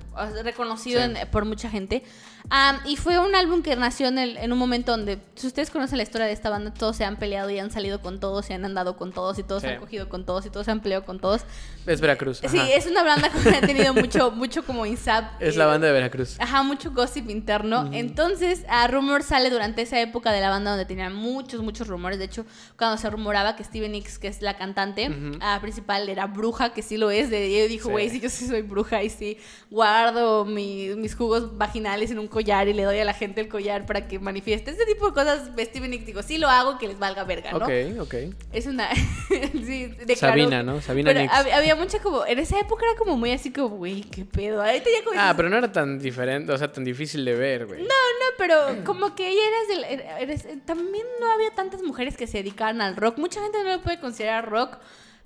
reconocido 0.43 0.99
Sí. 0.99 1.05
en- 1.05 1.27
por 1.29 1.45
mucha 1.45 1.69
gente. 1.69 2.03
Ah, 2.49 2.81
y 2.85 2.97
fue 2.97 3.19
un 3.19 3.35
álbum 3.35 3.61
que 3.61 3.73
nació 3.77 4.07
en, 4.09 4.17
el- 4.17 4.35
en 4.37 4.51
un 4.51 4.59
momento 4.59 4.91
donde, 4.91 5.17
si 5.35 5.47
ustedes 5.47 5.69
conocen 5.69 5.95
la 5.97 6.03
historia 6.03 6.27
de 6.27 6.33
esta 6.33 6.49
banda, 6.49 6.73
todos 6.73 6.97
se 6.97 7.05
han 7.05 7.15
peleado 7.15 7.49
y 7.49 7.57
han 7.57 7.71
salido 7.71 8.01
con 8.01 8.19
todos, 8.19 8.45
se 8.45 8.53
han 8.53 8.65
andado 8.65 8.97
con 8.97 9.13
todos 9.13 9.39
y 9.39 9.43
todos 9.43 9.61
Sí. 9.61 9.69
se 9.69 9.73
han 9.75 9.79
cogido 9.79 10.09
con 10.09 10.25
todos 10.25 10.45
y 10.45 10.49
todos 10.49 10.65
se 10.65 10.71
han 10.71 10.81
peleado 10.81 11.05
con 11.05 11.19
todos. 11.19 11.43
Es 11.87 12.01
Veracruz. 12.01 12.39
Sí, 12.39 12.57
ajá. 12.57 12.69
es 12.71 12.85
una 12.85 13.01
banda 13.03 13.29
que 13.29 13.49
ha 13.49 13.61
tenido 13.61 13.93
mucho, 13.93 14.31
mucho 14.31 14.63
como 14.65 14.85
insap. 14.85 15.41
Es 15.41 15.55
eh, 15.55 15.57
la 15.57 15.67
banda 15.67 15.87
de 15.87 15.93
Veracruz. 15.93 16.35
Ajá, 16.39 16.63
mucho 16.63 16.91
gossip 16.91 17.29
interno. 17.29 17.89
Entonces, 17.93 18.65
a 18.67 18.87
Rumor 18.87 19.23
sale 19.23 19.49
durante 19.49 19.81
esa 19.83 19.99
época 20.01 20.33
de 20.33 20.41
la 20.41 20.49
banda 20.49 20.71
donde 20.71 20.85
tenían 20.85 21.15
muchos, 21.15 21.61
muchos 21.61 21.87
rumores. 21.87 22.12
De 22.17 22.25
hecho, 22.25 22.45
cuando 22.77 22.97
se 22.97 23.09
rumoraba 23.09 23.55
que 23.55 23.63
Steven 23.63 23.91
Nicks, 23.91 24.19
que 24.19 24.27
es 24.27 24.41
la 24.41 24.57
cantante 24.57 25.09
ah, 25.41 25.57
principal, 25.61 26.07
era 26.09 26.27
bruja, 26.27 26.73
que 26.73 26.81
sí 26.81 26.97
lo 26.97 27.11
es. 27.11 27.29
De, 27.29 27.45
ella 27.45 27.67
dijo, 27.67 27.89
güey, 27.89 28.09
sí, 28.09 28.19
yo 28.19 28.29
sí 28.29 28.47
soy 28.47 28.61
bruja 28.61 29.03
y 29.03 29.09
sí 29.09 29.37
guardo 29.69 30.45
mi- 30.45 30.89
mis 30.95 31.15
jugos 31.15 31.57
vaginales 31.57 32.11
en 32.11 32.19
un 32.19 32.27
collar 32.27 32.67
y 32.67 32.73
le 32.73 32.83
doy 32.83 32.99
a 32.99 33.05
la 33.05 33.13
gente 33.13 33.41
el 33.41 33.47
collar 33.47 33.85
para 33.85 34.07
que 34.07 34.19
manifieste. 34.19 34.71
Ese 34.71 34.85
tipo 34.85 35.07
de 35.07 35.13
cosas, 35.13 35.49
Steven 35.59 35.89
Nicks 35.91 36.05
digo, 36.05 36.21
sí 36.23 36.37
lo 36.37 36.47
hago, 36.49 36.77
que 36.77 36.87
les 36.87 36.99
valga 36.99 37.23
verga, 37.23 37.51
¿no? 37.51 37.57
Ok, 37.65 37.71
ok. 38.01 38.13
Es 38.51 38.65
una. 38.67 38.89
sí, 39.29 39.87
declaró- 40.05 40.15
Sabina, 40.15 40.63
¿no? 40.63 40.81
Sabina 40.81 41.09
Pero 41.09 41.21
Nicks. 41.21 41.33
hab- 41.33 41.51
había 41.53 41.75
mucha 41.75 41.99
como. 41.99 42.25
En 42.25 42.39
esa 42.39 42.59
época 42.59 42.85
era 42.85 42.97
como 42.97 43.17
muy 43.17 43.31
así 43.31 43.51
como, 43.51 43.69
güey, 43.69 44.01
qué 44.01 44.25
pedo. 44.25 44.61
Ahorita 44.63 44.85
ya 44.89 45.03
como. 45.03 45.19
Ah, 45.19 45.23
dices, 45.23 45.35
pero 45.37 45.49
no 45.49 45.57
era 45.57 45.71
tan 45.71 45.99
diferente, 45.99 46.51
o 46.51 46.57
sea, 46.57 46.71
tan 46.71 46.83
difícil 46.83 47.25
de 47.25 47.35
ver, 47.35 47.65
güey. 47.65 47.81
No, 47.81 47.87
no, 47.87 48.35
pero 48.37 48.83
como 48.85 49.15
que 49.15 49.27
ella 49.29 49.41
eres 49.47 49.67
del. 49.67 49.99
er- 49.99 50.21
eres- 50.21 50.65
también 50.65 51.05
no 51.19 51.31
había 51.31 51.51
tantas 51.55 51.81
mujeres 51.81 51.93
que 52.11 52.27
se 52.27 52.37
dedicaban 52.39 52.81
al 52.81 52.95
rock. 52.95 53.17
Mucha 53.17 53.41
gente 53.41 53.57
no 53.63 53.69
lo 53.77 53.81
puede 53.81 53.99
considerar 53.99 54.49
rock. 54.49 54.77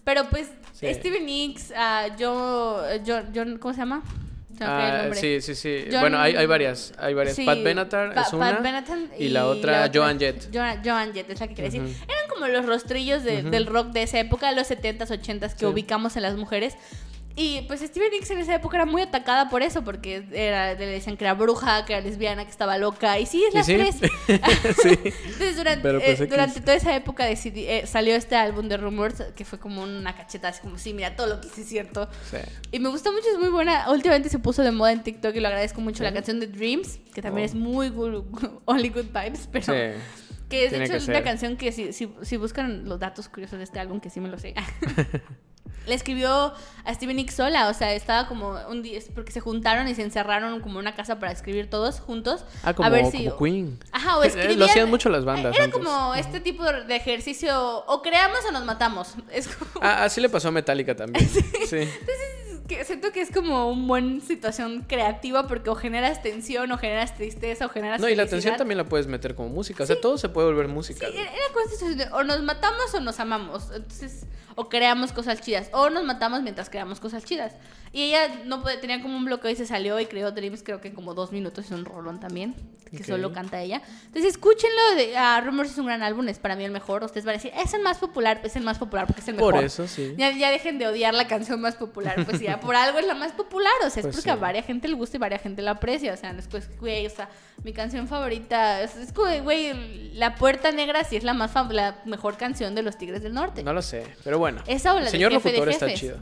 Pero 0.04 0.26
pues, 0.30 0.50
Sí. 0.74 0.94
Steven 0.94 1.26
Nicks, 1.26 1.74
ah, 1.76 2.08
yo, 2.18 2.82
John, 3.06 3.32
John- 3.36 3.58
¿Cómo 3.58 3.74
se 3.74 3.80
llama? 3.80 4.04
Ah, 4.62 5.10
sí, 5.14 5.42
sí, 5.42 5.54
sí. 5.56 5.86
John- 5.92 6.00
bueno, 6.02 6.20
hay, 6.20 6.36
hay 6.36 6.46
varias. 6.46 6.94
Hay 6.98 7.14
varias. 7.14 7.36
Sí, 7.36 7.46
Pat 7.46 7.62
Benatar 7.64 8.14
Pa- 8.14 8.22
es 8.22 8.34
una. 8.34 8.52
Pat 8.54 8.64
Benatar 8.64 8.98
y, 9.20 9.30
la 9.30 9.48
otra, 9.48 9.90
Joan 9.94 10.18
Jett. 10.20 10.50
Joan, 10.54 10.82
Joan 10.84 11.14
Jett, 11.14 11.30
es 11.30 11.40
la 11.40 11.48
que 11.48 11.56
quería 11.56 11.70
decir. 11.72 11.82
Eran 12.08 12.30
como 12.30 12.48
los 12.48 12.66
rostrillos 12.66 13.24
de- 13.24 13.44
del 13.44 13.66
rock 13.68 13.88
de 13.90 14.04
esa 14.04 14.20
época, 14.20 14.52
los 14.54 14.68
70s, 14.68 15.12
80s, 15.12 15.54
que 15.54 15.60
Sí. 15.60 15.66
ubicamos 15.66 16.16
en 16.16 16.24
las 16.24 16.36
mujeres. 16.38 16.76
Y 17.40 17.62
pues 17.68 17.82
Steven 17.82 18.10
Nicks 18.10 18.32
en 18.32 18.40
esa 18.40 18.56
época 18.56 18.78
era 18.78 18.88
muy 18.88 19.00
atacada 19.04 19.48
por 19.48 19.62
eso, 19.62 19.84
porque 19.84 20.26
era, 20.32 20.74
le 20.74 20.88
decían 20.88 21.18
que 21.18 21.24
era 21.24 21.36
bruja, 21.36 21.86
que 21.86 21.94
era 21.94 22.02
lesbiana, 22.02 22.44
que 22.46 22.50
estaba 22.50 22.80
loca. 22.80 23.20
Y 23.20 23.28
sí, 23.28 23.44
es 23.46 23.54
¿Y 23.54 23.58
las 23.58 23.66
sí? 23.68 23.76
tres. 23.76 23.96
sí. 24.82 24.90
Entonces, 25.04 25.56
durante, 25.56 25.94
pues, 26.00 26.20
eh, 26.22 26.26
durante 26.26 26.62
toda 26.62 26.74
esa 26.74 26.96
época 26.96 27.30
decidí- 27.30 27.66
eh, 27.68 27.86
salió 27.86 28.16
este 28.16 28.36
álbum 28.36 28.68
de 28.68 28.78
Rumors, 28.78 29.22
que 29.36 29.46
fue 29.46 29.60
como 29.60 29.84
una 29.84 30.16
cacheta, 30.16 30.48
así 30.48 30.62
como, 30.62 30.80
sí, 30.80 30.96
mira, 30.96 31.16
todo 31.16 31.28
lo 31.28 31.40
que 31.40 31.46
hice 31.48 31.62
es 31.62 31.70
cierto. 31.70 32.10
Sí. 32.32 32.38
Y 32.72 32.80
me 32.80 32.90
gustó 32.90 33.14
mucho, 33.14 33.28
es 33.32 33.38
muy 33.38 33.50
buena. 33.50 33.92
Últimamente 33.92 34.30
se 34.30 34.40
puso 34.40 34.64
de 34.64 34.72
moda 34.72 34.92
en 34.92 35.04
TikTok 35.04 35.36
y 35.36 35.40
lo 35.40 35.48
agradezco 35.50 35.80
mucho. 35.80 36.02
La 36.04 36.12
canción 36.12 36.40
de 36.40 36.48
Dreams, 36.48 37.00
que 37.14 37.22
también 37.22 37.44
Oh. 37.44 37.52
es 37.52 37.54
muy 37.54 37.90
good, 37.90 38.24
Only 38.66 38.90
Good 38.90 39.14
Vibes, 39.14 39.48
pero 39.52 39.64
Sí. 39.64 40.00
que 40.50 40.66
es 40.66 40.72
de 40.72 40.84
hecho 40.86 40.96
es 40.96 41.08
una 41.08 41.22
canción 41.22 41.56
que 41.56 41.72
si, 41.72 41.94
si, 41.94 42.12
si 42.24 42.38
buscan 42.38 42.90
los 42.90 43.00
datos 43.00 43.30
curiosos 43.30 43.60
de 43.60 43.64
este 43.66 43.80
álbum, 43.80 44.00
que 44.00 44.10
sí 44.10 44.20
me 44.20 44.28
lo 44.28 44.40
sé. 44.40 44.56
Le 45.86 45.94
escribió 45.96 46.54
a 46.86 46.94
Steven 46.94 47.16
Nicks 47.16 47.36
sola, 47.36 47.70
o 47.70 47.74
sea, 47.74 47.94
estaba 47.94 48.28
como 48.28 48.58
un 48.70 48.82
día, 48.84 49.00
porque 49.16 49.32
se 49.32 49.40
juntaron 49.40 49.88
y 49.88 49.96
se 49.96 50.02
encerraron 50.04 50.60
como 50.62 50.76
en 50.76 50.82
una 50.88 50.96
casa 50.96 51.20
para 51.20 51.32
escribir 51.32 51.70
todos 51.70 52.00
juntos. 52.00 52.44
Ah, 52.64 52.74
como, 52.74 52.88
a 52.88 52.90
ver 52.90 53.06
si, 53.12 53.26
como 53.30 53.38
Queen. 53.44 53.80
Ajá, 53.92 54.18
o 54.18 54.24
Eh, 54.24 54.28
escribían. 54.28 54.60
Lo 54.60 54.66
hacían 54.66 54.90
mucho 54.90 55.10
las 55.10 55.26
bandas 55.26 55.56
Era 55.56 55.66
antes. 55.66 55.78
como 55.82 56.16
este 56.16 56.40
tipo 56.40 56.64
de 56.64 56.96
ejercicio, 56.96 57.84
o 57.88 58.02
creamos 58.02 58.40
o 58.48 58.52
nos 58.52 58.66
matamos. 58.66 59.16
Es 59.32 59.48
como, 59.48 59.72
Ah, 59.82 60.04
así 60.04 60.20
le 60.22 60.30
pasó 60.30 60.50
a 60.50 60.52
Metallica 60.52 60.96
también. 60.96 61.28
Sí. 61.68 61.80
que 62.68 62.84
siento 62.86 63.12
que 63.14 63.22
es 63.22 63.32
como 63.32 63.70
una 63.72 63.88
buena 63.88 64.22
situación 64.22 64.84
creativa 64.88 65.48
porque 65.48 65.70
o 65.70 65.76
generas 65.76 66.22
tensión, 66.22 66.70
o 66.72 66.78
generas 66.78 67.16
tristeza, 67.16 67.66
o 67.66 67.70
generas 67.70 68.02
No, 68.02 68.10
y 68.10 68.16
la 68.16 68.24
atención 68.24 68.58
también 68.58 68.78
la 68.78 68.84
puedes 68.86 69.08
meter 69.08 69.36
como 69.36 69.50
música. 69.50 69.84
O 69.84 69.88
sea, 69.88 70.00
todo 70.00 70.18
se 70.18 70.28
puede 70.30 70.48
volver 70.48 70.68
música. 70.68 71.08
Sí, 71.08 71.14
era 71.18 71.30
era 71.32 71.48
como 71.54 71.60
esta 71.62 71.72
situación 71.76 71.98
de, 71.98 72.08
o 72.14 72.24
nos 72.24 72.42
matamos 72.44 72.94
o 72.94 73.00
nos 73.00 73.20
amamos. 73.20 73.70
Entonces, 73.74 74.26
o 74.58 74.70
creamos 74.70 75.14
cosas 75.14 75.40
chidas. 75.40 75.70
O 75.72 75.90
nos 75.90 76.04
matamos 76.04 76.42
mientras 76.42 76.70
creamos 76.70 77.00
cosas 77.00 77.24
chidas. 77.24 77.54
Y 77.94 78.02
ella 78.02 78.42
no 78.46 78.62
puede, 78.62 78.78
tenía 78.78 79.02
como 79.02 79.16
un 79.16 79.24
bloqueo 79.24 79.50
y 79.52 79.56
se 79.56 79.66
salió 79.66 80.00
y 80.00 80.08
creó 80.08 80.32
Dreams, 80.32 80.62
creo 80.64 80.82
que 80.82 80.90
en 80.90 80.96
como 80.96 81.14
dos 81.14 81.32
minutos 81.32 81.66
es 81.66 81.72
un 81.72 81.86
rolón 81.86 82.20
también, 82.20 82.54
que 82.92 82.98
Ok. 82.98 83.04
solo 83.06 83.32
canta 83.32 83.62
ella. 83.62 83.82
Entonces, 84.08 84.32
escúchenlo. 84.34 84.96
De, 84.98 85.16
ah, 85.18 85.42
Rumors 85.46 85.72
es 85.72 85.78
un 85.78 85.86
gran 85.86 86.04
álbum, 86.04 86.28
es 86.28 86.40
para 86.40 86.56
mí 86.56 86.66
el 86.66 86.72
mejor. 86.72 87.04
Ustedes 87.04 87.24
van 87.26 87.34
a 87.36 87.38
decir, 87.38 87.52
es 87.56 87.74
el 87.74 87.82
más 87.82 87.98
popular, 88.00 88.42
es 88.44 88.56
el 88.56 88.64
más 88.64 88.78
popular 88.78 89.06
porque 89.08 89.22
es 89.22 89.28
el 89.30 89.36
mejor. 89.36 89.54
Por 89.54 89.64
eso, 89.64 89.88
sí. 89.88 90.16
Ya, 90.18 90.32
ya 90.32 90.50
dejen 90.52 90.80
de 90.80 90.88
odiar 90.88 91.14
la 91.14 91.28
canción 91.28 91.62
más 91.62 91.76
popular, 91.76 92.26
pues 92.26 92.40
ya 92.42 92.60
por 92.60 92.76
algo 92.76 93.00
es 93.00 93.06
la 93.08 93.14
más 93.16 93.32
popular, 93.32 93.72
o 93.86 93.90
sea, 93.90 94.02
es 94.02 94.08
Pues 94.08 94.16
porque 94.18 94.32
a 94.32 94.36
sí. 94.36 94.40
varias 94.42 94.66
gente 94.66 94.88
le 94.88 94.96
gusta 94.96 95.18
y 95.18 95.20
varias 95.20 95.42
gente 95.42 95.62
la 95.62 95.72
aprecia, 95.72 96.14
o 96.14 96.18
sea, 96.18 96.34
no 96.34 96.40
es 96.40 96.48
pues, 96.48 96.70
güey, 96.80 97.06
o 97.06 97.10
sea, 97.10 97.30
mi 97.64 97.74
canción 97.74 98.08
favorita, 98.08 98.82
es, 98.82 98.96
es 98.96 99.14
güey, 99.14 100.14
La 100.14 100.36
Puerta 100.36 100.72
Negra 100.72 101.04
sí 101.04 101.16
es 101.16 101.24
la 101.24 101.34
más 101.34 101.54
la 101.72 102.02
mejor 102.06 102.38
canción 102.38 102.76
de 102.76 102.84
los 102.84 102.98
Tigres 102.98 103.24
del 103.24 103.34
Norte. 103.34 103.64
No 103.64 103.74
lo 103.74 103.82
sé, 103.82 104.04
pero 104.24 104.38
bueno. 104.40 104.47
Esa 104.68 104.92
o 104.94 104.96
la 104.96 105.00
El 105.00 105.06
de 105.06 105.12
señor 105.12 105.32
Jefe 105.32 105.50
de 105.52 105.58
locutor 105.58 105.74
está 105.74 105.94
chido. 105.94 106.18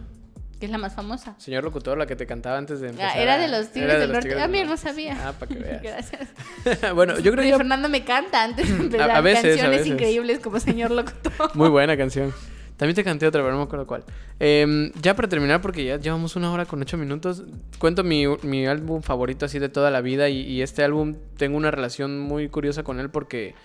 que 0.59 0.65
es 0.65 0.71
la 0.71 0.78
más 0.78 0.93
famosa. 0.95 1.36
Señor 1.38 1.63
locutor, 1.63 1.97
la 1.97 2.05
que 2.07 2.15
te 2.15 2.26
cantaba 2.26 2.57
antes 2.57 2.80
de 2.80 2.89
empezar. 2.89 3.11
Ah, 3.15 3.21
era 3.21 3.38
de 3.38 3.47
los 3.49 3.69
Tigres 3.71 3.99
del 3.99 4.11
los 4.11 4.23
Norte. 4.26 4.41
Ah, 4.41 4.47
mira, 4.47 4.65
no 4.65 4.78
sabía. 4.78 5.17
Ah, 5.21 5.34
para 5.34 5.53
que 5.53 5.59
veas. 5.63 5.81
Gracias. 5.84 6.30
bueno, 6.95 7.19
yo 7.19 7.31
creo 7.31 7.43
que 7.43 7.57
Fernando 7.57 7.89
me 7.89 8.03
canta 8.03 8.43
antes 8.43 8.68
de 8.77 8.84
empezar. 8.85 9.11
a 9.11 9.22
veces, 9.22 9.43
a 9.43 9.47
canciones 9.49 9.72
veces. 9.80 9.88
increíbles 9.93 10.39
como 10.39 10.60
señor 10.60 10.91
locutor. 10.91 11.56
Muy 11.56 11.69
buena 11.69 11.95
canción. 11.97 12.34
También 12.77 12.95
te 12.95 13.06
canté 13.06 13.26
otra, 13.26 13.41
pero 13.41 13.53
no 13.53 13.60
me 13.60 13.64
acuerdo 13.64 13.88
cuál. 13.88 14.03
Em, 14.38 14.91
ya 15.02 15.15
para 15.15 15.30
terminar, 15.30 15.61
porque 15.61 15.85
ya 15.85 15.97
llevamos 15.97 16.35
una 16.35 16.52
hora 16.52 16.65
con 16.65 16.81
ocho 16.81 16.97
minutos, 16.97 17.43
cuento 17.80 18.03
mi, 18.03 18.26
mi 18.41 18.65
álbum 18.68 19.02
favorito 19.02 19.45
así 19.45 19.60
de 19.60 19.69
toda 19.69 19.91
la 19.91 20.02
vida 20.02 20.27
y, 20.27 20.41
y 20.41 20.61
este 20.61 20.84
álbum 20.84 21.15
tengo 21.38 21.56
una 21.56 21.72
relación 21.72 22.19
muy 22.19 22.49
curiosa 22.49 22.84
con 22.84 22.99
él 22.99 23.10
porque 23.10 23.56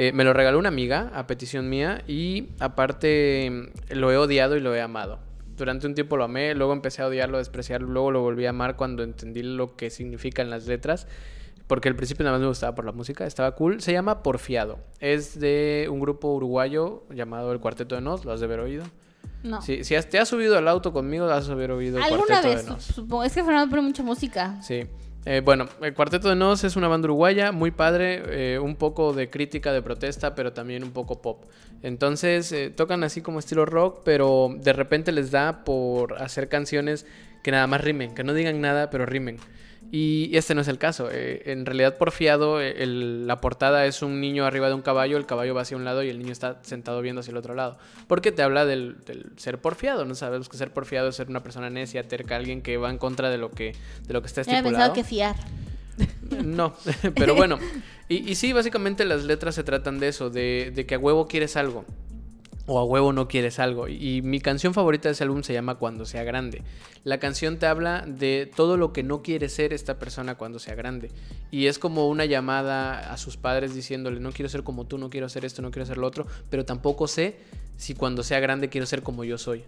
eh, 0.00 0.12
me 0.12 0.22
lo 0.22 0.32
regaló 0.32 0.58
una 0.60 0.68
amiga 0.68 1.10
a 1.12 1.26
petición 1.26 1.68
mía 1.68 2.02
y 2.06 2.50
aparte 2.60 3.70
lo 3.90 4.12
he 4.12 4.16
odiado 4.16 4.56
y 4.56 4.60
lo 4.60 4.72
he 4.74 4.80
amado. 4.80 5.18
Durante 5.56 5.88
un 5.88 5.94
tiempo 5.94 6.16
lo 6.16 6.22
amé, 6.22 6.54
luego 6.54 6.72
empecé 6.72 7.02
a 7.02 7.08
odiarlo, 7.08 7.36
a 7.36 7.40
despreciarlo, 7.40 7.88
luego 7.88 8.12
lo 8.12 8.20
volví 8.20 8.46
a 8.46 8.50
amar 8.50 8.76
cuando 8.76 9.02
entendí 9.02 9.42
lo 9.42 9.74
que 9.74 9.90
significan 9.90 10.50
las 10.50 10.66
letras. 10.68 11.08
Porque 11.66 11.88
al 11.88 11.96
principio 11.96 12.24
nada 12.24 12.36
más 12.36 12.40
me 12.42 12.46
gustaba 12.48 12.74
por 12.76 12.84
la 12.84 12.92
música, 12.92 13.26
estaba 13.26 13.56
cool. 13.56 13.82
Se 13.82 13.92
llama 13.92 14.22
Porfiado. 14.22 14.78
Es 15.00 15.38
de 15.38 15.88
un 15.90 15.98
grupo 16.00 16.28
uruguayo 16.32 17.02
llamado 17.10 17.50
El 17.52 17.58
Cuarteto 17.60 17.94
de 17.96 18.00
Nos, 18.00 18.24
lo 18.24 18.32
has 18.32 18.40
de 18.40 18.46
haber 18.46 18.60
oído. 18.60 18.84
No. 19.42 19.60
Sí, 19.60 19.84
si 19.84 19.94
has- 19.96 20.08
te 20.08 20.18
has 20.18 20.28
subido 20.28 20.56
al 20.56 20.66
auto 20.68 20.92
conmigo, 20.92 21.26
has 21.26 21.46
de 21.48 21.52
haber 21.52 21.72
oído 21.72 21.98
El 21.98 22.04
Alguna 22.04 22.24
Cuarteto 22.26 22.48
vez, 22.54 22.64
de 22.64 22.70
Nos. 22.70 22.82
supongo. 22.84 23.24
Es 23.24 23.34
que 23.34 23.42
Fernando 23.44 23.68
pone 23.68 23.82
mucha 23.82 24.02
música. 24.02 24.62
Sí. 24.62 24.84
Eh, 25.30 25.42
bueno, 25.44 25.68
el 25.82 25.92
Cuarteto 25.92 26.30
de 26.30 26.36
Nos 26.36 26.64
es 26.64 26.74
una 26.74 26.88
banda 26.88 27.04
uruguaya 27.04 27.52
muy 27.52 27.70
padre, 27.70 28.22
eh, 28.54 28.58
un 28.58 28.76
poco 28.76 29.12
de 29.12 29.28
crítica, 29.28 29.74
de 29.74 29.82
protesta, 29.82 30.34
pero 30.34 30.54
también 30.54 30.82
un 30.82 30.92
poco 30.92 31.20
pop. 31.20 31.44
Entonces 31.82 32.50
eh, 32.52 32.70
tocan 32.70 33.04
así 33.04 33.20
como 33.20 33.38
estilo 33.38 33.66
rock, 33.66 34.00
pero 34.06 34.56
de 34.56 34.72
repente 34.72 35.12
les 35.12 35.30
da 35.30 35.66
por 35.66 36.22
hacer 36.22 36.48
canciones 36.48 37.04
que 37.42 37.50
nada 37.50 37.66
más 37.66 37.82
rimen, 37.82 38.14
que 38.14 38.24
no 38.24 38.32
digan 38.32 38.62
nada, 38.62 38.88
pero 38.88 39.04
rimen. 39.04 39.36
Y 39.90 40.36
este 40.36 40.54
no 40.54 40.60
es 40.60 40.68
el 40.68 40.76
caso. 40.78 41.08
eh, 41.10 41.42
en 41.46 41.64
realidad, 41.64 41.96
porfiado, 41.96 42.60
eh, 42.60 42.82
el- 42.82 43.26
la 43.26 43.40
portada 43.40 43.86
es 43.86 44.02
un 44.02 44.20
niño 44.20 44.44
arriba 44.44 44.68
de 44.68 44.74
un 44.74 44.82
caballo, 44.82 45.16
el 45.16 45.24
caballo 45.24 45.54
va 45.54 45.62
hacia 45.62 45.76
un 45.78 45.84
lado 45.84 46.02
y 46.02 46.10
el 46.10 46.18
niño 46.18 46.32
está 46.32 46.58
sentado 46.62 47.00
viendo 47.00 47.20
hacia 47.20 47.30
el 47.30 47.38
otro 47.38 47.54
lado. 47.54 47.78
Porque 48.06 48.30
te 48.30 48.42
habla 48.42 48.66
del, 48.66 48.96
del 49.06 49.32
ser 49.36 49.58
porfiado. 49.58 50.04
No 50.04 50.14
sabemos 50.14 50.48
que 50.50 50.56
ser 50.58 50.72
porfiado 50.72 51.08
es 51.08 51.16
ser 51.16 51.28
una 51.28 51.42
persona 51.42 51.70
necia, 51.70 52.06
terca, 52.06 52.36
alguien 52.36 52.60
que 52.60 52.76
va 52.76 52.90
en 52.90 52.98
contra 52.98 53.30
de 53.30 53.38
lo 53.38 53.50
que, 53.50 53.74
de 54.06 54.12
lo 54.12 54.20
que 54.20 54.26
está 54.26 54.42
pensado 54.62 54.92
que 54.94 55.04
fiar. 55.04 55.36
No, 56.44 56.74
pero 57.16 57.34
bueno. 57.34 57.58
Y, 58.10 58.30
y 58.30 58.36
sí, 58.36 58.54
básicamente 58.54 59.04
las 59.04 59.24
letras 59.24 59.54
se 59.54 59.62
tratan 59.64 59.98
de 60.00 60.08
eso, 60.08 60.30
de, 60.30 60.72
de 60.74 60.86
que 60.86 60.94
a 60.94 60.98
huevo 60.98 61.26
quieres 61.28 61.58
algo. 61.58 61.84
O 62.70 62.78
a 62.78 62.84
huevo 62.84 63.14
no 63.14 63.28
quieres 63.28 63.58
algo. 63.58 63.88
Y, 63.88 64.20
mi 64.20 64.40
canción 64.40 64.74
favorita 64.74 65.08
de 65.08 65.14
ese 65.14 65.24
álbum 65.24 65.42
se 65.42 65.54
llama 65.54 65.76
Cuando 65.76 66.04
sea 66.04 66.22
grande. 66.22 66.62
La 67.02 67.18
canción 67.18 67.58
te 67.58 67.64
habla 67.64 68.04
de 68.06 68.48
todo 68.54 68.76
lo 68.76 68.92
que 68.92 69.02
no 69.02 69.22
quiere 69.22 69.48
ser 69.48 69.72
esta 69.72 69.98
persona 69.98 70.34
cuando 70.34 70.58
sea 70.58 70.74
grande. 70.74 71.10
Y 71.50 71.66
es 71.66 71.78
como 71.78 72.08
una 72.08 72.26
llamada 72.26 73.10
a 73.10 73.16
sus 73.16 73.38
padres 73.38 73.74
diciéndole, 73.74 74.20
no 74.20 74.32
quiero 74.32 74.50
ser 74.50 74.64
como 74.64 74.86
tú, 74.86 74.98
no 74.98 75.08
quiero 75.08 75.24
hacer 75.24 75.46
esto, 75.46 75.62
no 75.62 75.70
quiero 75.70 75.84
hacer 75.84 75.96
lo 75.96 76.06
otro, 76.06 76.26
pero 76.50 76.66
tampoco 76.66 77.08
sé 77.08 77.38
si 77.78 77.94
cuando 77.94 78.22
sea 78.22 78.38
grande 78.38 78.68
quiero 78.68 78.86
ser 78.86 79.02
como 79.02 79.24
yo 79.24 79.38
soy. 79.38 79.64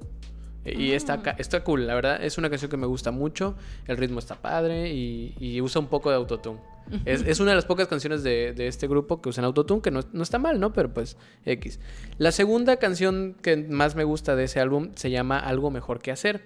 Y 0.65 0.93
está, 0.93 1.23
está 1.39 1.65
cool, 1.65 1.87
la 1.87 1.95
verdad. 1.95 2.23
Es 2.23 2.37
una 2.37 2.51
canción 2.51 2.71
que 2.71 2.77
me 2.77 2.87
gusta 2.87 3.11
mucho. 3.11 3.57
El 3.87 3.97
ritmo 3.97 4.19
está 4.19 4.35
padre 4.35 4.93
y, 4.93 5.35
y 5.41 5.61
usa 5.61 5.81
un 5.81 5.89
poco 5.89 6.11
de 6.11 6.17
autotune. 6.17 6.59
Es, 7.05 7.23
es 7.23 7.41
una 7.41 7.51
de 7.51 7.57
las 7.57 7.65
pocas 7.65 7.87
canciones 7.89 8.23
de, 8.23 8.53
de 8.53 8.67
este 8.67 8.89
grupo 8.89 9.23
que 9.23 9.29
usan 9.29 9.45
autotune, 9.45 9.81
que 9.81 9.91
no, 9.91 10.01
no 10.13 10.23
está 10.23 10.39
mal, 10.39 10.59
¿no? 10.61 10.73
Pero 10.73 10.93
pues 10.93 11.17
X. 11.47 11.79
La 12.19 12.33
segunda 12.33 12.77
canción 12.77 13.37
que 13.43 13.57
más 13.57 13.95
me 13.95 14.05
gusta 14.05 14.37
de 14.37 14.45
ese 14.45 14.61
álbum 14.61 14.91
se 14.97 15.11
llama 15.11 15.39
Algo 15.39 15.71
Mejor 15.71 16.01
que 16.01 16.11
Hacer. 16.11 16.43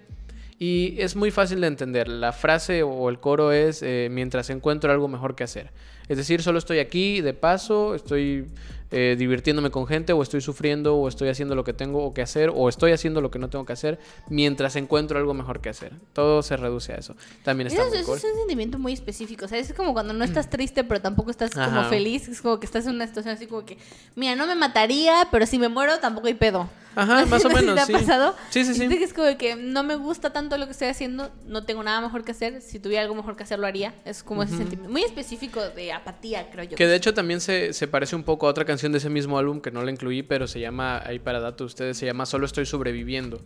Y 0.57 0.95
es 0.99 1.15
muy 1.15 1.31
fácil 1.31 1.59
de 1.61 1.67
entender. 1.67 2.07
La 2.07 2.31
frase 2.31 2.83
o 2.83 3.09
el 3.09 3.19
coro 3.19 3.51
es 3.51 3.81
eh, 3.81 4.07
mientras 4.09 4.49
encuentro 4.49 4.91
algo 4.91 5.07
mejor 5.07 5.35
que 5.35 5.43
hacer. 5.43 5.71
Es 6.07 6.17
decir, 6.17 6.41
solo 6.41 6.59
estoy 6.59 6.79
aquí 6.79 7.21
de 7.21 7.33
paso, 7.33 7.95
estoy 7.95 8.45
eh, 8.91 9.15
divirtiéndome 9.17 9.71
con 9.71 9.87
gente 9.87 10.13
o 10.13 10.21
estoy 10.21 10.39
sufriendo 10.41 10.95
o 10.95 11.07
estoy 11.07 11.29
haciendo 11.29 11.55
lo 11.55 11.63
que 11.63 11.73
tengo 11.73 12.13
que 12.13 12.21
hacer 12.21 12.51
o 12.53 12.69
estoy 12.69 12.91
haciendo 12.91 13.19
lo 13.19 13.31
que 13.31 13.39
no 13.39 13.49
tengo 13.49 13.65
que 13.65 13.73
hacer 13.73 13.99
mientras 14.29 14.75
encuentro 14.75 15.17
algo 15.17 15.33
mejor 15.33 15.59
que 15.59 15.69
hacer. 15.69 15.93
Todo 16.13 16.43
se 16.43 16.55
reduce 16.55 16.93
a 16.93 16.97
eso. 16.97 17.15
También 17.43 17.67
está 17.67 17.81
Eso, 17.81 17.89
muy 17.89 17.97
eso 17.97 18.07
cool. 18.07 18.17
es 18.19 18.23
un 18.23 18.37
sentimiento 18.37 18.77
muy 18.77 18.93
específico. 18.93 19.45
O 19.45 19.47
sea, 19.47 19.57
es 19.57 19.73
como 19.73 19.93
cuando 19.93 20.13
no 20.13 20.23
estás 20.23 20.49
triste, 20.49 20.83
pero 20.83 21.01
tampoco 21.01 21.31
estás 21.31 21.51
como 21.51 21.65
Ajá. 21.65 21.89
feliz. 21.89 22.27
Es 22.27 22.41
como 22.41 22.59
que 22.59 22.67
estás 22.67 22.85
en 22.85 22.93
una 22.95 23.07
situación 23.07 23.33
así 23.33 23.47
como 23.47 23.65
que, 23.65 23.77
mira, 24.15 24.35
no 24.35 24.45
me 24.45 24.55
mataría, 24.55 25.27
pero 25.31 25.45
si 25.47 25.57
me 25.57 25.67
muero 25.67 25.97
tampoco 25.99 26.27
hay 26.27 26.35
pedo. 26.35 26.69
Ajá, 26.95 27.21
¿No? 27.21 27.27
más 27.27 27.43
o 27.43 27.49
¿No 27.49 27.55
sé 27.55 27.59
si 27.59 27.65
menos, 27.65 27.75
¿Te 27.75 27.81
ha 27.81 27.85
sí. 27.87 27.91
pasado? 27.93 28.35
Sí, 28.51 28.63
sí, 28.63 28.73
sí. 28.75 28.83
Es 29.03 29.13
como 29.13 29.35
que 29.37 29.55
no 29.55 29.83
me 29.83 29.95
gusta 29.95 30.31
tanto 30.31 30.57
lo 30.57 30.65
que 30.67 30.71
estoy 30.71 30.87
haciendo, 30.87 31.29
no 31.45 31.65
tengo 31.65 31.83
nada 31.83 31.99
mejor 32.01 32.23
que 32.23 32.31
hacer. 32.31 32.61
Si 32.61 32.79
tuviera 32.79 33.01
algo 33.01 33.15
mejor 33.15 33.35
que 33.35 33.43
hacer, 33.43 33.59
lo 33.59 33.67
haría. 33.67 33.93
Es 34.05 34.23
como 34.23 34.43
ese 34.43 34.55
sentimiento 34.55 34.89
muy 34.89 35.03
específico 35.03 35.59
de 35.61 35.91
apatía, 35.97 36.49
creo 36.51 36.63
yo. 36.65 36.77
Que 36.77 36.87
de 36.87 36.95
hecho 36.95 37.13
también 37.13 37.41
se, 37.41 37.73
se 37.73 37.87
parece 37.87 38.15
un 38.15 38.23
poco 38.23 38.47
a 38.47 38.49
otra 38.49 38.65
canción 38.65 38.91
de 38.91 38.99
ese 38.99 39.09
mismo 39.09 39.37
álbum 39.37 39.61
que 39.61 39.71
no 39.71 39.83
la 39.83 39.91
incluí, 39.91 40.23
pero 40.23 40.47
se 40.47 40.59
llama, 40.59 41.01
ahí 41.05 41.19
para 41.19 41.39
datos 41.39 41.67
ustedes, 41.67 41.97
se 41.97 42.05
llama 42.05 42.25
Solo 42.25 42.45
estoy 42.45 42.65
sobreviviendo. 42.65 43.41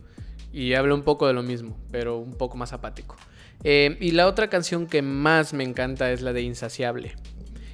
Y 0.52 0.74
habla 0.74 0.94
un 0.94 1.02
poco 1.02 1.26
de 1.26 1.32
lo 1.32 1.42
mismo, 1.42 1.78
pero 1.90 2.18
un 2.18 2.34
poco 2.34 2.56
más 2.56 2.72
apático. 2.72 3.16
Eh, 3.62 3.96
y 4.00 4.12
la 4.12 4.26
otra 4.26 4.48
canción 4.48 4.86
que 4.86 5.02
más 5.02 5.52
me 5.52 5.64
encanta 5.64 6.10
es 6.10 6.22
la 6.22 6.32
de 6.32 6.42
Insaciable. 6.42 7.14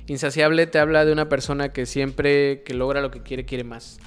Insaciable 0.07 0.67
te 0.67 0.79
habla 0.79 1.05
de 1.05 1.13
una 1.13 1.29
persona 1.29 1.73
que 1.73 1.87
siempre 1.87 2.63
que 2.63 2.75
logra 2.75 3.01
lo 3.01 3.11
que 3.11 3.23
quiere, 3.23 3.45
quiere 3.45 3.65
más. 3.65 3.99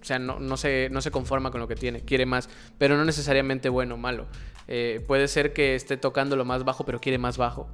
O 0.00 0.04
sea, 0.04 0.18
no, 0.18 0.38
no, 0.38 0.56
se, 0.56 0.88
no 0.90 1.00
se 1.00 1.10
conforma 1.10 1.50
con 1.50 1.60
lo 1.60 1.68
que 1.68 1.74
tiene, 1.74 2.00
quiere 2.00 2.26
más, 2.26 2.48
pero 2.78 2.96
no 2.96 3.04
necesariamente 3.04 3.68
bueno 3.68 3.94
o 3.94 3.98
malo. 3.98 4.26
Eh, 4.68 5.04
puede 5.06 5.28
ser 5.28 5.52
que 5.52 5.74
esté 5.74 5.96
tocando 5.96 6.36
lo 6.36 6.44
más 6.44 6.64
bajo, 6.64 6.84
pero 6.84 7.00
quiere 7.00 7.18
más 7.18 7.38
bajo. 7.38 7.68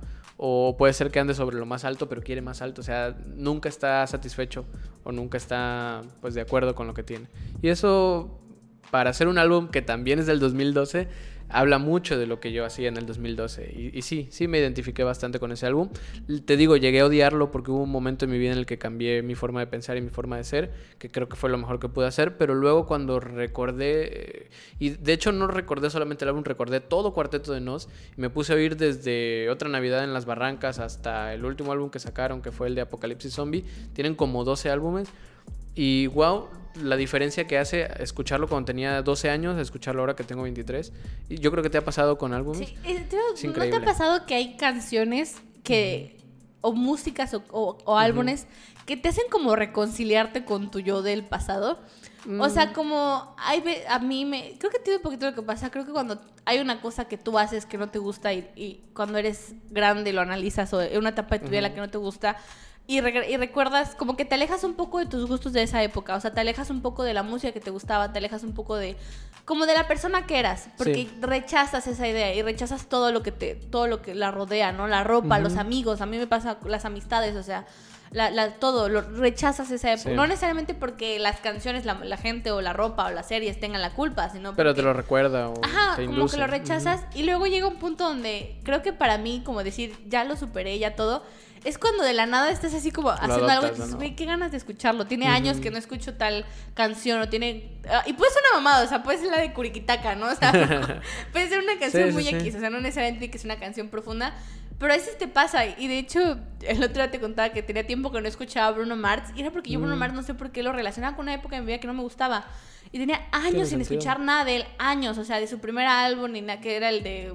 O 0.45 0.77
puede 0.77 0.93
ser 0.93 1.13
que 1.13 1.21
ande 1.21 1.35
sobre 1.35 1.57
lo 1.57 1.67
más 1.67 1.85
alto, 1.85 2.09
pero 2.09 2.21
quiere 2.21 2.43
más 2.43 2.63
alto. 2.63 2.81
O 2.81 2.85
sea, 2.85 3.17
nunca 3.37 3.69
está 3.69 4.05
satisfecho 4.09 4.65
o 5.05 5.13
nunca 5.13 5.39
está 5.39 6.03
pues 6.21 6.35
de 6.35 6.41
acuerdo 6.41 6.75
con 6.75 6.89
lo 6.89 6.95
que 6.95 7.05
tiene. 7.05 7.29
Y 7.63 7.69
eso, 7.69 8.41
para 8.91 9.11
hacer 9.11 9.29
un 9.29 9.39
álbum 9.39 9.69
que 9.69 9.83
también 9.83 10.19
es 10.19 10.27
del 10.27 10.41
2012, 10.41 11.07
habla 11.53 11.79
mucho 11.79 12.19
de 12.19 12.27
lo 12.27 12.41
que 12.41 12.53
yo 12.53 12.65
hacía 12.65 12.89
en 12.89 12.97
el 12.97 13.07
2012. 13.07 13.91
Y, 13.95 14.03
sí, 14.03 14.29
sí 14.31 14.49
me 14.49 14.59
identifiqué 14.59 15.05
bastante 15.05 15.39
con 15.39 15.53
ese 15.53 15.67
álbum. 15.67 15.91
Te 16.45 16.57
digo, 16.57 16.77
llegué 16.77 17.01
a 17.01 17.07
odiarlo 17.07 17.51
porque 17.51 17.71
hubo 17.71 17.83
un 17.83 17.91
momento 17.91 18.25
en 18.25 18.31
mi 18.31 18.39
vida 18.39 18.53
en 18.53 18.59
el 18.59 18.67
que 18.67 18.79
cambié 18.79 19.23
mi 19.23 19.35
forma 19.35 19.61
de 19.61 19.67
pensar 19.67 19.97
y 19.97 20.01
mi 20.01 20.09
forma 20.09 20.37
de 20.37 20.45
ser, 20.45 20.73
que 20.99 21.11
creo 21.11 21.29
que 21.29 21.37
fue 21.37 21.51
lo 21.51 21.59
mejor 21.59 21.79
que 21.79 21.89
pude 21.89 22.07
hacer. 22.07 22.37
Pero 22.39 22.55
luego 22.55 22.87
cuando 22.87 23.21
recordé, 23.21 24.51
y 24.79 24.91
de 24.91 25.13
hecho 25.13 25.33
no 25.33 25.47
recordé 25.47 25.91
solamente 25.91 26.25
el 26.25 26.31
álbum, 26.31 26.45
recordé 26.45 26.81
todo 26.81 27.13
Cuarteto 27.13 27.53
de 27.53 27.61
Nos, 27.61 27.89
y 28.17 28.21
me 28.21 28.31
puse 28.31 28.53
a 28.53 28.57
oír 28.57 28.77
desde 28.77 29.51
Otra 29.51 29.69
Navidad 29.69 30.05
en 30.05 30.15
las 30.15 30.25
Barrancas 30.25 30.79
hasta 30.79 31.35
el 31.35 31.45
último 31.45 31.73
álbum 31.73 31.91
que 31.91 31.99
sacaron, 31.99 32.43
que 32.43 32.51
fue 32.51 32.69
el 32.69 32.75
de 32.75 32.81
Apocalipsis 32.81 33.33
Zombie. 33.33 33.65
Tienen 33.93 34.15
como 34.15 34.45
12 34.45 34.71
álbumes. 34.71 35.09
Y 35.75 36.07
wow, 36.09 36.49
la 36.77 36.97
diferencia 36.97 37.47
que 37.47 37.59
hace 37.59 37.89
escucharlo 38.03 38.49
cuando 38.49 38.67
tenía 38.67 39.03
12 39.03 39.31
años, 39.31 39.59
escucharlo 39.59 40.03
ahora 40.03 40.17
que 40.17 40.25
tengo 40.25 40.43
23. 40.43 40.93
Y 41.29 41.39
yo 41.39 41.51
creo 41.51 41.63
que 41.63 41.71
te 41.71 41.79
ha 41.79 41.85
pasado 41.85 42.19
con 42.19 42.33
álbumes. 42.35 42.69
Sí, 42.69 42.75
eh, 42.85 43.07
Es 43.35 43.45
¿No 43.45 43.53
te 43.53 43.77
ha 43.77 43.85
pasado 43.85 44.27
que 44.27 44.35
hay 44.35 44.57
canciones 44.57 45.37
que, 45.65 46.19
o 46.61 46.73
músicas 46.73 47.35
o, 47.35 47.43
o- 47.51 47.79
o 47.85 47.99
álbumes 47.99 48.47
que 48.87 48.97
te 48.97 49.09
hacen 49.09 49.25
como 49.31 49.55
reconciliarte 49.57 50.45
con 50.45 50.71
tu 50.71 50.81
yo 50.81 51.03
del 51.03 51.25
pasado? 51.25 51.79
O 52.27 52.31
Mm. 52.31 52.51
sea, 52.51 52.73
como 52.73 53.35
hay 53.37 53.63
a 53.89 53.99
mí 53.99 54.25
me 54.25 54.57
creo 54.59 54.71
que 54.71 54.79
tiene 54.79 54.99
un 54.99 55.03
poquito 55.03 55.27
lo 55.27 55.35
que 55.35 55.43
pasa, 55.43 55.71
creo 55.73 55.85
que 55.85 55.91
cuando 55.91 56.21
hay 56.45 56.61
una 56.61 56.81
cosa 56.81 57.07
que 57.07 57.19
tú 57.19 57.37
haces 57.37 57.67
que 57.67 57.77
no 57.79 57.89
te 57.91 57.99
gusta 57.99 58.33
y, 58.33 58.49
y 58.55 58.85
cuando 58.95 59.19
eres 59.19 59.55
grande 59.71 60.13
lo 60.13 60.21
analizas 60.21 60.73
o 60.73 60.81
en 60.81 60.97
una 60.99 61.09
etapa 61.11 61.37
de 61.39 61.45
tu 61.45 61.49
vida 61.49 61.59
en 61.59 61.63
la 61.65 61.75
que 61.75 61.81
no 61.81 61.91
te 61.91 61.99
gusta 61.99 62.37
y, 62.87 63.01
recuerdas 63.01 63.95
como 63.95 64.17
que 64.17 64.25
te 64.25 64.35
alejas 64.35 64.65
un 64.65 64.75
poco 64.75 64.99
de 64.99 65.07
tus 65.07 65.27
gustos 65.29 65.53
de 65.53 65.63
esa 65.63 65.83
época, 65.83 66.15
o 66.17 66.21
sea, 66.21 66.33
te 66.33 66.41
alejas 66.41 66.69
un 66.71 66.83
poco 66.83 67.03
de 67.05 67.15
la 67.15 67.23
música 67.23 67.53
que 67.53 67.61
te 67.61 67.71
gustaba, 67.71 68.13
te 68.13 68.19
alejas 68.19 68.43
un 68.43 68.53
poco 68.55 68.77
de 68.77 68.97
como 69.45 69.67
de 69.67 69.75
la 69.75 69.89
persona 69.89 70.27
que 70.27 70.39
eras, 70.39 70.69
porque 70.79 70.95
Sí. 70.95 71.11
rechazas 71.21 71.87
esa 71.87 72.07
idea 72.07 72.33
y 72.35 72.43
rechazas 72.43 72.87
todo 72.87 73.11
lo 73.13 73.23
que 73.23 73.33
te 73.33 73.55
todo 73.57 73.87
lo 73.89 74.01
que 74.03 74.15
la 74.15 74.31
rodea, 74.31 74.73
¿no? 74.73 74.87
La 74.87 75.03
ropa, 75.05 75.39
los 75.39 75.57
amigos, 75.57 76.01
a 76.01 76.07
mí 76.07 76.17
me 76.19 76.27
pasa 76.27 76.59
las 76.65 76.85
amistades, 76.85 77.35
o 77.37 77.43
sea, 77.43 77.67
la, 78.13 78.31
la- 78.31 78.51
todo, 78.57 78.89
lo, 78.89 79.01
rechazas 79.01 79.71
esa 79.71 79.93
época. 79.95 80.11
Sí. 80.11 80.15
No 80.15 80.27
necesariamente 80.27 80.75
porque 80.75 81.19
las 81.19 81.41
canciones, 81.41 81.85
la, 81.87 81.95
la 81.95 82.17
gente 82.19 82.51
o 82.51 82.61
la 82.61 82.73
ropa 82.75 83.07
o 83.07 83.11
las 83.11 83.27
series 83.29 83.59
tengan 83.59 83.81
la 83.81 83.91
culpa, 83.91 84.29
sino 84.29 84.55
Pero 84.55 84.75
te 84.75 84.83
porque- 84.83 84.83
lo 84.83 84.93
recuerda 84.93 85.49
o 85.49 85.55
Ajá, 85.65 85.97
te 85.97 86.07
como 86.07 86.29
que 86.29 86.37
lo 86.37 86.47
rechazas 86.47 87.01
y 87.15 87.23
luego 87.23 87.47
llega 87.47 87.67
un 87.67 87.77
punto 87.77 88.05
donde 88.05 88.61
creo 88.65 88.83
que 88.83 88.93
para 88.93 89.17
mí, 89.19 89.43
como 89.45 89.65
decir, 89.65 89.97
ya 90.09 90.25
lo 90.25 90.37
superé, 90.37 90.79
ya 90.79 90.95
todo, 90.95 91.25
es 91.65 91.79
cuando 91.79 92.03
de 92.03 92.13
la 92.13 92.27
nada 92.27 92.51
estás 92.51 92.75
así 92.75 92.91
como 92.91 93.11
haciendo 93.11 93.49
algo 93.49 93.67
y 93.69 93.71
dices, 93.71 93.95
güey, 93.95 94.17
qué 94.17 94.25
ganas 94.25 94.51
de 94.51 94.57
escucharlo. 94.57 95.07
Tiene 95.07 95.29
años 95.29 95.59
que 95.59 95.71
no 95.71 95.79
escucho 95.79 96.15
tal 96.15 96.45
canción 96.75 97.21
o 97.21 97.29
tiene... 97.29 97.79
ah, 97.89 98.03
y 98.07 98.13
puede 98.15 98.33
ser 98.33 98.43
una 98.51 98.59
mamada, 98.61 98.85
o 98.85 98.89
sea, 98.89 99.03
puede 99.03 99.19
ser 99.19 99.29
la 99.31 99.39
de 99.39 99.53
Curiquitaca, 99.53 100.15
¿no? 100.15 100.27
O 100.33 100.35
sea, 100.35 100.53
puede 101.33 101.49
ser 101.49 101.59
una 101.61 101.79
canción 101.79 102.09
Sí, 102.09 102.13
muy 102.13 102.25
sí. 102.25 102.35
X, 102.35 102.57
o 102.57 102.61
sea, 102.61 102.71
no 102.71 102.81
necesariamente 102.81 103.31
que 103.31 103.37
es 103.39 103.45
una 103.45 103.57
canción 103.57 103.89
profunda. 103.89 104.35
Pero 104.79 104.95
a 104.95 104.97
veces 104.97 105.17
te 105.17 105.29
pasa, 105.29 105.65
y 105.67 105.87
de 105.87 105.99
hecho, 105.99 106.39
el 106.63 106.83
otro 106.83 106.95
día 107.03 107.11
te 107.11 107.21
contaba 107.21 107.51
que 107.51 107.63
tenía 107.63 107.87
tiempo 107.87 108.11
que 108.11 108.21
no 108.21 108.27
escuchaba 108.27 108.67
a 108.67 108.71
Bruno 108.73 108.97
Mars, 108.97 109.31
y 109.37 109.41
era 109.43 109.53
porque 109.53 109.71
yo 109.71 109.79
Mm. 109.79 109.83
Bruno 109.83 109.97
Mars 109.97 110.13
no 110.15 110.23
sé 110.25 110.35
por 110.35 110.51
qué 110.51 110.65
lo 110.65 110.73
relacionaba 110.73 111.15
con 111.15 111.25
una 111.27 111.35
época 111.35 111.55
de 111.55 111.61
mi 111.63 111.69
vida 111.69 111.79
que 111.79 111.87
no 111.87 111.95
me 111.95 112.03
gustaba. 112.03 112.45
Y 112.91 112.99
tenía 112.99 113.21
años 113.31 113.69
sin 113.69 113.79
sentido. 113.79 113.93
escuchar 114.01 114.19
nada 114.19 114.45
de 114.45 114.57
él, 114.57 114.65
años, 114.79 115.19
o 115.19 115.25
sea, 115.25 115.39
de 115.39 115.47
su 115.47 115.61
primer 115.61 115.87
álbum, 115.87 116.33
ni 116.33 116.41
nada, 116.41 116.61
que 116.61 116.75
era 116.77 116.89
el 116.89 117.05
de 117.05 117.33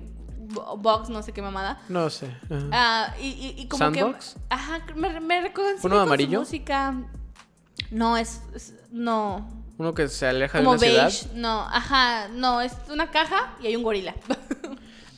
Box, 0.47 1.09
no 1.09 1.21
sé 1.23 1.31
qué 1.33 1.41
mamada. 1.41 1.79
No 1.89 2.09
sé. 2.09 2.27
ajá. 2.49 2.67
Ah, 2.71 3.13
y, 3.21 3.27
y, 3.27 3.61
y 3.61 3.67
como 3.67 3.79
¿Sandbox? 3.79 4.33
que... 4.35 4.39
Ajá, 4.49 4.79
me, 4.95 5.19
me 5.19 5.39
¿Uno 5.39 5.53
con 5.53 5.79
su 5.81 5.87
amarillo? 5.95 6.39
música. 6.39 6.95
No, 7.91 8.17
es... 8.17 8.41
es- 8.55 8.73
no. 8.91 9.47
Uno 9.77 9.93
que 9.93 10.07
se 10.07 10.25
aleja 10.25 10.57
Como 10.59 10.75
de 10.77 10.89
una 10.91 11.03
beige. 11.03 11.11
ciudad. 11.17 11.35
No, 11.35 11.61
ajá, 11.61 12.29
no, 12.29 12.61
es 12.61 12.73
una 12.91 13.11
caja 13.11 13.53
y 13.61 13.67
hay 13.67 13.75
un 13.75 13.83
gorila. 13.83 14.15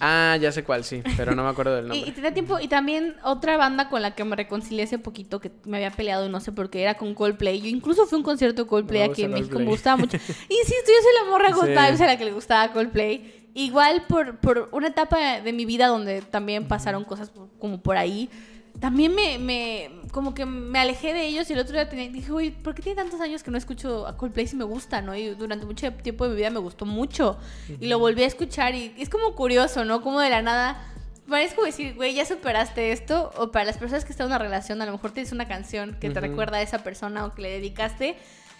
Ah, 0.01 0.37
ya 0.39 0.49
sé 0.53 0.63
cuál, 0.63 0.85
sí, 0.85 1.03
pero 1.17 1.35
no 1.35 1.43
me 1.43 1.49
acuerdo 1.49 1.75
del 1.75 1.87
Y, 1.87 1.89
y 1.89 1.95
nombre. 1.97 2.11
tenía 2.13 2.33
tiempo, 2.33 2.57
y 2.61 2.69
también 2.69 3.17
otra 3.21 3.57
banda 3.57 3.89
con 3.89 4.01
la 4.01 4.15
que 4.15 4.23
me 4.23 4.37
reconcilié 4.37 4.83
hace 4.83 4.97
poquito, 4.97 5.41
que 5.41 5.51
me 5.65 5.75
había 5.75 5.91
peleado 5.91 6.25
y 6.25 6.29
no 6.29 6.39
sé 6.39 6.53
por 6.53 6.69
qué, 6.69 6.83
era 6.83 6.93
con 6.95 7.13
Coldplay. 7.13 7.59
Yo 7.59 7.67
incluso 7.67 8.05
fui 8.05 8.15
a 8.15 8.19
un 8.19 8.23
concierto 8.23 8.63
de 8.63 8.69
Coldplay 8.69 9.01
Me 9.05 9.11
aquí 9.11 9.23
en 9.25 9.31
México, 9.31 9.59
me 9.59 9.65
gustaba 9.65 9.97
mucho. 9.97 10.15
Insisto, 10.15 10.47
yo 10.47 11.01
soy 11.03 11.25
la 11.25 11.29
morra 11.29 11.49
Sí. 11.53 11.67
Vibes 11.67 11.99
a 11.99 12.05
la 12.07 12.17
que 12.17 12.23
le 12.23 12.31
gustaba 12.31 12.71
Coldplay. 12.71 13.38
Igual 13.53 14.05
por, 14.07 14.37
por 14.39 14.69
una 14.71 14.87
etapa 14.87 15.41
de 15.41 15.53
mi 15.53 15.65
vida 15.65 15.87
donde 15.87 16.21
también 16.21 16.67
pasaron 16.67 17.03
cosas 17.03 17.31
como 17.59 17.81
por 17.81 17.97
ahí. 17.97 18.29
También 18.79 19.13
me, 19.13 19.37
me, 19.39 19.89
como 20.11 20.33
que 20.33 20.45
me 20.45 20.79
alejé 20.79 21.13
de 21.13 21.25
ellos 21.25 21.49
y 21.49 21.53
el 21.53 21.59
otro 21.59 21.73
día 21.73 21.89
tenía- 21.89 22.09
dije, 22.09 22.31
uy, 22.31 22.51
¿por 22.51 22.73
qué 22.75 22.81
tiene 22.81 22.95
tantos 23.01 23.19
años 23.19 23.43
que 23.43 23.51
no 23.51 23.57
escucho 23.57 24.07
a 24.07 24.15
Coldplay 24.15 24.47
si 24.47 24.55
me 24.55 24.63
gusta, 24.63 25.01
no? 25.01 25.15
Y 25.15 25.29
durante 25.31 25.65
mucho 25.65 25.91
tiempo 25.93 26.23
de 26.25 26.29
mi 26.29 26.35
vida 26.37 26.49
me 26.49 26.59
gustó 26.59 26.85
mucho. 26.85 27.37
Y 27.81 27.87
lo 27.87 27.99
volví 27.99 28.23
a 28.23 28.27
escuchar 28.27 28.75
y 28.75 28.93
es 28.97 29.09
como 29.09 29.35
curioso, 29.35 29.83
¿no? 29.83 30.01
Como 30.01 30.19
de 30.19 30.29
la 30.29 30.41
nada 30.41 30.85
Parece 31.27 31.53
como 31.53 31.67
decir, 31.67 31.93
güey, 31.93 32.15
ya 32.15 32.25
superaste 32.25 32.91
esto. 32.91 33.29
O 33.37 33.51
para 33.51 33.63
las 33.63 33.77
personas 33.77 34.03
que 34.03 34.11
están 34.11 34.25
en 34.25 34.31
una 34.31 34.39
relación, 34.39 34.81
a 34.81 34.87
lo 34.87 34.93
mejor 34.93 35.11
tienes 35.11 35.31
una 35.31 35.47
canción 35.47 35.95
que 36.01 36.09
te 36.09 36.17
Ujú. 36.17 36.27
recuerda 36.27 36.57
a 36.57 36.61
esa 36.63 36.79
persona 36.83 37.23
o 37.23 37.35
que 37.35 37.43
le 37.43 37.49
dedicaste 37.51 38.17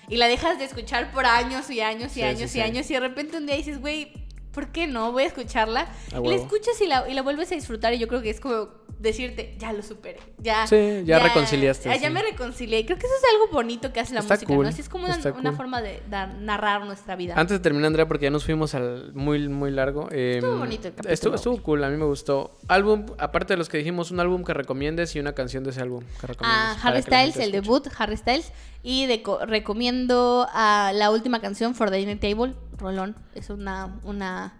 y 0.07 0.17
la 0.17 0.27
dejas 0.27 0.59
de 0.59 0.65
escuchar 0.65 1.11
por 1.11 1.25
años 1.25 1.67
y 1.71 1.81
años 1.81 2.11
y 2.11 2.15
Sí, 2.15 2.21
años 2.21 2.37
sí, 2.37 2.45
y 2.45 2.47
sí. 2.49 2.61
años 2.61 2.87
y 2.91 2.93
de 2.93 2.99
repente 2.99 3.37
un 3.37 3.47
día 3.47 3.55
dices, 3.55 3.81
güey, 3.81 4.13
¿por 4.51 4.67
qué 4.69 4.87
no? 4.87 5.11
Voy 5.11 5.23
a 5.23 5.27
escucharla. 5.27 5.87
Y 6.23 6.27
la 6.27 6.35
escuchas 6.35 6.79
y 6.81 6.87
la, 6.87 7.09
y 7.09 7.13
la 7.13 7.21
vuelves 7.21 7.51
a 7.51 7.55
disfrutar 7.55 7.93
y 7.93 7.99
yo 7.99 8.07
creo 8.07 8.21
que 8.21 8.29
es 8.29 8.39
como 8.39 8.77
decirte, 8.99 9.55
ya 9.57 9.71
lo 9.71 9.81
superé. 9.81 10.19
Ya, 10.39 10.67
Sí, 10.67 11.03
ya 11.05 11.19
reconciliaste, 11.19 11.87
Ya, 11.87 11.95
ya 11.95 12.07
sí. 12.09 12.13
me 12.13 12.21
reconcilié. 12.21 12.85
Creo 12.85 12.97
que 12.97 13.05
eso 13.05 13.15
es 13.15 13.23
algo 13.33 13.53
bonito 13.53 13.93
que 13.93 14.01
hace 14.01 14.13
la 14.13 14.19
Está 14.19 14.33
música, 14.33 14.53
cool, 14.53 14.63
¿no? 14.63 14.69
Así 14.69 14.81
es 14.81 14.89
como 14.89 15.05
una, 15.05 15.15
está 15.15 15.31
una 15.31 15.51
cool. 15.51 15.55
forma 15.57 15.81
de 15.81 16.03
dar- 16.09 16.35
narrar 16.35 16.85
nuestra 16.85 17.15
vida. 17.15 17.33
Antes 17.37 17.59
de 17.59 17.63
terminar, 17.63 17.87
Andrea, 17.87 18.09
porque 18.09 18.25
ya 18.25 18.29
nos 18.31 18.43
fuimos 18.43 18.75
al 18.75 19.13
muy, 19.13 19.47
muy 19.47 19.71
largo. 19.71 20.09
eh, 20.11 20.33
Estuvo 20.39 20.57
bonito 20.57 20.87
el 20.89 20.93
capítulo. 20.95 21.13
Estuvo, 21.13 21.35
estuvo 21.35 21.63
cool, 21.63 21.83
a 21.85 21.89
mí 21.89 21.95
me 21.95 22.03
gustó. 22.05 22.57
Álbum, 22.67 23.05
aparte 23.19 23.53
de 23.53 23.57
los 23.57 23.69
que 23.69 23.77
dijimos, 23.77 24.11
un 24.11 24.19
álbum 24.19 24.43
que 24.43 24.53
recomiendes 24.53 25.15
y 25.15 25.19
una 25.21 25.33
canción 25.33 25.63
de 25.63 25.69
ese 25.69 25.79
álbum 25.81 26.03
que 26.19 26.27
recomiendes. 26.27 26.61
Ah, 26.61 26.77
Harry 26.83 27.01
Styles, 27.01 27.37
el 27.37 27.41
escuche. 27.55 27.61
debut, 27.61 27.87
Harry 27.97 28.17
Styles. 28.17 28.51
Y 28.81 29.05
de 29.07 29.21
recomiendo 29.45 30.47
a 30.53 30.91
la 30.93 31.11
última 31.11 31.41
canción, 31.41 31.75
For 31.75 31.89
the 31.91 31.97
Dinner 31.97 32.19
Table, 32.19 32.55
Rolón. 32.77 33.15
Es 33.35 33.49
una, 33.49 33.99
una 34.03 34.53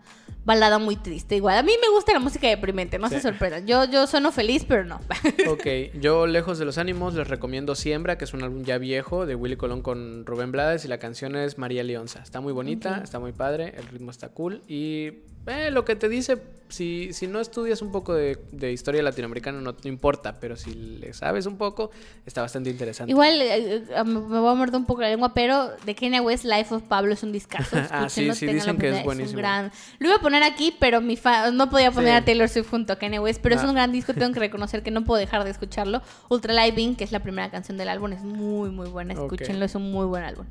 balada 0.46 0.80
muy 0.80 0.96
triste. 0.96 1.36
Igual, 1.36 1.58
a 1.58 1.64
mí 1.64 1.74
me 1.80 1.90
gusta 1.90 2.12
la 2.12 2.20
música 2.20 2.48
deprimente, 2.48 2.98
no 2.98 3.08
se 3.10 3.22
sorprendan. 3.22 3.68
Yo, 3.68 3.86
yo 3.86 4.08
sueno 4.08 4.32
feliz, 4.32 4.66
pero 4.68 4.84
no. 4.84 5.00
Ok, 5.48 5.96
yo 6.00 6.28
lejos 6.28 6.58
de 6.58 6.66
los 6.66 6.78
ánimos 6.78 7.14
les 7.14 7.28
recomiendo 7.28 7.76
Siembra, 7.76 8.18
que 8.18 8.26
es 8.26 8.34
un 8.34 8.44
álbum 8.44 8.64
ya 8.64 8.78
viejo 8.78 9.26
de 9.26 9.36
Willy 9.36 9.58
Colón 9.58 9.82
con 9.82 10.26
Rubén 10.26 10.52
Blades 10.52 10.86
y 10.86 10.88
la 10.88 10.98
canción 10.98 11.36
es 11.36 11.58
María 11.58 11.84
Leonza. 11.84 12.22
Está 12.22 12.42
muy 12.42 12.54
bonita, 12.54 13.02
está 13.04 13.20
muy 13.20 13.32
padre, 13.32 13.74
el 13.78 13.88
ritmo 13.88 14.12
está 14.12 14.30
cool 14.30 14.62
y 14.68 15.20
eh, 15.48 15.70
lo 15.72 15.86
que 15.86 15.96
te 15.96 16.10
dice, 16.10 16.42
si, 16.70 17.12
si 17.14 17.28
no 17.28 17.40
estudias 17.40 17.82
un 17.82 17.92
poco 17.92 18.14
de, 18.14 18.38
de 18.52 18.72
historia 18.72 19.02
latinoamericana 19.04 19.60
no, 19.60 19.76
importa, 19.84 20.40
pero 20.40 20.56
si 20.56 20.74
le 20.74 21.14
sabes 21.14 21.46
un 21.46 21.58
poco, 21.58 21.92
está 22.26 22.42
bastante 22.42 22.70
interesante. 22.70 23.12
Igual 23.12 23.42
eh, 23.42 23.84
eh, 23.90 24.04
me 24.06 24.20
voy 24.20 24.52
a 24.52 24.54
morder 24.56 24.76
un 24.78 24.86
poco 24.86 25.02
la 25.02 25.10
lengua, 25.10 25.34
pero 25.34 25.72
de 25.86 25.96
Kanye 25.96 26.20
West, 26.22 26.46
Life 26.46 26.74
of 26.74 26.84
Pablo 26.84 27.14
es 27.14 27.24
un 27.24 27.32
discazo. 27.32 27.78
Ah, 27.92 28.08
sí, 28.08 28.32
sí, 28.34 28.46
dicen 28.46 28.78
que 28.78 28.90
es 28.90 29.04
buenísimo. 29.04 29.38
un 29.38 29.42
gran... 29.42 29.72
Lo 30.00 30.08
iba 30.10 30.18
a 30.18 30.22
poner 30.22 30.44
aquí, 30.44 30.74
pero 30.80 31.02
mi 31.02 31.18
fa- 31.18 31.52
no 31.52 31.70
podía 31.70 31.92
poner 31.92 32.12
Sí. 32.12 32.18
a 32.18 32.26
Taylor 32.26 32.48
Swift 32.50 32.70
junto 32.70 32.94
a 32.94 32.96
Kanye 32.98 33.20
West, 33.20 33.40
pero 33.42 33.56
es 33.56 33.64
un 33.64 33.74
gran 33.74 33.92
disco, 33.92 34.14
tengo 34.14 34.32
que 34.34 34.40
reconocer 34.50 34.84
que 34.84 34.92
no 34.92 35.04
puedo 35.04 35.20
dejar 35.20 35.44
de 35.44 35.50
escucharlo. 35.50 36.02
Ultra 36.30 36.54
Living, 36.66 36.96
que 36.96 37.04
es 37.04 37.12
la 37.12 37.20
primera 37.22 37.50
canción 37.50 37.78
del 37.78 37.90
álbum, 37.90 38.14
es 38.14 38.22
muy, 38.22 38.70
muy 38.70 38.88
buena. 38.90 39.14
Escúchenlo, 39.14 39.66
es 39.66 39.76
un 39.76 39.92
muy 39.92 40.06
buen 40.06 40.24
álbum. 40.24 40.46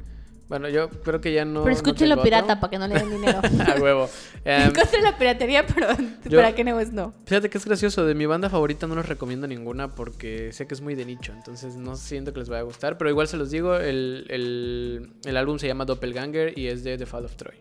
Bueno, 0.49 0.69
yo 0.71 0.89
creo 0.89 1.21
que 1.21 1.33
ya 1.33 1.45
no... 1.45 1.63
pero 1.63 1.75
no 1.75 1.77
escúchenlo 1.77 2.15
tengo 2.15 2.25
pirata 2.25 2.59
para 2.59 2.71
que 2.71 2.79
no 2.79 2.89
le 2.89 2.95
den 2.95 3.11
dinero. 3.11 3.41
A 3.67 3.81
huevo. 3.81 4.09
De 4.45 5.03
la 5.03 5.19
piratería, 5.19 5.67
pero 5.67 5.89
yo- 6.25 6.39
para 6.39 6.55
Kanye 6.55 6.73
West 6.75 6.93
no. 6.93 7.13
Fíjate 7.27 7.51
que 7.51 7.59
es 7.59 7.65
gracioso, 7.67 8.07
de 8.07 8.15
mi 8.15 8.25
banda 8.25 8.49
favorita 8.49 8.87
no 8.87 8.95
les 8.97 9.07
recomiendo 9.07 9.47
ninguna 9.47 9.95
porque 9.95 10.53
sé 10.53 10.67
que 10.67 10.73
es 10.75 10.81
muy 10.81 10.95
de 10.95 11.05
nicho, 11.05 11.33
entonces 11.35 11.77
no 11.77 11.97
siento 11.97 12.33
que 12.33 12.41
les 12.41 12.49
vaya 12.49 12.61
a 12.61 12.65
gustar, 12.65 12.97
pero 12.97 13.11
igual 13.11 13.29
se 13.29 13.37
los 13.37 13.51
digo, 13.51 13.77
el, 13.77 14.27
el, 14.31 15.11
el 15.25 15.37
álbum 15.37 15.59
se 15.59 15.67
llama 15.67 15.85
Doppelganger 15.85 16.59
y 16.59 16.69
es 16.69 16.83
de 16.83 16.97
The 16.97 17.05
Fall 17.07 17.27
of 17.27 17.37
Troy. 17.37 17.57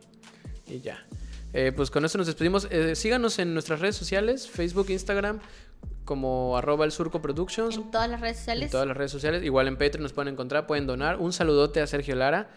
Y 0.68 0.80
ya. 0.80 1.06
Eh, 1.54 1.72
pues 1.76 1.90
con 1.90 2.04
eso 2.06 2.18
nos 2.18 2.28
despedimos. 2.28 2.68
Eh, 2.72 2.96
síganos 2.96 3.40
en 3.40 3.54
nuestras 3.54 3.80
redes 3.80 3.96
sociales, 3.96 4.48
Facebook, 4.50 4.88
Instagram, 4.90 5.40
como 6.06 6.58
arroba 6.58 6.86
el 6.86 6.92
surco 6.92 7.22
productions. 7.22 7.76
En 7.76 7.92
todas 7.92 8.10
las 8.10 8.22
redes 8.22 8.38
En 8.38 8.44
sociales. 8.46 8.72
todas 8.72 8.88
las 8.88 8.96
redes 8.98 9.12
sociales, 9.12 9.44
igual 9.44 9.68
en 9.68 9.76
Patreon 9.78 10.04
nos 10.04 10.14
pueden 10.14 10.34
encontrar, 10.34 10.66
pueden 10.66 10.88
donar. 10.88 11.18
Un 11.18 11.34
saludote 11.34 11.82
a 11.82 11.88
Sergio 11.88 12.16
Lara. 12.16 12.50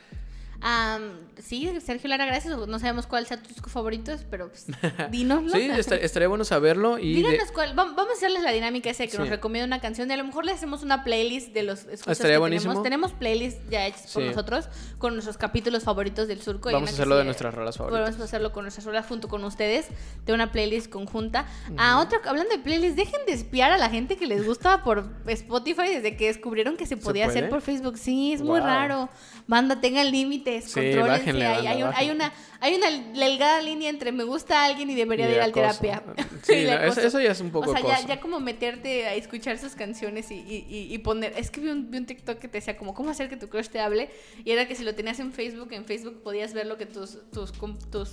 Am, 0.62 1.12
sí, 1.42 1.70
Sergio 1.84 2.08
Lara, 2.10 2.26
gracias. 2.26 2.54
No 2.68 2.78
sabemos 2.78 3.06
cuál 3.06 3.26
sea 3.26 3.42
tu 3.42 3.48
disco 3.48 3.70
favorito, 3.70 4.12
pero 4.30 4.48
pues, 4.50 4.66
dínoslo. 5.10 5.50
Sí, 5.52 5.70
esta- 5.76 5.96
estaría 5.96 6.28
bueno 6.28 6.44
saberlo. 6.44 6.98
Y 6.98 7.22
de- 7.22 7.30
Díganos 7.30 7.50
cuál. 7.52 7.70
vam- 7.74 7.94
Vamos 7.96 8.10
a 8.10 8.12
hacerles 8.12 8.42
la 8.42 8.52
dinámica 8.52 8.90
esa 8.90 9.04
de 9.04 9.08
que 9.08 9.18
nos 9.18 9.28
recomienda 9.28 9.66
una 9.66 9.80
canción 9.80 10.10
y 10.10 10.12
a 10.14 10.16
lo 10.16 10.24
mejor 10.24 10.44
le 10.44 10.52
hacemos 10.52 10.82
una 10.82 11.02
playlist 11.04 11.52
de 11.52 11.62
los 11.62 11.80
escuchas 11.86 12.08
Estaría 12.08 12.34
que 12.36 12.38
buenísimo. 12.40 12.82
tenemos. 12.82 13.10
Tenemos 13.10 13.12
playlists 13.12 13.60
ya 13.70 13.86
hechas 13.86 14.12
por 14.12 14.22
Sí. 14.22 14.28
nosotros 14.28 14.68
con 14.98 15.14
nuestros 15.14 15.38
capítulos 15.38 15.84
favoritos 15.84 16.28
del 16.28 16.42
surco. 16.42 16.70
Vamos 16.70 16.90
a 16.90 16.92
hacerlo 16.92 17.16
de 17.16 17.24
nuestras 17.24 17.54
rolas 17.54 17.76
favoritas. 17.78 18.04
Vamos 18.10 18.20
a 18.20 18.24
hacerlo 18.24 18.52
con 18.52 18.64
nuestras 18.64 18.84
rolas 18.84 19.06
junto 19.06 19.28
con 19.28 19.42
ustedes 19.44 19.86
de 20.26 20.32
una 20.32 20.52
playlist 20.52 20.90
conjunta. 20.90 21.46
Ah, 21.78 22.00
otra, 22.00 22.18
hablando 22.26 22.50
de 22.54 22.58
playlists, 22.62 22.96
dejen 22.96 23.20
de 23.26 23.32
espiar 23.32 23.72
a 23.72 23.78
la 23.78 23.88
gente 23.88 24.16
que 24.16 24.26
les 24.26 24.44
gusta 24.46 24.82
por 24.82 25.04
Spotify 25.26 25.88
desde 25.94 26.16
que 26.16 26.26
descubrieron 26.26 26.76
que 26.76 26.86
se 26.86 26.96
podía 26.96 27.26
hacer 27.26 27.48
por 27.48 27.62
Facebook. 27.62 27.96
Sí, 27.96 28.32
es 28.32 28.42
muy 28.42 28.60
raro. 28.60 29.08
Banda, 29.46 29.80
tengan 29.80 30.10
límites, 30.50 30.70
Sí, 30.72 30.80
contrólense. 30.80 31.08
bájenle, 31.18 31.46
hay, 31.46 31.54
banda, 31.54 31.70
hay 31.70 31.76
un- 31.76 31.82
hay 31.82 31.92
bájenle. 31.92 32.14
una, 32.14 32.32
hay 32.60 32.74
una 32.74 33.18
delgada 33.20 33.62
línea 33.62 33.88
entre 33.90 34.12
me 34.12 34.24
gusta 34.24 34.62
a 34.62 34.66
alguien 34.66 34.90
y 34.90 34.94
debería 34.94 35.26
Y 35.26 35.28
de 35.30 35.34
ir 35.36 35.40
acoso. 35.42 35.80
terapia. 35.80 36.02
Sí, 36.42 36.64
no, 36.66 36.72
eso- 37.04 37.20
ya 37.20 37.30
es 37.32 37.40
un 37.40 37.50
poco 37.50 37.70
O 37.70 37.72
sea, 37.76 37.80
ya, 37.82 38.06
como 38.20 38.40
meterte 38.40 39.06
a 39.06 39.14
escuchar 39.14 39.58
sus 39.58 39.74
canciones 39.74 40.30
y, 40.30 40.34
y- 40.36 40.66
poner. 40.98 41.32
Es 41.36 41.50
que 41.50 41.60
vi 41.60 41.68
un, 41.68 41.90
vi 41.90 41.98
un 41.98 42.06
TikTok 42.06 42.38
que 42.38 42.48
te 42.48 42.58
decía 42.58 42.76
como 42.76 42.94
cómo 42.94 43.10
hacer 43.10 43.28
que 43.28 43.36
tu 43.36 43.48
crush 43.48 43.68
te 43.68 43.80
hable. 43.80 44.10
Y 44.44 44.50
era 44.52 44.66
que 44.66 44.74
si 44.74 44.84
lo 44.84 44.94
tenías 44.94 45.18
en 45.20 45.32
Facebook, 45.32 45.72
en 45.72 45.84
Facebook 45.84 46.22
podías 46.22 46.52
ver 46.52 46.66
lo 46.66 46.76
que 46.76 46.86
tus. 46.86 47.18
tus, 47.30 47.52
tus 47.90 48.08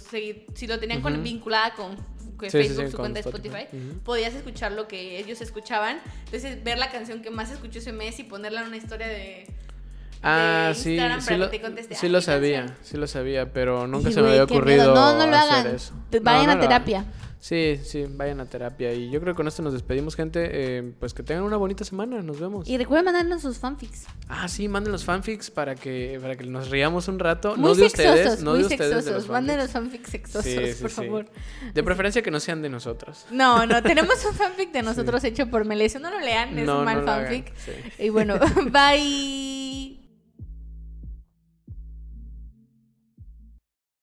si 0.55 0.68
lo 0.68 0.80
tenían 0.80 1.01
con- 1.01 1.22
vinculada 1.23 1.73
con, 1.76 1.95
con 2.38 2.49
Sí, 2.49 2.61
sí, 2.61 2.68
Facebook, 2.68 2.85
sí, 2.85 2.91
su 2.91 2.97
con 2.97 3.03
cuenta 3.14 3.22
de 3.22 3.30
Spotify. 3.30 3.65
Podías 4.03 4.34
escuchar 4.35 4.72
lo 4.72 4.88
que 4.88 5.18
ellos 5.19 5.41
escuchaban. 5.41 5.99
Entonces, 6.26 6.64
ver 6.64 6.77
la 6.77 6.89
canción 6.91 7.22
que 7.22 7.30
más 7.31 7.51
escuchó 7.51 7.80
ese 7.80 7.91
mes 7.91 8.19
y 8.19 8.23
ponerla 8.23 8.61
en 8.61 8.68
una 8.68 8.77
historia 8.77 9.07
de. 9.07 9.47
Ah, 10.23 10.68
de 10.69 10.76
sí, 10.76 10.91
Instagram 10.91 11.22
sí 11.22 11.26
para 11.27 11.38
lo, 11.38 11.49
que 11.52 11.57
te 11.57 11.64
conteste, 11.64 11.95
sí 11.95 12.06
"Ay, 12.06 12.11
lo 12.11 12.18
¿qué 12.19 12.26
sabía, 12.26 12.60
canción?". 12.65 12.77
sí 12.84 12.98
lo 12.98 13.07
sabía, 13.07 13.53
pero 13.53 13.88
nunca 13.88 14.10
Y, 14.10 14.14
se 14.14 14.22
me 14.22 14.27
güey, 14.27 14.39
había 14.39 14.48
qué 14.48 14.53
miedo. 14.53 14.91
ocurrido 14.91 14.95
No, 14.95 15.18
no 15.18 15.27
lo 15.31 15.38
hacer 15.38 15.52
hagan. 15.60 15.76
eso. 15.76 15.94
No, 16.11 16.19
vayan 16.22 16.41
a 16.41 16.44
lo 16.45 16.52
hagan. 16.52 16.60
terapia. 16.61 17.06
Sí, 17.39 17.80
sí, 17.84 18.03
vayan 18.10 18.39
a 18.41 18.45
terapia. 18.48 18.91
Y 18.94 19.11
yo 19.11 19.22
creo 19.22 19.34
que 19.34 19.38
con 19.38 19.48
esto 19.48 19.61
nos 19.61 19.72
despedimos, 19.72 20.15
gente. 20.15 20.49
Eh, 20.52 20.91
pues 20.99 21.14
que 21.14 21.22
tengan 21.22 21.44
una 21.44 21.56
bonita 21.56 21.85
semana, 21.85 22.22
nos 22.23 22.39
vemos. 22.39 22.68
Y 22.68 22.77
recuerden 22.77 23.06
mandarnos 23.06 23.44
sus 23.44 23.60
fanfics. 23.60 24.06
Ah, 24.27 24.48
sí, 24.49 24.68
manden 24.68 24.91
los 24.91 25.06
fanfics 25.06 25.52
para 25.52 25.76
que, 25.76 26.18
para 26.19 26.35
que 26.35 26.44
nos 26.45 26.69
riamos 26.72 27.07
un 27.07 27.19
rato. 27.19 27.56
Muy 27.56 27.69
no 27.69 27.76
de 27.76 27.89
sexosos, 27.89 28.15
ustedes, 28.19 28.44
no 28.44 28.52
muy 28.52 28.60
de 28.61 28.65
ustedes. 28.65 28.89
de 28.89 28.95
sexosos. 28.95 29.14
los 29.22 29.30
Manden 29.30 29.57
los 29.60 29.69
fanfics. 29.72 30.10
fanfics 30.10 30.31
sexosos, 30.31 30.52
Sí, 30.52 30.73
sí, 30.73 30.81
por 30.81 30.89
sí. 30.89 30.95
favor. 30.95 31.26
De 31.73 31.84
preferencia 31.84 32.22
que 32.23 32.31
no 32.31 32.39
sean 32.39 32.61
de 32.64 32.69
nosotros. 32.69 33.27
No, 33.31 33.65
no, 33.68 33.84
tenemos 33.84 34.26
un 34.26 34.34
fanfic 34.34 34.72
de 34.73 34.81
nosotros 34.81 35.23
hecho 35.23 35.48
por 35.48 35.64
Melesio. 35.64 35.99
No 35.99 36.10
lo 36.10 36.19
lean, 36.19 36.57
es 36.57 36.68
un 36.68 36.84
mal 36.84 36.98
no 36.98 37.02
lo 37.03 37.11
hagan, 37.11 37.26
fanfic. 37.27 37.53
sí. 37.56 37.72
Y 38.03 38.10
bueno, 38.10 38.39
bye. 38.72 39.66